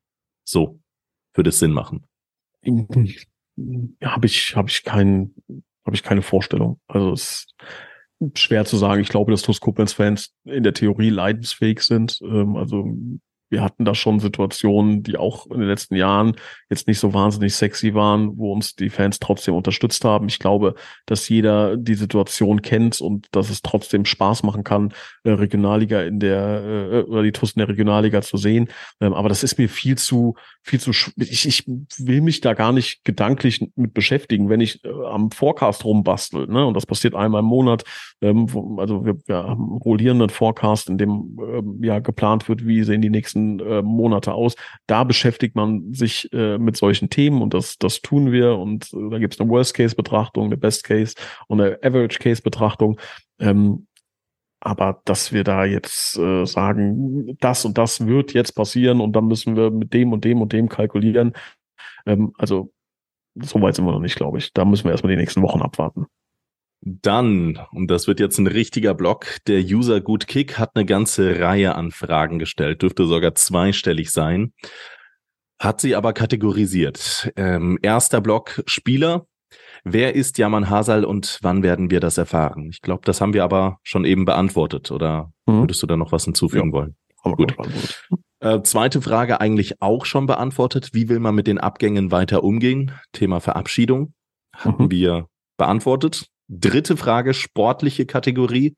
So, 0.45 0.81
würde 1.33 1.51
es 1.51 1.59
Sinn 1.59 1.73
machen. 1.73 2.07
Habe 4.03 4.27
ich, 4.27 4.57
habe 4.57 4.69
ich 4.69 4.83
keinen, 4.83 5.35
habe 5.85 5.95
ich 5.95 6.03
keine 6.03 6.23
Vorstellung. 6.23 6.81
Also 6.89 7.13
es 7.13 7.47
ist 8.21 8.39
schwer 8.39 8.65
zu 8.65 8.77
sagen. 8.77 9.01
Ich 9.01 9.09
glaube, 9.09 9.31
dass 9.31 9.43
TuS 9.43 9.61
Koblenz-Fans 9.61 10.35
in 10.45 10.63
der 10.63 10.75
Theorie 10.75 11.11
leidensfähig 11.11 11.81
sind. 11.81 12.21
Ähm, 12.23 12.57
also 12.57 12.97
wir 13.55 13.63
hatten 13.63 13.85
da 13.85 13.95
schon 13.95 14.19
Situationen, 14.19 15.05
die 15.05 15.17
auch 15.17 15.47
in 15.47 15.61
den 15.61 15.69
letzten 15.69 15.95
Jahren 15.95 16.35
jetzt 16.69 16.89
nicht 16.89 16.99
so 16.99 17.15
wahnsinnig 17.15 17.55
sexy 17.55 17.95
waren, 17.95 18.37
wo 18.37 18.53
uns 18.53 18.75
die 18.75 18.91
Fans 18.91 19.21
trotzdem 19.21 19.55
unterstützt 19.55 20.05
haben. 20.05 20.27
Ich 20.27 20.41
glaube, 20.41 20.75
dass 21.07 21.29
jeder 21.29 21.77
die 21.77 21.95
Situation 21.95 22.63
kennt 22.63 23.01
und 23.01 23.29
dass 23.31 23.51
es 23.51 23.63
trotzdem 23.63 24.07
Spaß 24.07 24.43
machen 24.43 24.65
kann, 24.65 24.93
äh, 25.23 25.31
Regionalliga 25.31 26.03
in 26.03 26.19
der 26.19 26.65
äh, 26.65 27.03
oder 27.03 27.23
die 27.23 27.31
TUS 27.31 27.53
in 27.53 27.61
der 27.61 27.69
Regionalliga 27.69 28.23
zu 28.23 28.37
sehen. 28.37 28.69
Ähm, 29.01 29.15
aber 29.15 29.29
das 29.29 29.45
ist 29.45 29.57
mir 29.57 29.69
viel 29.69 29.97
zu 29.97 30.35
viel 30.63 30.81
zu 30.81 30.91
ich, 31.17 31.47
ich 31.47 31.65
will 31.99 32.23
mich 32.23 32.41
da 32.41 32.55
gar 32.55 32.73
nicht 32.73 33.05
gedanklich 33.05 33.71
mit 33.77 33.93
beschäftigen, 33.93 34.49
wenn 34.49 34.63
ich 34.63 34.83
äh, 34.85 34.89
am 34.89 35.31
Forecast 35.31 35.85
rumbastel. 35.85 36.47
Ne? 36.49 36.67
Und 36.67 36.75
das 36.75 36.87
passiert 36.87 37.15
einmal 37.15 37.41
im 37.41 37.47
Monat. 37.47 37.85
Ähm, 38.23 38.49
also 38.79 39.05
wir, 39.05 39.17
wir 39.27 39.37
haben 39.37 39.63
einen 39.63 39.79
rollierenden 39.79 40.31
Forecast, 40.31 40.89
in 40.89 40.97
dem 40.97 41.39
ähm, 41.39 41.81
ja 41.85 41.99
geplant 41.99 42.49
wird, 42.49 42.67
wie 42.67 42.83
sehen 42.83 43.03
die 43.03 43.11
nächsten 43.11 43.44
nächsten 43.45 43.61
äh, 43.61 43.83
Monate 43.83 44.33
aus. 44.33 44.55
Da 44.87 45.05
beschäftigt 45.05 45.55
man 45.57 45.93
sich 45.93 46.33
äh, 46.33 46.59
mit 46.59 46.77
solchen 46.77 47.11
Themen 47.11 47.43
und 47.43 47.55
das, 47.55 47.79
das 47.79 48.01
tun 48.01 48.33
wir. 48.33 48.57
Und 48.57 48.93
äh, 48.93 49.11
da 49.11 49.19
gibt 49.19 49.35
es 49.35 49.41
eine 49.41 49.51
Worst-Case-Betrachtung, 49.51 50.47
eine 50.47 50.57
Best-Case 50.57 51.15
und 51.49 51.61
eine 51.61 51.79
Average-Case-Betrachtung. 51.83 53.01
Ähm, 53.39 53.87
aber 54.61 55.03
dass 55.05 55.33
wir 55.33 55.45
da 55.45 55.65
jetzt 55.65 56.17
äh, 56.17 56.47
sagen, 56.47 57.37
das 57.41 57.65
und 57.65 57.77
das 57.77 58.07
wird 58.07 58.33
jetzt 58.33 58.53
passieren 58.53 59.01
und 59.01 59.13
dann 59.13 59.27
müssen 59.27 59.57
wir 59.57 59.71
mit 59.71 59.93
dem 59.93 60.13
und 60.13 60.25
dem 60.25 60.41
und 60.41 60.53
dem 60.53 60.69
kalkulieren. 60.69 61.35
Ähm, 62.07 62.33
also 62.39 62.73
so 63.35 63.61
weit 63.61 63.75
sind 63.75 63.85
wir 63.85 63.93
noch 63.93 64.01
nicht, 64.01 64.17
glaube 64.17 64.39
ich. 64.39 64.53
Da 64.53 64.65
müssen 64.65 64.85
wir 64.85 64.93
erstmal 64.93 65.13
die 65.13 65.21
nächsten 65.21 65.43
Wochen 65.43 65.61
abwarten. 65.61 66.07
Dann, 66.87 67.59
und 67.73 67.91
das 67.91 68.07
wird 68.07 68.21
jetzt 68.21 68.37
ein 68.39 68.47
richtiger 68.47 68.93
Block, 68.93 69.39
der 69.47 69.61
User 69.61 70.03
Gut 70.03 70.27
Kick 70.27 70.59
hat 70.59 70.73
eine 70.75 70.85
ganze 70.85 71.41
Reihe 71.41 71.75
an 71.77 71.93
Fragen 71.93 72.39
gestellt, 72.39 72.83
dürfte 72.83 73.07
sogar 73.07 73.35
zweistellig 73.35 74.11
sein, 74.11 74.53
hat 75.59 75.81
sie 75.81 75.95
aber 75.95 76.13
kategorisiert. 76.13 77.33
Ähm, 77.37 77.79
erster 77.81 78.21
Block 78.21 78.63
Spieler. 78.67 79.27
Wer 79.85 80.15
ist 80.15 80.37
Jaman 80.37 80.69
Hasal 80.69 81.07
und 81.07 81.39
wann 81.41 81.63
werden 81.63 81.91
wir 81.91 82.01
das 82.01 82.19
erfahren? 82.19 82.69
Ich 82.69 82.83
glaube, 82.83 83.03
das 83.05 83.23
haben 83.23 83.33
wir 83.33 83.45
aber 83.45 83.79
schon 83.83 84.05
eben 84.05 84.27
beantwortet, 84.27 84.91
oder 84.91 85.33
mhm. 85.47 85.61
würdest 85.61 85.83
du 85.83 85.87
da 85.87 85.97
noch 85.97 86.13
was 86.13 86.25
hinzufügen 86.25 86.69
ja. 86.69 86.73
wollen? 86.73 86.97
Gut. 87.23 87.57
Äh, 88.41 88.61
zweite 88.61 89.01
Frage 89.01 89.41
eigentlich 89.41 89.81
auch 89.81 90.05
schon 90.05 90.27
beantwortet. 90.27 90.91
Wie 90.93 91.09
will 91.09 91.19
man 91.19 91.35
mit 91.35 91.47
den 91.47 91.57
Abgängen 91.57 92.11
weiter 92.11 92.45
umgehen? 92.45 92.93
Thema 93.13 93.41
Verabschiedung 93.41 94.13
hatten 94.53 94.85
mhm. 94.85 94.91
wir 94.91 95.29
beantwortet. 95.57 96.27
Dritte 96.49 96.97
Frage, 96.97 97.35
sportliche 97.35 98.07
Kategorie. 98.07 98.77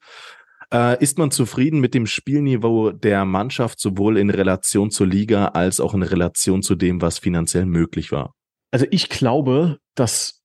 Äh, 0.72 1.02
ist 1.02 1.18
man 1.18 1.30
zufrieden 1.30 1.80
mit 1.80 1.94
dem 1.94 2.06
Spielniveau 2.06 2.90
der 2.90 3.24
Mannschaft 3.24 3.80
sowohl 3.80 4.18
in 4.18 4.30
Relation 4.30 4.90
zur 4.90 5.06
Liga 5.06 5.48
als 5.48 5.78
auch 5.78 5.94
in 5.94 6.02
Relation 6.02 6.62
zu 6.62 6.74
dem, 6.74 7.00
was 7.00 7.18
finanziell 7.18 7.66
möglich 7.66 8.10
war? 8.10 8.34
Also 8.72 8.86
ich 8.90 9.08
glaube, 9.08 9.78
dass 9.94 10.42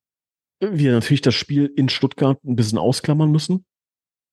wir 0.60 0.92
natürlich 0.92 1.22
das 1.22 1.34
Spiel 1.34 1.72
in 1.76 1.90
Stuttgart 1.90 2.44
ein 2.44 2.56
bisschen 2.56 2.78
ausklammern 2.78 3.32
müssen, 3.32 3.66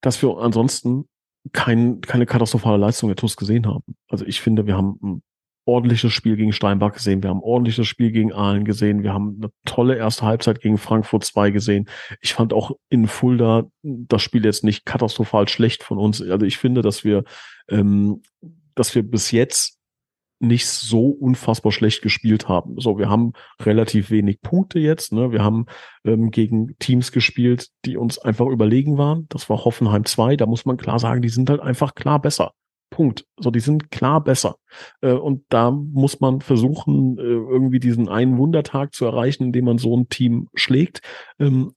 dass 0.02 0.20
wir 0.20 0.36
ansonsten 0.38 1.08
kein, 1.52 2.02
keine 2.02 2.26
katastrophale 2.26 2.76
Leistung 2.76 3.08
der 3.08 3.16
TUS 3.16 3.36
gesehen 3.36 3.66
haben. 3.66 3.96
Also 4.08 4.26
ich 4.26 4.40
finde, 4.40 4.66
wir 4.66 4.76
haben 4.76 4.98
ein 5.02 5.22
ordentliches 5.68 6.12
Spiel 6.12 6.36
gegen 6.36 6.52
Steinbach 6.52 6.94
gesehen, 6.94 7.22
wir 7.22 7.30
haben 7.30 7.42
ordentliches 7.42 7.86
Spiel 7.86 8.10
gegen 8.10 8.32
Aalen 8.32 8.64
gesehen, 8.64 9.02
wir 9.02 9.12
haben 9.12 9.38
eine 9.40 9.52
tolle 9.66 9.96
erste 9.96 10.24
Halbzeit 10.24 10.60
gegen 10.60 10.78
Frankfurt 10.78 11.24
2 11.24 11.50
gesehen. 11.50 11.88
Ich 12.22 12.32
fand 12.32 12.54
auch 12.54 12.72
in 12.88 13.06
Fulda 13.06 13.64
das 13.82 14.22
Spiel 14.22 14.44
jetzt 14.44 14.64
nicht 14.64 14.86
katastrophal 14.86 15.46
schlecht 15.46 15.82
von 15.82 15.98
uns. 15.98 16.22
Also 16.22 16.46
ich 16.46 16.56
finde, 16.56 16.80
dass 16.80 17.04
wir, 17.04 17.24
ähm, 17.68 18.22
dass 18.74 18.94
wir 18.94 19.02
bis 19.02 19.30
jetzt 19.30 19.78
nicht 20.40 20.66
so 20.68 21.08
unfassbar 21.08 21.72
schlecht 21.72 22.00
gespielt 22.00 22.48
haben. 22.48 22.80
So, 22.80 22.96
wir 22.96 23.10
haben 23.10 23.32
relativ 23.60 24.10
wenig 24.10 24.40
Punkte 24.40 24.78
jetzt. 24.78 25.12
Ne? 25.12 25.32
Wir 25.32 25.42
haben 25.42 25.66
ähm, 26.04 26.30
gegen 26.30 26.78
Teams 26.78 27.12
gespielt, 27.12 27.68
die 27.84 27.96
uns 27.96 28.18
einfach 28.18 28.46
überlegen 28.46 28.98
waren. 28.98 29.26
Das 29.30 29.50
war 29.50 29.64
Hoffenheim 29.64 30.04
2. 30.04 30.36
Da 30.36 30.46
muss 30.46 30.64
man 30.64 30.76
klar 30.76 30.98
sagen, 30.98 31.22
die 31.22 31.28
sind 31.28 31.50
halt 31.50 31.60
einfach 31.60 31.94
klar 31.94 32.20
besser. 32.20 32.52
Punkt. 32.90 33.26
So, 33.38 33.50
die 33.50 33.60
sind 33.60 33.90
klar 33.90 34.22
besser. 34.22 34.56
Äh, 35.00 35.12
und 35.12 35.44
da 35.48 35.70
muss 35.70 36.20
man 36.20 36.40
versuchen, 36.40 37.18
äh, 37.18 37.22
irgendwie 37.22 37.80
diesen 37.80 38.08
einen 38.08 38.38
Wundertag 38.38 38.94
zu 38.94 39.04
erreichen, 39.04 39.44
indem 39.44 39.66
man 39.66 39.78
so 39.78 39.96
ein 39.96 40.08
Team 40.08 40.48
schlägt. 40.54 41.00
Ähm, 41.38 41.72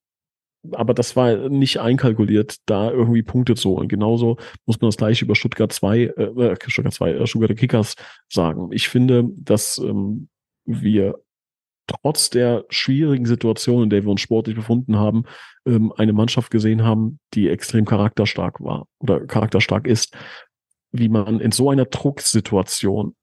aber 0.74 0.94
das 0.94 1.16
war 1.16 1.50
nicht 1.50 1.80
einkalkuliert, 1.80 2.58
da 2.66 2.92
irgendwie 2.92 3.24
Punkte 3.24 3.56
zu 3.56 3.72
holen. 3.72 3.88
Genauso 3.88 4.38
muss 4.66 4.80
man 4.80 4.90
das 4.90 4.98
gleiche 4.98 5.26
über 5.26 5.36
Stuttgart 5.36 5.72
2, 5.72 6.00
äh, 6.00 6.24
äh, 6.24 6.56
Stuttgart 6.68 6.94
2, 6.94 7.12
äh, 7.12 7.28
Stuttgart 7.28 7.58
Kickers 7.58 7.96
sagen. 8.30 8.70
Ich 8.72 8.88
finde, 8.88 9.30
dass 9.36 9.80
ähm, 9.80 10.30
wir 10.66 11.20
trotz 11.88 12.30
der 12.30 12.66
schwierigen 12.70 13.26
Situation, 13.26 13.84
in 13.84 13.90
der 13.90 14.04
wir 14.04 14.12
uns 14.12 14.22
sportlich 14.22 14.56
befunden 14.56 14.98
haben, 14.98 15.24
ähm, 15.66 15.92
eine 15.98 16.14
Mannschaft 16.14 16.52
gesehen 16.52 16.84
haben, 16.84 17.20
die 17.34 17.50
extrem 17.50 17.86
charakterstark 17.86 18.62
war 18.62 18.88
oder 19.00 19.26
charakterstark 19.26 19.88
ist 19.88 20.16
wie 20.92 21.10
man 21.10 21.40
in 21.40 21.52
so 21.52 21.70
einer 21.70 21.86
Drucksituation 21.86 23.16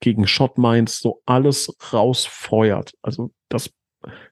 gegen 0.00 0.26
Shot 0.26 0.58
Minds 0.58 1.00
so 1.00 1.22
alles 1.24 1.74
rausfeuert. 1.92 2.92
Also 3.02 3.32
das, 3.48 3.70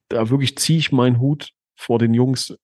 da 0.09 0.29
wirklich 0.29 0.59
ziehe 0.59 0.79
ich 0.79 0.93
meinen 0.93 1.19
Hut 1.21 1.51
vor 1.77 1.99
den 1.99 2.15
Jungs, 2.15 2.57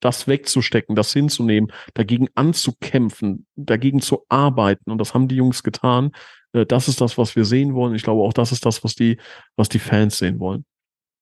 das 0.00 0.26
wegzustecken, 0.26 0.96
das 0.96 1.12
hinzunehmen, 1.12 1.72
dagegen 1.94 2.28
anzukämpfen, 2.34 3.46
dagegen 3.54 4.00
zu 4.00 4.24
arbeiten. 4.28 4.90
Und 4.90 4.98
das 4.98 5.14
haben 5.14 5.28
die 5.28 5.36
Jungs 5.36 5.62
getan. 5.62 6.12
Äh, 6.52 6.66
das 6.66 6.88
ist 6.88 7.00
das, 7.00 7.18
was 7.18 7.36
wir 7.36 7.44
sehen 7.44 7.74
wollen. 7.74 7.94
Ich 7.94 8.02
glaube, 8.02 8.22
auch 8.22 8.32
das 8.32 8.52
ist 8.52 8.64
das, 8.66 8.82
was 8.82 8.94
die, 8.94 9.18
was 9.56 9.68
die 9.68 9.78
Fans 9.78 10.18
sehen 10.18 10.40
wollen. 10.40 10.64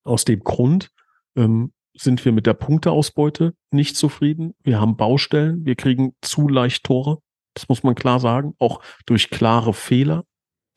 Aus 0.05 0.25
dem 0.25 0.41
Grund 0.41 0.91
ähm, 1.37 1.73
sind 1.95 2.25
wir 2.25 2.33
mit 2.33 2.47
der 2.47 2.55
Punkteausbeute 2.55 3.55
nicht 3.71 3.97
zufrieden. 3.97 4.55
Wir 4.63 4.81
haben 4.81 4.97
Baustellen. 4.97 5.65
Wir 5.65 5.75
kriegen 5.75 6.15
zu 6.23 6.49
leicht 6.49 6.85
Tore. 6.85 7.19
Das 7.59 7.69
muss 7.69 7.83
man 7.83 7.95
klar 7.95 8.21
sagen. 8.21 8.55
Auch 8.59 8.81
durch 9.07 9.31
klare 9.31 9.75
Fehler. 9.75 10.25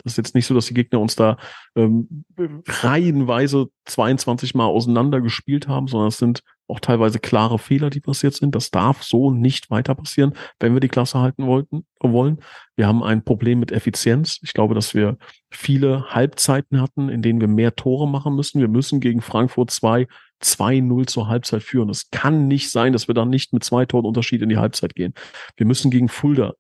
Das 0.04 0.14
ist 0.14 0.18
jetzt 0.18 0.36
nicht 0.36 0.48
so, 0.48 0.56
dass 0.56 0.66
die 0.66 0.74
Gegner 0.74 1.00
uns 1.00 1.16
da 1.16 1.38
ähm, 1.76 2.26
reihenweise 2.68 3.68
22 3.86 4.56
Mal 4.56 4.66
auseinander 4.66 5.22
gespielt 5.22 5.68
haben, 5.68 5.88
sondern 5.88 6.08
es 6.08 6.18
sind 6.18 6.42
auch 6.68 6.80
teilweise 6.80 7.20
klare 7.20 7.60
Fehler, 7.60 7.90
die 7.90 8.00
passiert 8.00 8.34
sind. 8.34 8.56
Das 8.56 8.72
darf 8.72 9.04
so 9.04 9.30
nicht 9.30 9.70
weiter 9.70 9.94
passieren, 9.94 10.34
wenn 10.60 10.74
wir 10.74 10.80
die 10.80 10.88
Klasse 10.88 11.20
halten 11.20 11.46
wollten, 11.46 11.86
wollen. 12.00 12.40
Wir 12.76 12.88
haben 12.88 13.04
ein 13.04 13.24
Problem 13.24 13.60
mit 13.60 13.72
Effizienz. 13.72 14.40
Ich 14.42 14.54
glaube, 14.54 14.74
dass 14.74 14.96
wir 14.96 15.18
viele 15.52 16.06
Halbzeiten 16.10 16.82
hatten, 16.82 17.10
in 17.10 17.22
denen 17.22 17.42
wir 17.42 17.50
mehr 17.50 17.76
Tore 17.76 18.08
machen 18.08 18.36
müssen. 18.36 18.60
Wir 18.60 18.70
müssen 18.70 19.02
gegen 19.02 19.22
Frankfurt 19.22 19.70
2 19.70 20.08
2-0 20.44 21.08
zur 21.08 21.28
Halbzeit 21.28 21.64
führen. 21.64 21.90
Es 21.90 22.10
kann 22.10 22.48
nicht 22.48 22.72
sein, 22.72 22.94
dass 22.94 23.08
wir 23.08 23.16
dann 23.16 23.30
nicht 23.30 23.54
mit 23.54 23.64
zwei 23.64 23.86
Toren 23.86 24.06
Unterschied 24.06 24.42
in 24.42 24.50
die 24.50 24.58
Halbzeit 24.58 24.96
gehen. 24.96 25.14
Wir 25.56 25.66
müssen 25.66 25.92
gegen 25.92 26.10
Fulda 26.10 26.54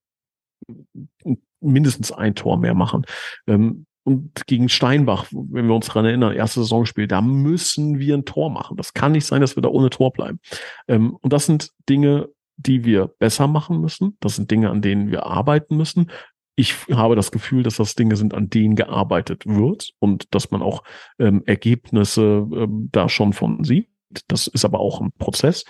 mindestens 1.59 2.11
ein 2.11 2.35
Tor 2.35 2.57
mehr 2.57 2.73
machen. 2.73 3.05
Ähm, 3.47 3.85
und 4.03 4.47
gegen 4.47 4.67
Steinbach, 4.67 5.27
wenn 5.31 5.67
wir 5.67 5.75
uns 5.75 5.87
daran 5.87 6.05
erinnern, 6.05 6.33
erste 6.33 6.61
Saisonspiel, 6.61 7.07
da 7.07 7.21
müssen 7.21 7.99
wir 7.99 8.15
ein 8.15 8.25
Tor 8.25 8.49
machen. 8.49 8.75
Das 8.77 8.93
kann 8.93 9.11
nicht 9.11 9.25
sein, 9.25 9.41
dass 9.41 9.55
wir 9.55 9.61
da 9.61 9.69
ohne 9.69 9.91
Tor 9.91 10.11
bleiben. 10.11 10.39
Ähm, 10.87 11.15
und 11.21 11.31
das 11.31 11.45
sind 11.45 11.69
Dinge, 11.87 12.29
die 12.57 12.83
wir 12.83 13.07
besser 13.07 13.47
machen 13.47 13.79
müssen. 13.79 14.17
Das 14.19 14.35
sind 14.35 14.49
Dinge, 14.49 14.69
an 14.69 14.81
denen 14.81 15.11
wir 15.11 15.25
arbeiten 15.27 15.77
müssen. 15.77 16.09
Ich 16.55 16.75
habe 16.91 17.15
das 17.15 17.31
Gefühl, 17.31 17.63
dass 17.63 17.77
das 17.77 17.95
Dinge 17.95 18.15
sind, 18.15 18.33
an 18.33 18.49
denen 18.49 18.75
gearbeitet 18.75 19.45
wird 19.45 19.91
und 19.99 20.33
dass 20.33 20.51
man 20.51 20.61
auch 20.61 20.83
ähm, 21.17 21.43
Ergebnisse 21.45 22.47
ähm, 22.51 22.89
da 22.91 23.07
schon 23.07 23.33
von 23.33 23.63
sieht. 23.63 23.89
Das 24.27 24.47
ist 24.47 24.65
aber 24.65 24.79
auch 24.79 24.99
ein 24.99 25.11
Prozess. 25.17 25.63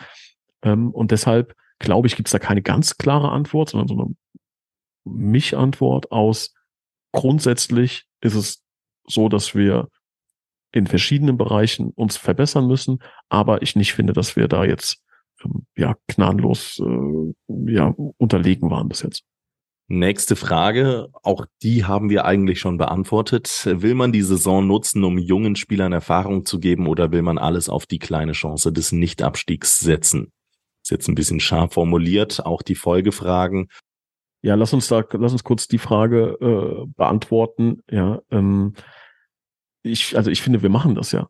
Ähm, 0.63 0.91
und 0.91 1.11
deshalb 1.11 1.55
glaube 1.79 2.07
ich, 2.07 2.15
gibt 2.15 2.27
es 2.27 2.31
da 2.31 2.39
keine 2.39 2.61
ganz 2.61 2.97
klare 2.97 3.29
Antwort, 3.29 3.69
sondern 3.69 3.87
so 3.87 3.93
eine 3.95 4.15
mich 5.03 5.55
Antwort 5.55 6.11
aus, 6.11 6.53
grundsätzlich 7.11 8.05
ist 8.21 8.35
es 8.35 8.63
so, 9.05 9.29
dass 9.29 9.55
wir 9.55 9.87
in 10.71 10.87
verschiedenen 10.87 11.37
Bereichen 11.37 11.89
uns 11.89 12.17
verbessern 12.17 12.67
müssen, 12.67 12.99
aber 13.29 13.61
ich 13.61 13.75
nicht 13.75 13.93
finde, 13.93 14.13
dass 14.13 14.35
wir 14.35 14.47
da 14.47 14.63
jetzt 14.63 15.01
ähm, 15.43 15.65
ja 15.75 15.95
gnadenlos 16.07 16.79
äh, 16.79 17.33
ja 17.71 17.93
unterlegen 18.17 18.69
waren 18.69 18.87
bis 18.87 19.01
jetzt. 19.01 19.23
Nächste 19.93 20.37
Frage, 20.37 21.09
auch 21.21 21.45
die 21.61 21.83
haben 21.83 22.09
wir 22.09 22.23
eigentlich 22.23 22.61
schon 22.61 22.77
beantwortet. 22.77 23.67
Will 23.69 23.93
man 23.93 24.13
die 24.13 24.21
Saison 24.21 24.65
nutzen, 24.65 25.03
um 25.03 25.17
jungen 25.17 25.57
Spielern 25.57 25.91
Erfahrung 25.91 26.45
zu 26.45 26.61
geben 26.61 26.87
oder 26.87 27.11
will 27.11 27.23
man 27.23 27.37
alles 27.37 27.67
auf 27.67 27.85
die 27.85 27.99
kleine 27.99 28.31
Chance 28.31 28.71
des 28.71 28.93
Nichtabstiegs 28.93 29.79
setzen? 29.79 30.31
Ist 30.81 30.91
jetzt 30.91 31.09
ein 31.09 31.15
bisschen 31.15 31.41
scharf 31.41 31.73
formuliert, 31.73 32.45
auch 32.45 32.61
die 32.61 32.75
Folgefragen. 32.75 33.67
Ja, 34.41 34.55
lass 34.55 34.73
uns 34.73 34.87
da, 34.87 35.03
lass 35.11 35.33
uns 35.33 35.43
kurz 35.43 35.67
die 35.67 35.77
Frage 35.77 36.37
äh, 36.41 36.87
beantworten. 36.95 37.81
Ja, 37.89 38.21
ähm, 38.31 38.73
ich, 39.83 40.15
also 40.17 40.31
ich 40.31 40.41
finde, 40.41 40.61
wir 40.61 40.69
machen 40.69 40.95
das 40.95 41.11
ja. 41.11 41.29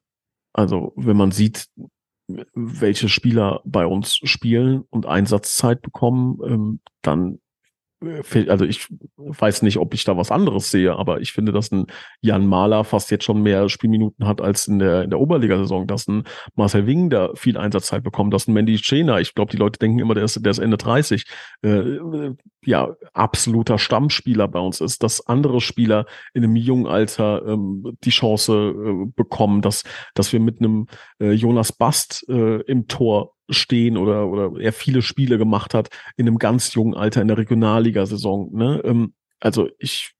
Also 0.54 0.94
wenn 0.96 1.18
man 1.18 1.32
sieht, 1.32 1.68
welche 2.54 3.10
Spieler 3.10 3.62
bei 3.66 3.86
uns 3.86 4.16
spielen 4.16 4.84
und 4.90 5.06
Einsatzzeit 5.06 5.82
bekommen, 5.82 6.40
ähm, 6.46 6.80
dann 7.02 7.40
also 8.48 8.66
ich 8.66 8.88
weiß 9.18 9.62
nicht, 9.62 9.78
ob 9.78 9.94
ich 9.94 10.04
da 10.04 10.18
was 10.18 10.32
anderes 10.32 10.72
sehe, 10.72 10.96
aber 10.96 11.22
ich 11.22 11.32
finde, 11.34 11.52
dass 11.52 11.72
ein 11.72 11.86
Jan 12.22 12.48
Mahler 12.48 12.84
fast 12.84 13.12
jetzt 13.12 13.26
schon 13.26 13.44
mehr 13.44 13.70
Spielminuten 13.70 14.28
hat 14.28 14.42
als 14.42 14.68
in 14.68 14.80
der, 14.80 15.04
in 15.04 15.12
der 15.12 15.20
Oberligasaison, 15.20 15.86
dass 15.86 16.08
ein 16.08 16.24
Marcel 16.56 16.88
Wing 16.88 17.10
da 17.10 17.30
viel 17.36 17.58
Einsatzzeit 17.58 18.04
bekommt, 18.04 18.34
dass 18.34 18.48
ein 18.48 18.54
Mandy 18.54 18.78
Chena, 18.78 19.20
ich 19.20 19.36
glaube, 19.36 19.52
die 19.52 19.58
Leute 19.58 19.78
denken 19.78 20.00
immer, 20.00 20.16
der 20.16 20.24
ist, 20.24 20.44
der 20.44 20.52
ist 20.52 20.60
Ende 20.60 20.78
30, 20.78 21.26
äh, 21.62 22.00
ja, 22.66 22.96
absoluter 23.14 23.78
Stammspieler 23.78 24.48
bei 24.48 24.60
uns 24.60 24.82
ist, 24.82 25.04
dass 25.04 25.28
andere 25.28 25.62
Spieler 25.62 26.06
in 26.34 26.44
einem 26.44 26.56
jungen 26.56 26.88
Alter 26.88 27.46
ähm, 27.46 27.98
die 28.04 28.10
Chance 28.10 28.54
äh, 28.54 29.12
bekommen, 29.16 29.62
dass, 29.62 29.84
dass 30.16 30.34
wir 30.34 30.40
mit 30.40 30.60
einem 30.60 30.88
äh, 31.20 31.32
Jonas 31.32 31.72
Bast 31.72 32.26
äh, 32.30 32.62
im 32.62 32.88
Tor 32.88 33.34
stehen 33.52 33.98
oder, 33.98 34.28
oder 34.28 34.60
er 34.60 34.74
viele 34.74 35.02
Spiele 35.02 35.38
gemacht 35.38 35.74
hat 35.74 35.90
in 36.18 36.28
einem 36.28 36.40
ganz 36.40 36.74
jungen 36.74 36.96
Alter 36.96 37.22
in 37.22 37.28
der 37.28 37.38
Regionalligasaison. 37.38 38.54
Ne? 38.54 38.82
Ähm, 38.84 39.14
also 39.40 39.70
ich 39.78 40.14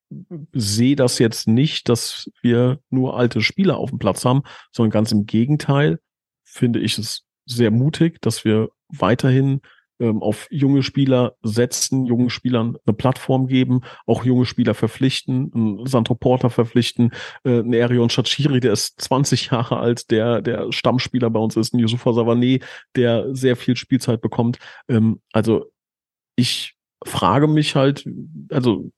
sehe 0.52 0.96
das 0.96 1.20
jetzt 1.20 1.48
nicht, 1.48 1.90
dass 1.90 2.30
wir 2.42 2.80
nur 2.90 3.18
alte 3.18 3.42
Spieler 3.42 3.78
auf 3.78 3.90
dem 3.90 4.00
Platz 4.00 4.26
haben, 4.26 4.44
sondern 4.72 4.92
ganz 4.92 5.12
im 5.12 5.26
Gegenteil 5.26 6.00
finde 6.44 6.80
ich 6.80 6.98
es 6.98 7.26
sehr 7.46 7.72
mutig, 7.72 8.22
dass 8.22 8.44
wir 8.44 8.70
weiterhin 8.90 9.62
ähm, 10.02 10.22
auf 10.22 10.48
junge 10.50 10.84
Spieler 10.84 11.36
setzen, 11.44 12.06
jungen 12.06 12.30
Spielern 12.30 12.78
eine 12.86 12.96
Plattform 12.96 13.48
geben, 13.48 13.82
auch 14.06 14.26
junge 14.26 14.46
Spieler 14.46 14.74
verpflichten, 14.74 15.52
einen 15.54 15.86
Sandro 15.86 16.16
Porter 16.16 16.50
verpflichten, 16.50 17.12
äh, 17.44 17.60
einen 17.60 17.74
Erion 17.74 18.10
Shachiri, 18.10 18.60
der 18.60 18.74
ist 18.74 19.00
20 19.00 19.46
Jahre 19.52 19.78
alt, 19.78 20.12
der 20.12 20.42
der 20.42 20.72
Stammspieler 20.72 21.30
bei 21.30 21.40
uns 21.40 21.56
ist, 21.56 21.74
ein 21.74 21.80
Yusufa 21.80 22.10
Savané, 22.10 22.64
der 22.96 23.34
sehr 23.34 23.56
viel 23.56 23.78
Spielzeit 23.78 24.22
bekommt. 24.22 24.58
Ähm, 24.90 25.22
also 25.32 25.72
ich 26.36 26.76
frage 27.06 27.48
mich 27.48 27.76
halt, 27.76 28.08
also 28.52 28.92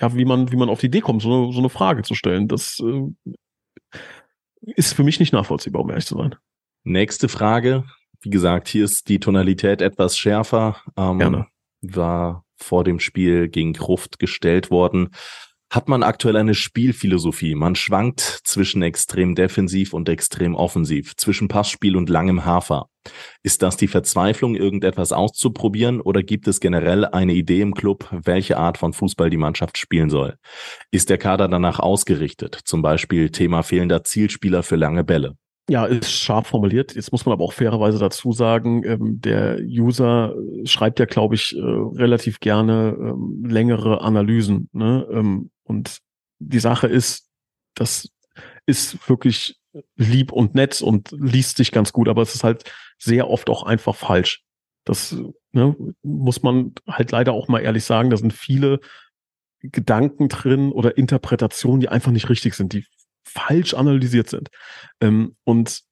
ja, 0.00 0.14
wie 0.16 0.24
man, 0.24 0.50
wie 0.50 0.56
man 0.56 0.68
auf 0.68 0.80
die 0.80 0.86
Idee 0.86 1.00
kommt, 1.00 1.22
so 1.22 1.32
eine, 1.32 1.52
so 1.52 1.58
eine 1.58 1.68
Frage 1.68 2.02
zu 2.02 2.14
stellen. 2.14 2.48
Das 2.48 2.80
äh, 2.80 3.02
ist 4.60 4.94
für 4.94 5.04
mich 5.04 5.20
nicht 5.20 5.32
nachvollziehbar, 5.32 5.82
um 5.82 5.90
ehrlich 5.90 6.06
zu 6.06 6.16
sein. 6.16 6.34
Nächste 6.82 7.28
Frage. 7.28 7.84
Wie 8.24 8.30
gesagt, 8.30 8.68
hier 8.68 8.86
ist 8.86 9.08
die 9.08 9.20
Tonalität 9.20 9.82
etwas 9.82 10.16
schärfer. 10.16 10.76
Ähm, 10.96 11.18
Gerne. 11.18 11.46
War 11.82 12.44
vor 12.56 12.82
dem 12.82 12.98
Spiel 12.98 13.48
gegen 13.48 13.74
Gruft 13.74 14.18
gestellt 14.18 14.70
worden. 14.70 15.10
Hat 15.70 15.88
man 15.88 16.02
aktuell 16.02 16.36
eine 16.36 16.54
Spielphilosophie? 16.54 17.54
Man 17.54 17.74
schwankt 17.74 18.20
zwischen 18.44 18.82
extrem 18.82 19.34
defensiv 19.34 19.92
und 19.92 20.08
extrem 20.08 20.54
offensiv, 20.54 21.16
zwischen 21.16 21.48
Passspiel 21.48 21.96
und 21.96 22.08
langem 22.08 22.44
Hafer. 22.44 22.88
Ist 23.42 23.60
das 23.62 23.76
die 23.76 23.88
Verzweiflung, 23.88 24.54
irgendetwas 24.54 25.12
auszuprobieren 25.12 26.00
oder 26.00 26.22
gibt 26.22 26.48
es 26.48 26.60
generell 26.60 27.04
eine 27.04 27.34
Idee 27.34 27.60
im 27.60 27.74
Club, 27.74 28.08
welche 28.10 28.56
Art 28.56 28.78
von 28.78 28.92
Fußball 28.92 29.30
die 29.30 29.36
Mannschaft 29.36 29.76
spielen 29.76 30.10
soll? 30.10 30.38
Ist 30.90 31.10
der 31.10 31.18
Kader 31.18 31.48
danach 31.48 31.80
ausgerichtet? 31.80 32.58
Zum 32.64 32.80
Beispiel 32.80 33.30
Thema 33.30 33.62
fehlender 33.62 34.04
Zielspieler 34.04 34.62
für 34.62 34.76
lange 34.76 35.04
Bälle. 35.04 35.36
Ja, 35.68 35.86
ist 35.86 36.12
scharf 36.12 36.48
formuliert. 36.48 36.94
Jetzt 36.94 37.10
muss 37.10 37.24
man 37.24 37.32
aber 37.32 37.44
auch 37.44 37.54
fairerweise 37.54 37.98
dazu 37.98 38.32
sagen, 38.32 38.84
ähm, 38.84 39.20
der 39.22 39.58
User 39.60 40.34
schreibt 40.64 40.98
ja, 40.98 41.06
glaube 41.06 41.36
ich, 41.36 41.56
äh, 41.56 41.60
relativ 41.60 42.40
gerne 42.40 42.94
ähm, 42.98 43.44
längere 43.46 44.02
Analysen. 44.02 44.68
Ne? 44.72 45.06
Ähm, 45.10 45.50
und 45.62 46.00
die 46.38 46.58
Sache 46.58 46.86
ist, 46.86 47.30
das 47.74 48.10
ist 48.66 49.08
wirklich 49.08 49.56
lieb 49.96 50.32
und 50.32 50.54
nett 50.54 50.82
und 50.82 51.12
liest 51.18 51.56
sich 51.56 51.72
ganz 51.72 51.92
gut, 51.92 52.08
aber 52.08 52.22
es 52.22 52.34
ist 52.34 52.44
halt 52.44 52.64
sehr 52.98 53.28
oft 53.28 53.48
auch 53.48 53.64
einfach 53.64 53.94
falsch. 53.94 54.42
Das 54.84 55.16
ne, 55.52 55.74
muss 56.02 56.42
man 56.42 56.74
halt 56.86 57.10
leider 57.10 57.32
auch 57.32 57.48
mal 57.48 57.60
ehrlich 57.60 57.84
sagen. 57.84 58.10
Da 58.10 58.18
sind 58.18 58.34
viele 58.34 58.80
Gedanken 59.62 60.28
drin 60.28 60.72
oder 60.72 60.98
Interpretationen, 60.98 61.80
die 61.80 61.88
einfach 61.88 62.12
nicht 62.12 62.28
richtig 62.28 62.54
sind, 62.54 62.72
die 62.74 62.84
falsch 63.34 63.74
analysiert 63.74 64.28
sind. 64.28 64.48
Ähm, 65.00 65.36
und 65.44 65.82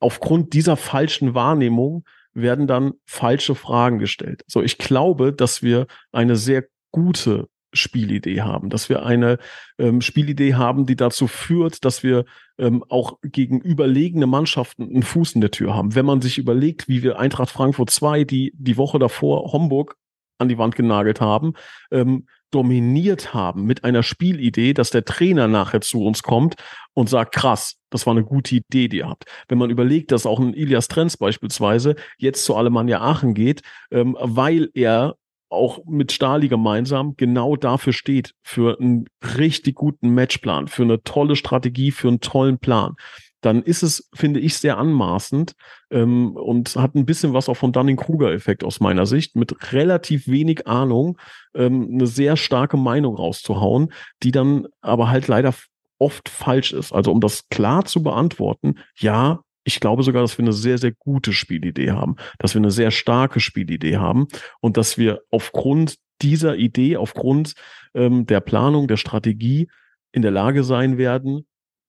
aufgrund 0.00 0.52
dieser 0.52 0.76
falschen 0.76 1.34
Wahrnehmung 1.34 2.04
werden 2.34 2.66
dann 2.66 2.92
falsche 3.06 3.54
Fragen 3.54 3.98
gestellt. 3.98 4.42
So, 4.46 4.62
ich 4.62 4.78
glaube, 4.78 5.32
dass 5.32 5.62
wir 5.62 5.86
eine 6.12 6.36
sehr 6.36 6.64
gute 6.90 7.48
Spielidee 7.72 8.40
haben, 8.40 8.70
dass 8.70 8.88
wir 8.88 9.04
eine 9.04 9.38
ähm, 9.78 10.00
Spielidee 10.00 10.54
haben, 10.54 10.86
die 10.86 10.96
dazu 10.96 11.26
führt, 11.26 11.84
dass 11.84 12.02
wir 12.02 12.24
ähm, 12.58 12.84
auch 12.88 13.18
gegen 13.22 13.60
überlegene 13.60 14.26
Mannschaften 14.26 14.84
einen 14.84 15.02
Fuß 15.02 15.34
in 15.34 15.40
der 15.40 15.50
Tür 15.50 15.74
haben. 15.74 15.94
Wenn 15.94 16.06
man 16.06 16.22
sich 16.22 16.38
überlegt, 16.38 16.88
wie 16.88 17.02
wir 17.02 17.18
Eintracht 17.18 17.50
Frankfurt 17.50 17.90
2, 17.90 18.24
die 18.24 18.52
die 18.56 18.76
Woche 18.76 18.98
davor 18.98 19.52
Homburg 19.52 19.96
an 20.38 20.48
die 20.48 20.58
Wand 20.58 20.74
genagelt 20.74 21.20
haben, 21.20 21.54
ähm, 21.90 22.26
dominiert 22.56 23.34
haben 23.34 23.66
mit 23.66 23.84
einer 23.84 24.02
Spielidee, 24.02 24.72
dass 24.72 24.88
der 24.88 25.04
Trainer 25.04 25.46
nachher 25.46 25.82
zu 25.82 26.02
uns 26.02 26.22
kommt 26.22 26.54
und 26.94 27.10
sagt, 27.10 27.34
krass, 27.34 27.76
das 27.90 28.06
war 28.06 28.12
eine 28.14 28.24
gute 28.24 28.56
Idee, 28.56 28.88
die 28.88 28.96
ihr 28.96 29.08
habt. 29.08 29.26
Wenn 29.48 29.58
man 29.58 29.68
überlegt, 29.68 30.10
dass 30.10 30.24
auch 30.24 30.40
ein 30.40 30.54
Ilias 30.54 30.88
Trenz 30.88 31.18
beispielsweise 31.18 31.96
jetzt 32.16 32.46
zu 32.46 32.56
Alemannia 32.56 33.02
Aachen 33.02 33.34
geht, 33.34 33.60
ähm, 33.90 34.16
weil 34.18 34.70
er 34.72 35.16
auch 35.50 35.84
mit 35.84 36.12
Stali 36.12 36.48
gemeinsam 36.48 37.14
genau 37.18 37.56
dafür 37.56 37.92
steht, 37.92 38.32
für 38.42 38.80
einen 38.80 39.04
richtig 39.38 39.74
guten 39.74 40.14
Matchplan, 40.14 40.66
für 40.66 40.84
eine 40.84 41.02
tolle 41.02 41.36
Strategie, 41.36 41.90
für 41.90 42.08
einen 42.08 42.20
tollen 42.20 42.58
Plan 42.58 42.96
dann 43.46 43.62
ist 43.62 43.84
es, 43.84 44.10
finde 44.12 44.40
ich, 44.40 44.56
sehr 44.56 44.76
anmaßend 44.76 45.52
ähm, 45.90 46.32
und 46.36 46.74
hat 46.74 46.96
ein 46.96 47.06
bisschen 47.06 47.32
was 47.32 47.48
auch 47.48 47.56
vom 47.56 47.70
Dunning-Kruger-Effekt 47.70 48.64
aus 48.64 48.80
meiner 48.80 49.06
Sicht, 49.06 49.36
mit 49.36 49.72
relativ 49.72 50.26
wenig 50.26 50.66
Ahnung 50.66 51.16
ähm, 51.54 51.88
eine 51.92 52.08
sehr 52.08 52.36
starke 52.36 52.76
Meinung 52.76 53.14
rauszuhauen, 53.14 53.92
die 54.24 54.32
dann 54.32 54.66
aber 54.80 55.10
halt 55.10 55.28
leider 55.28 55.54
oft 55.98 56.28
falsch 56.28 56.72
ist. 56.72 56.92
Also 56.92 57.12
um 57.12 57.20
das 57.20 57.48
klar 57.48 57.84
zu 57.84 58.02
beantworten, 58.02 58.80
ja, 58.98 59.40
ich 59.62 59.78
glaube 59.78 60.02
sogar, 60.02 60.22
dass 60.22 60.36
wir 60.38 60.44
eine 60.44 60.52
sehr, 60.52 60.78
sehr 60.78 60.92
gute 60.92 61.32
Spielidee 61.32 61.92
haben, 61.92 62.16
dass 62.40 62.54
wir 62.54 62.60
eine 62.60 62.72
sehr 62.72 62.90
starke 62.90 63.38
Spielidee 63.38 63.96
haben 63.96 64.26
und 64.60 64.76
dass 64.76 64.98
wir 64.98 65.20
aufgrund 65.30 65.98
dieser 66.20 66.56
Idee, 66.56 66.96
aufgrund 66.96 67.54
ähm, 67.94 68.26
der 68.26 68.40
Planung, 68.40 68.88
der 68.88 68.96
Strategie 68.96 69.68
in 70.10 70.22
der 70.22 70.32
Lage 70.32 70.64
sein 70.64 70.98
werden, 70.98 71.46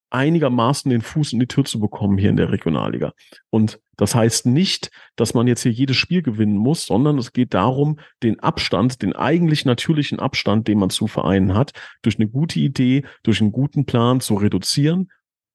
einigermaßen 0.10 0.90
den 0.90 1.02
Fuß 1.02 1.34
in 1.34 1.40
die 1.40 1.48
Tür 1.48 1.66
zu 1.66 1.80
bekommen 1.80 2.18
hier 2.18 2.30
in 2.30 2.38
der 2.38 2.52
Regionalliga. 2.52 3.14
Und 3.50 3.80
das 3.98 4.16
heißt 4.16 4.46
nicht, 4.46 4.92
dass 5.16 5.34
man 5.34 5.48
jetzt 5.48 5.64
hier 5.64 5.72
jedes 5.72 5.98
Spiel 5.98 6.22
gewinnen 6.22 6.58
muss, 6.58 6.86
sondern 6.86 7.18
es 7.18 7.34
geht 7.34 7.54
darum, 7.54 8.00
den 8.24 8.40
Abstand, 8.40 9.02
den 9.02 9.14
eigentlich 9.14 9.66
natürlichen 9.66 10.20
Abstand, 10.20 10.68
den 10.68 10.80
man 10.80 10.90
zu 10.90 11.08
Vereinen 11.08 11.56
hat, 11.56 11.74
durch 12.04 12.18
eine 12.18 12.28
gute 12.28 12.60
Idee, 12.60 13.04
durch 13.24 13.42
einen 13.42 13.52
guten 13.52 13.86
Plan 13.86 14.22
zu 14.22 14.36
reduzieren, 14.36 15.10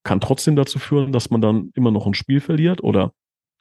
kann 0.04 0.20
trotzdem 0.20 0.56
dazu 0.56 0.78
führen, 0.78 1.12
dass 1.12 1.30
man 1.30 1.40
dann 1.40 1.70
immer 1.74 1.90
noch 1.90 2.06
ein 2.06 2.14
Spiel 2.14 2.40
verliert 2.40 2.82
oder 2.82 3.12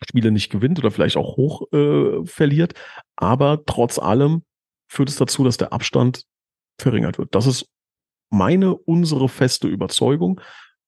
Spiele 0.03 0.31
nicht 0.31 0.49
gewinnt 0.49 0.80
oder 0.80 0.89
vielleicht 0.91 1.18
auch 1.18 1.38
hoch 1.38 1.72
äh, 1.72 2.26
verliert. 2.26 2.73
Aber 3.15 3.63
trotz 3.65 3.99
allem 3.99 4.43
führt 4.89 5.09
es 5.09 5.15
dazu, 5.15 5.43
dass 5.43 5.57
der 5.57 5.73
Abstand 5.73 6.23
verringert 6.80 7.19
wird. 7.19 7.35
Das 7.35 7.45
ist 7.45 7.69
meine, 8.31 8.76
unsere 8.76 9.30
feste 9.30 9.68
Überzeugung. 9.68 10.41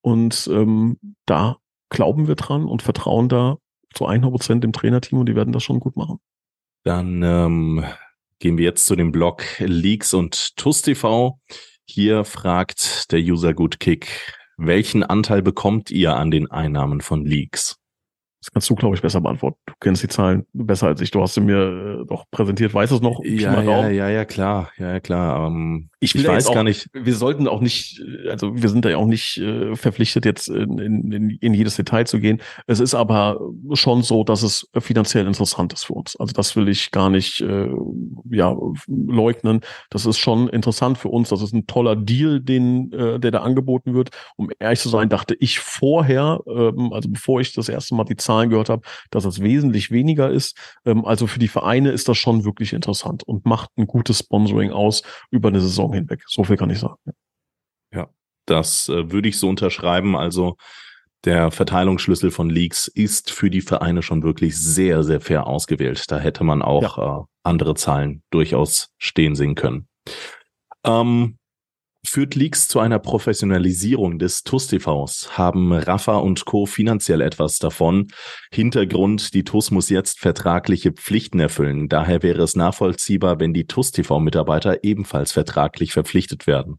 Und 0.03 0.49
ähm, 0.51 0.97
da 1.25 1.57
glauben 1.89 2.27
wir 2.27 2.35
dran 2.35 2.65
und 2.65 2.81
vertrauen 2.81 3.29
da 3.29 3.57
zu 3.93 4.05
100 4.05 4.31
Prozent 4.31 4.63
dem 4.63 4.73
Trainerteam 4.73 5.19
und 5.19 5.27
die 5.27 5.35
werden 5.35 5.53
das 5.53 5.63
schon 5.63 5.79
gut 5.79 5.95
machen. 5.95 6.19
Dann 6.83 7.23
ähm, 7.23 7.85
gehen 8.39 8.57
wir 8.57 8.65
jetzt 8.65 8.85
zu 8.85 8.97
dem 8.97 9.13
Blog 9.13 9.43
Leaks 9.59 10.13
und 10.13 10.57
TUSTV. 10.57 11.37
Hier 11.85 12.25
fragt 12.25 13.11
der 13.11 13.19
User 13.19 13.53
Good 13.53 13.79
Kick, 13.79 14.33
welchen 14.57 15.03
Anteil 15.03 15.41
bekommt 15.41 15.89
ihr 15.89 16.17
an 16.17 16.31
den 16.31 16.51
Einnahmen 16.51 16.99
von 16.99 17.25
Leaks? 17.25 17.77
Das 18.43 18.51
kannst 18.51 18.69
du, 18.69 18.75
glaube 18.75 18.93
ich, 18.93 19.01
besser 19.01 19.21
beantworten. 19.21 19.55
Du 19.65 19.73
kennst 19.79 20.03
die 20.03 20.09
Zahlen 20.09 20.45
besser 20.51 20.87
als 20.87 20.99
ich. 20.99 21.11
Du 21.11 21.21
hast 21.21 21.35
sie 21.35 21.39
mir 21.39 22.01
äh, 22.01 22.05
doch 22.05 22.25
präsentiert. 22.29 22.73
Weißt 22.73 22.91
du 22.91 22.97
es 22.97 23.01
noch? 23.01 23.23
Ja, 23.23 23.61
ja, 23.61 23.87
ja, 23.87 24.09
ja, 24.09 24.25
klar. 24.25 24.69
Ja, 24.77 24.99
klar. 24.99 25.47
Ähm, 25.47 25.89
ich, 26.01 26.13
ich 26.13 26.27
weiß 26.27 26.47
auch, 26.47 26.53
gar 26.53 26.65
nicht. 26.65 26.89
Wir 26.91 27.15
sollten 27.15 27.47
auch 27.47 27.61
nicht, 27.61 28.03
also 28.29 28.53
wir 28.53 28.67
sind 28.67 28.83
da 28.83 28.89
ja 28.89 28.97
auch 28.97 29.05
nicht 29.05 29.37
äh, 29.37 29.77
verpflichtet, 29.77 30.25
jetzt 30.25 30.49
in, 30.49 30.77
in, 30.77 31.29
in 31.39 31.53
jedes 31.53 31.77
Detail 31.77 32.05
zu 32.05 32.19
gehen. 32.19 32.41
Es 32.67 32.81
ist 32.81 32.95
aber 32.95 33.39
schon 33.75 34.03
so, 34.03 34.25
dass 34.25 34.43
es 34.43 34.67
finanziell 34.77 35.25
interessant 35.25 35.71
ist 35.71 35.85
für 35.85 35.93
uns. 35.93 36.17
Also 36.17 36.33
das 36.33 36.53
will 36.57 36.67
ich 36.67 36.91
gar 36.91 37.09
nicht 37.09 37.39
äh, 37.39 37.69
ja, 38.29 38.53
leugnen. 38.87 39.61
Das 39.89 40.05
ist 40.05 40.17
schon 40.17 40.49
interessant 40.49 40.97
für 40.97 41.07
uns. 41.07 41.29
Das 41.29 41.41
ist 41.41 41.53
ein 41.53 41.65
toller 41.65 41.95
Deal, 41.95 42.41
den, 42.41 42.91
äh, 42.91 43.21
der 43.21 43.31
da 43.31 43.39
angeboten 43.39 43.93
wird. 43.93 44.09
Um 44.35 44.49
ehrlich 44.59 44.81
zu 44.81 44.89
sein, 44.89 45.07
dachte 45.07 45.37
ich 45.39 45.59
vorher, 45.59 46.41
ähm, 46.45 46.91
also 46.91 47.07
bevor 47.07 47.39
ich 47.39 47.53
das 47.53 47.69
erste 47.69 47.95
Mal 47.95 48.03
die 48.03 48.17
Zahlen 48.17 48.32
gehört 48.49 48.69
habe, 48.69 48.81
dass 49.09 49.25
es 49.25 49.41
wesentlich 49.41 49.91
weniger 49.91 50.29
ist. 50.29 50.57
Ähm, 50.85 51.05
also 51.05 51.27
für 51.27 51.39
die 51.39 51.47
Vereine 51.47 51.91
ist 51.91 52.07
das 52.07 52.17
schon 52.17 52.45
wirklich 52.45 52.73
interessant 52.73 53.23
und 53.23 53.45
macht 53.45 53.69
ein 53.77 53.87
gutes 53.87 54.19
Sponsoring 54.19 54.71
aus 54.71 55.03
über 55.31 55.49
eine 55.49 55.61
Saison 55.61 55.93
hinweg. 55.93 56.23
So 56.27 56.43
viel 56.43 56.57
kann 56.57 56.69
ich 56.69 56.79
sagen. 56.79 56.95
Ja, 57.93 58.09
das 58.45 58.89
äh, 58.89 59.11
würde 59.11 59.29
ich 59.29 59.37
so 59.37 59.47
unterschreiben. 59.49 60.15
Also 60.15 60.57
der 61.25 61.51
Verteilungsschlüssel 61.51 62.31
von 62.31 62.49
Leaks 62.49 62.87
ist 62.87 63.31
für 63.31 63.49
die 63.49 63.61
Vereine 63.61 64.01
schon 64.01 64.23
wirklich 64.23 64.57
sehr, 64.57 65.03
sehr 65.03 65.21
fair 65.21 65.47
ausgewählt. 65.47 66.11
Da 66.11 66.19
hätte 66.19 66.43
man 66.43 66.61
auch 66.61 66.97
ja. 66.97 67.19
äh, 67.19 67.23
andere 67.43 67.75
Zahlen 67.75 68.23
durchaus 68.29 68.89
stehen 68.97 69.35
sehen 69.35 69.55
können. 69.55 69.87
Ähm, 70.83 71.37
Führt 72.05 72.35
Leaks 72.35 72.67
zu 72.67 72.79
einer 72.79 72.99
Professionalisierung 72.99 74.19
des 74.19 74.43
TUS-TVs? 74.43 75.37
Haben 75.37 75.73
Rafa 75.73 76.17
und 76.17 76.45
Co. 76.45 76.65
finanziell 76.65 77.21
etwas 77.21 77.59
davon? 77.59 78.07
Hintergrund, 78.51 79.33
die 79.33 79.43
TUS 79.43 79.71
muss 79.71 79.89
jetzt 79.89 80.19
vertragliche 80.19 80.91
Pflichten 80.91 81.39
erfüllen. 81.39 81.89
Daher 81.89 82.21
wäre 82.21 82.43
es 82.43 82.55
nachvollziehbar, 82.55 83.39
wenn 83.39 83.53
die 83.53 83.65
TUS-TV-Mitarbeiter 83.65 84.83
ebenfalls 84.83 85.31
vertraglich 85.31 85.93
verpflichtet 85.93 86.45
werden. 86.45 86.77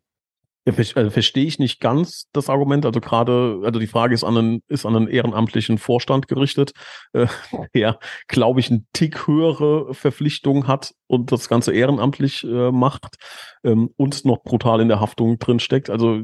Ja, 0.67 0.73
also 0.95 1.11
verstehe 1.11 1.45
ich 1.45 1.59
nicht 1.59 1.79
ganz 1.81 2.31
das 2.33 2.49
Argument. 2.49 2.87
Also 2.87 3.01
gerade, 3.01 3.61
also 3.65 3.79
die 3.79 3.87
Frage 3.87 4.15
ist 4.15 4.25
an 4.25 4.37
einen, 4.37 4.63
ist 4.69 4.87
an 4.87 4.97
einen 4.97 5.09
ehrenamtlichen 5.09 5.77
Vorstand 5.77 6.27
gerichtet, 6.27 6.73
äh, 7.13 7.27
der, 7.75 7.99
glaube 8.29 8.61
ich, 8.61 8.71
einen 8.71 8.87
Tick 8.95 9.27
höhere 9.27 9.93
Verpflichtungen 9.93 10.67
hat 10.67 10.95
und 11.07 11.33
das 11.33 11.49
Ganze 11.49 11.73
ehrenamtlich 11.73 12.45
äh, 12.45 12.71
macht 12.71 13.17
ähm, 13.63 13.91
und 13.97 14.25
noch 14.25 14.43
brutal 14.43 14.81
in 14.81 14.89
der 14.89 15.01
Haftung 15.01 15.39
drin 15.39 15.61
steckt. 15.61 15.91
Also 15.91 16.23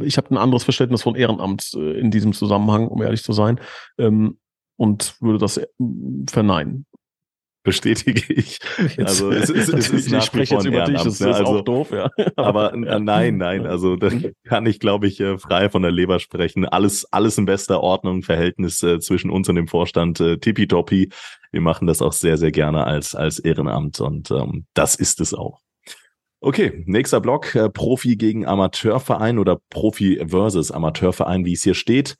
ich 0.00 0.16
habe 0.16 0.30
ein 0.30 0.38
anderes 0.38 0.62
Verständnis 0.62 1.02
von 1.02 1.16
Ehrenamt 1.16 1.72
äh, 1.74 1.98
in 1.98 2.12
diesem 2.12 2.32
Zusammenhang, 2.32 2.86
um 2.86 3.02
ehrlich 3.02 3.24
zu 3.24 3.32
sein. 3.32 3.60
Ähm, 3.98 4.38
und 4.76 5.20
würde 5.20 5.38
das 5.38 5.56
äh, 5.56 5.66
verneinen 6.30 6.86
bestätige 7.62 8.32
ich. 8.32 8.58
Also 8.98 9.30
es 9.30 9.50
ist, 9.50 9.68
es 9.68 9.88
ist 9.90 10.10
nach 10.10 10.20
ich 10.20 10.24
spreche 10.24 10.54
jetzt 10.54 10.64
über 10.64 10.84
dich, 10.84 11.02
das 11.02 11.20
ne? 11.20 11.30
ist 11.30 11.36
also, 11.36 11.58
auch 11.58 11.60
doof, 11.62 11.90
ja. 11.90 12.10
Aber 12.36 12.74
ja. 12.76 12.98
nein, 12.98 13.36
nein, 13.36 13.66
also 13.66 13.96
da 13.96 14.10
kann 14.44 14.66
ich, 14.66 14.80
glaube 14.80 15.06
ich, 15.06 15.20
äh, 15.20 15.38
frei 15.38 15.68
von 15.68 15.82
der 15.82 15.90
Leber 15.90 16.20
sprechen. 16.20 16.64
Alles, 16.64 17.04
alles 17.12 17.36
in 17.38 17.44
bester 17.44 17.82
Ordnung, 17.82 18.22
Verhältnis 18.22 18.82
äh, 18.82 19.00
zwischen 19.00 19.30
uns 19.30 19.48
und 19.48 19.56
dem 19.56 19.68
Vorstand 19.68 20.20
äh, 20.20 20.38
tippitoppi. 20.38 21.10
Wir 21.50 21.60
machen 21.60 21.86
das 21.86 22.02
auch 22.02 22.12
sehr, 22.12 22.36
sehr 22.36 22.52
gerne 22.52 22.84
als, 22.84 23.14
als 23.14 23.38
Ehrenamt 23.38 24.00
und 24.00 24.30
ähm, 24.30 24.66
das 24.74 24.94
ist 24.94 25.20
es 25.20 25.34
auch. 25.34 25.60
Okay, 26.40 26.84
nächster 26.86 27.20
Block, 27.20 27.54
äh, 27.56 27.68
Profi 27.68 28.16
gegen 28.16 28.46
Amateurverein 28.46 29.38
oder 29.38 29.58
Profi 29.70 30.24
versus 30.24 30.70
Amateurverein, 30.70 31.44
wie 31.44 31.54
es 31.54 31.64
hier 31.64 31.74
steht. 31.74 32.16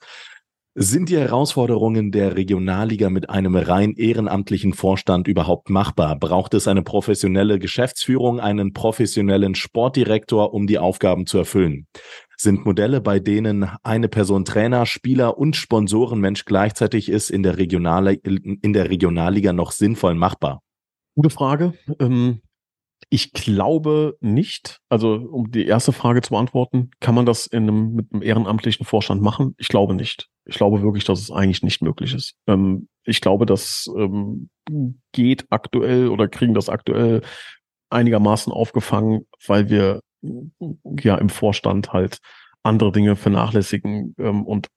Sind 0.81 1.09
die 1.09 1.19
Herausforderungen 1.19 2.13
der 2.13 2.37
Regionalliga 2.37 3.11
mit 3.11 3.31
einem 3.31 3.57
rein 3.57 3.95
ehrenamtlichen 3.95 4.75
Vorstand 4.75 5.27
überhaupt 5.27 5.71
machbar? 5.71 6.17
Braucht 6.17 6.55
es 6.55 6.69
eine 6.69 6.83
professionelle 6.83 7.59
Geschäftsführung, 7.59 8.39
einen 8.39 8.73
professionellen 8.75 9.57
Sportdirektor, 9.57 10.55
um 10.55 10.69
die 10.69 10.79
Aufgaben 10.79 11.27
zu 11.27 11.37
erfüllen? 11.39 11.89
Sind 12.37 12.65
Modelle, 12.65 13.01
bei 13.01 13.19
denen 13.19 13.69
eine 13.83 14.07
Person 14.07 14.45
Trainer, 14.45 14.87
Spieler 14.87 15.37
und 15.37 15.57
Sponsorenmensch 15.57 16.45
gleichzeitig 16.45 17.09
ist, 17.09 17.29
in 17.31 17.43
der, 17.43 17.59
Regional 17.59 18.17
in 18.23 18.73
der 18.73 18.89
Regionalliga 18.89 19.53
noch 19.53 19.73
sinnvoll 19.73 20.15
machbar? 20.15 20.63
Gute 21.17 21.31
Frage. 21.31 21.75
Ähm, 21.99 22.41
ich 23.11 23.33
glaube 23.33 24.17
nicht. 24.21 24.81
Also, 24.89 25.15
um 25.15 25.51
die 25.51 25.67
erste 25.67 25.93
Frage 25.93 26.21
zu 26.21 26.31
beantworten, 26.31 26.91
kann 27.01 27.15
man 27.15 27.27
das 27.27 27.47
in 27.47 27.65
einem, 27.65 27.95
mit 27.95 28.13
einem 28.13 28.23
ehrenamtlichen 28.23 28.85
Vorstand 28.85 29.23
machen? 29.23 29.55
Ich 29.59 29.69
glaube 29.69 29.95
nicht. 29.95 30.29
Ich 30.45 30.57
glaube 30.57 30.83
wirklich, 30.83 31.05
dass 31.05 31.21
es 31.21 31.31
eigentlich 31.31 31.63
nicht 31.63 31.83
möglich 31.83 32.15
ist. 32.15 32.35
Ähm, 32.47 32.89
ich 33.05 33.21
glaube, 33.21 33.47
das 33.47 33.89
ähm, 33.97 34.51
geht 35.13 35.47
aktuell 35.51 36.09
oder 36.09 36.29
kriegen 36.29 36.55
das 36.55 36.69
aktuell 36.69 37.23
einigermaßen 37.91 38.53
aufgefangen, 38.53 39.27
weil 39.47 39.71
wir 39.71 40.01
ja 41.01 41.17
im 41.17 41.31
Vorstand 41.31 41.93
halt 41.93 42.19
andere 42.63 42.93
Dinge 42.93 43.17
vernachlässigen 43.17 44.15
ähm, 44.19 44.45
und 44.45 44.69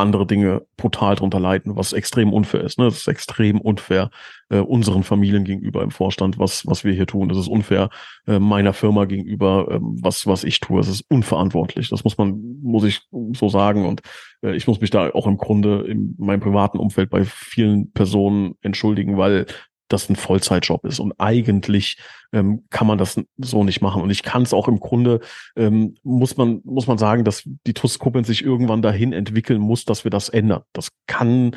andere 0.00 0.26
Dinge 0.26 0.62
brutal 0.76 1.14
drunter 1.14 1.38
leiden, 1.40 1.76
was 1.76 1.92
extrem 1.92 2.32
unfair 2.32 2.62
ist. 2.62 2.78
Ne? 2.78 2.86
Das 2.86 2.96
ist 2.96 3.08
extrem 3.08 3.60
unfair 3.60 4.10
äh, 4.48 4.58
unseren 4.58 5.02
Familien 5.02 5.44
gegenüber 5.44 5.82
im 5.82 5.90
Vorstand, 5.90 6.38
was, 6.38 6.66
was 6.66 6.84
wir 6.84 6.92
hier 6.92 7.06
tun. 7.06 7.28
Das 7.28 7.38
ist 7.38 7.48
unfair 7.48 7.90
äh, 8.26 8.38
meiner 8.38 8.72
Firma 8.72 9.04
gegenüber, 9.04 9.68
äh, 9.70 9.78
was, 9.80 10.26
was 10.26 10.44
ich 10.44 10.60
tue. 10.60 10.78
Das 10.78 10.88
ist 10.88 11.04
unverantwortlich. 11.08 11.88
Das 11.88 12.04
muss 12.04 12.18
man, 12.18 12.58
muss 12.62 12.84
ich 12.84 13.02
so 13.32 13.48
sagen. 13.48 13.86
Und 13.86 14.02
äh, 14.42 14.56
ich 14.56 14.66
muss 14.66 14.80
mich 14.80 14.90
da 14.90 15.10
auch 15.10 15.26
im 15.26 15.36
Grunde 15.36 15.84
in 15.86 16.14
meinem 16.18 16.40
privaten 16.40 16.78
Umfeld 16.78 17.10
bei 17.10 17.24
vielen 17.24 17.92
Personen 17.92 18.54
entschuldigen, 18.62 19.16
weil 19.16 19.46
das 19.90 20.08
ein 20.08 20.16
Vollzeitjob 20.16 20.84
ist. 20.84 20.98
Und 21.00 21.12
eigentlich 21.18 21.98
ähm, 22.32 22.64
kann 22.70 22.86
man 22.86 22.98
das 22.98 23.20
so 23.36 23.64
nicht 23.64 23.82
machen. 23.82 24.02
Und 24.02 24.10
ich 24.10 24.22
kann 24.22 24.42
es 24.42 24.54
auch 24.54 24.68
im 24.68 24.80
Grunde, 24.80 25.20
ähm, 25.56 25.96
muss 26.02 26.36
man, 26.36 26.60
muss 26.64 26.86
man 26.86 26.98
sagen, 26.98 27.24
dass 27.24 27.42
die 27.66 27.74
TUS 27.74 27.98
sich 28.22 28.42
irgendwann 28.42 28.82
dahin 28.82 29.12
entwickeln 29.12 29.60
muss, 29.60 29.84
dass 29.84 30.04
wir 30.04 30.10
das 30.10 30.28
ändern. 30.28 30.62
Das 30.72 30.88
kann 31.06 31.56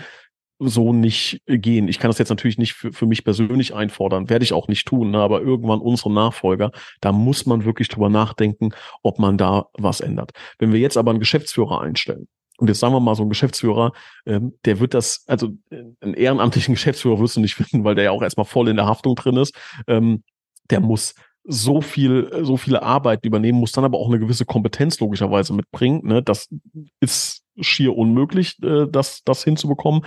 so 0.59 0.93
nicht 0.93 1.41
gehen. 1.47 1.87
Ich 1.87 1.99
kann 1.99 2.09
das 2.09 2.17
jetzt 2.17 2.29
natürlich 2.29 2.57
nicht 2.57 2.73
für, 2.73 2.93
für 2.93 3.05
mich 3.05 3.23
persönlich 3.23 3.73
einfordern, 3.73 4.29
werde 4.29 4.43
ich 4.43 4.53
auch 4.53 4.67
nicht 4.67 4.87
tun, 4.87 5.11
ne? 5.11 5.19
aber 5.19 5.41
irgendwann 5.41 5.79
unsere 5.79 6.11
Nachfolger, 6.11 6.71
da 7.01 7.11
muss 7.11 7.45
man 7.45 7.65
wirklich 7.65 7.89
drüber 7.89 8.09
nachdenken, 8.09 8.69
ob 9.01 9.19
man 9.19 9.37
da 9.37 9.65
was 9.73 9.99
ändert. 9.99 10.31
Wenn 10.59 10.71
wir 10.71 10.79
jetzt 10.79 10.97
aber 10.97 11.11
einen 11.11 11.19
Geschäftsführer 11.19 11.81
einstellen, 11.81 12.27
und 12.57 12.67
jetzt 12.67 12.79
sagen 12.79 12.93
wir 12.93 12.99
mal, 12.99 13.15
so 13.15 13.23
ein 13.23 13.29
Geschäftsführer, 13.29 13.93
ähm, 14.25 14.53
der 14.65 14.79
wird 14.79 14.93
das, 14.93 15.23
also 15.27 15.49
äh, 15.69 15.83
einen 16.01 16.13
ehrenamtlichen 16.13 16.75
Geschäftsführer 16.75 17.19
wirst 17.19 17.35
du 17.35 17.41
nicht 17.41 17.55
finden, 17.55 17.83
weil 17.83 17.95
der 17.95 18.05
ja 18.05 18.11
auch 18.11 18.21
erstmal 18.21 18.45
voll 18.45 18.69
in 18.69 18.75
der 18.75 18.85
Haftung 18.85 19.15
drin 19.15 19.37
ist. 19.37 19.55
Ähm, 19.87 20.23
der 20.69 20.79
muss 20.79 21.15
so 21.45 21.81
viel, 21.81 22.29
so 22.43 22.55
viele 22.55 22.83
Arbeiten 22.83 23.27
übernehmen, 23.27 23.59
muss 23.59 23.73
dann 23.73 23.83
aber 23.83 23.97
auch 23.97 24.07
eine 24.07 24.19
gewisse 24.19 24.45
Kompetenz 24.45 24.99
logischerweise 24.99 25.53
mitbringen. 25.53 26.01
Ne? 26.05 26.23
Das 26.23 26.47
ist 27.01 27.43
schier 27.59 27.97
unmöglich, 27.97 28.61
äh, 28.63 28.87
das, 28.89 29.23
das 29.25 29.43
hinzubekommen. 29.43 30.05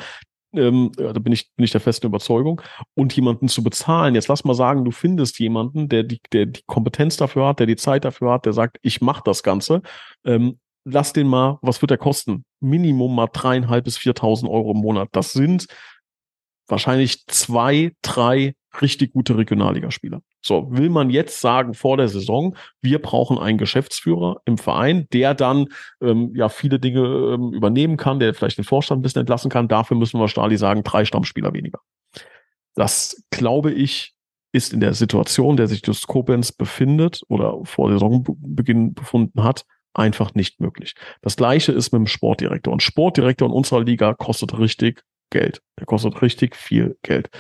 Ähm, 0.55 0.93
da 0.97 1.13
bin 1.13 1.33
ich, 1.33 1.55
bin 1.55 1.65
ich 1.65 1.73
der 1.73 1.81
festen 1.81 2.07
Überzeugung. 2.07 2.63
Und 2.95 3.15
jemanden 3.15 3.49
zu 3.49 3.63
bezahlen, 3.63 4.15
jetzt 4.15 4.29
lass 4.29 4.45
mal 4.45 4.55
sagen, 4.55 4.85
du 4.85 4.91
findest 4.91 5.39
jemanden, 5.39 5.89
der 5.89 6.05
die, 6.05 6.21
der 6.33 6.47
die 6.47 6.63
Kompetenz 6.67 7.17
dafür 7.19 7.49
hat, 7.49 7.59
der 7.59 7.67
die 7.67 7.77
Zeit 7.77 8.05
dafür 8.05 8.33
hat, 8.33 8.47
der 8.47 8.55
sagt, 8.55 8.79
ich 8.81 9.03
mache 9.03 9.23
das 9.25 9.43
Ganze. 9.43 9.83
Ähm, 10.25 10.59
lass 10.87 11.13
den 11.13 11.27
mal, 11.27 11.59
was 11.63 11.83
wird 11.83 11.91
der 11.91 11.99
kosten? 11.99 12.45
Minimum 12.61 13.15
mal 13.15 13.29
dreieinhalb 13.33 13.85
bis 13.85 13.99
viertausend 13.99 14.51
Euro 14.51 14.71
im 14.71 14.79
Monat. 14.79 15.09
Das 15.13 15.33
sind 15.33 15.67
wahrscheinlich 16.69 17.27
zwei, 17.27 17.93
drei 18.03 18.55
richtig 18.81 19.13
gute 19.13 19.37
Regionalligaspieler. 19.37 20.21
So, 20.43 20.69
will 20.71 20.91
man 20.91 21.11
jetzt 21.11 21.41
sagen 21.41 21.75
vor 21.75 21.97
der 21.97 22.09
Saison, 22.09 22.57
wir 22.83 23.01
brauchen 23.01 23.39
einen 23.39 23.59
Geschäftsführer 23.59 24.43
im 24.45 24.59
Verein, 24.59 25.07
der 25.13 25.35
dann 25.35 25.67
ähm, 26.01 26.33
ja 26.35 26.49
viele 26.49 26.79
Dinge 26.79 27.01
ähm, 27.01 27.53
übernehmen 27.53 27.97
kann, 27.97 28.21
der 28.21 28.35
vielleicht 28.35 28.59
den 28.59 28.65
Vorstand 28.65 29.01
ein 29.01 29.03
bisschen 29.03 29.21
entlassen 29.21 29.51
kann. 29.51 29.69
Dafür 29.69 29.97
müssen 29.97 30.21
wir 30.21 30.29
Stali 30.29 30.57
sagen, 30.57 30.83
drei 30.83 31.05
Stammspieler 31.05 31.53
weniger. 31.53 31.81
Das 32.75 33.25
glaube 33.31 33.73
ich 33.73 34.13
ist 34.53 34.73
in 34.73 34.81
der 34.81 34.95
Situation, 34.95 35.57
der 35.57 35.67
sich 35.67 35.83
das 35.83 36.07
Koblenz 36.07 36.53
befindet 36.53 37.23
oder 37.29 37.59
vor 37.65 37.91
Saisonbeginn 37.91 38.95
befunden 38.95 39.43
hat, 39.43 39.65
einfach 39.97 40.35
nicht 40.35 40.61
möglich. 40.61 40.95
Das 41.23 41.37
gleiche 41.37 41.73
ist 41.73 41.93
mit 41.93 42.01
dem 42.01 42.07
Sportdirektor. 42.07 42.73
Und 42.73 42.83
Sportdirektor 42.83 43.49
in 43.49 43.55
unserer 43.55 43.83
Liga 43.83 44.15
kostet 44.15 44.59
richtig 44.59 45.03
Geld. 45.31 45.61
Der 45.79 45.87
kostet 45.87 46.23
richtig 46.23 46.55
viel 46.57 46.97
Geld. 47.03 47.31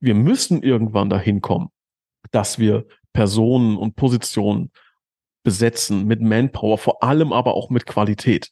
Wir 0.00 0.14
müssen 0.14 0.62
irgendwann 0.62 1.10
dahin 1.10 1.40
kommen, 1.40 1.68
dass 2.30 2.58
wir 2.58 2.86
Personen 3.12 3.76
und 3.76 3.96
Positionen 3.96 4.70
besetzen 5.42 6.06
mit 6.06 6.20
Manpower, 6.20 6.76
vor 6.78 7.02
allem 7.02 7.32
aber 7.32 7.54
auch 7.54 7.70
mit 7.70 7.86
Qualität. 7.86 8.50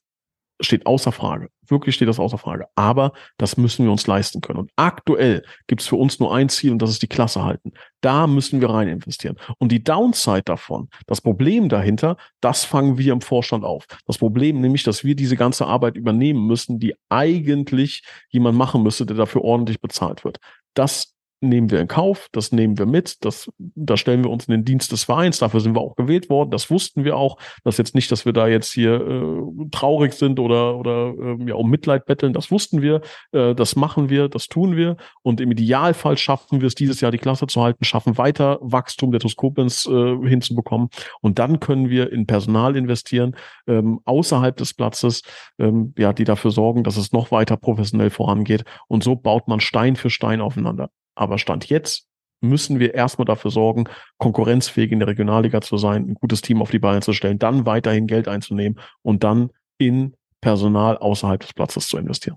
Steht 0.60 0.86
außer 0.86 1.12
Frage. 1.12 1.48
Wirklich 1.66 1.94
steht 1.94 2.08
das 2.08 2.18
außer 2.18 2.38
Frage. 2.38 2.66
Aber 2.74 3.12
das 3.38 3.56
müssen 3.56 3.84
wir 3.84 3.92
uns 3.92 4.06
leisten 4.06 4.40
können. 4.40 4.58
Und 4.58 4.70
aktuell 4.76 5.44
gibt 5.66 5.80
es 5.80 5.88
für 5.88 5.96
uns 5.96 6.20
nur 6.20 6.34
ein 6.34 6.48
Ziel 6.48 6.72
und 6.72 6.80
das 6.80 6.90
ist 6.90 7.02
die 7.02 7.08
Klasse 7.08 7.42
halten. 7.42 7.72
Da 8.00 8.26
müssen 8.26 8.60
wir 8.60 8.70
rein 8.70 8.88
investieren. 8.88 9.36
Und 9.58 9.72
die 9.72 9.82
Downside 9.82 10.42
davon, 10.44 10.88
das 11.06 11.20
Problem 11.20 11.68
dahinter, 11.68 12.16
das 12.40 12.64
fangen 12.64 12.98
wir 12.98 13.12
im 13.12 13.20
Vorstand 13.20 13.64
auf. 13.64 13.86
Das 14.06 14.18
Problem 14.18 14.60
nämlich, 14.60 14.82
dass 14.82 15.04
wir 15.04 15.16
diese 15.16 15.36
ganze 15.36 15.66
Arbeit 15.66 15.96
übernehmen 15.96 16.46
müssen, 16.46 16.78
die 16.78 16.94
eigentlich 17.08 18.02
jemand 18.28 18.56
machen 18.56 18.82
müsste, 18.82 19.06
der 19.06 19.16
dafür 19.16 19.42
ordentlich 19.42 19.80
bezahlt 19.80 20.24
wird. 20.24 20.38
Das 20.74 21.13
nehmen 21.48 21.70
wir 21.70 21.80
in 21.80 21.88
Kauf, 21.88 22.28
das 22.32 22.52
nehmen 22.52 22.78
wir 22.78 22.86
mit, 22.86 23.24
das, 23.24 23.50
da 23.58 23.96
stellen 23.96 24.24
wir 24.24 24.30
uns 24.30 24.46
in 24.46 24.52
den 24.52 24.64
Dienst 24.64 24.92
des 24.92 25.04
Vereins, 25.04 25.38
dafür 25.38 25.60
sind 25.60 25.74
wir 25.74 25.80
auch 25.80 25.96
gewählt 25.96 26.28
worden, 26.30 26.50
das 26.50 26.70
wussten 26.70 27.04
wir 27.04 27.16
auch, 27.16 27.38
das 27.62 27.74
ist 27.74 27.78
jetzt 27.78 27.94
nicht, 27.94 28.10
dass 28.10 28.24
wir 28.24 28.32
da 28.32 28.46
jetzt 28.46 28.72
hier 28.72 28.94
äh, 28.94 29.68
traurig 29.70 30.12
sind 30.14 30.38
oder, 30.40 30.76
oder 30.76 31.14
äh, 31.18 31.48
ja, 31.48 31.54
um 31.54 31.70
Mitleid 31.70 32.06
betteln, 32.06 32.32
das 32.32 32.50
wussten 32.50 32.82
wir, 32.82 33.00
äh, 33.32 33.54
das 33.54 33.76
machen 33.76 34.08
wir, 34.08 34.28
das 34.28 34.48
tun 34.48 34.76
wir. 34.76 34.96
Und 35.22 35.40
im 35.40 35.50
Idealfall 35.50 36.16
schaffen 36.16 36.60
wir 36.60 36.68
es 36.68 36.74
dieses 36.74 37.00
Jahr 37.00 37.10
die 37.10 37.18
Klasse 37.18 37.46
zu 37.46 37.62
halten, 37.62 37.84
schaffen 37.84 38.18
weiter 38.18 38.58
Wachstum 38.60 39.10
der 39.10 39.20
Toskopens 39.20 39.86
äh, 39.86 40.16
hinzubekommen. 40.28 40.88
Und 41.20 41.38
dann 41.38 41.60
können 41.60 41.90
wir 41.90 42.12
in 42.12 42.26
Personal 42.26 42.76
investieren, 42.76 43.36
ähm, 43.66 44.00
außerhalb 44.04 44.56
des 44.56 44.74
Platzes, 44.74 45.22
ähm, 45.58 45.94
ja, 45.98 46.12
die 46.12 46.24
dafür 46.24 46.50
sorgen, 46.50 46.84
dass 46.84 46.96
es 46.96 47.12
noch 47.12 47.30
weiter 47.30 47.56
professionell 47.56 48.10
vorangeht. 48.10 48.64
Und 48.88 49.04
so 49.04 49.16
baut 49.16 49.48
man 49.48 49.60
Stein 49.60 49.96
für 49.96 50.10
Stein 50.10 50.40
aufeinander. 50.40 50.90
Aber 51.14 51.38
Stand 51.38 51.68
jetzt 51.68 52.08
müssen 52.40 52.78
wir 52.78 52.94
erstmal 52.94 53.24
dafür 53.24 53.50
sorgen, 53.50 53.84
konkurrenzfähig 54.18 54.92
in 54.92 54.98
der 54.98 55.08
Regionalliga 55.08 55.60
zu 55.60 55.76
sein, 55.78 56.08
ein 56.08 56.14
gutes 56.14 56.42
Team 56.42 56.60
auf 56.60 56.70
die 56.70 56.78
Beine 56.78 57.00
zu 57.00 57.12
stellen, 57.12 57.38
dann 57.38 57.66
weiterhin 57.66 58.06
Geld 58.06 58.28
einzunehmen 58.28 58.78
und 59.02 59.24
dann 59.24 59.50
in 59.78 60.14
Personal 60.40 60.98
außerhalb 60.98 61.40
des 61.40 61.54
Platzes 61.54 61.88
zu 61.88 61.96
investieren. 61.96 62.36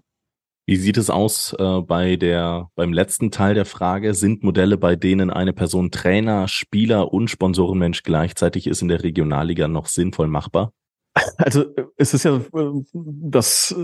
Wie 0.69 0.75
sieht 0.75 0.97
es 0.97 1.09
aus 1.09 1.55
äh, 1.57 1.81
bei 1.81 2.17
der, 2.17 2.69
beim 2.75 2.91
letzten 2.91 3.31
Teil 3.31 3.53
der 3.53 3.65
Frage? 3.65 4.13
Sind 4.13 4.43
Modelle, 4.43 4.77
bei 4.77 4.97
denen 4.97 5.29
eine 5.29 5.53
Person 5.53 5.91
Trainer, 5.91 6.49
Spieler 6.49 7.13
und 7.13 7.29
Sponsorenmensch 7.29 8.03
gleichzeitig 8.03 8.67
ist 8.67 8.81
in 8.81 8.89
der 8.89 9.01
Regionalliga 9.01 9.69
noch 9.69 9.85
sinnvoll 9.85 10.27
machbar? 10.27 10.73
Also 11.37 11.65
es 11.97 12.13
ist 12.13 12.23
ja 12.23 12.37
äh, 12.37 12.83
das, 12.93 13.75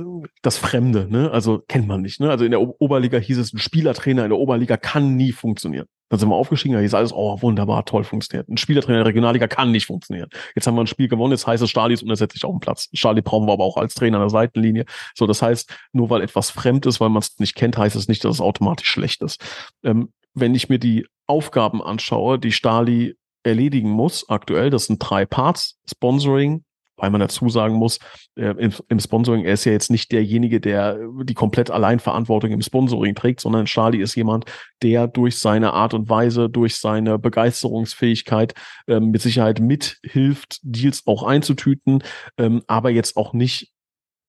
das 0.42 0.58
Fremde, 0.58 1.08
ne? 1.10 1.32
Also 1.32 1.64
kennt 1.68 1.88
man 1.88 2.02
nicht. 2.02 2.20
Ne? 2.20 2.30
Also 2.30 2.46
in 2.46 2.52
der 2.52 2.62
Oberliga 2.62 3.18
hieß 3.18 3.38
es, 3.38 3.54
ein 3.54 3.60
Spielertrainer 3.60 4.24
in 4.24 4.30
der 4.30 4.40
Oberliga 4.40 4.78
kann 4.78 5.16
nie 5.16 5.32
funktionieren. 5.32 5.86
Dann 6.10 6.20
sind 6.20 6.30
wir 6.30 6.36
aufgestiegen, 6.36 6.76
da 6.76 6.82
hieß 6.82 6.94
alles, 6.94 7.12
oh, 7.12 7.42
wunderbar, 7.42 7.86
toll 7.86 8.04
funktioniert. 8.04 8.48
Ein 8.48 8.58
Spielertrainer 8.58 9.00
in 9.00 9.04
der 9.04 9.10
Regionalliga 9.10 9.48
kann 9.48 9.72
nicht 9.72 9.88
funktionieren. 9.88 10.30
Jetzt 10.56 10.68
haben 10.68 10.76
wir 10.76 10.82
ein 10.82 10.88
Spiel 10.88 11.08
gewonnen, 11.08 11.32
jetzt 11.32 11.48
heißt 11.48 11.64
es, 11.64 11.70
Stali 11.70 11.94
ist 11.94 12.04
unersetzlich 12.04 12.46
auf 12.46 12.52
dem 12.52 12.60
Platz. 12.60 12.90
Stali 12.94 13.22
brauchen 13.22 13.48
wir 13.48 13.54
aber 13.54 13.64
auch 13.64 13.78
als 13.78 13.96
Trainer 13.96 14.18
an 14.18 14.24
der 14.24 14.30
Seitenlinie. 14.30 14.86
So, 15.16 15.26
das 15.26 15.42
heißt, 15.42 15.76
nur 15.92 16.10
weil 16.12 16.22
etwas 16.22 16.52
fremd 16.52 16.86
ist, 16.86 17.00
weil 17.00 17.10
man 17.10 17.22
es 17.22 17.40
nicht 17.40 17.56
kennt, 17.56 17.78
heißt 17.78 17.96
es 17.96 18.08
nicht, 18.08 18.24
dass 18.24 18.36
es 18.36 18.42
automatisch 18.42 18.90
schlecht 18.90 19.24
ist. 19.24 19.44
Ähm, 19.84 20.14
wenn 20.36 20.54
ich 20.54 20.70
mir 20.70 20.78
die 20.78 21.08
Aufgaben 21.26 21.82
anschaue, 21.82 22.38
die 22.38 22.52
Stali 22.52 23.16
erledigen 23.44 23.90
muss, 23.90 24.30
aktuell, 24.30 24.70
das 24.70 24.86
sind 24.86 25.00
drei 25.00 25.26
Parts, 25.26 25.80
Sponsoring, 25.90 26.64
weil 26.98 27.10
man 27.10 27.22
dazu 27.22 27.50
sagen 27.50 27.76
muss, 27.76 28.00
äh, 28.36 28.52
im, 28.52 28.72
im, 28.88 29.00
Sponsoring, 29.00 29.46
er 29.46 29.54
ist 29.54 29.66
ja 29.66 29.72
jetzt 29.72 29.92
nicht 29.92 30.12
derjenige, 30.12 30.60
der 30.60 31.00
die 31.24 31.34
komplett 31.34 31.72
Alleinverantwortung 31.72 32.52
im 32.52 32.62
Sponsoring 32.62 33.16
trägt, 33.16 33.42
sondern 33.42 33.66
Charlie 33.66 34.02
ist 34.02 34.16
jemand, 34.16 34.46
der 34.82 35.08
durch 35.08 35.40
seine 35.40 35.74
Art 35.74 35.94
und 35.94 36.10
Weise, 36.10 36.50
durch 36.50 36.78
seine 36.78 37.20
Begeisterungsfähigkeit 37.20 38.54
äh, 38.88 39.00
mit 39.00 39.22
Sicherheit 39.22 39.60
mithilft, 39.60 40.60
Deals 40.64 41.04
auch 41.06 41.24
einzutüten, 41.24 42.04
ähm, 42.38 42.62
aber 42.68 42.90
jetzt 42.90 43.18
auch 43.18 43.34
nicht 43.34 43.74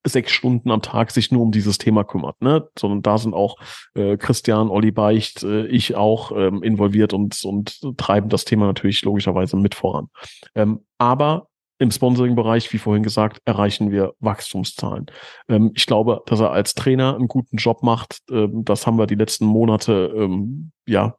sechs 0.07 0.33
Stunden 0.33 0.71
am 0.71 0.83
Tag 0.83 1.11
sich 1.11 1.33
nur 1.33 1.43
um 1.43 1.51
dieses 1.51 1.79
Thema 1.79 2.05
kümmert, 2.05 2.41
ne? 2.43 2.69
Sondern 2.79 3.03
da 3.03 3.19
sind 3.19 3.35
auch 3.35 3.57
äh, 3.95 4.17
Christian, 4.17 4.69
Olli 4.69 4.91
Beicht, 4.91 5.43
äh, 5.43 5.67
ich 5.67 5.97
auch 5.97 6.31
ähm, 6.33 6.63
involviert 6.63 7.13
und, 7.13 7.43
und 7.45 7.81
treiben 7.97 8.29
das 8.29 8.45
Thema 8.45 8.67
natürlich 8.67 9.03
logischerweise 9.03 9.57
mit 9.57 9.75
voran. 9.75 10.09
Ähm, 10.55 10.81
aber 10.99 11.49
im 11.79 11.91
Sponsoring-Bereich, 11.91 12.73
wie 12.73 12.79
vorhin 12.79 13.03
gesagt, 13.03 13.41
erreichen 13.45 13.91
wir 13.91 14.15
Wachstumszahlen. 14.21 15.07
Ähm, 15.49 15.73
ich 15.75 15.87
glaube, 15.87 16.23
dass 16.27 16.41
er 16.41 16.53
als 16.53 16.75
Trainer 16.75 17.15
einen 17.17 17.29
guten 17.29 17.57
Job 17.57 17.83
macht. 17.83 18.21
Ähm, 18.31 18.65
das 18.65 18.87
haben 18.87 18.99
wir 18.99 19.07
die 19.07 19.17
letzten 19.17 19.47
Monate, 19.47 20.13
ähm, 20.17 20.73
ja, 20.87 21.17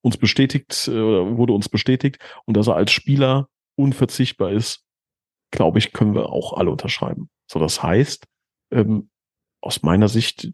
uns 0.00 0.16
bestätigt, 0.16 0.88
äh, 0.88 0.92
wurde 0.92 1.52
uns 1.52 1.68
bestätigt. 1.68 2.18
Und 2.44 2.56
dass 2.56 2.68
er 2.68 2.76
als 2.76 2.92
Spieler 2.92 3.48
unverzichtbar 3.76 4.52
ist, 4.52 4.84
glaube 5.50 5.78
ich, 5.78 5.92
können 5.92 6.14
wir 6.14 6.30
auch 6.30 6.54
alle 6.54 6.70
unterschreiben. 6.70 7.28
So, 7.50 7.58
das 7.58 7.82
heißt, 7.82 8.26
ähm, 8.72 9.10
aus 9.60 9.82
meiner 9.82 10.08
Sicht 10.08 10.52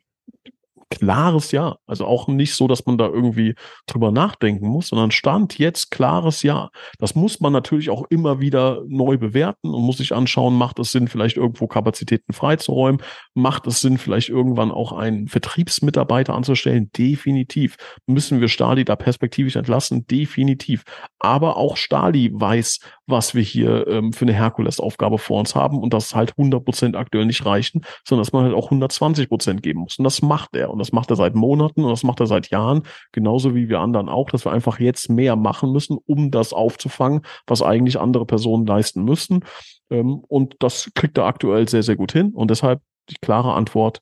klares 0.98 1.52
Ja. 1.52 1.76
Also 1.86 2.06
auch 2.06 2.28
nicht 2.28 2.54
so, 2.54 2.68
dass 2.68 2.86
man 2.86 2.98
da 2.98 3.06
irgendwie 3.06 3.54
drüber 3.86 4.10
nachdenken 4.10 4.68
muss, 4.68 4.88
sondern 4.88 5.10
Stand 5.10 5.58
jetzt 5.58 5.90
klares 5.90 6.42
Ja. 6.42 6.70
Das 6.98 7.14
muss 7.14 7.40
man 7.40 7.52
natürlich 7.52 7.90
auch 7.90 8.04
immer 8.10 8.40
wieder 8.40 8.82
neu 8.86 9.18
bewerten 9.18 9.68
und 9.68 9.82
muss 9.82 9.98
sich 9.98 10.14
anschauen, 10.14 10.54
macht 10.54 10.78
es 10.78 10.92
Sinn, 10.92 11.08
vielleicht 11.08 11.36
irgendwo 11.36 11.66
Kapazitäten 11.66 12.32
freizuräumen? 12.32 13.00
Macht 13.34 13.66
es 13.66 13.80
Sinn, 13.80 13.98
vielleicht 13.98 14.28
irgendwann 14.28 14.70
auch 14.70 14.92
einen 14.92 15.28
Vertriebsmitarbeiter 15.28 16.34
anzustellen? 16.34 16.90
Definitiv. 16.96 17.76
Müssen 18.06 18.40
wir 18.40 18.48
Stali 18.48 18.84
da 18.84 18.96
perspektivisch 18.96 19.56
entlassen? 19.56 20.06
Definitiv. 20.06 20.84
Aber 21.18 21.56
auch 21.56 21.76
Stali 21.76 22.30
weiß, 22.32 22.80
was 23.06 23.34
wir 23.34 23.42
hier 23.42 23.86
ähm, 23.88 24.12
für 24.12 24.24
eine 24.24 24.32
Herkulesaufgabe 24.32 25.18
vor 25.18 25.40
uns 25.40 25.54
haben 25.54 25.78
und 25.80 25.92
das 25.92 26.14
halt 26.14 26.32
100 26.38 26.64
Prozent 26.64 26.96
aktuell 26.96 27.26
nicht 27.26 27.44
reichen, 27.44 27.84
sondern 28.06 28.22
dass 28.22 28.32
man 28.32 28.44
halt 28.44 28.54
auch 28.54 28.66
120 28.66 29.28
Prozent 29.28 29.62
geben 29.62 29.80
muss. 29.80 29.98
Und 29.98 30.04
das 30.04 30.22
macht 30.22 30.54
er. 30.54 30.70
Und 30.70 30.78
das 30.78 30.92
macht 30.92 31.10
er 31.10 31.16
seit 31.16 31.34
Monaten 31.34 31.84
und 31.84 31.90
das 31.90 32.04
macht 32.04 32.20
er 32.20 32.26
seit 32.26 32.50
Jahren, 32.50 32.82
genauso 33.12 33.54
wie 33.54 33.68
wir 33.68 33.80
anderen 33.80 34.08
auch, 34.08 34.30
dass 34.30 34.44
wir 34.44 34.52
einfach 34.52 34.78
jetzt 34.78 35.10
mehr 35.10 35.36
machen 35.36 35.72
müssen, 35.72 35.98
um 36.06 36.30
das 36.30 36.52
aufzufangen, 36.52 37.22
was 37.46 37.62
eigentlich 37.62 37.98
andere 37.98 38.26
Personen 38.26 38.66
leisten 38.66 39.04
müssen. 39.04 39.44
Ähm, 39.90 40.22
und 40.28 40.56
das 40.60 40.90
kriegt 40.94 41.18
er 41.18 41.24
aktuell 41.24 41.68
sehr, 41.68 41.82
sehr 41.82 41.96
gut 41.96 42.12
hin. 42.12 42.32
Und 42.32 42.50
deshalb 42.50 42.80
die 43.10 43.16
klare 43.20 43.54
Antwort, 43.54 44.00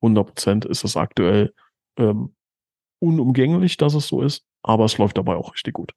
100 0.00 0.26
Prozent 0.26 0.64
ist 0.64 0.84
es 0.84 0.96
aktuell 0.96 1.52
ähm, 1.98 2.34
unumgänglich, 3.00 3.76
dass 3.76 3.94
es 3.94 4.08
so 4.08 4.22
ist, 4.22 4.44
aber 4.62 4.84
es 4.84 4.98
läuft 4.98 5.18
dabei 5.18 5.36
auch 5.36 5.52
richtig 5.54 5.74
gut. 5.74 5.92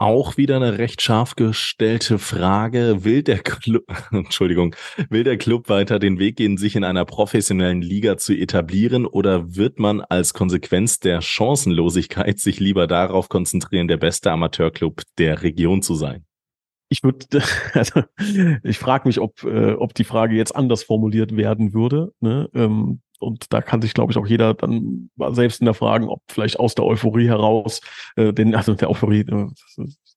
Auch 0.00 0.36
wieder 0.36 0.54
eine 0.54 0.78
recht 0.78 1.02
scharf 1.02 1.34
gestellte 1.34 2.20
Frage. 2.20 3.02
Will 3.02 3.24
der 3.24 3.40
Club, 3.40 3.84
Entschuldigung, 4.12 4.76
will 5.10 5.24
der 5.24 5.38
Club 5.38 5.68
weiter 5.68 5.98
den 5.98 6.20
Weg 6.20 6.36
gehen, 6.36 6.56
sich 6.56 6.76
in 6.76 6.84
einer 6.84 7.04
professionellen 7.04 7.82
Liga 7.82 8.16
zu 8.16 8.32
etablieren 8.32 9.06
oder 9.06 9.56
wird 9.56 9.80
man 9.80 10.00
als 10.00 10.34
Konsequenz 10.34 11.00
der 11.00 11.20
Chancenlosigkeit 11.20 12.38
sich 12.38 12.60
lieber 12.60 12.86
darauf 12.86 13.28
konzentrieren, 13.28 13.88
der 13.88 13.96
beste 13.96 14.30
Amateurclub 14.30 15.02
der 15.18 15.42
Region 15.42 15.82
zu 15.82 15.96
sein? 15.96 16.24
Ich 16.90 17.02
würde, 17.02 17.26
also 17.74 18.02
ich 18.62 18.78
frage 18.78 19.08
mich, 19.08 19.18
ob, 19.18 19.42
äh, 19.42 19.72
ob 19.72 19.94
die 19.94 20.04
Frage 20.04 20.36
jetzt 20.36 20.54
anders 20.54 20.84
formuliert 20.84 21.36
werden 21.36 21.74
würde. 21.74 22.12
Ne? 22.20 22.48
Ähm, 22.54 23.00
und 23.18 23.52
da 23.52 23.60
kann 23.60 23.82
sich, 23.82 23.94
glaube 23.94 24.12
ich, 24.12 24.18
auch 24.18 24.26
jeder 24.26 24.54
dann 24.54 25.10
selbst 25.30 25.58
hinterfragen, 25.58 26.08
ob 26.08 26.22
vielleicht 26.28 26.58
aus 26.58 26.74
der 26.74 26.84
Euphorie 26.84 27.28
heraus, 27.28 27.80
äh, 28.16 28.32
den, 28.32 28.54
also 28.54 28.74
der 28.74 28.90
Euphorie, 28.90 29.20
äh, 29.20 29.46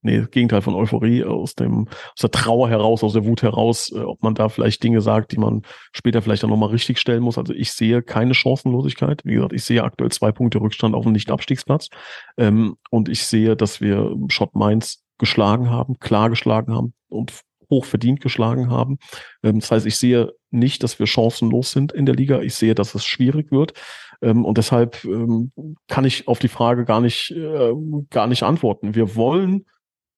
nee, 0.02 0.26
Gegenteil 0.30 0.62
von 0.62 0.76
Euphorie, 0.76 1.24
aus 1.24 1.56
dem, 1.56 1.88
aus 1.88 2.22
der 2.22 2.32
Trauer 2.32 2.70
heraus, 2.70 3.04
aus 3.04 3.14
der 3.14 3.26
Wut 3.26 3.42
heraus, 3.42 3.92
äh, 3.92 4.00
ob 4.00 4.22
man 4.24 4.36
da 4.36 4.50
vielleicht 4.50 4.84
Dinge 4.84 5.02
sagt, 5.02 5.32
die 5.32 5.38
man 5.38 5.64
später 5.94 6.22
vielleicht 6.22 6.44
dann 6.44 6.50
nochmal 6.50 6.70
richtig 6.70 7.00
stellen 7.00 7.24
muss. 7.24 7.38
Also 7.38 7.54
ich 7.54 7.72
sehe 7.72 8.02
keine 8.02 8.34
Chancenlosigkeit. 8.34 9.24
Wie 9.26 9.34
gesagt, 9.34 9.54
ich 9.54 9.64
sehe 9.64 9.84
aktuell 9.84 10.12
zwei 10.12 10.32
Punkte 10.32 10.62
Rückstand 10.62 10.96
auf 10.96 11.04
dem 11.04 11.14
Nicht-Abstiegsplatz. 11.14 11.90
Ähm, 12.38 12.78
und 12.90 13.10
ich 13.10 13.26
sehe, 13.26 13.56
dass 13.56 13.82
wir 13.82 14.16
Schott 14.28 14.56
Mainz 14.56 15.04
geschlagen 15.18 15.70
haben, 15.70 16.00
klar 16.00 16.30
geschlagen 16.30 16.74
haben 16.74 16.94
und 17.08 17.44
hoch 17.72 17.86
verdient 17.86 18.22
geschlagen 18.22 18.70
haben. 18.70 19.00
Ähm, 19.42 19.60
das 19.60 19.72
heißt, 19.72 19.86
ich 19.88 19.98
sehe 19.98 20.32
nicht, 20.52 20.84
dass 20.84 21.00
wir 21.00 21.08
chancenlos 21.08 21.72
sind 21.72 21.92
in 21.92 22.06
der 22.06 22.16
Liga. 22.16 22.42
Ich 22.42 22.54
sehe, 22.54 22.76
dass 22.76 22.94
es 22.94 23.06
schwierig 23.06 23.52
wird. 23.52 23.74
Ähm, 24.22 24.46
und 24.46 24.60
deshalb 24.60 25.04
ähm, 25.06 25.52
kann 25.88 26.06
ich 26.06 26.28
auf 26.28 26.38
die 26.38 26.50
Frage 26.50 26.86
gar 26.86 27.02
nicht, 27.02 27.34
gar 28.10 28.28
nicht 28.28 28.44
antworten. 28.44 28.94
Wir 28.94 29.16
wollen 29.16 29.66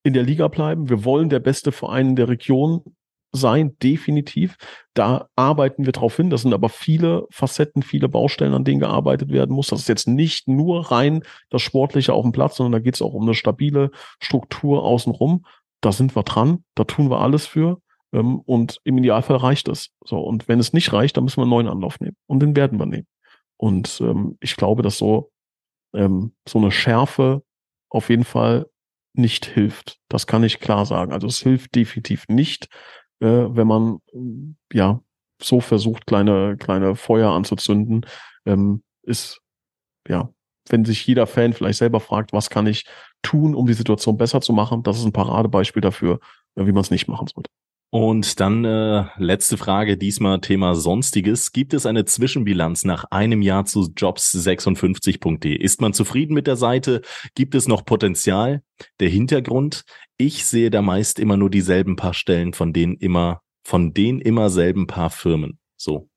in 0.03 0.13
der 0.13 0.23
Liga 0.23 0.49
bleiben. 0.49 0.89
Wir 0.89 1.05
wollen 1.05 1.29
der 1.29 1.39
beste 1.39 1.71
Verein 1.71 2.15
der 2.15 2.27
Region 2.27 2.83
sein, 3.33 3.75
definitiv. 3.81 4.57
Da 4.93 5.27
arbeiten 5.35 5.85
wir 5.85 5.91
drauf 5.91 6.15
hin. 6.15 6.29
Das 6.29 6.43
sind 6.43 6.53
aber 6.53 6.69
viele 6.69 7.25
Facetten, 7.31 7.81
viele 7.81 8.07
Baustellen, 8.07 8.53
an 8.53 8.63
denen 8.63 8.79
gearbeitet 8.79 9.31
werden 9.31 9.55
muss. 9.55 9.67
Das 9.67 9.81
ist 9.81 9.89
jetzt 9.89 10.07
nicht 10.07 10.47
nur 10.47 10.91
rein 10.91 11.23
das 11.49 11.63
Sportliche 11.63 12.13
auf 12.13 12.23
dem 12.23 12.31
Platz, 12.31 12.57
sondern 12.57 12.73
da 12.73 12.79
geht 12.79 12.95
es 12.95 13.01
auch 13.01 13.13
um 13.13 13.23
eine 13.23 13.33
stabile 13.33 13.89
Struktur 14.19 14.83
außenrum 14.83 15.45
da 15.83 15.91
sind 15.91 16.15
wir 16.15 16.23
dran, 16.23 16.63
da 16.75 16.83
tun 16.83 17.09
wir 17.09 17.19
alles 17.19 17.45
für 17.45 17.79
ähm, 18.13 18.39
und 18.39 18.79
im 18.83 18.97
Idealfall 18.97 19.37
reicht 19.37 19.67
es. 19.67 19.89
So, 20.05 20.19
und 20.19 20.47
wenn 20.47 20.59
es 20.59 20.73
nicht 20.73 20.93
reicht, 20.93 21.17
dann 21.17 21.23
müssen 21.25 21.37
wir 21.37 21.43
einen 21.43 21.51
neuen 21.51 21.67
Anlauf 21.67 21.99
nehmen 21.99 22.15
und 22.27 22.39
den 22.39 22.55
werden 22.55 22.79
wir 22.79 22.85
nehmen. 22.85 23.07
Und 23.57 23.99
ähm, 24.01 24.37
ich 24.39 24.55
glaube, 24.55 24.81
dass 24.81 24.97
so, 24.97 25.31
ähm, 25.93 26.33
so 26.47 26.59
eine 26.59 26.71
Schärfe 26.71 27.43
auf 27.89 28.09
jeden 28.09 28.23
Fall 28.23 28.67
nicht 29.13 29.45
hilft. 29.45 29.99
Das 30.09 30.25
kann 30.25 30.43
ich 30.43 30.59
klar 30.59 30.85
sagen. 30.85 31.13
Also 31.13 31.27
es 31.27 31.39
hilft 31.39 31.75
definitiv 31.75 32.25
nicht, 32.27 32.67
äh, 33.19 33.27
wenn 33.27 33.67
man 33.67 33.99
ja 34.71 35.01
so 35.41 35.59
versucht, 35.59 36.07
kleine, 36.07 36.57
kleine 36.57 36.95
Feuer 36.95 37.31
anzuzünden, 37.31 38.05
ähm, 38.45 38.83
ist, 39.03 39.39
ja, 40.07 40.29
wenn 40.69 40.85
sich 40.85 41.05
jeder 41.05 41.27
Fan 41.27 41.53
vielleicht 41.53 41.79
selber 41.79 41.99
fragt, 41.99 42.33
was 42.33 42.49
kann 42.49 42.67
ich 42.67 42.85
tun, 43.23 43.55
um 43.55 43.65
die 43.65 43.73
Situation 43.73 44.17
besser 44.17 44.41
zu 44.41 44.53
machen, 44.53 44.83
das 44.83 44.99
ist 44.99 45.05
ein 45.05 45.13
Paradebeispiel 45.13 45.81
dafür, 45.81 46.19
wie 46.55 46.71
man 46.71 46.81
es 46.81 46.91
nicht 46.91 47.07
machen 47.07 47.27
sollte. 47.27 47.49
Und 47.93 48.39
dann 48.39 48.65
äh, 48.65 49.05
letzte 49.17 49.55
Frage, 49.55 49.97
diesmal 49.97 50.41
Thema 50.41 50.73
Sonstiges. 50.73 51.51
Gibt 51.51 51.75
es 51.75 51.85
eine 51.85 52.05
Zwischenbilanz 52.05 52.85
nach 52.85 53.05
einem 53.11 53.43
Jahr 53.43 53.65
zu 53.65 53.81
jobs56.de? 53.81 55.55
Ist 55.55 55.79
man 55.79 55.93
zufrieden 55.93 56.33
mit 56.33 56.47
der 56.47 56.55
Seite? 56.55 57.03
Gibt 57.35 57.53
es 57.53 57.67
noch 57.67 57.85
Potenzial? 57.85 58.63
Der 58.99 59.09
Hintergrund? 59.09 59.83
Ich 60.17 60.43
sehe 60.45 60.71
da 60.71 60.81
meist 60.81 61.19
immer 61.19 61.37
nur 61.37 61.51
dieselben 61.51 61.95
paar 61.95 62.15
Stellen 62.15 62.53
von 62.53 62.73
denen 62.73 62.95
immer, 62.95 63.41
von 63.63 63.93
den 63.93 64.21
immer 64.21 64.49
selben 64.49 64.87
paar 64.87 65.11
Firmen. 65.11 65.59
So. 65.77 66.09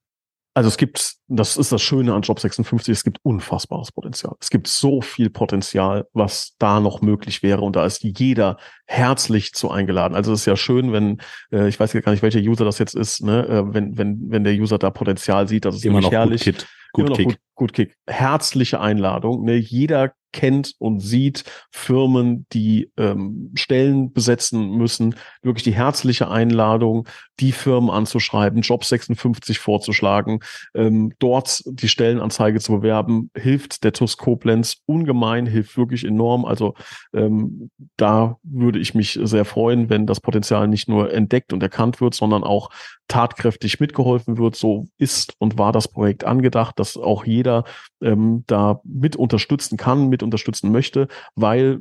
Also 0.57 0.69
es 0.69 0.79
gibt, 0.79 1.17
das 1.29 1.59
ist 1.59 1.71
das 1.71 1.83
Schöne 1.83 2.15
an 2.15 2.23
Job 2.23 2.41
56, 2.41 2.91
es 2.91 3.05
gibt 3.05 3.19
unfassbares 3.23 3.93
Potenzial. 3.93 4.37
Es 4.41 4.49
gibt 4.49 4.69
so 4.69 5.03
viel 5.03 5.29
Potenzial, 5.29 6.07
was 6.15 6.55
da 6.59 6.81
noch 6.81 7.03
möglich 7.03 7.43
wäre 7.43 7.61
und 7.61 7.77
da 7.77 7.85
ist 7.85 8.03
jeder 8.03 8.57
herzlich 8.87 9.53
zu 9.53 9.71
eingeladen. 9.71 10.15
Also 10.15 10.33
es 10.33 10.41
ist 10.41 10.47
ja 10.47 10.57
schön, 10.57 10.95
wenn, 10.95 11.19
äh, 11.53 11.69
ich 11.69 11.79
weiß 11.79 11.93
gar 11.93 12.11
nicht, 12.11 12.23
welcher 12.23 12.41
User 12.41 12.65
das 12.65 12.79
jetzt 12.79 12.95
ist, 12.95 13.23
ne, 13.23 13.47
äh, 13.47 13.75
wenn, 13.75 13.99
wenn, 13.99 14.31
wenn 14.31 14.45
der 14.45 14.55
User 14.55 14.79
da 14.79 14.89
Potenzial 14.89 15.47
sieht, 15.47 15.67
das 15.67 15.77
ist 15.77 15.85
immer 15.85 16.01
noch 16.01 16.11
herrlich. 16.11 16.47
Gut, 16.47 16.65
Gut, 16.95 17.17
Kick. 17.19 17.27
Gut, 17.27 17.39
gut 17.55 17.73
Kick. 17.75 17.97
Herzliche 18.07 18.81
Einladung. 18.81 19.45
Ne? 19.45 19.57
Jeder 19.57 20.15
kennt 20.37 20.75
und 20.79 21.01
sieht 21.01 21.45
Firmen, 21.71 22.47
die 22.53 22.91
ähm, 22.99 23.53
Stellen 23.55 24.13
besetzen 24.13 24.77
müssen, 24.77 25.15
wirklich 25.41 25.65
die 25.65 25.75
herzliche 25.75 26.31
Einladung, 26.31 27.09
die 27.41 27.53
Firmen 27.53 27.89
anzuschreiben, 27.89 28.61
Job 28.61 28.85
56 28.85 29.59
vorzuschlagen, 29.59 30.41
ähm, 30.75 31.15
dort 31.19 31.63
die 31.65 31.89
Stellenanzeige 31.89 32.61
zu 32.61 32.73
bewerben, 32.73 33.31
hilft 33.35 33.83
der 33.83 33.95
TUS 33.95 34.19
Koblenz 34.19 34.83
ungemein, 34.85 35.47
hilft 35.47 35.79
wirklich 35.79 36.05
enorm. 36.05 36.45
Also 36.45 36.75
ähm, 37.15 37.71
da 37.97 38.37
würde 38.43 38.79
ich 38.79 38.95
mich 38.95 39.19
sehr 39.23 39.47
freuen, 39.47 39.89
wenn 39.89 40.07
das 40.07 40.21
Potenzial 40.21 40.69
nicht 40.69 40.87
nur 40.87 41.15
entdeckt 41.15 41.55
und 41.55 41.63
erkannt 41.63 42.03
wird, 42.03 42.15
sondern 42.15 42.45
auch 42.45 42.69
tatkräftig 43.09 43.81
mitgeholfen 43.81 44.39
wird. 44.39 44.57
So 44.57 44.87
ist 44.99 45.35
und 45.39 45.59
war 45.59 45.73
das 45.73 45.89
Projekt 45.89 46.25
angedacht, 46.25 46.79
dass 46.79 46.97
auch 46.97 47.25
jeder 47.25 47.65
ähm, 48.01 48.45
da 48.47 48.81
mit 48.85 49.17
unterstützen 49.17 49.77
kann, 49.77 50.09
mit 50.09 50.23
unterstützen 50.23 50.73
möchte, 50.73 51.09
weil 51.35 51.81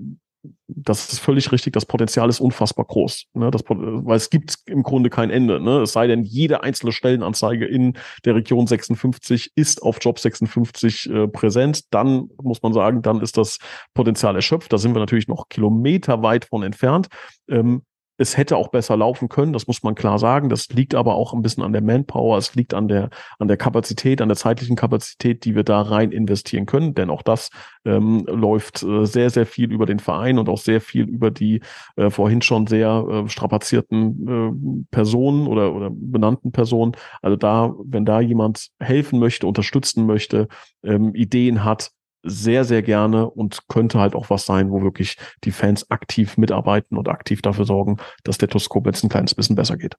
das 0.67 1.11
ist 1.11 1.19
völlig 1.19 1.51
richtig, 1.51 1.73
das 1.73 1.85
Potenzial 1.85 2.29
ist 2.29 2.39
unfassbar 2.39 2.85
groß. 2.85 3.25
Ne? 3.33 3.51
Das, 3.51 3.63
weil 3.67 4.17
es 4.17 4.29
gibt 4.29 4.57
im 4.65 4.83
Grunde 4.83 5.09
kein 5.09 5.29
Ende. 5.29 5.59
Ne? 5.59 5.81
Es 5.81 5.93
sei 5.93 6.07
denn, 6.07 6.23
jede 6.23 6.63
einzelne 6.63 6.91
Stellenanzeige 6.91 7.65
in 7.65 7.97
der 8.25 8.35
Region 8.35 8.67
56 8.67 9.51
ist 9.55 9.81
auf 9.81 9.97
Job 10.01 10.19
56 10.19 11.09
äh, 11.09 11.27
präsent. 11.27 11.93
Dann 11.93 12.29
muss 12.41 12.61
man 12.61 12.73
sagen, 12.73 13.01
dann 13.01 13.21
ist 13.21 13.37
das 13.37 13.59
Potenzial 13.93 14.35
erschöpft. 14.35 14.73
Da 14.73 14.77
sind 14.77 14.93
wir 14.93 14.99
natürlich 14.99 15.27
noch 15.27 15.49
kilometerweit 15.49 16.45
von 16.45 16.63
entfernt. 16.63 17.07
Ähm, 17.47 17.83
es 18.17 18.37
hätte 18.37 18.57
auch 18.57 18.69
besser 18.69 18.95
laufen 18.97 19.29
können, 19.29 19.53
das 19.53 19.67
muss 19.67 19.83
man 19.83 19.95
klar 19.95 20.19
sagen. 20.19 20.49
Das 20.49 20.69
liegt 20.69 20.95
aber 20.95 21.15
auch 21.15 21.33
ein 21.33 21.41
bisschen 21.41 21.63
an 21.63 21.73
der 21.73 21.81
Manpower, 21.81 22.37
es 22.37 22.55
liegt 22.55 22.73
an 22.73 22.87
der, 22.87 23.09
an 23.39 23.47
der 23.47 23.57
Kapazität, 23.57 24.21
an 24.21 24.29
der 24.29 24.37
zeitlichen 24.37 24.75
Kapazität, 24.75 25.43
die 25.45 25.55
wir 25.55 25.63
da 25.63 25.81
rein 25.81 26.11
investieren 26.11 26.65
können. 26.65 26.93
Denn 26.93 27.09
auch 27.09 27.21
das 27.21 27.49
ähm, 27.83 28.25
läuft 28.27 28.83
äh, 28.83 29.05
sehr, 29.05 29.29
sehr 29.29 29.45
viel 29.45 29.71
über 29.71 29.85
den 29.85 29.99
Verein 29.99 30.39
und 30.39 30.49
auch 30.49 30.59
sehr 30.59 30.81
viel 30.81 31.07
über 31.07 31.31
die 31.31 31.61
äh, 31.97 32.09
vorhin 32.09 32.41
schon 32.41 32.67
sehr 32.67 33.05
äh, 33.09 33.29
strapazierten 33.29 34.27
äh, 34.27 34.85
Personen 34.91 35.47
oder, 35.47 35.73
oder 35.73 35.89
benannten 35.91 36.51
Personen. 36.51 36.93
Also 37.21 37.35
da, 37.35 37.73
wenn 37.83 38.05
da 38.05 38.21
jemand 38.21 38.69
helfen 38.79 39.19
möchte, 39.19 39.47
unterstützen 39.47 40.05
möchte, 40.05 40.47
ähm, 40.83 41.13
Ideen 41.15 41.63
hat, 41.63 41.91
sehr, 42.25 42.65
sehr 42.65 42.81
gerne 42.81 43.29
und 43.29 43.67
könnte 43.67 43.99
halt 43.99 44.15
auch 44.15 44.29
was 44.29 44.45
sein, 44.45 44.71
wo 44.71 44.81
wirklich 44.81 45.17
die 45.43 45.51
Fans 45.51 45.91
aktiv 45.91 46.37
mitarbeiten 46.37 46.97
und 46.97 47.07
aktiv 47.07 47.41
dafür 47.41 47.65
sorgen, 47.65 47.97
dass 48.23 48.37
der 48.37 48.49
Toskop 48.49 48.85
jetzt 48.87 49.03
ein 49.03 49.09
kleines 49.09 49.35
bisschen 49.35 49.55
besser 49.55 49.77
geht. 49.77 49.95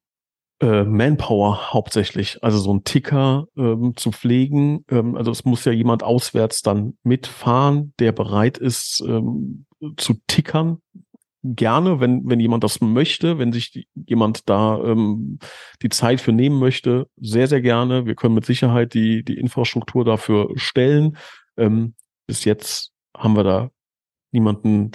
Äh, 0.61 0.85
Manpower 0.85 1.73
hauptsächlich, 1.73 2.43
also 2.43 2.59
so 2.59 2.73
ein 2.73 2.85
Ticker 2.85 3.49
ähm, 3.57 3.95
zu 3.97 4.13
pflegen. 4.13 4.85
Ähm, 4.89 5.17
also 5.17 5.33
es 5.33 5.45
muss 5.45 5.65
ja 5.65 5.73
jemand 5.73 6.03
auswärts 6.03 6.63
dann 6.63 6.97
mitfahren, 7.03 7.93
der 7.99 8.13
bereit 8.13 8.57
ist 8.57 9.03
ähm, 9.07 9.67
zu 9.97 10.15
tickern, 10.27 10.79
gerne, 11.45 12.01
wenn, 12.01 12.29
wenn 12.29 12.41
jemand 12.41 12.65
das 12.65 12.81
möchte, 12.81 13.39
wenn 13.39 13.53
sich 13.53 13.87
jemand 13.95 14.49
da 14.49 14.83
ähm, 14.83 15.39
die 15.83 15.91
Zeit 15.91 16.21
für 16.21 16.33
nehmen 16.33 16.59
möchte, 16.59 17.07
sehr, 17.17 17.47
sehr 17.47 17.61
gerne. 17.61 18.07
Wir 18.07 18.15
können 18.15 18.35
mit 18.35 18.47
Sicherheit 18.47 18.95
die, 18.95 19.23
die 19.23 19.39
Infrastruktur 19.39 20.05
dafür 20.05 20.49
stellen. 20.57 21.19
Ähm, 21.59 21.95
bis 22.27 22.45
jetzt 22.45 22.93
haben 23.17 23.37
wir 23.37 23.45
da 23.45 23.71
niemanden 24.33 24.93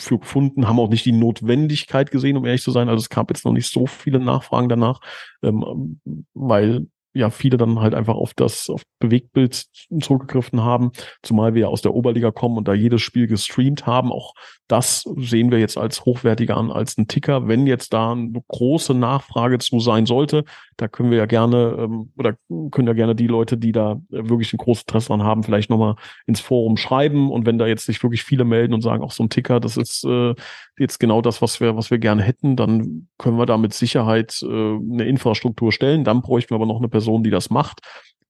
für 0.00 0.20
gefunden, 0.20 0.68
haben 0.68 0.78
auch 0.78 0.88
nicht 0.88 1.04
die 1.04 1.12
Notwendigkeit 1.12 2.12
gesehen, 2.12 2.36
um 2.36 2.44
ehrlich 2.44 2.62
zu 2.62 2.70
sein. 2.70 2.88
Also 2.88 3.00
es 3.00 3.10
gab 3.10 3.30
jetzt 3.30 3.44
noch 3.44 3.52
nicht 3.52 3.70
so 3.70 3.86
viele 3.86 4.20
Nachfragen 4.20 4.68
danach, 4.68 5.00
ähm, 5.42 6.00
weil 6.32 6.86
ja 7.18 7.30
viele 7.30 7.56
dann 7.56 7.80
halt 7.80 7.94
einfach 7.94 8.14
auf 8.14 8.34
das 8.34 8.70
auf 8.70 8.82
Bewegtbild 9.00 9.66
zurückgegriffen 10.00 10.62
haben, 10.62 10.92
zumal 11.22 11.54
wir 11.54 11.62
ja 11.62 11.68
aus 11.68 11.82
der 11.82 11.94
Oberliga 11.94 12.30
kommen 12.30 12.56
und 12.56 12.68
da 12.68 12.74
jedes 12.74 13.02
Spiel 13.02 13.26
gestreamt 13.26 13.86
haben. 13.86 14.12
Auch 14.12 14.34
das 14.68 15.04
sehen 15.16 15.50
wir 15.50 15.58
jetzt 15.58 15.78
als 15.78 16.04
hochwertiger 16.04 16.56
an 16.56 16.70
als 16.70 16.98
ein 16.98 17.08
Ticker. 17.08 17.48
Wenn 17.48 17.66
jetzt 17.66 17.92
da 17.92 18.12
eine 18.12 18.42
große 18.48 18.94
Nachfrage 18.94 19.58
zu 19.58 19.80
sein 19.80 20.06
sollte, 20.06 20.44
da 20.76 20.88
können 20.88 21.10
wir 21.10 21.18
ja 21.18 21.26
gerne 21.26 21.76
ähm, 21.78 22.12
oder 22.16 22.36
können 22.70 22.86
ja 22.86 22.94
gerne 22.94 23.14
die 23.14 23.26
Leute, 23.26 23.56
die 23.56 23.72
da 23.72 24.00
wirklich 24.10 24.52
ein 24.52 24.58
großes 24.58 24.82
Interesse 24.82 25.08
dran 25.08 25.22
haben, 25.22 25.42
vielleicht 25.42 25.70
nochmal 25.70 25.96
ins 26.26 26.40
Forum 26.40 26.76
schreiben. 26.76 27.30
Und 27.32 27.46
wenn 27.46 27.58
da 27.58 27.66
jetzt 27.66 27.86
sich 27.86 28.02
wirklich 28.02 28.22
viele 28.22 28.44
melden 28.44 28.74
und 28.74 28.82
sagen, 28.82 29.02
auch 29.02 29.10
so 29.10 29.24
ein 29.24 29.30
Ticker, 29.30 29.58
das 29.58 29.76
ist 29.76 30.04
äh, 30.04 30.34
jetzt 30.78 31.00
genau 31.00 31.22
das, 31.22 31.40
was 31.40 31.60
wir, 31.60 31.76
was 31.76 31.90
wir 31.90 31.98
gerne 31.98 32.22
hätten, 32.22 32.54
dann 32.54 33.08
können 33.16 33.38
wir 33.38 33.46
da 33.46 33.56
mit 33.56 33.72
Sicherheit 33.74 34.40
äh, 34.42 34.46
eine 34.46 35.04
Infrastruktur 35.04 35.72
stellen. 35.72 36.04
Dann 36.04 36.20
bräuchten 36.20 36.50
wir 36.50 36.56
aber 36.56 36.66
noch 36.66 36.78
eine 36.78 36.88
Person, 36.88 37.07
die 37.16 37.30
das 37.30 37.50
macht. 37.50 37.80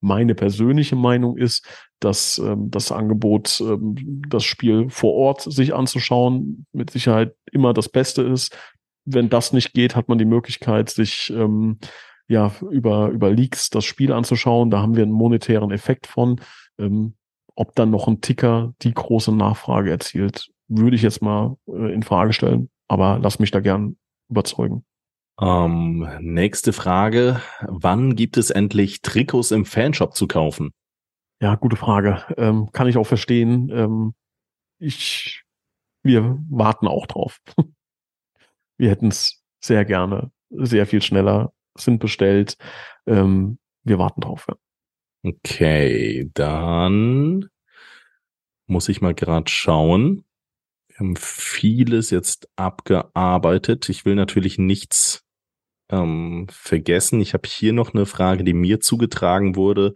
Meine 0.01 0.35
persönliche 0.35 0.97
Meinung 0.97 1.37
ist, 1.37 1.67
dass 2.01 2.39
ähm, 2.39 2.71
das 2.71 2.93
Angebot, 2.93 3.61
ähm, 3.61 4.23
das 4.29 4.45
Spiel 4.45 4.89
vor 4.91 5.15
Ort 5.15 5.43
sich 5.43 5.75
anzuschauen, 5.75 6.67
mit 6.73 6.91
Sicherheit 6.91 7.35
immer 7.51 7.75
das 7.75 7.89
Beste 7.89 8.23
ist. 8.23 8.57
Wenn 9.05 9.29
das 9.29 9.53
nicht 9.53 9.73
geht, 9.73 9.97
hat 9.97 10.09
man 10.09 10.19
die 10.19 10.25
Möglichkeit, 10.25 10.91
sich 10.91 11.31
ähm, 11.31 11.79
ja 12.29 12.53
über, 12.71 13.09
über 13.09 13.31
Leaks 13.31 13.71
das 13.71 13.85
Spiel 13.85 14.13
anzuschauen. 14.13 14.71
Da 14.71 14.81
haben 14.81 14.95
wir 14.95 15.03
einen 15.03 15.13
monetären 15.13 15.71
Effekt 15.71 16.07
von. 16.07 16.41
Ähm, 16.79 17.15
ob 17.57 17.75
dann 17.75 17.91
noch 17.91 18.07
ein 18.07 18.21
Ticker 18.21 18.75
die 18.83 18.95
große 18.95 19.35
Nachfrage 19.35 19.91
erzielt, 19.91 20.49
würde 20.69 20.95
ich 20.95 21.03
jetzt 21.03 21.23
mal 21.23 21.57
äh, 21.67 21.93
in 21.93 22.05
Frage 22.05 22.33
stellen. 22.33 22.71
Aber 22.87 23.19
lass 23.21 23.41
mich 23.41 23.51
da 23.51 23.59
gern 23.59 23.97
überzeugen. 24.31 24.85
Ähm, 25.41 26.09
nächste 26.21 26.73
Frage. 26.73 27.41
Wann 27.61 28.17
gibt 28.17 28.37
es 28.37 28.51
endlich 28.51 29.03
Trikots 29.03 29.53
im 29.53 29.65
Fanshop 29.65 30.17
zu 30.17 30.27
kaufen? 30.27 30.73
Ja, 31.41 31.55
gute 31.55 31.77
Frage. 31.77 32.25
Ähm, 32.37 32.71
kann 32.73 32.89
ich 32.89 32.97
auch 32.97 33.07
verstehen. 33.07 33.71
Ähm, 33.71 34.15
ich, 34.81 35.45
wir 36.03 36.39
warten 36.51 36.89
auch 36.89 37.07
drauf. 37.07 37.39
wir 38.79 38.91
hätten 38.91 39.09
es 39.09 39.41
sehr 39.61 39.85
gerne, 39.85 40.33
sehr 40.51 40.87
viel 40.87 41.03
schneller, 41.03 41.53
sind 41.77 42.01
bestellt. 42.01 42.57
Ähm, 43.07 43.59
wir 43.85 43.99
warten 43.99 44.21
drauf. 44.21 44.47
Ja. 44.49 44.57
Okay, 45.25 46.31
dann 46.35 47.49
muss 48.67 48.89
ich 48.89 49.01
mal 49.01 49.15
gerade 49.15 49.51
schauen. 49.51 50.25
Wir 50.89 50.99
haben 50.99 51.17
vieles 51.17 52.11
jetzt 52.11 52.49
abgearbeitet. 52.57 53.89
Ich 53.89 54.05
will 54.05 54.17
natürlich 54.17 54.59
nichts 54.59 55.28
ähm, 55.91 56.47
vergessen. 56.51 57.21
Ich 57.21 57.35
habe 57.35 57.49
hier 57.49 57.73
noch 57.73 57.95
eine 57.95 58.07
Frage, 58.07 58.45
die 58.45 58.55
mir 58.55 58.81
zugetragen 58.81 59.57
wurde. 59.57 59.95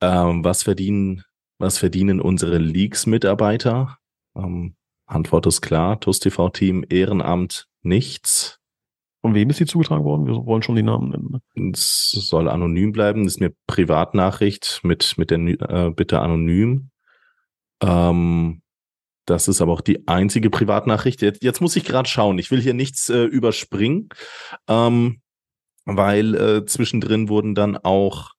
Ähm, 0.00 0.44
was 0.44 0.62
verdienen, 0.62 1.24
was 1.58 1.78
verdienen 1.78 2.20
unsere 2.20 2.58
Leaks-Mitarbeiter? 2.58 3.98
Ähm, 4.36 4.76
Antwort 5.06 5.46
ist 5.46 5.60
klar. 5.60 6.00
TUS 6.00 6.20
TV 6.20 6.48
Team 6.50 6.84
Ehrenamt 6.88 7.68
nichts. 7.82 8.58
Von 9.22 9.34
wem 9.34 9.48
ist 9.48 9.60
die 9.60 9.66
zugetragen 9.66 10.04
worden? 10.04 10.26
Wir 10.26 10.34
wollen 10.44 10.62
schon 10.62 10.76
die 10.76 10.82
Namen 10.82 11.08
nennen. 11.10 11.40
Ne? 11.54 11.72
Es 11.72 12.10
soll 12.10 12.48
anonym 12.48 12.92
bleiben. 12.92 13.24
Das 13.24 13.36
ist 13.36 13.40
eine 13.40 13.54
Privatnachricht 13.66 14.80
mit, 14.82 15.16
mit 15.16 15.30
der 15.30 15.38
äh, 15.38 15.90
Bitte 15.90 16.20
anonym. 16.20 16.90
Ähm, 17.82 18.60
das 19.26 19.48
ist 19.48 19.60
aber 19.60 19.72
auch 19.72 19.80
die 19.80 20.06
einzige 20.06 20.50
Privatnachricht. 20.50 21.22
Jetzt, 21.22 21.42
jetzt 21.42 21.60
muss 21.60 21.76
ich 21.76 21.84
gerade 21.84 22.08
schauen. 22.08 22.38
Ich 22.38 22.50
will 22.50 22.60
hier 22.60 22.74
nichts 22.74 23.08
äh, 23.08 23.24
überspringen, 23.24 24.08
ähm, 24.68 25.20
weil 25.84 26.34
äh, 26.34 26.66
zwischendrin 26.66 27.28
wurden 27.28 27.54
dann 27.54 27.76
auch 27.76 28.32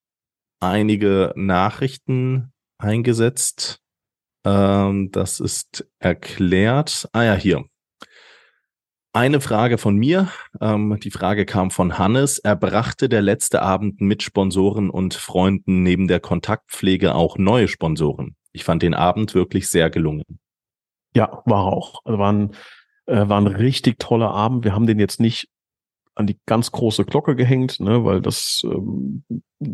einige 0.60 1.34
Nachrichten 1.36 2.52
eingesetzt. 2.78 3.80
Ähm, 4.46 5.12
das 5.12 5.40
ist 5.40 5.88
erklärt. 6.00 7.10
Ah 7.14 7.24
ja, 7.24 7.34
hier. 7.34 7.66
Eine 9.14 9.40
Frage 9.40 9.78
von 9.78 9.96
mir. 9.96 10.30
Ähm, 10.60 11.00
die 11.02 11.12
Frage 11.12 11.46
kam 11.46 11.72
von 11.72 11.98
Hannes. 11.98 12.38
Er 12.40 12.58
brachte 12.58 13.08
der 13.08 13.22
letzte 13.22 13.62
Abend 13.62 14.02
mit 14.02 14.24
Sponsoren 14.24 14.90
und 14.90 15.14
Freunden 15.14 15.84
neben 15.84 16.08
der 16.08 16.20
Kontaktpflege 16.20 17.16
auch 17.16 17.38
neue 17.38 17.70
Sponsoren. 17.70 18.36
Ich 18.52 18.66
fand 18.66 18.84
den 18.84 18.94
Abend 18.94 19.34
wirklich 19.34 19.70
sehr 19.70 19.90
gelungen. 19.90 20.24
Ja, 21.16 21.42
war 21.46 21.64
auch. 21.66 22.02
Also 22.04 22.20
war 22.20 22.32
ein, 22.32 22.52
äh, 23.08 23.28
war 23.28 23.40
ein 23.40 23.48
richtig 23.48 24.00
toller 24.00 24.32
Abend. 24.32 24.66
Wir 24.66 24.74
haben 24.74 24.86
den 24.86 25.00
jetzt 25.00 25.20
nicht 25.20 25.48
an 26.14 26.28
die 26.28 26.38
ganz 26.46 26.72
große 26.72 27.06
Glocke 27.06 27.36
gehängt, 27.36 27.80
ne, 27.80 28.04
weil 28.06 28.22
das 28.22 28.62
ähm, 28.66 29.24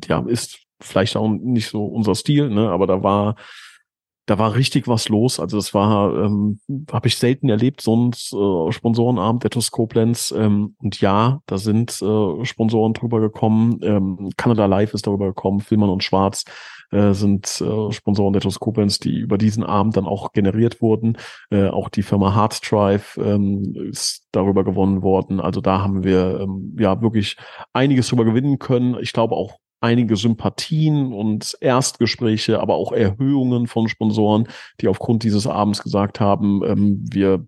ja 0.06 0.24
ist 0.28 0.60
vielleicht 0.80 1.16
auch 1.16 1.28
nicht 1.28 1.70
so 1.70 1.86
unser 1.86 2.16
Stil, 2.16 2.50
ne, 2.50 2.70
aber 2.70 2.88
da 2.88 3.04
war 3.04 3.36
da 4.26 4.38
war 4.38 4.56
richtig 4.56 4.88
was 4.88 5.10
los. 5.10 5.40
Also 5.40 5.58
das 5.58 5.74
war, 5.74 6.26
ähm, 6.26 6.60
habe 6.92 7.08
ich 7.08 7.18
selten 7.18 7.50
erlebt, 7.50 7.82
so 7.82 7.96
ein 7.96 8.12
äh, 8.12 8.72
Sponsorenabend 8.72 9.44
der 9.44 9.52
Koblenz. 9.72 10.34
Ähm, 10.36 10.76
und 10.80 11.02
ja, 11.02 11.42
da 11.46 11.58
sind 11.58 12.02
äh, 12.02 12.46
Sponsoren 12.46 12.94
drüber 12.94 13.20
gekommen. 13.20 13.80
Ähm, 13.82 14.30
Canada 14.38 14.66
Live 14.66 14.94
ist 14.94 15.08
darüber 15.08 15.28
gekommen, 15.28 15.60
Filmern 15.60 15.90
und 15.90 16.04
Schwarz 16.04 16.46
äh, 16.92 17.14
sind 17.14 17.62
äh, 17.62 17.92
Sponsoren 17.92 18.34
der 18.34 18.42
Koblenz, 18.60 19.00
die 19.00 19.18
über 19.18 19.38
diesen 19.38 19.64
Abend 19.64 19.98
dann 19.98 20.06
auch 20.06 20.34
generiert 20.34 20.82
wurden. 20.82 21.18
Äh, 21.50 21.68
auch 21.68 21.90
die 21.90 22.04
Firma 22.04 22.36
Hardstrive 22.36 23.22
ähm, 23.22 23.74
ist 23.90 24.28
darüber 24.32 24.64
gewonnen 24.64 25.02
worden. 25.02 25.40
Also 25.40 25.62
da 25.62 25.82
haben 25.82 26.04
wir 26.04 26.42
ähm, 26.42 26.76
ja 26.80 27.02
wirklich 27.02 27.38
einiges 27.74 28.10
drüber 28.10 28.26
gewinnen 28.26 28.60
können. 28.60 28.98
Ich 29.02 29.14
glaube 29.14 29.36
auch 29.36 29.58
einige 29.82 30.16
Sympathien 30.16 31.12
und 31.12 31.58
Erstgespräche, 31.60 32.60
aber 32.60 32.76
auch 32.76 32.92
Erhöhungen 32.92 33.68
von 33.68 33.90
Sponsoren, 33.90 34.48
die 34.80 34.88
aufgrund 34.88 35.24
dieses 35.24 35.48
Abends 35.48 35.84
gesagt 35.84 36.20
haben, 36.20 36.62
ähm, 36.64 37.04
wir 37.12 37.46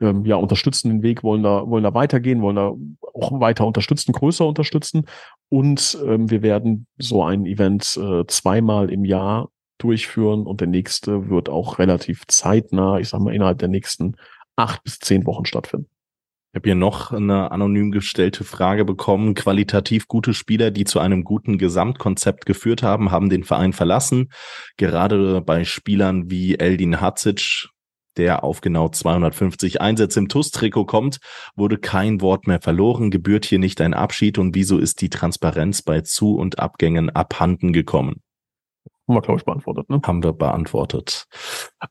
ähm, 0.00 0.24
ja 0.24 0.36
unterstützen 0.36 0.88
den 0.88 1.02
Weg, 1.02 1.22
wollen 1.22 1.42
da 1.42 1.68
wollen 1.68 1.84
da 1.84 1.94
weitergehen, 1.94 2.40
wollen 2.40 2.56
da 2.56 2.72
auch 3.14 3.38
weiter 3.40 3.66
unterstützen, 3.66 4.12
größer 4.12 4.46
unterstützen 4.46 5.04
und 5.50 5.98
ähm, 6.06 6.30
wir 6.30 6.42
werden 6.42 6.86
so 6.96 7.22
ein 7.22 7.46
Event 7.46 7.96
äh, 7.96 8.24
zweimal 8.26 8.90
im 8.90 9.04
Jahr 9.04 9.50
durchführen 9.78 10.46
und 10.46 10.60
der 10.60 10.68
nächste 10.68 11.28
wird 11.28 11.48
auch 11.48 11.78
relativ 11.78 12.26
zeitnah, 12.26 12.98
ich 12.98 13.10
sag 13.10 13.20
mal 13.20 13.34
innerhalb 13.34 13.58
der 13.58 13.68
nächsten 13.68 14.16
acht 14.56 14.82
bis 14.82 14.98
zehn 14.98 15.26
Wochen 15.26 15.44
stattfinden. 15.44 15.88
Ich 16.50 16.56
habe 16.56 16.70
hier 16.70 16.76
noch 16.76 17.12
eine 17.12 17.50
anonym 17.50 17.90
gestellte 17.90 18.42
Frage 18.42 18.86
bekommen. 18.86 19.34
Qualitativ 19.34 20.08
gute 20.08 20.32
Spieler, 20.32 20.70
die 20.70 20.84
zu 20.84 20.98
einem 20.98 21.22
guten 21.22 21.58
Gesamtkonzept 21.58 22.46
geführt 22.46 22.82
haben, 22.82 23.10
haben 23.10 23.28
den 23.28 23.44
Verein 23.44 23.74
verlassen. 23.74 24.30
Gerade 24.78 25.42
bei 25.42 25.64
Spielern 25.64 26.30
wie 26.30 26.58
Eldin 26.58 27.02
Hatzic, 27.02 27.68
der 28.16 28.44
auf 28.44 28.62
genau 28.62 28.88
250 28.88 29.82
Einsätze 29.82 30.20
im 30.20 30.28
TUS-Trikot 30.28 30.86
kommt, 30.86 31.18
wurde 31.54 31.76
kein 31.76 32.22
Wort 32.22 32.46
mehr 32.46 32.62
verloren, 32.62 33.10
gebührt 33.10 33.44
hier 33.44 33.58
nicht 33.58 33.78
ein 33.82 33.92
Abschied 33.92 34.38
und 34.38 34.54
wieso 34.54 34.78
ist 34.78 35.02
die 35.02 35.10
Transparenz 35.10 35.82
bei 35.82 36.00
Zu- 36.00 36.36
und 36.36 36.58
Abgängen 36.58 37.10
abhanden 37.10 37.74
gekommen? 37.74 38.22
Haben 39.08 39.16
wir, 39.16 39.22
glaube 39.22 39.38
ich, 39.38 39.44
beantwortet, 39.46 39.88
ne? 39.88 40.02
Haben 40.04 40.22
wir 40.22 40.34
beantwortet. 40.34 41.26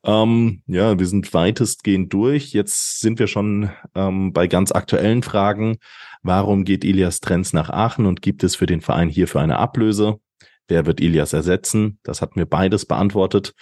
Ähm, 0.04 0.62
ja, 0.68 1.00
wir 1.00 1.08
sind 1.08 1.34
weitestgehend 1.34 2.14
durch. 2.14 2.54
Jetzt 2.54 3.00
sind 3.00 3.18
wir 3.18 3.26
schon 3.26 3.72
ähm, 3.96 4.34
bei 4.34 4.46
ganz 4.46 4.72
aktuellen 4.72 5.24
Fragen. 5.24 5.80
Warum 6.22 6.64
geht 6.64 6.84
Ilias 6.84 7.20
Trenz 7.20 7.54
nach 7.54 7.72
Aachen 7.72 8.06
und 8.06 8.22
gibt 8.22 8.44
es 8.44 8.56
für 8.56 8.68
den 8.68 8.82
Verein 8.82 9.10
hierfür 9.10 9.42
eine 9.42 9.58
Ablöse? 9.58 10.20
Wer 10.68 10.86
wird 10.86 11.02
Ilias 11.02 11.34
ersetzen? 11.34 12.00
Das 12.04 12.22
hatten 12.22 12.36
wir 12.36 12.46
beides 12.46 12.86
beantwortet. 12.86 13.56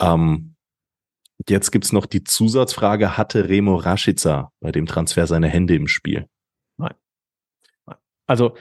Ähm, 0.00 0.56
jetzt 1.48 1.70
gibt's 1.70 1.92
noch 1.92 2.06
die 2.06 2.24
Zusatzfrage, 2.24 3.16
hatte 3.16 3.48
Remo 3.48 3.76
Rashica 3.76 4.50
bei 4.58 4.72
dem 4.72 4.86
Transfer 4.86 5.28
seine 5.28 5.46
Hände 5.46 5.76
im 5.76 5.86
Spiel? 5.86 6.26
Nein. 6.76 6.94
Also 8.26 8.56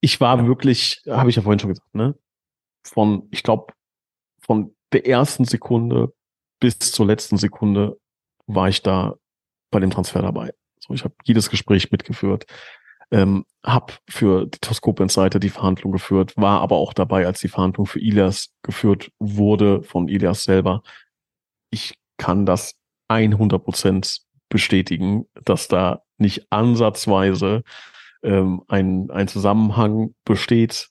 ich 0.00 0.20
war 0.20 0.44
wirklich, 0.46 1.02
habe 1.08 1.30
ich 1.30 1.36
ja 1.36 1.42
vorhin 1.42 1.60
schon 1.60 1.70
gesagt, 1.70 1.94
ne? 1.94 2.16
Von, 2.84 3.28
ich 3.30 3.42
glaube, 3.42 3.72
von 4.40 4.74
der 4.92 5.06
ersten 5.06 5.44
Sekunde 5.44 6.12
bis 6.60 6.78
zur 6.78 7.06
letzten 7.06 7.36
Sekunde 7.36 7.98
war 8.46 8.68
ich 8.68 8.82
da 8.82 9.14
bei 9.70 9.80
dem 9.80 9.90
Transfer 9.90 10.22
dabei. 10.22 10.52
So, 10.78 10.94
ich 10.94 11.04
habe 11.04 11.14
jedes 11.24 11.50
Gespräch 11.50 11.90
mitgeführt, 11.90 12.46
ähm, 13.10 13.44
habe 13.64 13.94
für 14.08 14.46
die 14.46 14.58
Toskopens-Seite 14.58 15.40
die 15.40 15.50
Verhandlung 15.50 15.92
geführt, 15.92 16.36
war 16.36 16.60
aber 16.60 16.76
auch 16.76 16.92
dabei, 16.92 17.26
als 17.26 17.40
die 17.40 17.48
Verhandlung 17.48 17.86
für 17.86 18.00
Ilias 18.00 18.52
geführt 18.62 19.10
wurde 19.18 19.82
von 19.82 20.08
Ilias 20.08 20.44
selber. 20.44 20.82
Ich 21.70 21.98
kann 22.18 22.46
das 22.46 22.74
100 23.08 23.62
Prozent 23.62 24.20
bestätigen, 24.48 25.26
dass 25.44 25.68
da 25.68 26.02
nicht 26.18 26.46
ansatzweise 26.50 27.62
ähm, 28.22 28.62
ein, 28.68 29.10
ein 29.10 29.28
Zusammenhang 29.28 30.14
besteht 30.24 30.90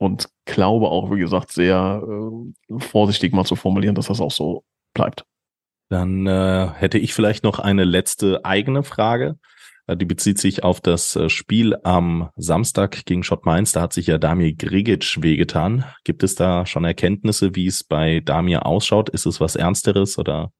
und 0.00 0.30
glaube 0.46 0.88
auch, 0.88 1.10
wie 1.10 1.20
gesagt, 1.20 1.52
sehr 1.52 2.02
äh, 2.02 2.78
vorsichtig 2.78 3.34
mal 3.34 3.44
zu 3.44 3.54
formulieren, 3.54 3.94
dass 3.94 4.06
das 4.06 4.20
auch 4.20 4.30
so 4.30 4.64
bleibt. 4.94 5.24
Dann 5.90 6.26
äh, 6.26 6.68
hätte 6.74 6.98
ich 6.98 7.12
vielleicht 7.12 7.44
noch 7.44 7.58
eine 7.58 7.84
letzte 7.84 8.44
eigene 8.44 8.82
Frage. 8.82 9.38
Äh, 9.86 9.98
die 9.98 10.06
bezieht 10.06 10.38
sich 10.38 10.64
auf 10.64 10.80
das 10.80 11.16
äh, 11.16 11.28
Spiel 11.28 11.76
am 11.84 12.30
Samstag 12.36 13.04
gegen 13.04 13.22
Schott 13.22 13.44
Mainz. 13.44 13.72
Da 13.72 13.82
hat 13.82 13.92
sich 13.92 14.06
ja 14.06 14.16
Damir 14.16 14.54
Grigic 14.54 15.22
wehgetan. 15.22 15.84
Gibt 16.04 16.22
es 16.22 16.34
da 16.34 16.64
schon 16.64 16.84
Erkenntnisse, 16.84 17.54
wie 17.54 17.66
es 17.66 17.84
bei 17.84 18.20
Damir 18.20 18.64
ausschaut? 18.64 19.10
Ist 19.10 19.26
es 19.26 19.38
was 19.38 19.54
Ernsteres 19.54 20.18
oder? 20.18 20.50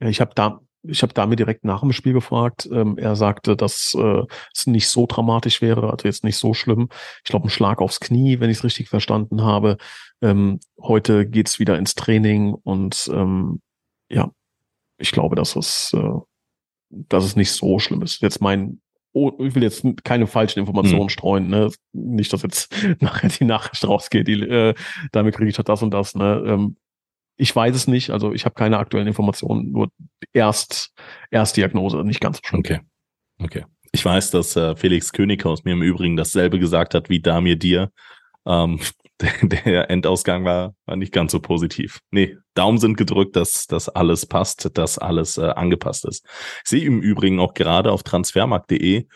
Ich 0.00 0.20
habe 0.20 0.32
da 0.34 0.60
ich 0.82 1.02
habe 1.02 1.12
damit 1.12 1.38
direkt 1.38 1.64
nach 1.64 1.80
dem 1.80 1.92
Spiel 1.92 2.12
gefragt. 2.12 2.68
Ähm, 2.72 2.98
er 2.98 3.16
sagte, 3.16 3.56
dass 3.56 3.94
äh, 3.98 4.22
es 4.54 4.66
nicht 4.66 4.88
so 4.88 5.06
dramatisch 5.06 5.62
wäre, 5.62 5.90
also 5.90 6.06
jetzt 6.06 6.24
nicht 6.24 6.36
so 6.36 6.54
schlimm. 6.54 6.88
Ich 7.24 7.30
glaube, 7.30 7.46
ein 7.46 7.50
Schlag 7.50 7.80
aufs 7.80 8.00
Knie, 8.00 8.40
wenn 8.40 8.50
ich 8.50 8.58
es 8.58 8.64
richtig 8.64 8.88
verstanden 8.88 9.42
habe. 9.42 9.76
Ähm, 10.20 10.60
heute 10.80 11.26
geht's 11.28 11.58
wieder 11.58 11.78
ins 11.78 11.94
Training 11.94 12.54
und 12.54 13.10
ähm, 13.12 13.60
ja, 14.10 14.30
ich 14.98 15.12
glaube, 15.12 15.36
dass 15.36 15.56
es, 15.56 15.92
äh, 15.94 16.18
dass 16.90 17.24
es 17.24 17.36
nicht 17.36 17.52
so 17.52 17.78
schlimm 17.78 18.02
ist. 18.02 18.20
Jetzt 18.20 18.40
mein 18.40 18.80
Oh, 19.14 19.30
ich 19.40 19.54
will 19.54 19.62
jetzt 19.62 19.84
keine 20.04 20.26
falschen 20.26 20.60
Informationen 20.60 21.02
hm. 21.02 21.08
streuen, 21.10 21.48
ne? 21.48 21.70
Nicht, 21.92 22.32
dass 22.32 22.42
jetzt 22.42 22.74
nachher 23.00 23.28
die 23.28 23.44
Nachricht 23.44 23.86
rausgeht, 23.86 24.26
die, 24.26 24.40
äh, 24.40 24.74
damit 25.12 25.34
kriege 25.34 25.50
ich 25.50 25.56
doch 25.56 25.64
das 25.64 25.82
und 25.82 25.92
das, 25.92 26.14
ne? 26.14 26.42
Ähm, 26.46 26.76
ich 27.36 27.54
weiß 27.54 27.74
es 27.74 27.86
nicht, 27.86 28.10
also 28.10 28.32
ich 28.32 28.44
habe 28.44 28.54
keine 28.54 28.78
aktuellen 28.78 29.06
Informationen, 29.06 29.72
nur 29.72 29.88
erst 30.32 30.92
Erstdiagnose, 31.30 32.04
nicht 32.04 32.20
ganz 32.20 32.40
schlimm. 32.44 32.60
Okay. 32.60 32.80
Okay. 33.38 33.64
Ich 33.92 34.04
weiß, 34.04 34.30
dass 34.30 34.56
äh, 34.56 34.74
Felix 34.76 35.12
Könighaus 35.12 35.64
mir 35.64 35.72
im 35.72 35.82
Übrigen 35.82 36.16
dasselbe 36.16 36.58
gesagt 36.58 36.94
hat 36.94 37.10
wie 37.10 37.20
Damir 37.20 37.56
dir. 37.56 37.90
Ähm, 38.46 38.80
der, 39.20 39.64
der 39.64 39.90
Endausgang 39.90 40.44
war, 40.44 40.74
war 40.86 40.96
nicht 40.96 41.12
ganz 41.12 41.32
so 41.32 41.40
positiv. 41.40 42.00
Nee, 42.10 42.36
Daumen 42.54 42.78
sind 42.78 42.96
gedrückt, 42.96 43.36
dass 43.36 43.66
das 43.66 43.88
alles 43.88 44.26
passt, 44.26 44.70
dass 44.76 44.98
alles 44.98 45.38
äh, 45.38 45.46
angepasst 45.46 46.04
ist. 46.04 46.26
Ich 46.64 46.70
sehe 46.70 46.84
im 46.84 47.00
Übrigen 47.00 47.38
auch 47.38 47.54
gerade 47.54 47.92
auf 47.92 48.02
transfermarkt.de 48.02 49.06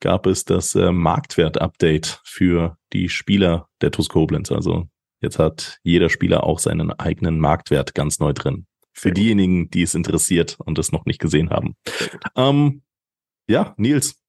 gab 0.00 0.26
es 0.26 0.44
das 0.44 0.74
äh, 0.74 0.90
Marktwert-Update 0.90 2.20
für 2.24 2.76
die 2.92 3.08
Spieler 3.08 3.68
der 3.80 3.92
TuS 3.92 4.08
Koblenz. 4.08 4.50
Also 4.50 4.88
Jetzt 5.22 5.38
hat 5.38 5.78
jeder 5.82 6.10
Spieler 6.10 6.44
auch 6.44 6.58
seinen 6.58 6.92
eigenen 6.92 7.38
Marktwert 7.38 7.94
ganz 7.94 8.18
neu 8.18 8.32
drin. 8.32 8.66
Für 8.92 9.12
diejenigen, 9.12 9.70
die 9.70 9.82
es 9.82 9.94
interessiert 9.94 10.58
und 10.58 10.78
es 10.78 10.92
noch 10.92 11.06
nicht 11.06 11.20
gesehen 11.20 11.50
haben. 11.50 11.76
Ähm, 12.36 12.82
ja, 13.48 13.74
Nils, 13.78 14.20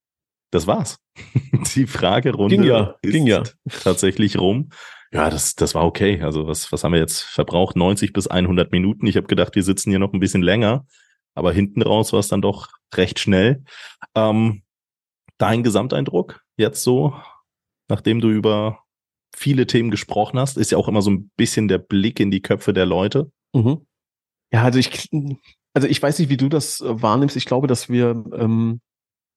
das 0.50 0.66
war's. 0.66 0.98
Die 1.74 1.86
Fragerunde 1.86 2.56
ging 2.56 2.64
ja, 2.64 2.96
ist 3.02 3.12
ging 3.12 3.26
ja. 3.26 3.42
tatsächlich 3.82 4.38
rum. 4.38 4.70
Ja, 5.12 5.30
das, 5.30 5.54
das 5.54 5.74
war 5.74 5.84
okay. 5.84 6.22
Also 6.22 6.46
was, 6.46 6.72
was 6.72 6.82
haben 6.82 6.92
wir 6.92 7.00
jetzt 7.00 7.22
verbraucht? 7.22 7.76
90 7.76 8.12
bis 8.12 8.26
100 8.26 8.72
Minuten. 8.72 9.06
Ich 9.06 9.16
habe 9.16 9.26
gedacht, 9.26 9.54
wir 9.54 9.62
sitzen 9.62 9.90
hier 9.90 9.98
noch 9.98 10.12
ein 10.12 10.20
bisschen 10.20 10.42
länger, 10.42 10.86
aber 11.34 11.52
hinten 11.52 11.82
raus 11.82 12.12
war 12.12 12.20
es 12.20 12.28
dann 12.28 12.42
doch 12.42 12.68
recht 12.94 13.18
schnell. 13.18 13.64
Ähm, 14.14 14.62
dein 15.38 15.62
Gesamteindruck 15.62 16.40
jetzt 16.56 16.82
so, 16.82 17.14
nachdem 17.88 18.20
du 18.20 18.30
über 18.30 18.83
viele 19.34 19.66
Themen 19.66 19.90
gesprochen 19.90 20.38
hast, 20.38 20.56
ist 20.56 20.70
ja 20.70 20.78
auch 20.78 20.88
immer 20.88 21.02
so 21.02 21.10
ein 21.10 21.30
bisschen 21.36 21.68
der 21.68 21.78
Blick 21.78 22.20
in 22.20 22.30
die 22.30 22.42
Köpfe 22.42 22.72
der 22.72 22.86
Leute. 22.86 23.30
Mhm. 23.52 23.86
Ja, 24.52 24.62
also 24.62 24.78
ich, 24.78 25.08
also 25.72 25.88
ich 25.88 26.02
weiß 26.02 26.18
nicht, 26.18 26.28
wie 26.28 26.36
du 26.36 26.48
das 26.48 26.80
äh, 26.80 27.02
wahrnimmst. 27.02 27.36
Ich 27.36 27.44
glaube, 27.44 27.66
dass 27.66 27.88
wir, 27.88 28.10
ähm, 28.32 28.80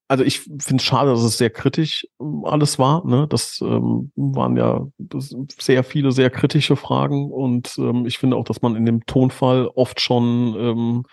also 0.08 0.24
ich 0.24 0.42
finde 0.42 0.76
es 0.76 0.84
schade, 0.84 1.10
dass 1.10 1.24
es 1.24 1.38
sehr 1.38 1.50
kritisch 1.50 2.08
ähm, 2.22 2.46
alles 2.46 2.78
war. 2.78 3.06
Ne? 3.06 3.28
Das 3.28 3.60
ähm, 3.62 4.12
waren 4.16 4.56
ja 4.56 4.88
sehr 5.60 5.84
viele 5.84 6.12
sehr 6.12 6.30
kritische 6.30 6.76
Fragen 6.76 7.32
und 7.32 7.78
ähm, 7.78 8.06
ich 8.06 8.18
finde 8.18 8.38
auch, 8.38 8.46
dass 8.46 8.62
man 8.62 8.76
in 8.76 8.86
dem 8.86 9.06
Tonfall 9.06 9.68
oft 9.74 10.00
schon 10.00 10.56
ähm, 10.58 11.04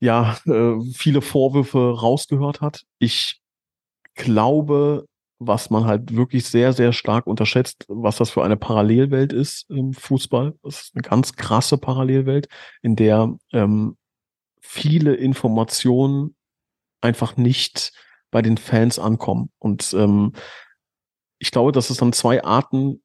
ja 0.00 0.38
äh, 0.46 0.76
viele 0.92 1.22
Vorwürfe 1.22 1.98
rausgehört 1.98 2.60
hat. 2.60 2.84
Ich 2.98 3.40
glaube, 4.14 5.07
was 5.38 5.70
man 5.70 5.84
halt 5.84 6.16
wirklich 6.16 6.46
sehr, 6.46 6.72
sehr 6.72 6.92
stark 6.92 7.26
unterschätzt, 7.26 7.84
was 7.88 8.16
das 8.16 8.30
für 8.30 8.42
eine 8.42 8.56
Parallelwelt 8.56 9.32
ist 9.32 9.70
im 9.70 9.92
Fußball. 9.92 10.54
Das 10.62 10.82
ist 10.82 10.94
eine 10.94 11.02
ganz 11.02 11.34
krasse 11.34 11.78
Parallelwelt, 11.78 12.48
in 12.82 12.96
der 12.96 13.36
ähm, 13.52 13.96
viele 14.60 15.14
Informationen 15.14 16.36
einfach 17.00 17.36
nicht 17.36 17.92
bei 18.30 18.42
den 18.42 18.56
Fans 18.56 18.98
ankommen. 18.98 19.50
Und 19.58 19.94
ähm, 19.94 20.32
ich 21.38 21.50
glaube, 21.50 21.72
dass 21.72 21.90
es 21.90 21.98
dann 21.98 22.12
zwei 22.12 22.42
Arten 22.42 23.02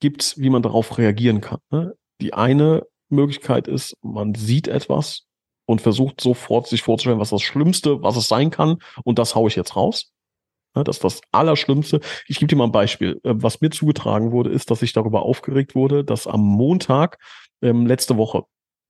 gibt, 0.00 0.38
wie 0.38 0.50
man 0.50 0.62
darauf 0.62 0.98
reagieren 0.98 1.40
kann. 1.40 1.60
Ne? 1.70 1.94
Die 2.20 2.34
eine 2.34 2.86
Möglichkeit 3.08 3.68
ist, 3.68 3.96
man 4.02 4.34
sieht 4.34 4.68
etwas 4.68 5.26
und 5.66 5.80
versucht 5.80 6.20
sofort 6.20 6.66
sich 6.66 6.82
vorzustellen, 6.82 7.20
was 7.20 7.30
das 7.30 7.42
Schlimmste, 7.42 8.02
was 8.02 8.16
es 8.16 8.28
sein 8.28 8.50
kann, 8.50 8.78
und 9.04 9.18
das 9.18 9.34
haue 9.34 9.48
ich 9.48 9.56
jetzt 9.56 9.76
raus. 9.76 10.12
Das 10.74 10.96
ist 10.96 11.04
das 11.04 11.20
Allerschlimmste. 11.32 12.00
Ich 12.26 12.38
gebe 12.38 12.48
dir 12.48 12.56
mal 12.56 12.64
ein 12.64 12.72
Beispiel. 12.72 13.20
Äh, 13.24 13.34
was 13.36 13.60
mir 13.60 13.70
zugetragen 13.70 14.32
wurde, 14.32 14.50
ist, 14.50 14.70
dass 14.70 14.82
ich 14.82 14.92
darüber 14.92 15.22
aufgeregt 15.22 15.74
wurde, 15.74 16.04
dass 16.04 16.26
am 16.26 16.40
Montag 16.40 17.18
ähm, 17.62 17.86
letzte 17.86 18.16
Woche 18.16 18.44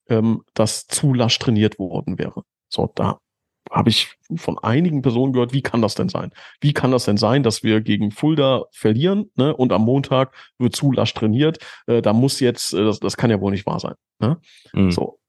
ähm, 0.08 0.42
das 0.54 0.86
zu 0.86 1.14
lasch 1.14 1.38
trainiert 1.38 1.78
worden 1.78 2.18
wäre. 2.18 2.42
So, 2.68 2.90
da 2.94 3.18
habe 3.70 3.88
ich 3.88 4.16
von 4.36 4.58
einigen 4.58 5.00
Personen 5.02 5.32
gehört, 5.32 5.52
wie 5.52 5.62
kann 5.62 5.80
das 5.80 5.94
denn 5.94 6.08
sein? 6.08 6.32
Wie 6.60 6.72
kann 6.72 6.90
das 6.90 7.04
denn 7.04 7.16
sein, 7.16 7.42
dass 7.42 7.62
wir 7.62 7.80
gegen 7.80 8.10
Fulda 8.10 8.64
verlieren 8.72 9.30
ne, 9.36 9.54
und 9.54 9.72
am 9.72 9.82
Montag 9.82 10.34
wird 10.58 10.74
zu 10.74 10.90
lasch 10.92 11.14
trainiert? 11.14 11.58
Äh, 11.86 12.02
da 12.02 12.12
muss 12.12 12.40
jetzt, 12.40 12.74
äh, 12.74 12.84
das, 12.84 12.98
das 12.98 13.16
kann 13.16 13.30
ja 13.30 13.40
wohl 13.40 13.52
nicht 13.52 13.66
wahr 13.66 13.78
sein. 13.78 13.94
Ne? 14.18 14.38
Mhm. 14.72 14.90
So, 14.90 15.19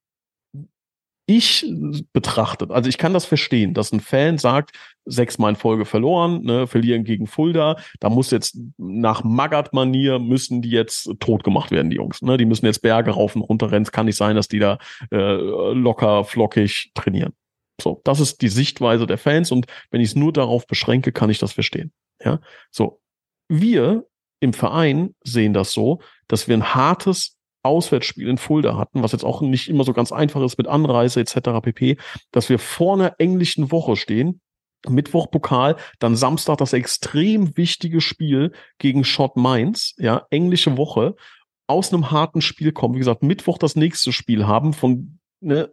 ich 1.38 1.66
betrachtet, 2.14 2.72
also 2.72 2.90
ich 2.90 2.98
kann 2.98 3.14
das 3.14 3.26
verstehen, 3.26 3.74
dass 3.74 3.91
ein 3.91 3.99
Fan 3.99 4.38
sagt, 4.38 4.72
sechsmal 5.06 5.52
in 5.52 5.56
Folge 5.56 5.86
verloren, 5.86 6.44
ne, 6.44 6.68
verlieren 6.68 7.03
gegen 7.03 7.28
Fulda, 7.28 7.78
da 7.99 8.10
muss 8.10 8.32
jetzt 8.32 8.58
nach 8.78 9.24
Magath-Manier 9.24 10.20
müssen 10.20 10.62
die 10.62 10.70
jetzt 10.70 11.10
tot 11.20 11.44
gemacht 11.44 11.72
werden, 11.72 11.90
die 11.90 11.98
Jungs. 11.98 12.22
Ne? 12.22 12.38
Die 12.38 12.45
müssen 12.45 12.66
jetzt 12.66 12.82
Berge 12.82 13.12
rauf 13.12 13.36
und 13.36 13.41
runter 13.41 13.72
rennen. 13.72 13.84
Es 13.84 13.91
kann 13.91 14.06
nicht 14.06 14.18
sein, 14.18 14.36
dass 14.36 14.48
die 14.48 14.60
da 14.60 14.78
äh, 15.12 15.18
locker, 15.74 16.24
flockig 16.24 16.91
trainieren. 16.94 17.34
So, 17.82 18.02
das 18.03 18.20
ist 18.20 18.41
die 18.41 18.49
Sichtweise 18.49 19.08
der 19.08 19.18
Fans 19.18 19.52
und 19.52 19.66
wenn 19.90 20.02
ich 20.02 20.10
es 20.10 20.16
nur 20.16 20.32
darauf 20.34 20.68
beschränke, 20.68 21.12
kann 21.12 21.30
ich 21.30 21.40
das 21.40 21.53
verstehen. 21.53 21.91
Ja, 22.24 22.40
so. 22.70 22.99
Wir 23.48 24.06
im 24.40 24.53
Verein 24.53 25.14
sehen 25.24 25.53
das 25.53 25.74
so, 25.74 25.99
dass 26.28 26.48
wir 26.48 26.56
ein 26.56 26.74
hartes 26.74 27.38
Auswärtsspiel 27.64 28.28
in 28.28 28.38
Fulda 28.38 28.78
hatten, 28.78 29.04
was 29.04 29.12
jetzt 29.12 29.24
auch 29.24 29.42
nicht 29.42 29.70
immer 29.70 29.84
so 29.84 29.94
ganz 29.94 30.12
einfach 30.12 30.42
ist 30.42 30.58
mit 30.58 30.68
Anreise 30.68 31.20
etc. 31.20 31.62
pp, 31.62 31.98
dass 32.32 32.50
wir 32.50 32.60
vor 32.60 32.96
einer 32.96 33.16
englischen 33.20 33.72
Woche 33.72 33.96
stehen, 33.96 34.42
Mittwoch 34.90 35.30
Pokal, 35.30 35.76
dann 36.00 36.16
Samstag 36.16 36.58
das 36.58 36.74
extrem 36.74 37.56
wichtige 37.56 38.02
Spiel 38.02 38.52
gegen 38.80 39.04
Schott 39.04 39.38
Mainz, 39.38 39.94
ja, 39.98 40.26
englische 40.32 40.78
Woche, 40.78 41.16
aus 41.68 41.94
einem 41.94 42.12
harten 42.12 42.42
Spiel 42.42 42.72
kommen, 42.72 42.96
wie 42.96 43.00
gesagt, 43.00 43.24
Mittwoch 43.24 43.58
das 43.58 43.76
nächste 43.76 44.12
Spiel 44.12 44.48
haben, 44.48 44.74
von, 44.74 45.20
ne, 45.40 45.72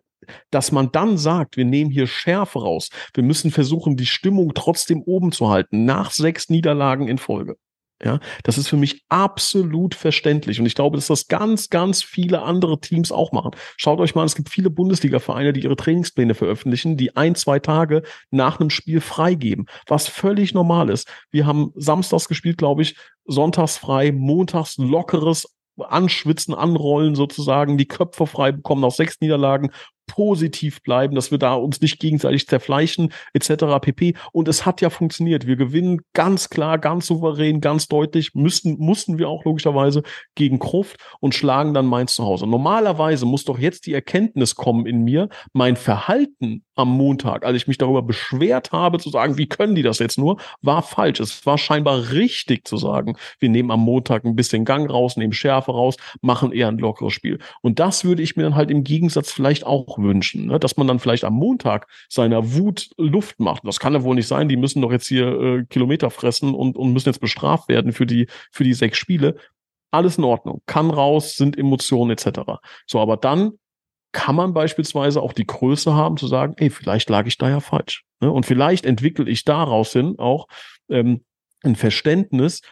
dass 0.51 0.73
man 0.73 0.93
dann 0.93 1.17
sagt, 1.17 1.57
wir 1.57 1.65
nehmen 1.65 1.91
hier 1.91 2.07
Schärfe 2.07 2.61
raus, 2.61 2.91
wir 3.15 3.25
müssen 3.25 3.51
versuchen, 3.51 3.97
die 3.97 4.07
Stimmung 4.07 4.53
trotzdem 4.55 5.03
oben 5.03 5.33
zu 5.33 5.49
halten, 5.49 5.85
nach 5.85 6.11
sechs 6.11 6.51
Niederlagen 6.51 7.09
in 7.09 7.19
Folge. 7.19 7.57
Ja, 8.05 8.21
das 8.45 8.59
ist 8.59 8.69
für 8.69 8.77
mich 8.77 9.05
absolut 9.09 9.95
verständlich. 9.97 10.61
Und 10.61 10.67
ich 10.67 10.77
glaube, 10.77 10.97
dass 10.97 11.09
das 11.09 11.27
ganz, 11.27 11.69
ganz 11.69 12.03
viele 12.03 12.43
andere 12.43 12.81
Teams 12.81 13.11
auch 13.11 13.33
machen. 13.33 13.51
Schaut 13.77 13.99
euch 13.99 14.15
mal 14.15 14.25
es 14.25 14.37
gibt 14.37 14.51
viele 14.51 14.71
Bundesliga-Vereine, 14.71 15.53
die 15.53 15.65
ihre 15.65 15.75
Trainingspläne 15.75 16.35
veröffentlichen, 16.35 16.97
die 16.97 17.17
ein, 17.17 17.35
zwei 17.35 17.59
Tage 17.59 18.03
nach 18.31 18.61
einem 18.61 18.71
Spiel 18.71 19.01
freigeben, 19.01 19.67
was 19.89 20.07
völlig 20.07 20.55
normal 20.55 20.91
ist. 20.91 21.09
Wir 21.33 21.45
haben 21.45 21.73
samstags 21.75 22.29
gespielt, 22.29 22.59
glaube 22.59 22.83
ich, 22.83 22.97
sonntags 23.25 23.79
frei, 23.79 24.13
montags 24.13 24.79
lockeres 24.79 25.57
Anschwitzen, 25.77 26.55
Anrollen 26.55 27.17
sozusagen, 27.17 27.79
die 27.79 27.87
Köpfe 27.87 28.27
frei 28.27 28.53
bekommen 28.53 28.83
nach 28.83 28.93
sechs 28.93 29.21
Niederlagen 29.21 29.71
positiv 30.09 30.83
bleiben, 30.83 31.15
dass 31.15 31.31
wir 31.31 31.39
da 31.39 31.55
uns 31.55 31.81
nicht 31.81 32.01
gegenseitig 32.01 32.49
zerfleischen, 32.49 33.13
etc. 33.33 33.79
pp. 33.81 34.15
Und 34.33 34.49
es 34.49 34.67
hat 34.67 34.81
ja 34.81 34.91
funktioniert. 34.91 35.47
Wir 35.47 35.55
gewinnen 35.55 36.01
ganz 36.15 36.51
klar, 36.51 36.79
ganz 36.79 37.07
souverän, 37.07 37.61
ganz 37.61 37.87
deutlich, 37.87 38.35
müssten, 38.35 38.77
mussten 38.79 39.19
wir 39.19 39.29
auch 39.29 39.45
logischerweise 39.45 40.03
gegen 40.35 40.59
Kruft 40.59 40.97
und 41.21 41.37
schlagen 41.37 41.75
dann 41.75 41.87
Mainz 41.87 42.17
zu 42.17 42.25
Hause. 42.25 42.49
Normalerweise 42.49 43.27
muss 43.27 43.45
doch 43.45 43.61
jetzt 43.61 43.87
die 43.87 43.95
Erkenntnis 43.95 44.57
kommen 44.57 44.87
in 44.87 45.05
mir, 45.05 45.29
mein 45.53 45.77
Verhalten 45.77 46.65
am 46.75 46.97
Montag, 46.97 47.45
als 47.45 47.57
ich 47.57 47.67
mich 47.67 47.79
darüber 47.79 48.03
beschwert 48.03 48.73
habe, 48.73 48.99
zu 48.99 49.11
sagen, 49.11 49.37
wie 49.37 49.49
können 49.49 49.75
die 49.75 49.83
das 49.83 49.99
jetzt 49.99 50.17
nur, 50.17 50.39
war 50.63 50.83
falsch. 50.83 51.21
Es 51.21 51.45
war 51.45 51.59
scheinbar 51.59 52.13
richtig 52.13 52.67
zu 52.67 52.77
sagen, 52.77 53.17
wir 53.41 53.49
nehmen 53.49 53.71
am 53.71 53.81
Montag 53.81 54.25
ein 54.25 54.37
bisschen 54.37 54.65
Gang 54.65 54.89
raus, 54.89 55.17
nehmen 55.17 55.33
Schärfe 55.33 55.73
raus, 55.73 55.97
machen 56.23 56.53
eher 56.53 56.69
ein 56.69 56.79
lockeres 56.79 57.13
Spiel. 57.13 57.39
Und 57.63 57.79
das 57.79 58.05
würde 58.05 58.23
ich 58.23 58.37
mir 58.37 58.45
dann 58.45 58.55
halt 58.55 58.71
im 58.71 58.85
Gegensatz 58.85 59.33
vielleicht 59.33 59.67
auch 59.67 59.98
wünschen, 60.03 60.47
ne? 60.47 60.59
dass 60.59 60.77
man 60.77 60.87
dann 60.87 60.99
vielleicht 60.99 61.25
am 61.25 61.35
Montag 61.35 61.87
seiner 62.09 62.55
Wut 62.55 62.91
Luft 62.97 63.41
macht. 63.41 63.67
Das 63.67 63.81
kann 63.81 63.95
ja 63.95 64.03
wohl 64.03 64.15
nicht 64.15 64.29
sein. 64.29 64.49
Die 64.49 64.57
müssen 64.57 64.83
doch 64.83 64.93
jetzt 64.93 65.07
hier 65.07 65.27
äh, 65.27 65.65
Kilometer 65.65 66.11
fressen 66.11 66.55
und, 66.55 66.77
und 66.77 66.93
müssen 66.93 67.09
jetzt 67.09 67.21
bestraft 67.21 67.69
werden 67.69 67.93
für 67.93 68.07
die, 68.07 68.29
für 68.51 68.65
die 68.65 68.75
sechs 68.75 68.99
Spiele. 68.99 69.37
Alles 69.91 70.19
in 70.19 70.25
Ordnung. 70.25 70.63
Kann 70.67 70.91
raus, 70.91 71.37
sind 71.37 71.59
Emotionen 71.59 72.11
etc. 72.11 72.41
So, 72.87 73.01
aber 73.01 73.17
dann 73.17 73.53
kann 74.13 74.35
man 74.35 74.55
beispielsweise 74.55 75.21
auch 75.23 75.33
die 75.33 75.47
Größe 75.47 75.95
haben 75.95 76.17
zu 76.17 76.27
sagen, 76.27 76.55
ey, 76.57 76.71
vielleicht 76.71 77.11
lag 77.11 77.27
ich 77.27 77.39
da 77.39 77.49
ja 77.49 77.61
falsch. 77.61 78.05
Ne? 78.21 78.31
Und 78.31 78.47
vielleicht 78.47 78.87
entwickle 78.87 79.29
ich 79.29 79.45
daraus 79.45 79.93
hin 79.93 80.15
auch 80.19 80.47
ähm, 80.89 81.25
ein 81.63 81.77
Verständnis 81.77 82.63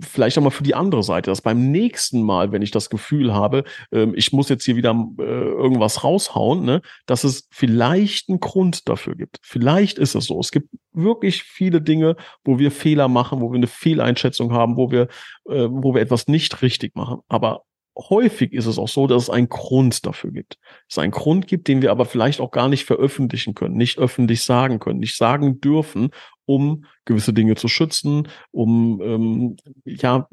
vielleicht 0.00 0.36
auch 0.38 0.42
mal 0.42 0.50
für 0.50 0.62
die 0.62 0.74
andere 0.74 1.02
Seite, 1.02 1.30
dass 1.30 1.42
beim 1.42 1.70
nächsten 1.70 2.22
Mal, 2.22 2.52
wenn 2.52 2.62
ich 2.62 2.70
das 2.70 2.90
Gefühl 2.90 3.32
habe, 3.32 3.64
ähm, 3.92 4.12
ich 4.16 4.32
muss 4.32 4.48
jetzt 4.48 4.64
hier 4.64 4.76
wieder 4.76 4.90
äh, 5.18 5.22
irgendwas 5.22 6.04
raushauen, 6.04 6.64
ne, 6.64 6.82
dass 7.06 7.24
es 7.24 7.48
vielleicht 7.50 8.28
einen 8.28 8.40
Grund 8.40 8.88
dafür 8.88 9.14
gibt. 9.14 9.38
Vielleicht 9.42 9.98
ist 9.98 10.14
es 10.14 10.26
so. 10.26 10.40
Es 10.40 10.50
gibt 10.50 10.68
wirklich 10.92 11.42
viele 11.44 11.80
Dinge, 11.80 12.16
wo 12.44 12.58
wir 12.58 12.70
Fehler 12.70 13.08
machen, 13.08 13.40
wo 13.40 13.50
wir 13.50 13.56
eine 13.56 13.66
Fehleinschätzung 13.66 14.52
haben, 14.52 14.76
wo 14.76 14.90
wir, 14.90 15.02
äh, 15.48 15.68
wo 15.70 15.94
wir 15.94 16.02
etwas 16.02 16.26
nicht 16.26 16.62
richtig 16.62 16.96
machen. 16.96 17.20
Aber 17.28 17.62
häufig 17.98 18.52
ist 18.52 18.66
es 18.66 18.78
auch 18.78 18.88
so, 18.88 19.06
dass 19.06 19.24
es 19.24 19.30
einen 19.30 19.48
Grund 19.48 20.06
dafür 20.06 20.30
gibt. 20.30 20.58
Es 20.88 20.98
einen 20.98 21.10
Grund 21.10 21.48
gibt, 21.48 21.68
den 21.68 21.82
wir 21.82 21.90
aber 21.90 22.04
vielleicht 22.04 22.40
auch 22.40 22.50
gar 22.50 22.68
nicht 22.68 22.84
veröffentlichen 22.84 23.54
können, 23.54 23.76
nicht 23.76 23.98
öffentlich 23.98 24.42
sagen 24.42 24.78
können, 24.78 25.00
nicht 25.00 25.16
sagen 25.16 25.60
dürfen, 25.60 26.10
um 26.46 26.84
gewisse 27.04 27.32
Dinge 27.32 27.56
zu 27.56 27.68
schützen, 27.68 28.28
um 28.52 29.00
ähm, 29.02 29.56
ja, 29.84 30.28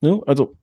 ne, 0.00 0.20
also 0.26 0.56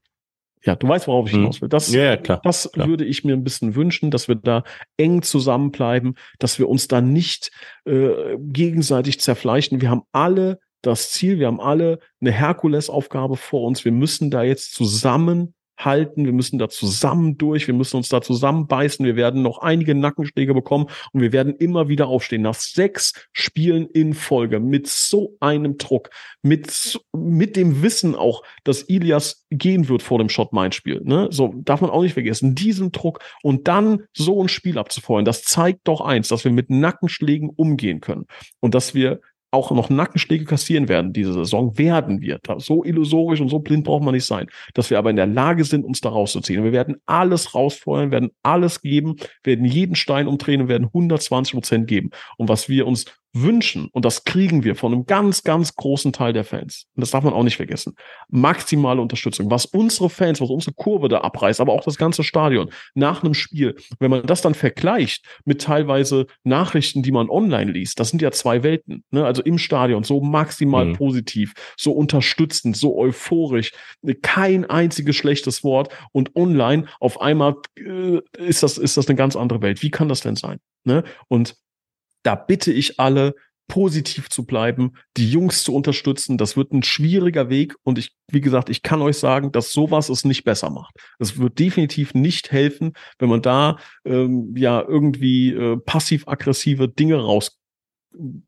ja, 0.62 0.74
du 0.74 0.88
weißt, 0.88 1.06
worauf 1.06 1.28
ich 1.28 1.34
mhm. 1.34 1.40
hinaus 1.40 1.62
will. 1.62 1.68
Das, 1.68 1.92
ja, 1.92 2.02
ja, 2.02 2.16
klar, 2.16 2.40
das 2.42 2.70
klar. 2.72 2.88
würde 2.88 3.04
ich 3.04 3.24
mir 3.24 3.34
ein 3.34 3.44
bisschen 3.44 3.74
wünschen, 3.74 4.10
dass 4.10 4.26
wir 4.26 4.34
da 4.34 4.64
eng 4.96 5.22
zusammenbleiben, 5.22 6.16
dass 6.38 6.58
wir 6.58 6.68
uns 6.68 6.88
da 6.88 7.00
nicht 7.00 7.50
äh, 7.84 8.36
gegenseitig 8.38 9.20
zerfleischen. 9.20 9.80
Wir 9.80 9.90
haben 9.90 10.02
alle 10.12 10.58
das 10.82 11.12
Ziel, 11.12 11.38
wir 11.38 11.46
haben 11.46 11.60
alle 11.60 12.00
eine 12.20 12.32
Herkulesaufgabe 12.32 13.36
vor 13.36 13.62
uns. 13.62 13.84
Wir 13.84 13.92
müssen 13.92 14.30
da 14.30 14.42
jetzt 14.42 14.74
zusammen 14.74 15.54
halten, 15.76 16.24
wir 16.24 16.32
müssen 16.32 16.58
da 16.58 16.68
zusammen 16.68 17.36
durch, 17.36 17.66
wir 17.66 17.74
müssen 17.74 17.96
uns 17.96 18.08
da 18.08 18.20
zusammenbeißen, 18.20 19.04
wir 19.04 19.16
werden 19.16 19.42
noch 19.42 19.58
einige 19.58 19.94
Nackenschläge 19.94 20.54
bekommen 20.54 20.86
und 21.12 21.20
wir 21.20 21.32
werden 21.32 21.54
immer 21.56 21.88
wieder 21.88 22.08
aufstehen. 22.08 22.42
Nach 22.42 22.54
sechs 22.54 23.12
Spielen 23.32 23.86
in 23.86 24.14
Folge 24.14 24.60
mit 24.60 24.86
so 24.86 25.36
einem 25.40 25.78
Druck, 25.78 26.10
mit, 26.42 27.00
mit 27.12 27.56
dem 27.56 27.82
Wissen 27.82 28.14
auch, 28.14 28.42
dass 28.64 28.82
Ilias 28.82 29.44
gehen 29.50 29.88
wird 29.88 30.02
vor 30.02 30.18
dem 30.18 30.28
Shot-Mind-Spiel. 30.28 31.02
Ne? 31.04 31.28
So 31.30 31.54
darf 31.58 31.80
man 31.80 31.90
auch 31.90 32.02
nicht 32.02 32.14
vergessen. 32.14 32.54
Diesen 32.54 32.92
Druck 32.92 33.20
und 33.42 33.68
dann 33.68 34.04
so 34.12 34.42
ein 34.42 34.48
Spiel 34.48 34.78
abzufeuern, 34.78 35.24
das 35.24 35.42
zeigt 35.42 35.80
doch 35.84 36.00
eins, 36.00 36.28
dass 36.28 36.44
wir 36.44 36.52
mit 36.52 36.70
Nackenschlägen 36.70 37.50
umgehen 37.50 38.00
können 38.00 38.26
und 38.60 38.74
dass 38.74 38.94
wir 38.94 39.20
auch 39.50 39.70
noch 39.70 39.90
Nackenschläge 39.90 40.44
kassieren 40.44 40.88
werden 40.88 41.12
diese 41.12 41.32
Saison, 41.32 41.78
werden 41.78 42.20
wir. 42.20 42.40
So 42.58 42.84
illusorisch 42.84 43.40
und 43.40 43.48
so 43.48 43.58
blind 43.58 43.84
braucht 43.84 44.02
man 44.02 44.14
nicht 44.14 44.26
sein. 44.26 44.46
Dass 44.74 44.90
wir 44.90 44.98
aber 44.98 45.10
in 45.10 45.16
der 45.16 45.26
Lage 45.26 45.64
sind, 45.64 45.84
uns 45.84 46.00
da 46.00 46.08
rauszuziehen. 46.08 46.64
Wir 46.64 46.72
werden 46.72 46.96
alles 47.06 47.54
rausfeuern, 47.54 48.10
werden 48.10 48.30
alles 48.42 48.80
geben, 48.80 49.16
werden 49.44 49.64
jeden 49.64 49.94
Stein 49.94 50.26
umdrehen 50.26 50.62
und 50.62 50.68
werden 50.68 50.84
120 50.84 51.54
Prozent 51.54 51.86
geben. 51.86 52.10
Und 52.36 52.48
was 52.48 52.68
wir 52.68 52.86
uns 52.86 53.06
wünschen, 53.42 53.88
und 53.92 54.04
das 54.04 54.24
kriegen 54.24 54.64
wir 54.64 54.74
von 54.74 54.92
einem 54.92 55.06
ganz, 55.06 55.42
ganz 55.42 55.74
großen 55.74 56.12
Teil 56.12 56.32
der 56.32 56.44
Fans, 56.44 56.86
und 56.94 57.00
das 57.00 57.10
darf 57.10 57.24
man 57.24 57.32
auch 57.32 57.42
nicht 57.42 57.56
vergessen, 57.56 57.94
maximale 58.28 59.00
Unterstützung, 59.00 59.50
was 59.50 59.66
unsere 59.66 60.10
Fans, 60.10 60.40
was 60.40 60.50
unsere 60.50 60.74
Kurve 60.74 61.08
da 61.08 61.20
abreißt, 61.20 61.60
aber 61.60 61.72
auch 61.72 61.84
das 61.84 61.96
ganze 61.96 62.24
Stadion 62.24 62.70
nach 62.94 63.22
einem 63.22 63.34
Spiel, 63.34 63.76
wenn 63.98 64.10
man 64.10 64.26
das 64.26 64.42
dann 64.42 64.54
vergleicht 64.54 65.24
mit 65.44 65.60
teilweise 65.60 66.26
Nachrichten, 66.44 67.02
die 67.02 67.12
man 67.12 67.28
online 67.28 67.70
liest, 67.70 68.00
das 68.00 68.10
sind 68.10 68.22
ja 68.22 68.30
zwei 68.30 68.62
Welten, 68.62 69.04
ne? 69.10 69.24
also 69.24 69.42
im 69.42 69.58
Stadion, 69.58 70.04
so 70.04 70.20
maximal 70.20 70.86
mhm. 70.86 70.94
positiv, 70.94 71.52
so 71.76 71.92
unterstützend, 71.92 72.76
so 72.76 72.96
euphorisch, 72.96 73.72
kein 74.22 74.64
einziges 74.64 75.16
schlechtes 75.16 75.64
Wort 75.64 75.92
und 76.12 76.34
online 76.36 76.86
auf 77.00 77.20
einmal 77.20 77.56
äh, 77.76 78.20
ist 78.38 78.62
das, 78.62 78.78
ist 78.78 78.96
das 78.96 79.08
eine 79.08 79.16
ganz 79.16 79.36
andere 79.36 79.62
Welt. 79.62 79.82
Wie 79.82 79.90
kann 79.90 80.08
das 80.08 80.20
denn 80.20 80.36
sein? 80.36 80.58
Ne? 80.84 81.04
Und 81.28 81.56
da 82.26 82.34
bitte 82.34 82.72
ich 82.72 83.00
alle, 83.00 83.34
positiv 83.68 84.28
zu 84.30 84.44
bleiben, 84.46 84.92
die 85.16 85.30
Jungs 85.30 85.64
zu 85.64 85.74
unterstützen. 85.74 86.38
Das 86.38 86.56
wird 86.56 86.72
ein 86.72 86.82
schwieriger 86.82 87.48
Weg 87.48 87.74
und 87.82 87.98
ich, 87.98 88.14
wie 88.30 88.40
gesagt, 88.40 88.68
ich 88.68 88.82
kann 88.82 89.02
euch 89.02 89.18
sagen, 89.18 89.52
dass 89.52 89.72
sowas 89.72 90.08
es 90.08 90.24
nicht 90.24 90.44
besser 90.44 90.70
macht. 90.70 90.94
Es 91.18 91.38
wird 91.38 91.58
definitiv 91.58 92.14
nicht 92.14 92.52
helfen, 92.52 92.92
wenn 93.18 93.28
man 93.28 93.42
da 93.42 93.78
ähm, 94.04 94.54
ja 94.56 94.82
irgendwie 94.86 95.52
äh, 95.52 95.76
passiv-aggressive 95.78 96.88
Dinge 96.88 97.16
raus 97.16 97.58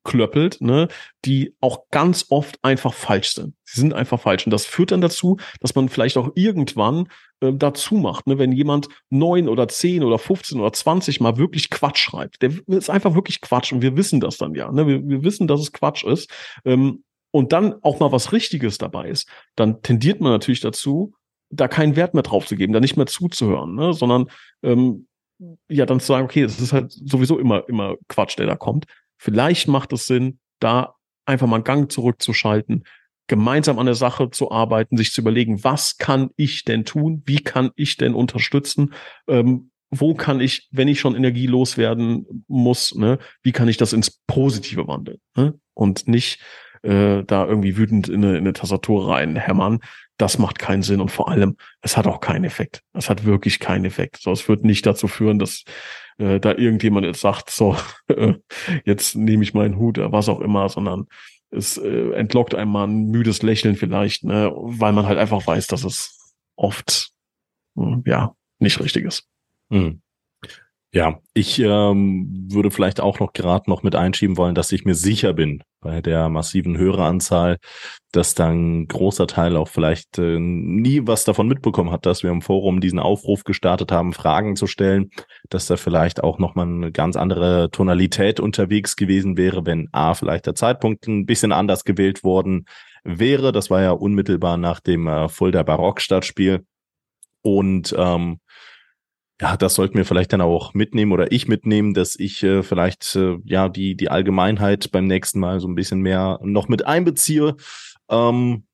klöppelt, 0.05 0.61
ne, 0.61 0.89
die 1.25 1.55
auch 1.61 1.91
ganz 1.91 2.27
oft 2.31 2.59
einfach 2.63 2.95
falsch 2.95 3.35
sind. 3.35 3.55
Sie 3.65 3.81
sind 3.81 3.93
einfach 3.93 4.21
falsch. 4.21 4.47
Und 4.47 4.53
das 4.53 4.65
führt 4.65 4.93
dann 4.93 5.01
dazu, 5.01 5.37
dass 5.61 5.75
man 5.75 5.89
vielleicht 5.89 6.17
auch 6.17 6.31
irgendwann 6.35 7.09
äh, 7.41 7.53
dazu 7.53 7.95
macht, 7.97 8.27
ne, 8.27 8.39
wenn 8.39 8.53
jemand 8.53 8.89
neun 9.11 9.49
oder 9.49 9.69
zehn 9.69 10.03
oder 10.03 10.19
15 10.19 10.61
oder 10.61 10.73
20 10.73 11.21
mal 11.21 11.37
wirklich 11.37 11.71
Quatsch 11.71 11.99
schreibt. 11.99 12.43
Der 12.43 12.53
ist 12.67 12.91
einfach 12.91 13.15
wirklich 13.15 13.41
Quatsch 13.41 13.73
und 13.73 13.83
wir 13.83 13.97
wissen 13.97 14.21
das 14.21 14.39
dann 14.39 14.55
ja. 14.55 14.71
Ne? 14.73 14.87
Wir, 14.87 15.07
wir 15.07 15.23
wissen, 15.23 15.47
dass 15.47 15.61
es 15.61 15.73
Quatsch 15.73 16.05
ist. 16.05 16.31
Ähm, 16.65 17.05
und 17.31 17.53
dann 17.53 17.75
auch 17.83 18.01
mal 18.01 18.11
was 18.11 18.33
Richtiges 18.33 18.79
dabei 18.79 19.09
ist, 19.09 19.29
dann 19.55 19.83
tendiert 19.83 20.21
man 20.21 20.33
natürlich 20.33 20.61
dazu, 20.61 21.15
da 21.51 21.69
keinen 21.69 21.97
Wert 21.97 22.15
mehr 22.15 22.23
drauf 22.23 22.47
zu 22.47 22.57
geben, 22.57 22.73
da 22.73 22.81
nicht 22.81 22.97
mehr 22.97 23.07
zuzuhören, 23.07 23.75
ne? 23.75 23.93
sondern 23.93 24.31
ähm, 24.63 25.07
ja 25.69 25.87
dann 25.87 26.01
zu 26.01 26.07
sagen, 26.07 26.25
okay, 26.25 26.43
es 26.43 26.61
ist 26.61 26.73
halt 26.73 26.91
sowieso 26.91 27.39
immer, 27.39 27.69
immer 27.69 27.97
Quatsch, 28.09 28.39
der 28.39 28.47
da 28.47 28.57
kommt. 28.57 28.87
Vielleicht 29.17 29.69
macht 29.69 29.93
es 29.93 30.07
Sinn, 30.07 30.39
da 30.59 30.95
einfach 31.27 31.47
mal 31.47 31.57
einen 31.57 31.65
Gang 31.65 31.93
zurückzuschalten, 31.93 32.85
gemeinsam 33.29 33.79
an 33.79 33.87
der 33.87 33.95
Sache 33.95 34.31
zu 34.31 34.51
arbeiten, 34.51 34.97
sich 34.97 35.13
zu 35.13 35.21
überlegen, 35.21 35.63
was 35.63 35.99
kann 35.99 36.31
ich 36.37 36.65
denn 36.65 36.85
tun? 36.85 37.23
Wie 37.27 37.41
kann 37.41 37.71
ich 37.77 37.97
denn 37.97 38.15
unterstützen? 38.15 38.95
Ähm, 39.29 39.71
wo 39.91 40.15
kann 40.15 40.41
ich, 40.41 40.69
wenn 40.71 40.89
ich 40.89 41.01
schon 41.01 41.15
Energie 41.15 41.47
loswerden 41.47 42.45
muss, 42.47 42.95
ne, 42.95 43.19
wie 43.43 43.53
kann 43.53 43.69
ich 43.69 43.77
das 43.77 43.93
ins 43.93 44.21
Positive 44.27 44.87
wandeln? 44.87 45.19
Ne? 45.37 45.55
Und 45.75 46.09
nicht 46.09 46.41
äh, 46.83 47.25
da 47.25 47.47
irgendwie 47.47 47.77
wütend 47.77 48.09
in 48.09 48.25
eine, 48.25 48.33
in 48.33 48.45
eine 48.45 48.53
Tastatur 48.53 49.09
reinhämmern. 49.09 49.81
Das 50.17 50.39
macht 50.39 50.59
keinen 50.59 50.83
Sinn 50.83 51.01
und 51.01 51.11
vor 51.11 51.31
allem, 51.31 51.57
es 51.81 51.97
hat 51.97 52.07
auch 52.07 52.21
keinen 52.21 52.45
Effekt. 52.45 52.83
Es 52.93 53.09
hat 53.09 53.25
wirklich 53.25 53.61
keinen 53.61 53.85
Effekt. 53.85 54.19
So, 54.21 54.33
es 54.33 54.49
wird 54.49 54.65
nicht 54.65 54.85
dazu 54.85 55.07
führen, 55.07 55.39
dass 55.39 55.65
äh, 56.19 56.41
da 56.41 56.53
irgendjemand 56.55 57.07
jetzt 57.07 57.21
sagt, 57.21 57.51
so, 57.51 57.77
jetzt 58.85 59.17
nehme 59.17 59.43
ich 59.43 59.55
meinen 59.55 59.79
Hut, 59.79 59.99
was 59.99 60.29
auch 60.29 60.41
immer, 60.41 60.69
sondern 60.69 61.07
es 61.51 61.79
äh, 61.79 62.13
entlockt 62.13 62.55
einem 62.55 62.73
mal 62.73 62.87
ein 62.87 63.07
müdes 63.07 63.43
Lächeln 63.43 63.77
vielleicht, 63.77 64.25
ne, 64.25 64.53
weil 64.55 64.93
man 64.93 65.07
halt 65.07 65.19
einfach 65.19 65.47
weiß, 65.47 65.67
dass 65.67 65.85
es 65.85 66.35
oft 66.57 67.11
hm, 67.77 68.03
ja 68.07 68.35
nicht 68.59 68.81
richtig 68.81 69.05
ist. 69.05 69.27
Hm. 69.71 70.03
Ja, 70.91 71.19
ich 71.35 71.59
ähm, 71.59 72.47
würde 72.51 72.71
vielleicht 72.71 73.01
auch 73.01 73.21
noch 73.21 73.35
gerade 73.35 73.69
noch 73.69 73.83
mit 73.83 73.95
einschieben 73.95 74.39
wollen, 74.39 74.55
dass 74.55 74.73
ich 74.73 74.87
mir 74.87 74.95
sicher 74.95 75.35
bin 75.35 75.63
bei 75.81 76.01
der 76.01 76.31
massiven 76.31 76.79
Höreranzahl, 76.79 77.59
dass 78.11 78.35
dann 78.35 78.87
großer 78.87 79.27
Teil 79.27 79.59
auch 79.59 79.69
vielleicht 79.69 80.17
äh, 80.19 80.39
nie 80.39 81.07
was 81.07 81.25
davon 81.27 81.47
mitbekommen 81.47 81.91
hat, 81.93 82.07
dass 82.07 82.23
wir 82.23 82.31
im 82.31 82.41
Forum 82.41 82.81
diesen 82.81 83.01
Aufruf 83.01 83.45
gestartet 83.45 83.93
haben, 83.93 84.15
Fragen 84.15 84.57
zu 84.57 84.67
stellen, 84.67 85.11
dass 85.51 85.67
da 85.67 85.77
vielleicht 85.77 86.25
auch 86.25 86.39
nochmal 86.39 86.67
eine 86.67 86.91
ganz 86.91 87.17
andere 87.17 87.71
Tonalität 87.71 88.41
unterwegs 88.41 88.97
gewesen 88.97 89.37
wäre, 89.37 89.67
wenn 89.67 89.89
A, 89.93 90.15
vielleicht 90.15 90.47
der 90.47 90.55
Zeitpunkt 90.55 91.07
ein 91.07 91.27
bisschen 91.27 91.53
anders 91.53 91.85
gewählt 91.85 92.25
worden 92.25 92.65
wäre. 93.05 93.53
Das 93.53 93.69
war 93.69 93.83
ja 93.83 93.91
unmittelbar 93.91 94.57
nach 94.57 94.81
dem 94.81 95.07
äh, 95.07 95.29
Fulda 95.29 95.63
Barockstadtspiel. 95.65 96.65
Und 97.43 97.95
ähm, 97.97 98.41
ja, 99.41 99.57
das 99.57 99.75
sollten 99.75 99.97
wir 99.97 100.05
vielleicht 100.05 100.33
dann 100.33 100.41
auch 100.41 100.75
mitnehmen 100.75 101.13
oder 101.13 101.31
ich 101.31 101.47
mitnehmen, 101.49 101.95
dass 101.95 102.17
ich 102.17 102.43
äh, 102.43 102.63
vielleicht 102.63 103.15
äh, 103.17 103.39
ja 103.45 103.69
die 103.69 103.97
die 103.97 104.11
Allgemeinheit 104.11 104.91
beim 104.91 105.07
nächsten 105.07 105.39
Mal 105.39 105.61
so 105.61 105.69
ein 105.69 105.77
bisschen 105.77 106.01
mehr 106.01 106.41
noch 106.43 106.69
mit 106.69 106.87
einbeziehe, 106.87 107.57
ähm, 108.11 108.65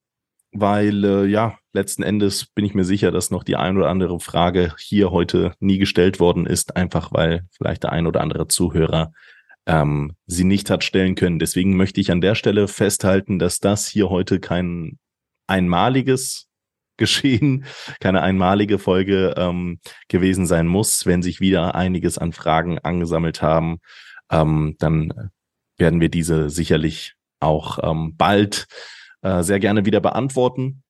weil 0.51 1.03
äh, 1.05 1.25
ja 1.25 1.57
letzten 1.73 2.03
Endes 2.03 2.47
bin 2.47 2.65
ich 2.65 2.73
mir 2.73 2.85
sicher, 2.85 3.11
dass 3.11 3.29
noch 3.29 3.43
die 3.43 3.57
ein 3.57 3.77
oder 3.77 3.89
andere 3.89 4.19
Frage 4.19 4.73
hier 4.79 5.11
heute 5.11 5.53
nie 5.59 5.77
gestellt 5.77 6.19
worden 6.19 6.47
ist, 6.47 6.75
einfach 6.75 7.11
weil 7.11 7.45
vielleicht 7.55 7.83
der 7.83 7.91
ein 7.91 8.07
oder 8.07 8.21
andere 8.21 8.47
Zuhörer 8.47 9.11
ähm, 9.67 10.15
sie 10.25 10.45
nicht 10.45 10.69
hat 10.69 10.83
stellen 10.83 11.15
können. 11.15 11.39
Deswegen 11.39 11.75
möchte 11.75 12.01
ich 12.01 12.11
an 12.11 12.21
der 12.21 12.35
Stelle 12.35 12.67
festhalten, 12.67 13.39
dass 13.39 13.59
das 13.59 13.87
hier 13.87 14.09
heute 14.09 14.39
kein 14.39 14.97
einmaliges 15.47 16.47
geschehen, 16.97 17.65
keine 17.99 18.21
einmalige 18.21 18.79
Folge 18.79 19.35
ähm, 19.37 19.79
gewesen 20.07 20.45
sein 20.45 20.67
muss. 20.67 21.05
Wenn 21.05 21.21
sich 21.21 21.39
wieder 21.39 21.75
einiges 21.75 22.17
an 22.17 22.31
Fragen 22.31 22.79
angesammelt 22.79 23.41
haben, 23.41 23.79
ähm, 24.31 24.75
dann 24.79 25.31
werden 25.77 26.01
wir 26.01 26.09
diese 26.09 26.49
sicherlich 26.49 27.13
auch 27.39 27.79
ähm, 27.83 28.15
bald 28.15 28.65
äh, 29.21 29.43
sehr 29.43 29.59
gerne 29.59 29.85
wieder 29.85 29.99
beantworten. 29.99 30.83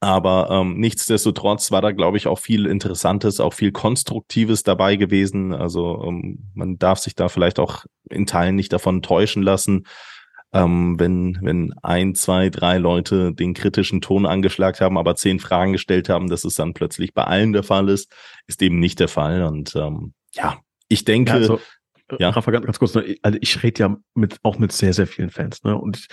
Aber 0.00 0.50
ähm, 0.50 0.78
nichtsdestotrotz 0.78 1.70
war 1.70 1.80
da, 1.80 1.92
glaube 1.92 2.18
ich, 2.18 2.26
auch 2.26 2.38
viel 2.38 2.66
Interessantes, 2.66 3.40
auch 3.40 3.54
viel 3.54 3.72
Konstruktives 3.72 4.62
dabei 4.62 4.96
gewesen. 4.96 5.54
Also 5.54 6.04
ähm, 6.04 6.50
man 6.52 6.78
darf 6.78 6.98
sich 6.98 7.14
da 7.14 7.28
vielleicht 7.28 7.58
auch 7.58 7.86
in 8.10 8.26
Teilen 8.26 8.54
nicht 8.54 8.72
davon 8.72 9.00
täuschen 9.00 9.42
lassen, 9.42 9.86
ähm, 10.54 10.98
wenn, 11.00 11.38
wenn 11.42 11.74
ein, 11.82 12.14
zwei, 12.14 12.48
drei 12.48 12.78
Leute 12.78 13.34
den 13.34 13.54
kritischen 13.54 14.00
Ton 14.00 14.24
angeschlagt 14.24 14.80
haben, 14.80 14.96
aber 14.96 15.16
zehn 15.16 15.40
Fragen 15.40 15.72
gestellt 15.72 16.08
haben, 16.08 16.28
dass 16.28 16.44
es 16.44 16.54
dann 16.54 16.74
plötzlich 16.74 17.12
bei 17.12 17.24
allen 17.24 17.52
der 17.52 17.64
Fall 17.64 17.88
ist, 17.88 18.10
ist 18.46 18.62
eben 18.62 18.78
nicht 18.78 19.00
der 19.00 19.08
Fall. 19.08 19.42
Und 19.42 19.74
ähm, 19.74 20.14
ja, 20.32 20.58
ich 20.88 21.04
denke. 21.04 21.32
Ja, 21.32 21.36
also, 21.38 21.60
ja. 22.18 22.30
Rafa, 22.30 22.52
ganz, 22.52 22.66
ganz 22.66 22.78
kurz, 22.78 22.94
ne, 22.94 23.16
also 23.22 23.38
ich 23.40 23.62
rede 23.62 23.80
ja 23.80 23.96
mit, 24.14 24.38
auch 24.44 24.58
mit 24.58 24.70
sehr, 24.70 24.92
sehr 24.92 25.08
vielen 25.08 25.30
Fans, 25.30 25.64
ne? 25.64 25.76
Und 25.76 26.06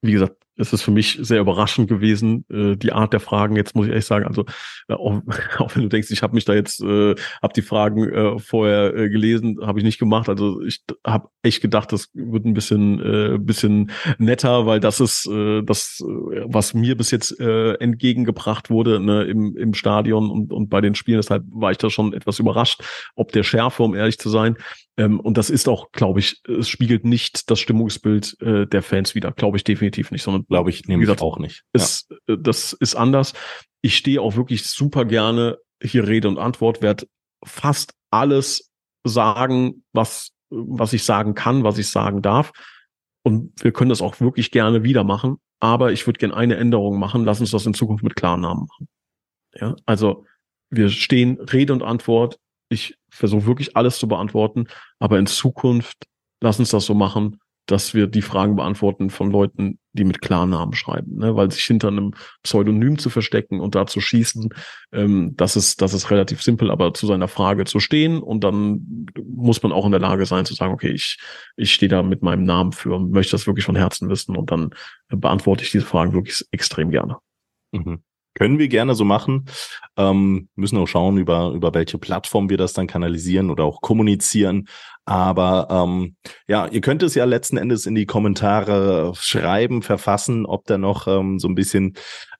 wie 0.00 0.12
gesagt, 0.12 0.36
es 0.56 0.72
ist 0.72 0.82
für 0.82 0.90
mich 0.90 1.18
sehr 1.22 1.40
überraschend 1.40 1.88
gewesen, 1.88 2.44
äh, 2.50 2.76
die 2.76 2.92
Art 2.92 3.12
der 3.12 3.20
Fragen. 3.20 3.56
Jetzt 3.56 3.74
muss 3.74 3.86
ich 3.86 3.90
ehrlich 3.90 4.04
sagen, 4.04 4.26
also 4.26 4.44
äh, 4.88 4.94
auch, 4.94 5.20
auch 5.58 5.74
wenn 5.74 5.82
du 5.82 5.88
denkst, 5.88 6.10
ich 6.10 6.22
habe 6.22 6.34
mich 6.34 6.44
da 6.44 6.54
jetzt, 6.54 6.80
äh, 6.82 7.14
habe 7.42 7.52
die 7.54 7.62
Fragen 7.62 8.08
äh, 8.08 8.38
vorher 8.38 8.94
äh, 8.94 9.08
gelesen, 9.08 9.58
habe 9.62 9.78
ich 9.78 9.84
nicht 9.84 9.98
gemacht. 9.98 10.28
Also 10.28 10.60
ich 10.62 10.82
habe 11.06 11.28
echt 11.42 11.62
gedacht, 11.62 11.92
das 11.92 12.10
wird 12.12 12.44
ein 12.44 12.54
bisschen, 12.54 13.00
äh, 13.00 13.38
bisschen 13.38 13.90
netter, 14.18 14.66
weil 14.66 14.80
das 14.80 15.00
ist 15.00 15.26
äh, 15.26 15.62
das, 15.62 16.00
äh, 16.00 16.44
was 16.46 16.74
mir 16.74 16.96
bis 16.96 17.10
jetzt 17.10 17.38
äh, 17.40 17.74
entgegengebracht 17.74 18.70
wurde 18.70 19.00
ne, 19.00 19.24
im, 19.24 19.56
im 19.56 19.74
Stadion 19.74 20.30
und, 20.30 20.52
und 20.52 20.68
bei 20.68 20.80
den 20.80 20.94
Spielen. 20.94 21.18
Deshalb 21.18 21.44
war 21.50 21.70
ich 21.70 21.78
da 21.78 21.90
schon 21.90 22.12
etwas 22.12 22.38
überrascht, 22.38 22.82
ob 23.14 23.32
der 23.32 23.42
Schärfe, 23.42 23.82
um 23.82 23.94
ehrlich 23.94 24.18
zu 24.18 24.28
sein. 24.28 24.56
Ähm, 24.98 25.20
und 25.20 25.38
das 25.38 25.48
ist 25.48 25.68
auch, 25.68 25.90
glaube 25.92 26.20
ich, 26.20 26.42
es 26.46 26.68
spiegelt 26.68 27.04
nicht 27.04 27.50
das 27.50 27.60
Stimmungsbild 27.60 28.36
äh, 28.40 28.66
der 28.66 28.82
Fans 28.82 29.14
wieder, 29.14 29.32
glaube 29.32 29.56
ich 29.56 29.64
definitiv 29.64 30.10
nicht, 30.10 30.22
sondern 30.22 30.41
glaube 30.48 30.70
ich 30.70 30.86
nämlich 30.86 31.06
gesagt, 31.06 31.22
auch 31.22 31.38
nicht. 31.38 31.62
Ist, 31.72 32.10
ja. 32.10 32.34
Äh, 32.34 32.38
das 32.40 32.72
ist 32.72 32.94
anders. 32.94 33.32
Ich 33.80 33.96
stehe 33.96 34.20
auch 34.20 34.36
wirklich 34.36 34.64
super 34.64 35.04
gerne 35.04 35.58
hier 35.82 36.06
Rede 36.06 36.28
und 36.28 36.38
Antwort, 36.38 36.82
werde 36.82 37.06
fast 37.44 37.92
alles 38.10 38.70
sagen, 39.04 39.84
was, 39.92 40.30
was 40.50 40.92
ich 40.92 41.04
sagen 41.04 41.34
kann, 41.34 41.64
was 41.64 41.78
ich 41.78 41.88
sagen 41.88 42.22
darf. 42.22 42.52
Und 43.24 43.52
wir 43.62 43.72
können 43.72 43.90
das 43.90 44.02
auch 44.02 44.20
wirklich 44.20 44.50
gerne 44.50 44.82
wieder 44.84 45.04
machen. 45.04 45.36
Aber 45.60 45.92
ich 45.92 46.06
würde 46.06 46.18
gerne 46.18 46.36
eine 46.36 46.56
Änderung 46.56 46.98
machen. 46.98 47.24
Lass 47.24 47.40
uns 47.40 47.52
das 47.52 47.66
in 47.66 47.74
Zukunft 47.74 48.04
mit 48.04 48.16
Klarnamen 48.16 48.66
machen. 48.66 48.88
Ja, 49.54 49.76
also 49.86 50.24
wir 50.70 50.88
stehen 50.88 51.38
Rede 51.40 51.72
und 51.72 51.82
Antwort 51.82 52.38
ich 52.72 52.96
versuche 53.10 53.46
wirklich 53.46 53.76
alles 53.76 53.98
zu 53.98 54.08
beantworten, 54.08 54.66
aber 54.98 55.18
in 55.18 55.26
Zukunft 55.26 56.06
lass 56.40 56.58
uns 56.58 56.70
das 56.70 56.86
so 56.86 56.94
machen, 56.94 57.38
dass 57.66 57.94
wir 57.94 58.06
die 58.06 58.22
Fragen 58.22 58.56
beantworten 58.56 59.10
von 59.10 59.30
Leuten, 59.30 59.78
die 59.92 60.04
mit 60.04 60.20
Klarnamen 60.20 60.74
schreiben, 60.74 61.16
ne? 61.18 61.36
weil 61.36 61.50
sich 61.50 61.64
hinter 61.64 61.88
einem 61.88 62.14
Pseudonym 62.42 62.98
zu 62.98 63.10
verstecken 63.10 63.60
und 63.60 63.74
da 63.74 63.86
zu 63.86 64.00
schießen, 64.00 64.48
ähm, 64.92 65.34
das 65.36 65.56
ist 65.56 65.80
das 65.80 65.94
ist 65.94 66.10
relativ 66.10 66.42
simpel, 66.42 66.70
aber 66.70 66.94
zu 66.94 67.06
seiner 67.06 67.28
Frage 67.28 67.64
zu 67.64 67.78
stehen 67.78 68.18
und 68.18 68.42
dann 68.42 69.06
muss 69.24 69.62
man 69.62 69.72
auch 69.72 69.84
in 69.86 69.92
der 69.92 70.00
Lage 70.00 70.26
sein 70.26 70.44
zu 70.44 70.54
sagen, 70.54 70.72
okay, 70.72 70.90
ich 70.90 71.18
ich 71.56 71.72
stehe 71.72 71.90
da 71.90 72.02
mit 72.02 72.22
meinem 72.22 72.44
Namen 72.44 72.72
für 72.72 72.94
und 72.94 73.12
möchte 73.12 73.32
das 73.32 73.46
wirklich 73.46 73.64
von 73.64 73.76
Herzen 73.76 74.08
wissen 74.08 74.36
und 74.36 74.50
dann 74.50 74.70
beantworte 75.08 75.62
ich 75.62 75.70
diese 75.70 75.86
Fragen 75.86 76.12
wirklich 76.12 76.44
extrem 76.50 76.90
gerne. 76.90 77.18
Mhm. 77.72 78.02
Können 78.34 78.58
wir 78.58 78.68
gerne 78.68 78.94
so 78.94 79.04
machen. 79.04 79.46
Ähm, 79.96 80.48
müssen 80.54 80.78
auch 80.78 80.86
schauen, 80.86 81.18
über, 81.18 81.50
über 81.50 81.74
welche 81.74 81.98
Plattform 81.98 82.48
wir 82.48 82.56
das 82.56 82.72
dann 82.72 82.86
kanalisieren 82.86 83.50
oder 83.50 83.64
auch 83.64 83.80
kommunizieren. 83.80 84.68
Aber 85.04 85.66
ähm, 85.70 86.16
ja, 86.46 86.66
ihr 86.68 86.80
könnt 86.80 87.02
es 87.02 87.14
ja 87.14 87.24
letzten 87.24 87.56
Endes 87.56 87.86
in 87.86 87.94
die 87.94 88.06
Kommentare 88.06 89.12
schreiben, 89.16 89.82
verfassen, 89.82 90.46
ob 90.46 90.64
da 90.66 90.78
noch 90.78 91.08
ähm, 91.08 91.38
so 91.40 91.48
ein 91.48 91.56
bisschen 91.56 91.94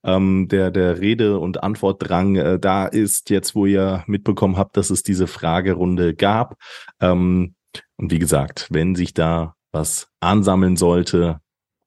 ähm, 0.05 0.49
der, 0.49 0.71
der 0.71 1.01
Rede- 1.01 1.39
und 1.39 1.63
Antwortdrang 1.63 2.37
äh, 2.37 2.59
da 2.59 2.87
ist, 2.87 3.31
jetzt 3.31 3.55
wo 3.55 3.67
ihr 3.67 4.05
mitbekommen 4.07 4.57
habt, 4.57 4.77
dass 4.77 4.91
es 4.91 5.03
diese 5.03 5.27
Fragerunde 5.27 6.15
gab. 6.15 6.57
Ähm, 7.01 7.55
und 7.97 8.13
wie 8.13 8.19
gesagt, 8.19 8.69
wenn 8.71 8.95
sich 8.95 9.13
da 9.13 9.55
was 9.73 10.09
ansammeln 10.21 10.77
sollte, 10.77 11.41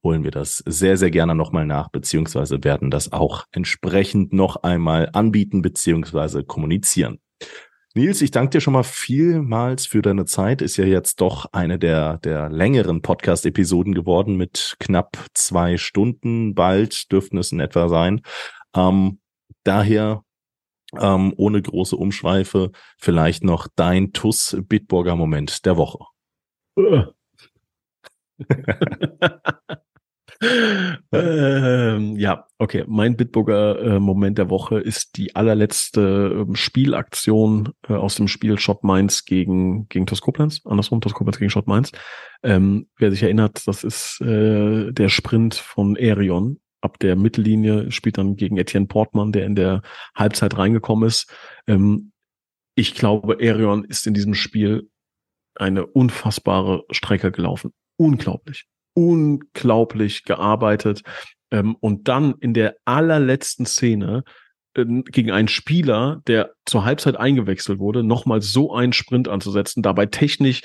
holen 0.05 0.23
wir 0.23 0.31
das 0.31 0.63
sehr, 0.65 0.95
sehr 0.95 1.11
gerne 1.11 1.35
nochmal 1.35 1.65
nach, 1.65 1.89
beziehungsweise 1.89 2.63
werden 2.63 2.91
das 2.91 3.11
auch 3.11 3.43
entsprechend 3.51 4.31
noch 4.31 4.63
einmal 4.63 5.09
anbieten, 5.11 5.61
beziehungsweise 5.61 6.45
kommunizieren. 6.45 7.19
Nils, 7.95 8.21
ich 8.21 8.31
danke 8.31 8.51
dir 8.51 8.61
schon 8.61 8.73
mal 8.73 8.83
vielmals 8.83 9.85
für 9.85 10.01
deine 10.01 10.25
Zeit. 10.25 10.61
Ist 10.61 10.77
ja 10.77 10.85
jetzt 10.85 11.21
doch 11.21 11.47
eine 11.53 11.79
der, 11.79 12.17
der 12.19 12.49
längeren 12.49 13.01
Podcast-Episoden 13.01 13.93
geworden 13.93 14.37
mit 14.37 14.75
knapp 14.79 15.17
zwei 15.33 15.77
Stunden. 15.77 16.55
Bald 16.55 17.11
dürften 17.11 17.37
es 17.37 17.51
in 17.51 17.59
etwa 17.59 17.87
sein. 17.87 18.21
Ähm, 18.75 19.19
daher 19.63 20.23
ähm, 20.99 21.33
ohne 21.37 21.61
große 21.61 21.95
Umschweife 21.95 22.71
vielleicht 22.97 23.43
noch 23.43 23.67
dein 23.75 24.13
TUS 24.13 24.57
Bitburger 24.67 25.15
Moment 25.15 25.65
der 25.65 25.77
Woche. 25.77 25.99
ähm, 30.41 32.15
ja, 32.17 32.45
okay. 32.57 32.83
Mein 32.87 33.15
Bitburger 33.15 33.79
äh, 33.79 33.99
Moment 33.99 34.37
der 34.37 34.49
Woche 34.49 34.79
ist 34.79 35.17
die 35.17 35.35
allerletzte 35.35 36.45
äh, 36.49 36.55
Spielaktion 36.55 37.73
äh, 37.87 37.93
aus 37.93 38.15
dem 38.15 38.27
Spiel 38.27 38.59
Shot 38.59 38.83
Mainz 38.83 39.25
gegen, 39.25 39.87
gegen 39.87 40.05
Toskoplenz. 40.05 40.61
Andersrum, 40.65 41.01
Toskoplenz 41.01 41.37
gegen 41.37 41.49
Shot 41.49 41.67
Mainz. 41.67 41.91
Ähm, 42.43 42.87
wer 42.97 43.11
sich 43.11 43.23
erinnert, 43.23 43.65
das 43.67 43.83
ist 43.83 44.21
äh, 44.21 44.91
der 44.91 45.09
Sprint 45.09 45.55
von 45.55 45.95
Erion. 45.95 46.59
Ab 46.81 46.99
der 46.99 47.15
Mittellinie 47.15 47.91
spielt 47.91 48.17
dann 48.17 48.35
gegen 48.35 48.57
Etienne 48.57 48.87
Portmann, 48.87 49.31
der 49.31 49.45
in 49.45 49.55
der 49.55 49.81
Halbzeit 50.15 50.57
reingekommen 50.57 51.07
ist. 51.07 51.33
Ähm, 51.67 52.11
ich 52.75 52.93
glaube, 52.93 53.39
Erion 53.39 53.85
ist 53.85 54.05
in 54.05 54.13
diesem 54.13 54.33
Spiel 54.33 54.89
eine 55.55 55.85
unfassbare 55.85 56.83
Strecke 56.91 57.31
gelaufen. 57.31 57.71
Unglaublich 57.97 58.67
unglaublich 58.95 60.23
gearbeitet. 60.23 61.03
Ähm, 61.51 61.75
und 61.79 62.07
dann 62.07 62.33
in 62.39 62.55
der 62.55 62.75
allerletzten 62.85 63.67
Szene 63.67 64.23
äh, 64.73 64.85
gegen 64.85 65.31
einen 65.31 65.47
Spieler, 65.47 66.21
der 66.25 66.51
zur 66.65 66.85
Halbzeit 66.85 67.17
eingewechselt 67.17 67.77
wurde, 67.77 68.03
nochmal 68.03 68.41
so 68.41 68.73
einen 68.73 68.93
Sprint 68.93 69.27
anzusetzen, 69.27 69.83
dabei 69.83 70.07
technisch 70.07 70.63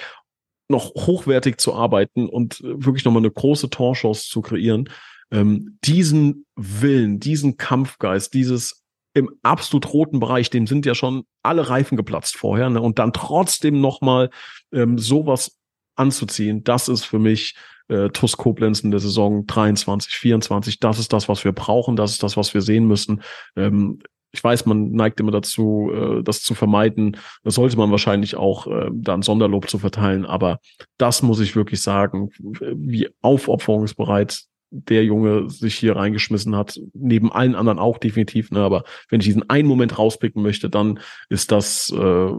noch 0.68 0.94
hochwertig 0.94 1.58
zu 1.58 1.74
arbeiten 1.74 2.28
und 2.28 2.60
äh, 2.60 2.84
wirklich 2.84 3.04
nochmal 3.04 3.20
eine 3.20 3.30
große 3.30 3.68
Torchance 3.68 4.28
zu 4.28 4.40
kreieren. 4.40 4.88
Ähm, 5.30 5.78
diesen 5.84 6.46
Willen, 6.56 7.20
diesen 7.20 7.56
Kampfgeist, 7.56 8.32
dieses 8.32 8.84
im 9.12 9.30
absolut 9.42 9.92
roten 9.92 10.20
Bereich, 10.20 10.50
dem 10.50 10.66
sind 10.66 10.86
ja 10.86 10.94
schon 10.94 11.24
alle 11.42 11.68
Reifen 11.68 11.96
geplatzt 11.96 12.36
vorher, 12.36 12.70
ne? 12.70 12.80
und 12.80 12.98
dann 13.00 13.12
trotzdem 13.12 13.80
nochmal 13.80 14.30
ähm, 14.72 14.98
sowas 14.98 15.58
anzuziehen, 15.96 16.62
das 16.64 16.88
ist 16.88 17.04
für 17.04 17.18
mich 17.18 17.56
äh, 17.90 18.08
TUS 18.10 18.36
Koblenz 18.36 18.80
in 18.80 18.90
der 18.90 19.00
Saison 19.00 19.46
23, 19.46 20.12
24. 20.12 20.78
Das 20.80 20.98
ist 20.98 21.12
das, 21.12 21.28
was 21.28 21.44
wir 21.44 21.52
brauchen. 21.52 21.96
Das 21.96 22.12
ist 22.12 22.22
das, 22.22 22.36
was 22.36 22.54
wir 22.54 22.62
sehen 22.62 22.86
müssen. 22.86 23.22
Ähm, 23.56 23.98
ich 24.32 24.44
weiß, 24.44 24.66
man 24.66 24.92
neigt 24.92 25.18
immer 25.18 25.32
dazu, 25.32 25.90
äh, 25.92 26.22
das 26.22 26.42
zu 26.42 26.54
vermeiden. 26.54 27.16
Das 27.42 27.56
sollte 27.56 27.76
man 27.76 27.90
wahrscheinlich 27.90 28.36
auch 28.36 28.66
äh, 28.66 28.88
dann 28.92 29.22
Sonderlob 29.22 29.68
zu 29.68 29.78
verteilen. 29.78 30.24
Aber 30.24 30.60
das 30.98 31.22
muss 31.22 31.40
ich 31.40 31.56
wirklich 31.56 31.82
sagen, 31.82 32.30
wie 32.40 33.08
aufopferungsbereit 33.22 34.44
der 34.70 35.04
Junge 35.04 35.50
sich 35.50 35.74
hier 35.74 35.96
reingeschmissen 35.96 36.56
hat, 36.56 36.80
neben 36.94 37.32
allen 37.32 37.56
anderen 37.56 37.80
auch 37.80 37.98
definitiv. 37.98 38.52
Ne? 38.52 38.60
Aber 38.60 38.84
wenn 39.08 39.20
ich 39.20 39.26
diesen 39.26 39.50
einen 39.50 39.66
Moment 39.66 39.98
rauspicken 39.98 40.42
möchte, 40.42 40.70
dann 40.70 41.00
ist 41.28 41.50
das 41.50 41.90
äh, 41.90 42.30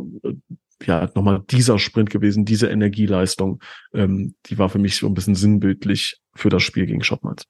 ja, 0.86 1.10
nochmal 1.16 1.44
dieser 1.50 1.80
Sprint 1.80 2.10
gewesen, 2.10 2.46
diese 2.46 2.68
Energieleistung, 2.68 3.62
ähm, 3.94 4.36
die 4.48 4.58
war 4.58 4.70
für 4.70 4.80
mich 4.80 4.98
so 4.98 5.08
ein 5.08 5.14
bisschen 5.14 5.36
sinnbildlich 5.36 6.20
für 6.34 6.50
das 6.50 6.64
Spiel 6.64 6.86
gegen 6.86 7.04
Schottmans. 7.04 7.46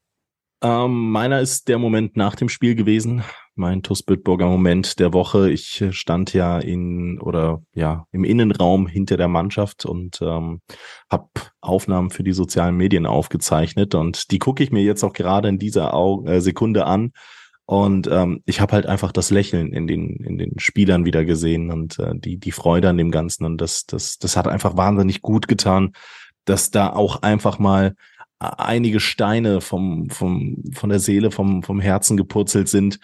Ähm, 0.64 1.10
meiner 1.10 1.40
ist 1.40 1.68
der 1.70 1.80
Moment 1.80 2.16
nach 2.16 2.36
dem 2.36 2.48
Spiel 2.48 2.76
gewesen, 2.76 3.24
mein 3.56 3.82
TuS 3.82 4.04
Bitburger 4.04 4.48
Moment 4.48 5.00
der 5.00 5.12
Woche. 5.12 5.50
Ich 5.50 5.84
stand 5.90 6.34
ja 6.34 6.60
in 6.60 7.20
oder 7.20 7.64
ja 7.74 8.06
im 8.12 8.24
Innenraum 8.24 8.86
hinter 8.86 9.18
der 9.18 9.28
Mannschaft 9.28 9.86
und 9.86 10.22
ähm, 10.22 10.62
habe 11.10 11.30
Aufnahmen 11.62 12.12
für 12.12 12.24
die 12.24 12.34
sozialen 12.34 12.76
Medien 12.76 13.08
aufgezeichnet 13.08 13.96
und 13.96 14.30
die 14.30 14.38
gucke 14.38 14.64
ich 14.64 14.72
mir 14.72 14.84
jetzt 14.84 15.04
auch 15.04 15.14
gerade 15.14 15.50
in 15.50 15.58
dieser 15.58 15.96
Au 15.96 16.26
äh, 16.26 16.42
Sekunde 16.42 16.86
an 16.86 17.12
und 17.72 18.10
ähm, 18.12 18.44
ich 18.46 18.60
habe 18.60 18.74
halt 18.74 18.86
einfach 18.86 19.14
das 19.14 19.30
Lächeln 19.30 19.72
in 19.72 19.88
den, 19.88 20.18
in 20.18 20.38
den 20.38 20.60
Spielern 20.60 21.06
wieder 21.06 21.24
gesehen 21.24 21.72
und 21.72 22.00
äh, 22.00 22.12
die, 22.16 22.38
die 22.38 22.52
Freude 22.52 22.90
an 22.90 22.98
dem 22.98 23.12
Ganzen. 23.12 23.46
Und 23.46 23.60
das, 23.62 23.86
das, 23.86 24.20
das 24.20 24.36
hat 24.36 24.46
einfach 24.50 24.76
wahnsinnig 24.76 25.22
gut 25.22 25.48
getan, 25.48 25.94
dass 26.44 26.70
da 26.70 26.92
auch 26.92 27.22
einfach 27.22 27.60
mal 27.60 27.96
einige 28.40 29.00
Steine 29.00 29.62
vom, 29.62 30.10
vom, 30.10 30.62
von 30.74 30.90
der 30.90 31.00
Seele, 31.00 31.32
vom, 31.32 31.64
vom 31.64 31.80
Herzen 31.80 32.18
gepurzelt 32.18 32.68
sind, 32.68 33.00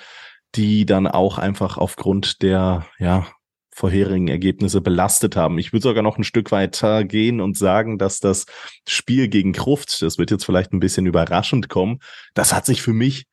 die 0.53 0.85
dann 0.85 1.07
auch 1.07 1.37
einfach 1.37 1.77
aufgrund 1.77 2.41
der, 2.41 2.85
ja, 2.99 3.25
vorherigen 3.73 4.27
Ergebnisse 4.27 4.81
belastet 4.81 5.37
haben. 5.37 5.59
Ich 5.59 5.71
würde 5.71 5.83
sogar 5.83 6.03
noch 6.03 6.17
ein 6.17 6.25
Stück 6.25 6.51
weiter 6.51 7.05
gehen 7.05 7.39
und 7.39 7.57
sagen, 7.57 7.97
dass 7.97 8.19
das 8.19 8.45
Spiel 8.85 9.29
gegen 9.29 9.53
Kruft, 9.53 10.01
das 10.01 10.17
wird 10.17 10.29
jetzt 10.29 10.43
vielleicht 10.43 10.73
ein 10.73 10.81
bisschen 10.81 11.05
überraschend 11.05 11.69
kommen, 11.69 11.99
das 12.33 12.53
hat 12.53 12.65
sich 12.65 12.81
für 12.81 12.91
mich 12.91 13.27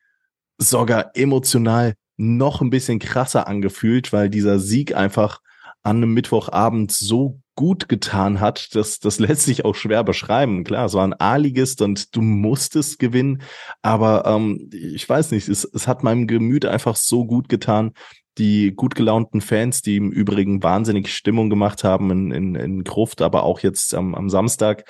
sogar 0.57 1.11
emotional 1.15 1.93
noch 2.17 2.61
ein 2.61 2.69
bisschen 2.69 2.99
krasser 2.99 3.47
angefühlt, 3.47 4.13
weil 4.13 4.29
dieser 4.29 4.59
Sieg 4.59 4.95
einfach 4.95 5.39
an 5.83 5.97
einem 5.97 6.13
Mittwochabend 6.13 6.91
so 6.91 7.39
gut 7.55 7.87
getan 7.87 8.39
hat, 8.39 8.75
dass 8.75 8.99
das 8.99 9.19
lässt 9.19 9.43
sich 9.43 9.65
auch 9.65 9.75
schwer 9.75 10.03
beschreiben. 10.03 10.63
Klar, 10.63 10.85
es 10.85 10.93
war 10.93 11.05
ein 11.05 11.19
A-Ligist 11.19 11.81
und 11.81 12.15
du 12.15 12.21
musstest 12.21 12.99
gewinnen, 12.99 13.41
aber 13.81 14.25
ähm, 14.25 14.69
ich 14.73 15.07
weiß 15.07 15.31
nicht, 15.31 15.47
es, 15.47 15.63
es 15.63 15.87
hat 15.87 16.03
meinem 16.03 16.27
Gemüt 16.27 16.65
einfach 16.65 16.95
so 16.95 17.25
gut 17.25 17.49
getan. 17.49 17.93
Die 18.37 18.73
gut 18.75 18.95
gelaunten 18.95 19.39
Fans, 19.39 19.81
die 19.81 19.95
im 19.95 20.11
Übrigen 20.11 20.61
wahnsinnig 20.61 21.07
Stimmung 21.07 21.49
gemacht 21.49 21.85
haben 21.85 22.11
in, 22.11 22.31
in, 22.31 22.55
in 22.55 22.83
Gruft, 22.83 23.21
aber 23.21 23.43
auch 23.43 23.61
jetzt 23.61 23.93
am, 23.93 24.13
am 24.13 24.29
Samstag, 24.29 24.83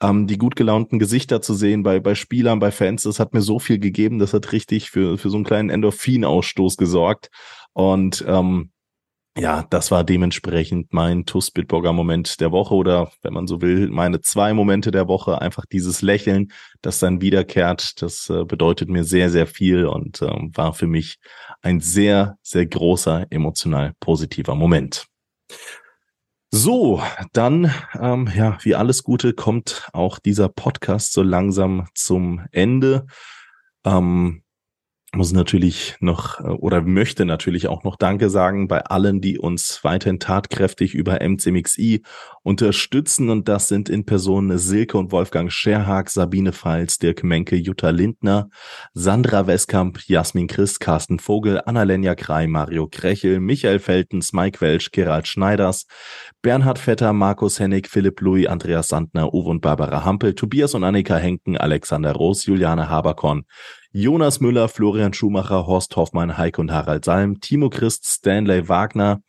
ähm, 0.00 0.26
die 0.26 0.38
gut 0.38 0.56
gelaunten 0.56 0.98
Gesichter 0.98 1.42
zu 1.42 1.54
sehen 1.54 1.82
bei, 1.82 2.00
bei 2.00 2.14
Spielern, 2.14 2.58
bei 2.58 2.70
Fans, 2.70 3.02
das 3.02 3.20
hat 3.20 3.34
mir 3.34 3.42
so 3.42 3.58
viel 3.58 3.78
gegeben, 3.78 4.18
das 4.18 4.32
hat 4.32 4.52
richtig 4.52 4.90
für, 4.90 5.18
für 5.18 5.30
so 5.30 5.36
einen 5.36 5.44
kleinen 5.44 5.70
Endorphinausstoß 5.70 6.76
gesorgt. 6.76 7.30
Und 7.72 8.24
ähm, 8.26 8.70
ja, 9.38 9.64
das 9.70 9.90
war 9.90 10.02
dementsprechend 10.02 10.92
mein 10.92 11.24
TUS 11.24 11.50
Bitburger 11.52 11.92
Moment 11.92 12.40
der 12.40 12.50
Woche 12.50 12.74
oder 12.74 13.12
wenn 13.22 13.32
man 13.32 13.46
so 13.46 13.62
will, 13.62 13.88
meine 13.88 14.20
zwei 14.20 14.52
Momente 14.52 14.90
der 14.90 15.06
Woche. 15.06 15.40
Einfach 15.40 15.66
dieses 15.66 16.02
Lächeln, 16.02 16.52
das 16.82 16.98
dann 16.98 17.20
wiederkehrt, 17.20 18.02
das 18.02 18.28
äh, 18.28 18.44
bedeutet 18.44 18.88
mir 18.88 19.04
sehr, 19.04 19.30
sehr 19.30 19.46
viel 19.46 19.86
und 19.86 20.20
ähm, 20.22 20.50
war 20.54 20.74
für 20.74 20.88
mich 20.88 21.18
ein 21.62 21.80
sehr, 21.80 22.38
sehr 22.42 22.66
großer 22.66 23.26
emotional 23.30 23.94
positiver 24.00 24.56
Moment. 24.56 25.06
So, 26.52 27.00
dann, 27.32 27.72
ähm, 28.00 28.28
ja, 28.34 28.58
wie 28.62 28.74
alles 28.74 29.04
Gute 29.04 29.34
kommt 29.34 29.88
auch 29.92 30.18
dieser 30.18 30.48
Podcast 30.48 31.12
so 31.12 31.22
langsam 31.22 31.86
zum 31.94 32.44
Ende. 32.50 33.06
Ähm, 33.84 34.42
muss 35.12 35.32
natürlich 35.32 35.96
noch 36.00 36.38
äh, 36.40 36.44
oder 36.44 36.82
möchte 36.82 37.24
natürlich 37.24 37.66
auch 37.66 37.82
noch 37.82 37.96
Danke 37.96 38.30
sagen 38.30 38.68
bei 38.68 38.84
allen, 38.84 39.20
die 39.20 39.38
uns 39.38 39.80
weiterhin 39.82 40.20
tatkräftig 40.20 40.94
über 40.94 41.18
MCMXI 41.20 42.02
unterstützen. 42.42 43.28
Und 43.28 43.48
das 43.48 43.68
sind 43.68 43.88
in 43.88 44.06
Person 44.06 44.56
Silke 44.56 44.96
und 44.96 45.10
Wolfgang 45.10 45.50
Scherhag, 45.52 46.10
Sabine 46.10 46.52
Pfalz, 46.52 46.98
Dirk 46.98 47.24
Menke, 47.24 47.56
Jutta 47.56 47.90
Lindner, 47.90 48.50
Sandra 48.94 49.46
Westkamp, 49.46 50.00
Jasmin 50.06 50.46
Christ, 50.46 50.78
Carsten 50.78 51.18
Vogel, 51.18 51.60
Annalenja 51.64 52.14
Krei, 52.14 52.46
Mario 52.46 52.86
Krechel, 52.88 53.40
Michael 53.40 53.80
Feltens, 53.80 54.32
Mike 54.32 54.60
Welsch, 54.60 54.92
Gerald 54.92 55.26
Schneiders, 55.26 55.86
Bernhard 56.40 56.78
Vetter, 56.78 57.12
Markus 57.12 57.58
Hennig, 57.58 57.88
Philipp 57.88 58.20
Louis, 58.20 58.46
Andreas 58.46 58.88
Sandner, 58.88 59.34
Uwe 59.34 59.50
und 59.50 59.60
Barbara 59.60 60.04
Hampel, 60.04 60.34
Tobias 60.34 60.74
und 60.74 60.84
Annika 60.84 61.16
Henken, 61.16 61.56
Alexander 61.56 62.12
Roos, 62.12 62.46
Juliane 62.46 62.88
Haberkorn, 62.88 63.44
Jonas 63.92 64.40
Müller, 64.40 64.68
Florian 64.68 65.12
Schumacher, 65.12 65.66
Horst 65.66 65.96
Hoffmann, 65.96 66.38
Heike 66.38 66.60
und 66.60 66.70
Harald 66.70 67.04
Salm, 67.04 67.40
Timo 67.40 67.70
Christ, 67.70 68.06
Stanley 68.06 68.68
Wagner, 68.68 69.20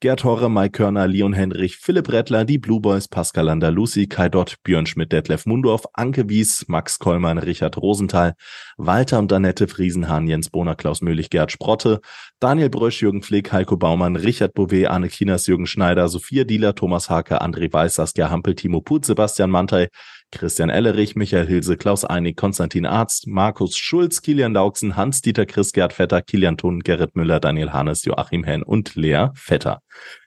Gerd 0.00 0.24
Horre, 0.24 0.48
Mike 0.48 0.78
Körner, 0.78 1.06
Leon 1.06 1.34
Henrich, 1.34 1.76
Philipp 1.76 2.10
Rettler, 2.10 2.46
die 2.46 2.56
Blue 2.56 2.80
Boys, 2.80 3.06
Pascal 3.06 3.46
Lander, 3.46 3.70
Lucy, 3.70 4.06
Kai 4.06 4.30
Dott, 4.30 4.54
Björn 4.62 4.86
Schmidt, 4.86 5.12
Detlef 5.12 5.44
Mundorf, 5.44 5.84
Anke 5.92 6.28
Wies, 6.30 6.64
Max 6.68 6.98
Kollmann, 6.98 7.36
Richard 7.36 7.76
Rosenthal, 7.76 8.34
Walter 8.78 9.18
und 9.18 9.30
Annette 9.30 9.68
Friesenhahn, 9.68 10.26
Jens 10.26 10.48
Bohner, 10.48 10.74
Klaus 10.76 11.02
Möhlich, 11.02 11.28
Gerd 11.28 11.52
Sprotte, 11.52 12.00
Daniel 12.40 12.70
Brösch, 12.70 13.02
Jürgen 13.02 13.22
Flick, 13.22 13.52
Heiko 13.52 13.76
Baumann, 13.76 14.16
Richard 14.16 14.54
Bouvet, 14.54 14.86
Arne 14.86 15.08
Kinas, 15.08 15.48
Jürgen 15.48 15.66
Schneider, 15.66 16.08
Sophia 16.08 16.44
Dieler, 16.44 16.74
Thomas 16.74 17.10
Hake, 17.10 17.42
André 17.42 17.70
Weiß, 17.70 17.96
Saskia 17.96 18.30
Hampel, 18.30 18.54
Timo 18.54 18.80
Put, 18.80 19.04
Sebastian 19.04 19.50
Mantei, 19.50 19.88
Christian 20.30 20.68
Ellerich, 20.68 21.16
Michael 21.16 21.46
Hilse, 21.46 21.76
Klaus 21.76 22.04
Einig, 22.04 22.36
Konstantin 22.36 22.86
Arzt, 22.86 23.26
Markus 23.26 23.76
Schulz, 23.76 24.22
Kilian 24.22 24.52
Lauksen, 24.52 24.96
Hans-Dieter 24.96 25.46
Chris, 25.46 25.72
Gerd 25.72 25.92
Vetter, 25.92 26.22
Kilian 26.22 26.56
Thun, 26.56 26.80
Gerrit 26.80 27.16
Müller, 27.16 27.40
Daniel 27.40 27.72
Hannes, 27.72 28.04
Joachim 28.04 28.44
Henn 28.44 28.62
und 28.62 28.94
Lea 28.94 29.28
Vetter. 29.34 29.80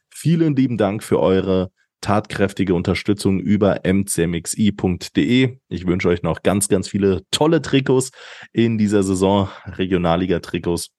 Vielen 0.09 0.55
lieben 0.55 0.77
Dank 0.77 1.03
für 1.03 1.19
eure 1.19 1.71
tatkräftige 2.01 2.73
Unterstützung 2.73 3.39
über 3.39 3.81
mcmxi.de. 3.83 5.57
Ich 5.69 5.87
wünsche 5.87 6.09
euch 6.09 6.23
noch 6.23 6.41
ganz, 6.41 6.67
ganz 6.67 6.87
viele 6.87 7.21
tolle 7.31 7.61
Trikots 7.61 8.11
in 8.51 8.77
dieser 8.77 9.03
Saison, 9.03 9.49
Regionalliga-Trikots. 9.65 10.89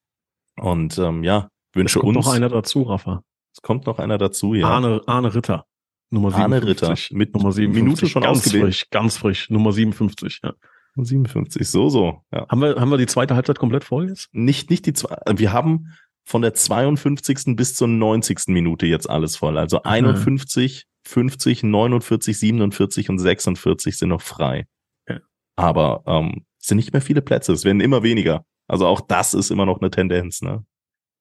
Und 0.56 0.98
ähm, 0.98 1.24
ja, 1.24 1.48
wünsche 1.72 1.98
es 1.98 2.02
kommt 2.02 2.16
uns. 2.16 2.26
noch 2.26 2.32
einer 2.32 2.48
dazu, 2.48 2.82
Rafa. 2.82 3.22
Es 3.54 3.62
kommt 3.62 3.86
noch 3.86 3.98
einer 3.98 4.16
dazu, 4.16 4.54
ja. 4.54 4.66
Arne, 4.68 5.02
Arne 5.06 5.34
Ritter. 5.34 5.66
Nummer 6.12 6.30
57. 6.30 6.42
Arne 6.42 6.66
Ritter 6.66 7.16
mit 7.16 7.34
Nummer 7.34 7.52
57. 7.52 7.82
Minute 7.82 8.06
schon 8.06 8.22
ganz 8.22 8.38
ausgewählt. 8.38 8.64
frisch, 8.64 8.90
ganz 8.90 9.16
frisch. 9.16 9.50
Nummer 9.50 9.72
57, 9.72 10.40
ja. 10.44 10.52
57, 10.94 11.66
so, 11.68 11.88
so. 11.88 12.22
Ja. 12.32 12.46
Haben 12.48 12.60
wir, 12.60 12.76
haben 12.76 12.90
wir 12.90 12.98
die 12.98 13.06
zweite 13.06 13.34
Halbzeit 13.34 13.58
komplett 13.58 13.84
voll 13.84 14.08
jetzt? 14.08 14.28
Nicht, 14.32 14.68
nicht 14.68 14.84
die 14.84 14.92
zwei. 14.92 15.16
Wir 15.34 15.52
haben 15.52 15.94
von 16.24 16.42
der 16.42 16.54
52. 16.54 17.56
bis 17.56 17.74
zur 17.74 17.88
90. 17.88 18.48
Minute 18.48 18.86
jetzt 18.86 19.08
alles 19.08 19.36
voll. 19.36 19.56
Also 19.56 19.82
51, 19.82 20.86
50, 21.04 21.62
49, 21.62 22.38
47 22.38 23.08
und 23.08 23.18
46 23.18 23.96
sind 23.96 24.10
noch 24.10 24.20
frei. 24.20 24.66
Ja. 25.08 25.20
Aber 25.56 26.02
ähm, 26.06 26.44
es 26.60 26.68
sind 26.68 26.76
nicht 26.76 26.92
mehr 26.92 27.02
viele 27.02 27.22
Plätze. 27.22 27.52
Es 27.52 27.64
werden 27.64 27.80
immer 27.80 28.02
weniger. 28.02 28.44
Also 28.68 28.86
auch 28.86 29.00
das 29.00 29.34
ist 29.34 29.50
immer 29.50 29.66
noch 29.66 29.80
eine 29.80 29.90
Tendenz. 29.90 30.42
Ne? 30.42 30.64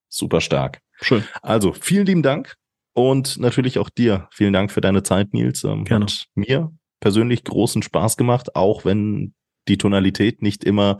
Super 0.10 0.42
stark. 0.42 0.82
Schön. 1.02 1.24
Also 1.42 1.74
vielen 1.74 2.06
lieben 2.06 2.24
Dank 2.24 2.58
und 2.94 3.38
natürlich 3.40 3.80
auch 3.80 3.90
dir. 3.90 4.28
Vielen 4.32 4.54
Dank 4.54 4.72
für 4.72 4.82
deine 4.82 5.04
Zeit, 5.04 5.34
Nils. 5.34 5.64
Ähm, 5.64 5.86
Gerne. 5.86 6.06
Hat 6.06 6.26
mir 6.36 6.72
persönlich 7.00 7.44
großen 7.44 7.82
Spaß 7.82 8.18
gemacht, 8.18 8.56
auch 8.56 8.86
wenn 8.86 9.34
die 9.68 9.78
Tonalität 9.78 10.42
nicht 10.42 10.64
immer 10.64 10.98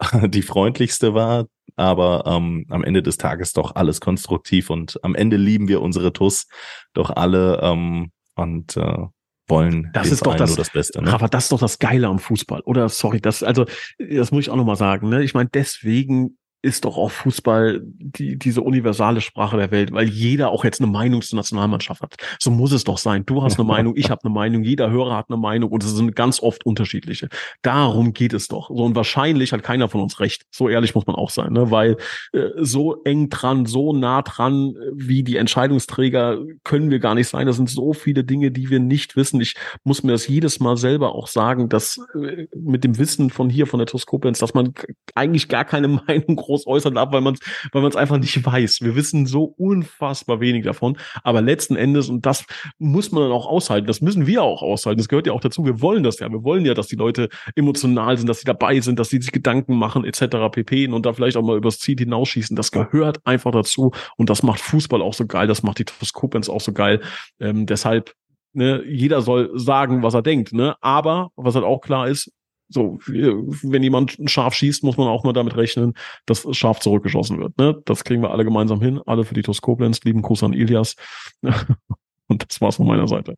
die 0.28 0.42
freundlichste 0.42 1.14
war, 1.14 1.46
aber 1.76 2.24
ähm, 2.26 2.66
am 2.70 2.84
Ende 2.84 3.02
des 3.02 3.18
Tages 3.18 3.52
doch 3.52 3.74
alles 3.76 4.00
konstruktiv 4.00 4.70
und 4.70 5.02
am 5.04 5.14
Ende 5.14 5.36
lieben 5.36 5.68
wir 5.68 5.80
unsere 5.82 6.12
TUS 6.12 6.46
doch 6.94 7.10
alle 7.10 7.60
ähm, 7.62 8.10
und 8.34 8.76
äh, 8.76 9.06
wollen 9.48 9.90
Das 9.94 10.10
ist 10.12 10.26
doch 10.26 10.34
das- 10.34 10.50
nur 10.50 10.56
das 10.58 10.70
Beste. 10.70 11.02
Ne? 11.02 11.12
Aber 11.12 11.28
das 11.28 11.44
ist 11.44 11.52
doch 11.52 11.60
das 11.60 11.78
Geile 11.78 12.08
am 12.08 12.18
Fußball. 12.18 12.60
Oder 12.62 12.88
sorry, 12.88 13.20
das, 13.20 13.42
also, 13.42 13.64
das 13.98 14.30
muss 14.30 14.42
ich 14.42 14.50
auch 14.50 14.56
nochmal 14.56 14.76
sagen. 14.76 15.08
Ne? 15.08 15.22
Ich 15.24 15.32
meine, 15.34 15.48
deswegen 15.52 16.36
ist 16.60 16.84
doch 16.84 16.96
auch 16.96 17.10
Fußball 17.10 17.80
die, 17.84 18.36
diese 18.36 18.62
universale 18.62 19.20
Sprache 19.20 19.56
der 19.56 19.70
Welt, 19.70 19.92
weil 19.92 20.08
jeder 20.08 20.50
auch 20.50 20.64
jetzt 20.64 20.80
eine 20.80 20.90
Meinung 20.90 21.22
zur 21.22 21.36
Nationalmannschaft 21.36 22.02
hat. 22.02 22.16
So 22.40 22.50
muss 22.50 22.72
es 22.72 22.82
doch 22.82 22.98
sein. 22.98 23.24
Du 23.24 23.42
hast 23.42 23.58
eine 23.58 23.68
Meinung, 23.68 23.96
ich 23.96 24.10
habe 24.10 24.24
eine 24.24 24.34
Meinung, 24.34 24.64
jeder 24.64 24.90
Hörer 24.90 25.16
hat 25.16 25.26
eine 25.28 25.38
Meinung 25.38 25.70
und 25.70 25.84
es 25.84 25.94
sind 25.94 26.16
ganz 26.16 26.40
oft 26.42 26.66
unterschiedliche. 26.66 27.28
Darum 27.62 28.12
geht 28.12 28.32
es 28.32 28.48
doch. 28.48 28.68
So 28.68 28.84
und 28.84 28.96
wahrscheinlich 28.96 29.52
hat 29.52 29.62
keiner 29.62 29.88
von 29.88 30.00
uns 30.00 30.18
recht. 30.18 30.46
So 30.50 30.68
ehrlich 30.68 30.96
muss 30.96 31.06
man 31.06 31.14
auch 31.14 31.30
sein, 31.30 31.52
ne? 31.52 31.70
weil 31.70 31.96
äh, 32.32 32.48
so 32.56 33.02
eng 33.04 33.28
dran, 33.30 33.66
so 33.66 33.92
nah 33.92 34.22
dran 34.22 34.74
äh, 34.74 34.90
wie 34.94 35.22
die 35.22 35.36
Entscheidungsträger 35.36 36.38
können 36.64 36.90
wir 36.90 36.98
gar 36.98 37.14
nicht 37.14 37.28
sein. 37.28 37.46
Das 37.46 37.56
sind 37.56 37.70
so 37.70 37.92
viele 37.92 38.24
Dinge, 38.24 38.50
die 38.50 38.68
wir 38.68 38.80
nicht 38.80 39.14
wissen. 39.14 39.40
Ich 39.40 39.54
muss 39.84 40.02
mir 40.02 40.12
das 40.12 40.26
jedes 40.26 40.58
Mal 40.58 40.76
selber 40.76 41.14
auch 41.14 41.28
sagen, 41.28 41.68
dass 41.68 42.00
äh, 42.20 42.48
mit 42.56 42.82
dem 42.82 42.98
Wissen 42.98 43.30
von 43.30 43.48
hier, 43.48 43.68
von 43.68 43.78
der 43.78 43.86
TuS 43.86 44.06
Koblenz, 44.06 44.40
dass 44.40 44.54
man 44.54 44.74
eigentlich 45.14 45.48
gar 45.48 45.64
keine 45.64 45.88
Meinung 46.08 46.36
groß 46.48 46.66
äußern 46.66 46.94
darf, 46.94 47.12
weil 47.12 47.20
man 47.20 47.34
es 47.34 47.40
weil 47.72 47.96
einfach 47.96 48.18
nicht 48.18 48.44
weiß. 48.44 48.80
Wir 48.80 48.96
wissen 48.96 49.26
so 49.26 49.44
unfassbar 49.44 50.40
wenig 50.40 50.64
davon. 50.64 50.96
Aber 51.22 51.40
letzten 51.40 51.76
Endes, 51.76 52.08
und 52.08 52.26
das 52.26 52.44
muss 52.78 53.12
man 53.12 53.22
dann 53.22 53.32
auch 53.32 53.46
aushalten, 53.46 53.86
das 53.86 54.00
müssen 54.00 54.26
wir 54.26 54.42
auch 54.42 54.62
aushalten. 54.62 54.98
Das 54.98 55.08
gehört 55.08 55.26
ja 55.26 55.32
auch 55.32 55.40
dazu. 55.40 55.64
Wir 55.64 55.80
wollen 55.80 56.02
das 56.02 56.18
ja. 56.18 56.30
Wir 56.30 56.42
wollen 56.42 56.64
ja, 56.64 56.74
dass 56.74 56.88
die 56.88 56.96
Leute 56.96 57.28
emotional 57.54 58.16
sind, 58.16 58.26
dass 58.28 58.40
sie 58.40 58.46
dabei 58.46 58.80
sind, 58.80 58.98
dass 58.98 59.10
sie 59.10 59.20
sich 59.20 59.32
Gedanken 59.32 59.76
machen, 59.76 60.04
etc. 60.04 60.50
pp. 60.50 60.88
Und 60.88 61.06
da 61.06 61.12
vielleicht 61.12 61.36
auch 61.36 61.42
mal 61.42 61.56
übers 61.56 61.78
Ziel 61.78 61.98
hinausschießen. 61.98 62.56
Das 62.56 62.72
gehört 62.72 63.24
einfach 63.26 63.50
dazu. 63.50 63.92
Und 64.16 64.30
das 64.30 64.42
macht 64.42 64.60
Fußball 64.60 65.02
auch 65.02 65.14
so 65.14 65.26
geil. 65.26 65.46
Das 65.46 65.62
macht 65.62 65.78
die 65.78 65.84
TuS 65.84 66.12
Koblenz 66.12 66.48
auch 66.48 66.60
so 66.60 66.72
geil. 66.72 67.00
Ähm, 67.40 67.66
deshalb, 67.66 68.14
ne, 68.52 68.82
jeder 68.86 69.22
soll 69.22 69.50
sagen, 69.54 70.02
was 70.02 70.14
er 70.14 70.22
denkt, 70.22 70.52
ne? 70.52 70.76
Aber, 70.80 71.30
was 71.36 71.54
halt 71.54 71.64
auch 71.64 71.80
klar 71.80 72.08
ist, 72.08 72.32
so, 72.68 72.98
wenn 73.06 73.82
jemand 73.82 74.18
scharf 74.26 74.54
schießt, 74.54 74.84
muss 74.84 74.96
man 74.96 75.08
auch 75.08 75.24
mal 75.24 75.32
damit 75.32 75.56
rechnen, 75.56 75.94
dass 76.26 76.46
scharf 76.56 76.80
zurückgeschossen 76.80 77.38
wird. 77.38 77.56
Ne? 77.58 77.80
Das 77.84 78.04
kriegen 78.04 78.22
wir 78.22 78.30
alle 78.30 78.44
gemeinsam 78.44 78.80
hin, 78.80 79.00
alle 79.06 79.24
für 79.24 79.34
die 79.34 79.42
Koblenz. 79.42 80.02
Lieben 80.04 80.22
Gruß 80.22 80.42
an 80.42 80.52
Ilias. 80.52 80.96
Und 82.26 82.44
das 82.46 82.60
war's 82.60 82.76
von 82.76 82.86
meiner 82.86 83.08
Seite. 83.08 83.36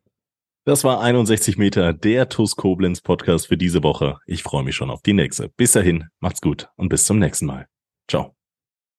Das 0.65 0.83
war 0.83 1.01
61 1.01 1.57
Meter, 1.57 1.93
der 1.93 2.29
TUS 2.29 2.55
Koblenz 2.55 3.01
Podcast 3.01 3.47
für 3.47 3.57
diese 3.57 3.81
Woche. 3.83 4.19
Ich 4.27 4.43
freue 4.43 4.63
mich 4.63 4.75
schon 4.75 4.91
auf 4.91 5.01
die 5.01 5.13
nächste. 5.13 5.49
Bis 5.49 5.71
dahin, 5.71 6.09
macht's 6.19 6.41
gut 6.41 6.69
und 6.75 6.89
bis 6.89 7.05
zum 7.05 7.17
nächsten 7.17 7.47
Mal. 7.47 7.67
Ciao. 8.07 8.40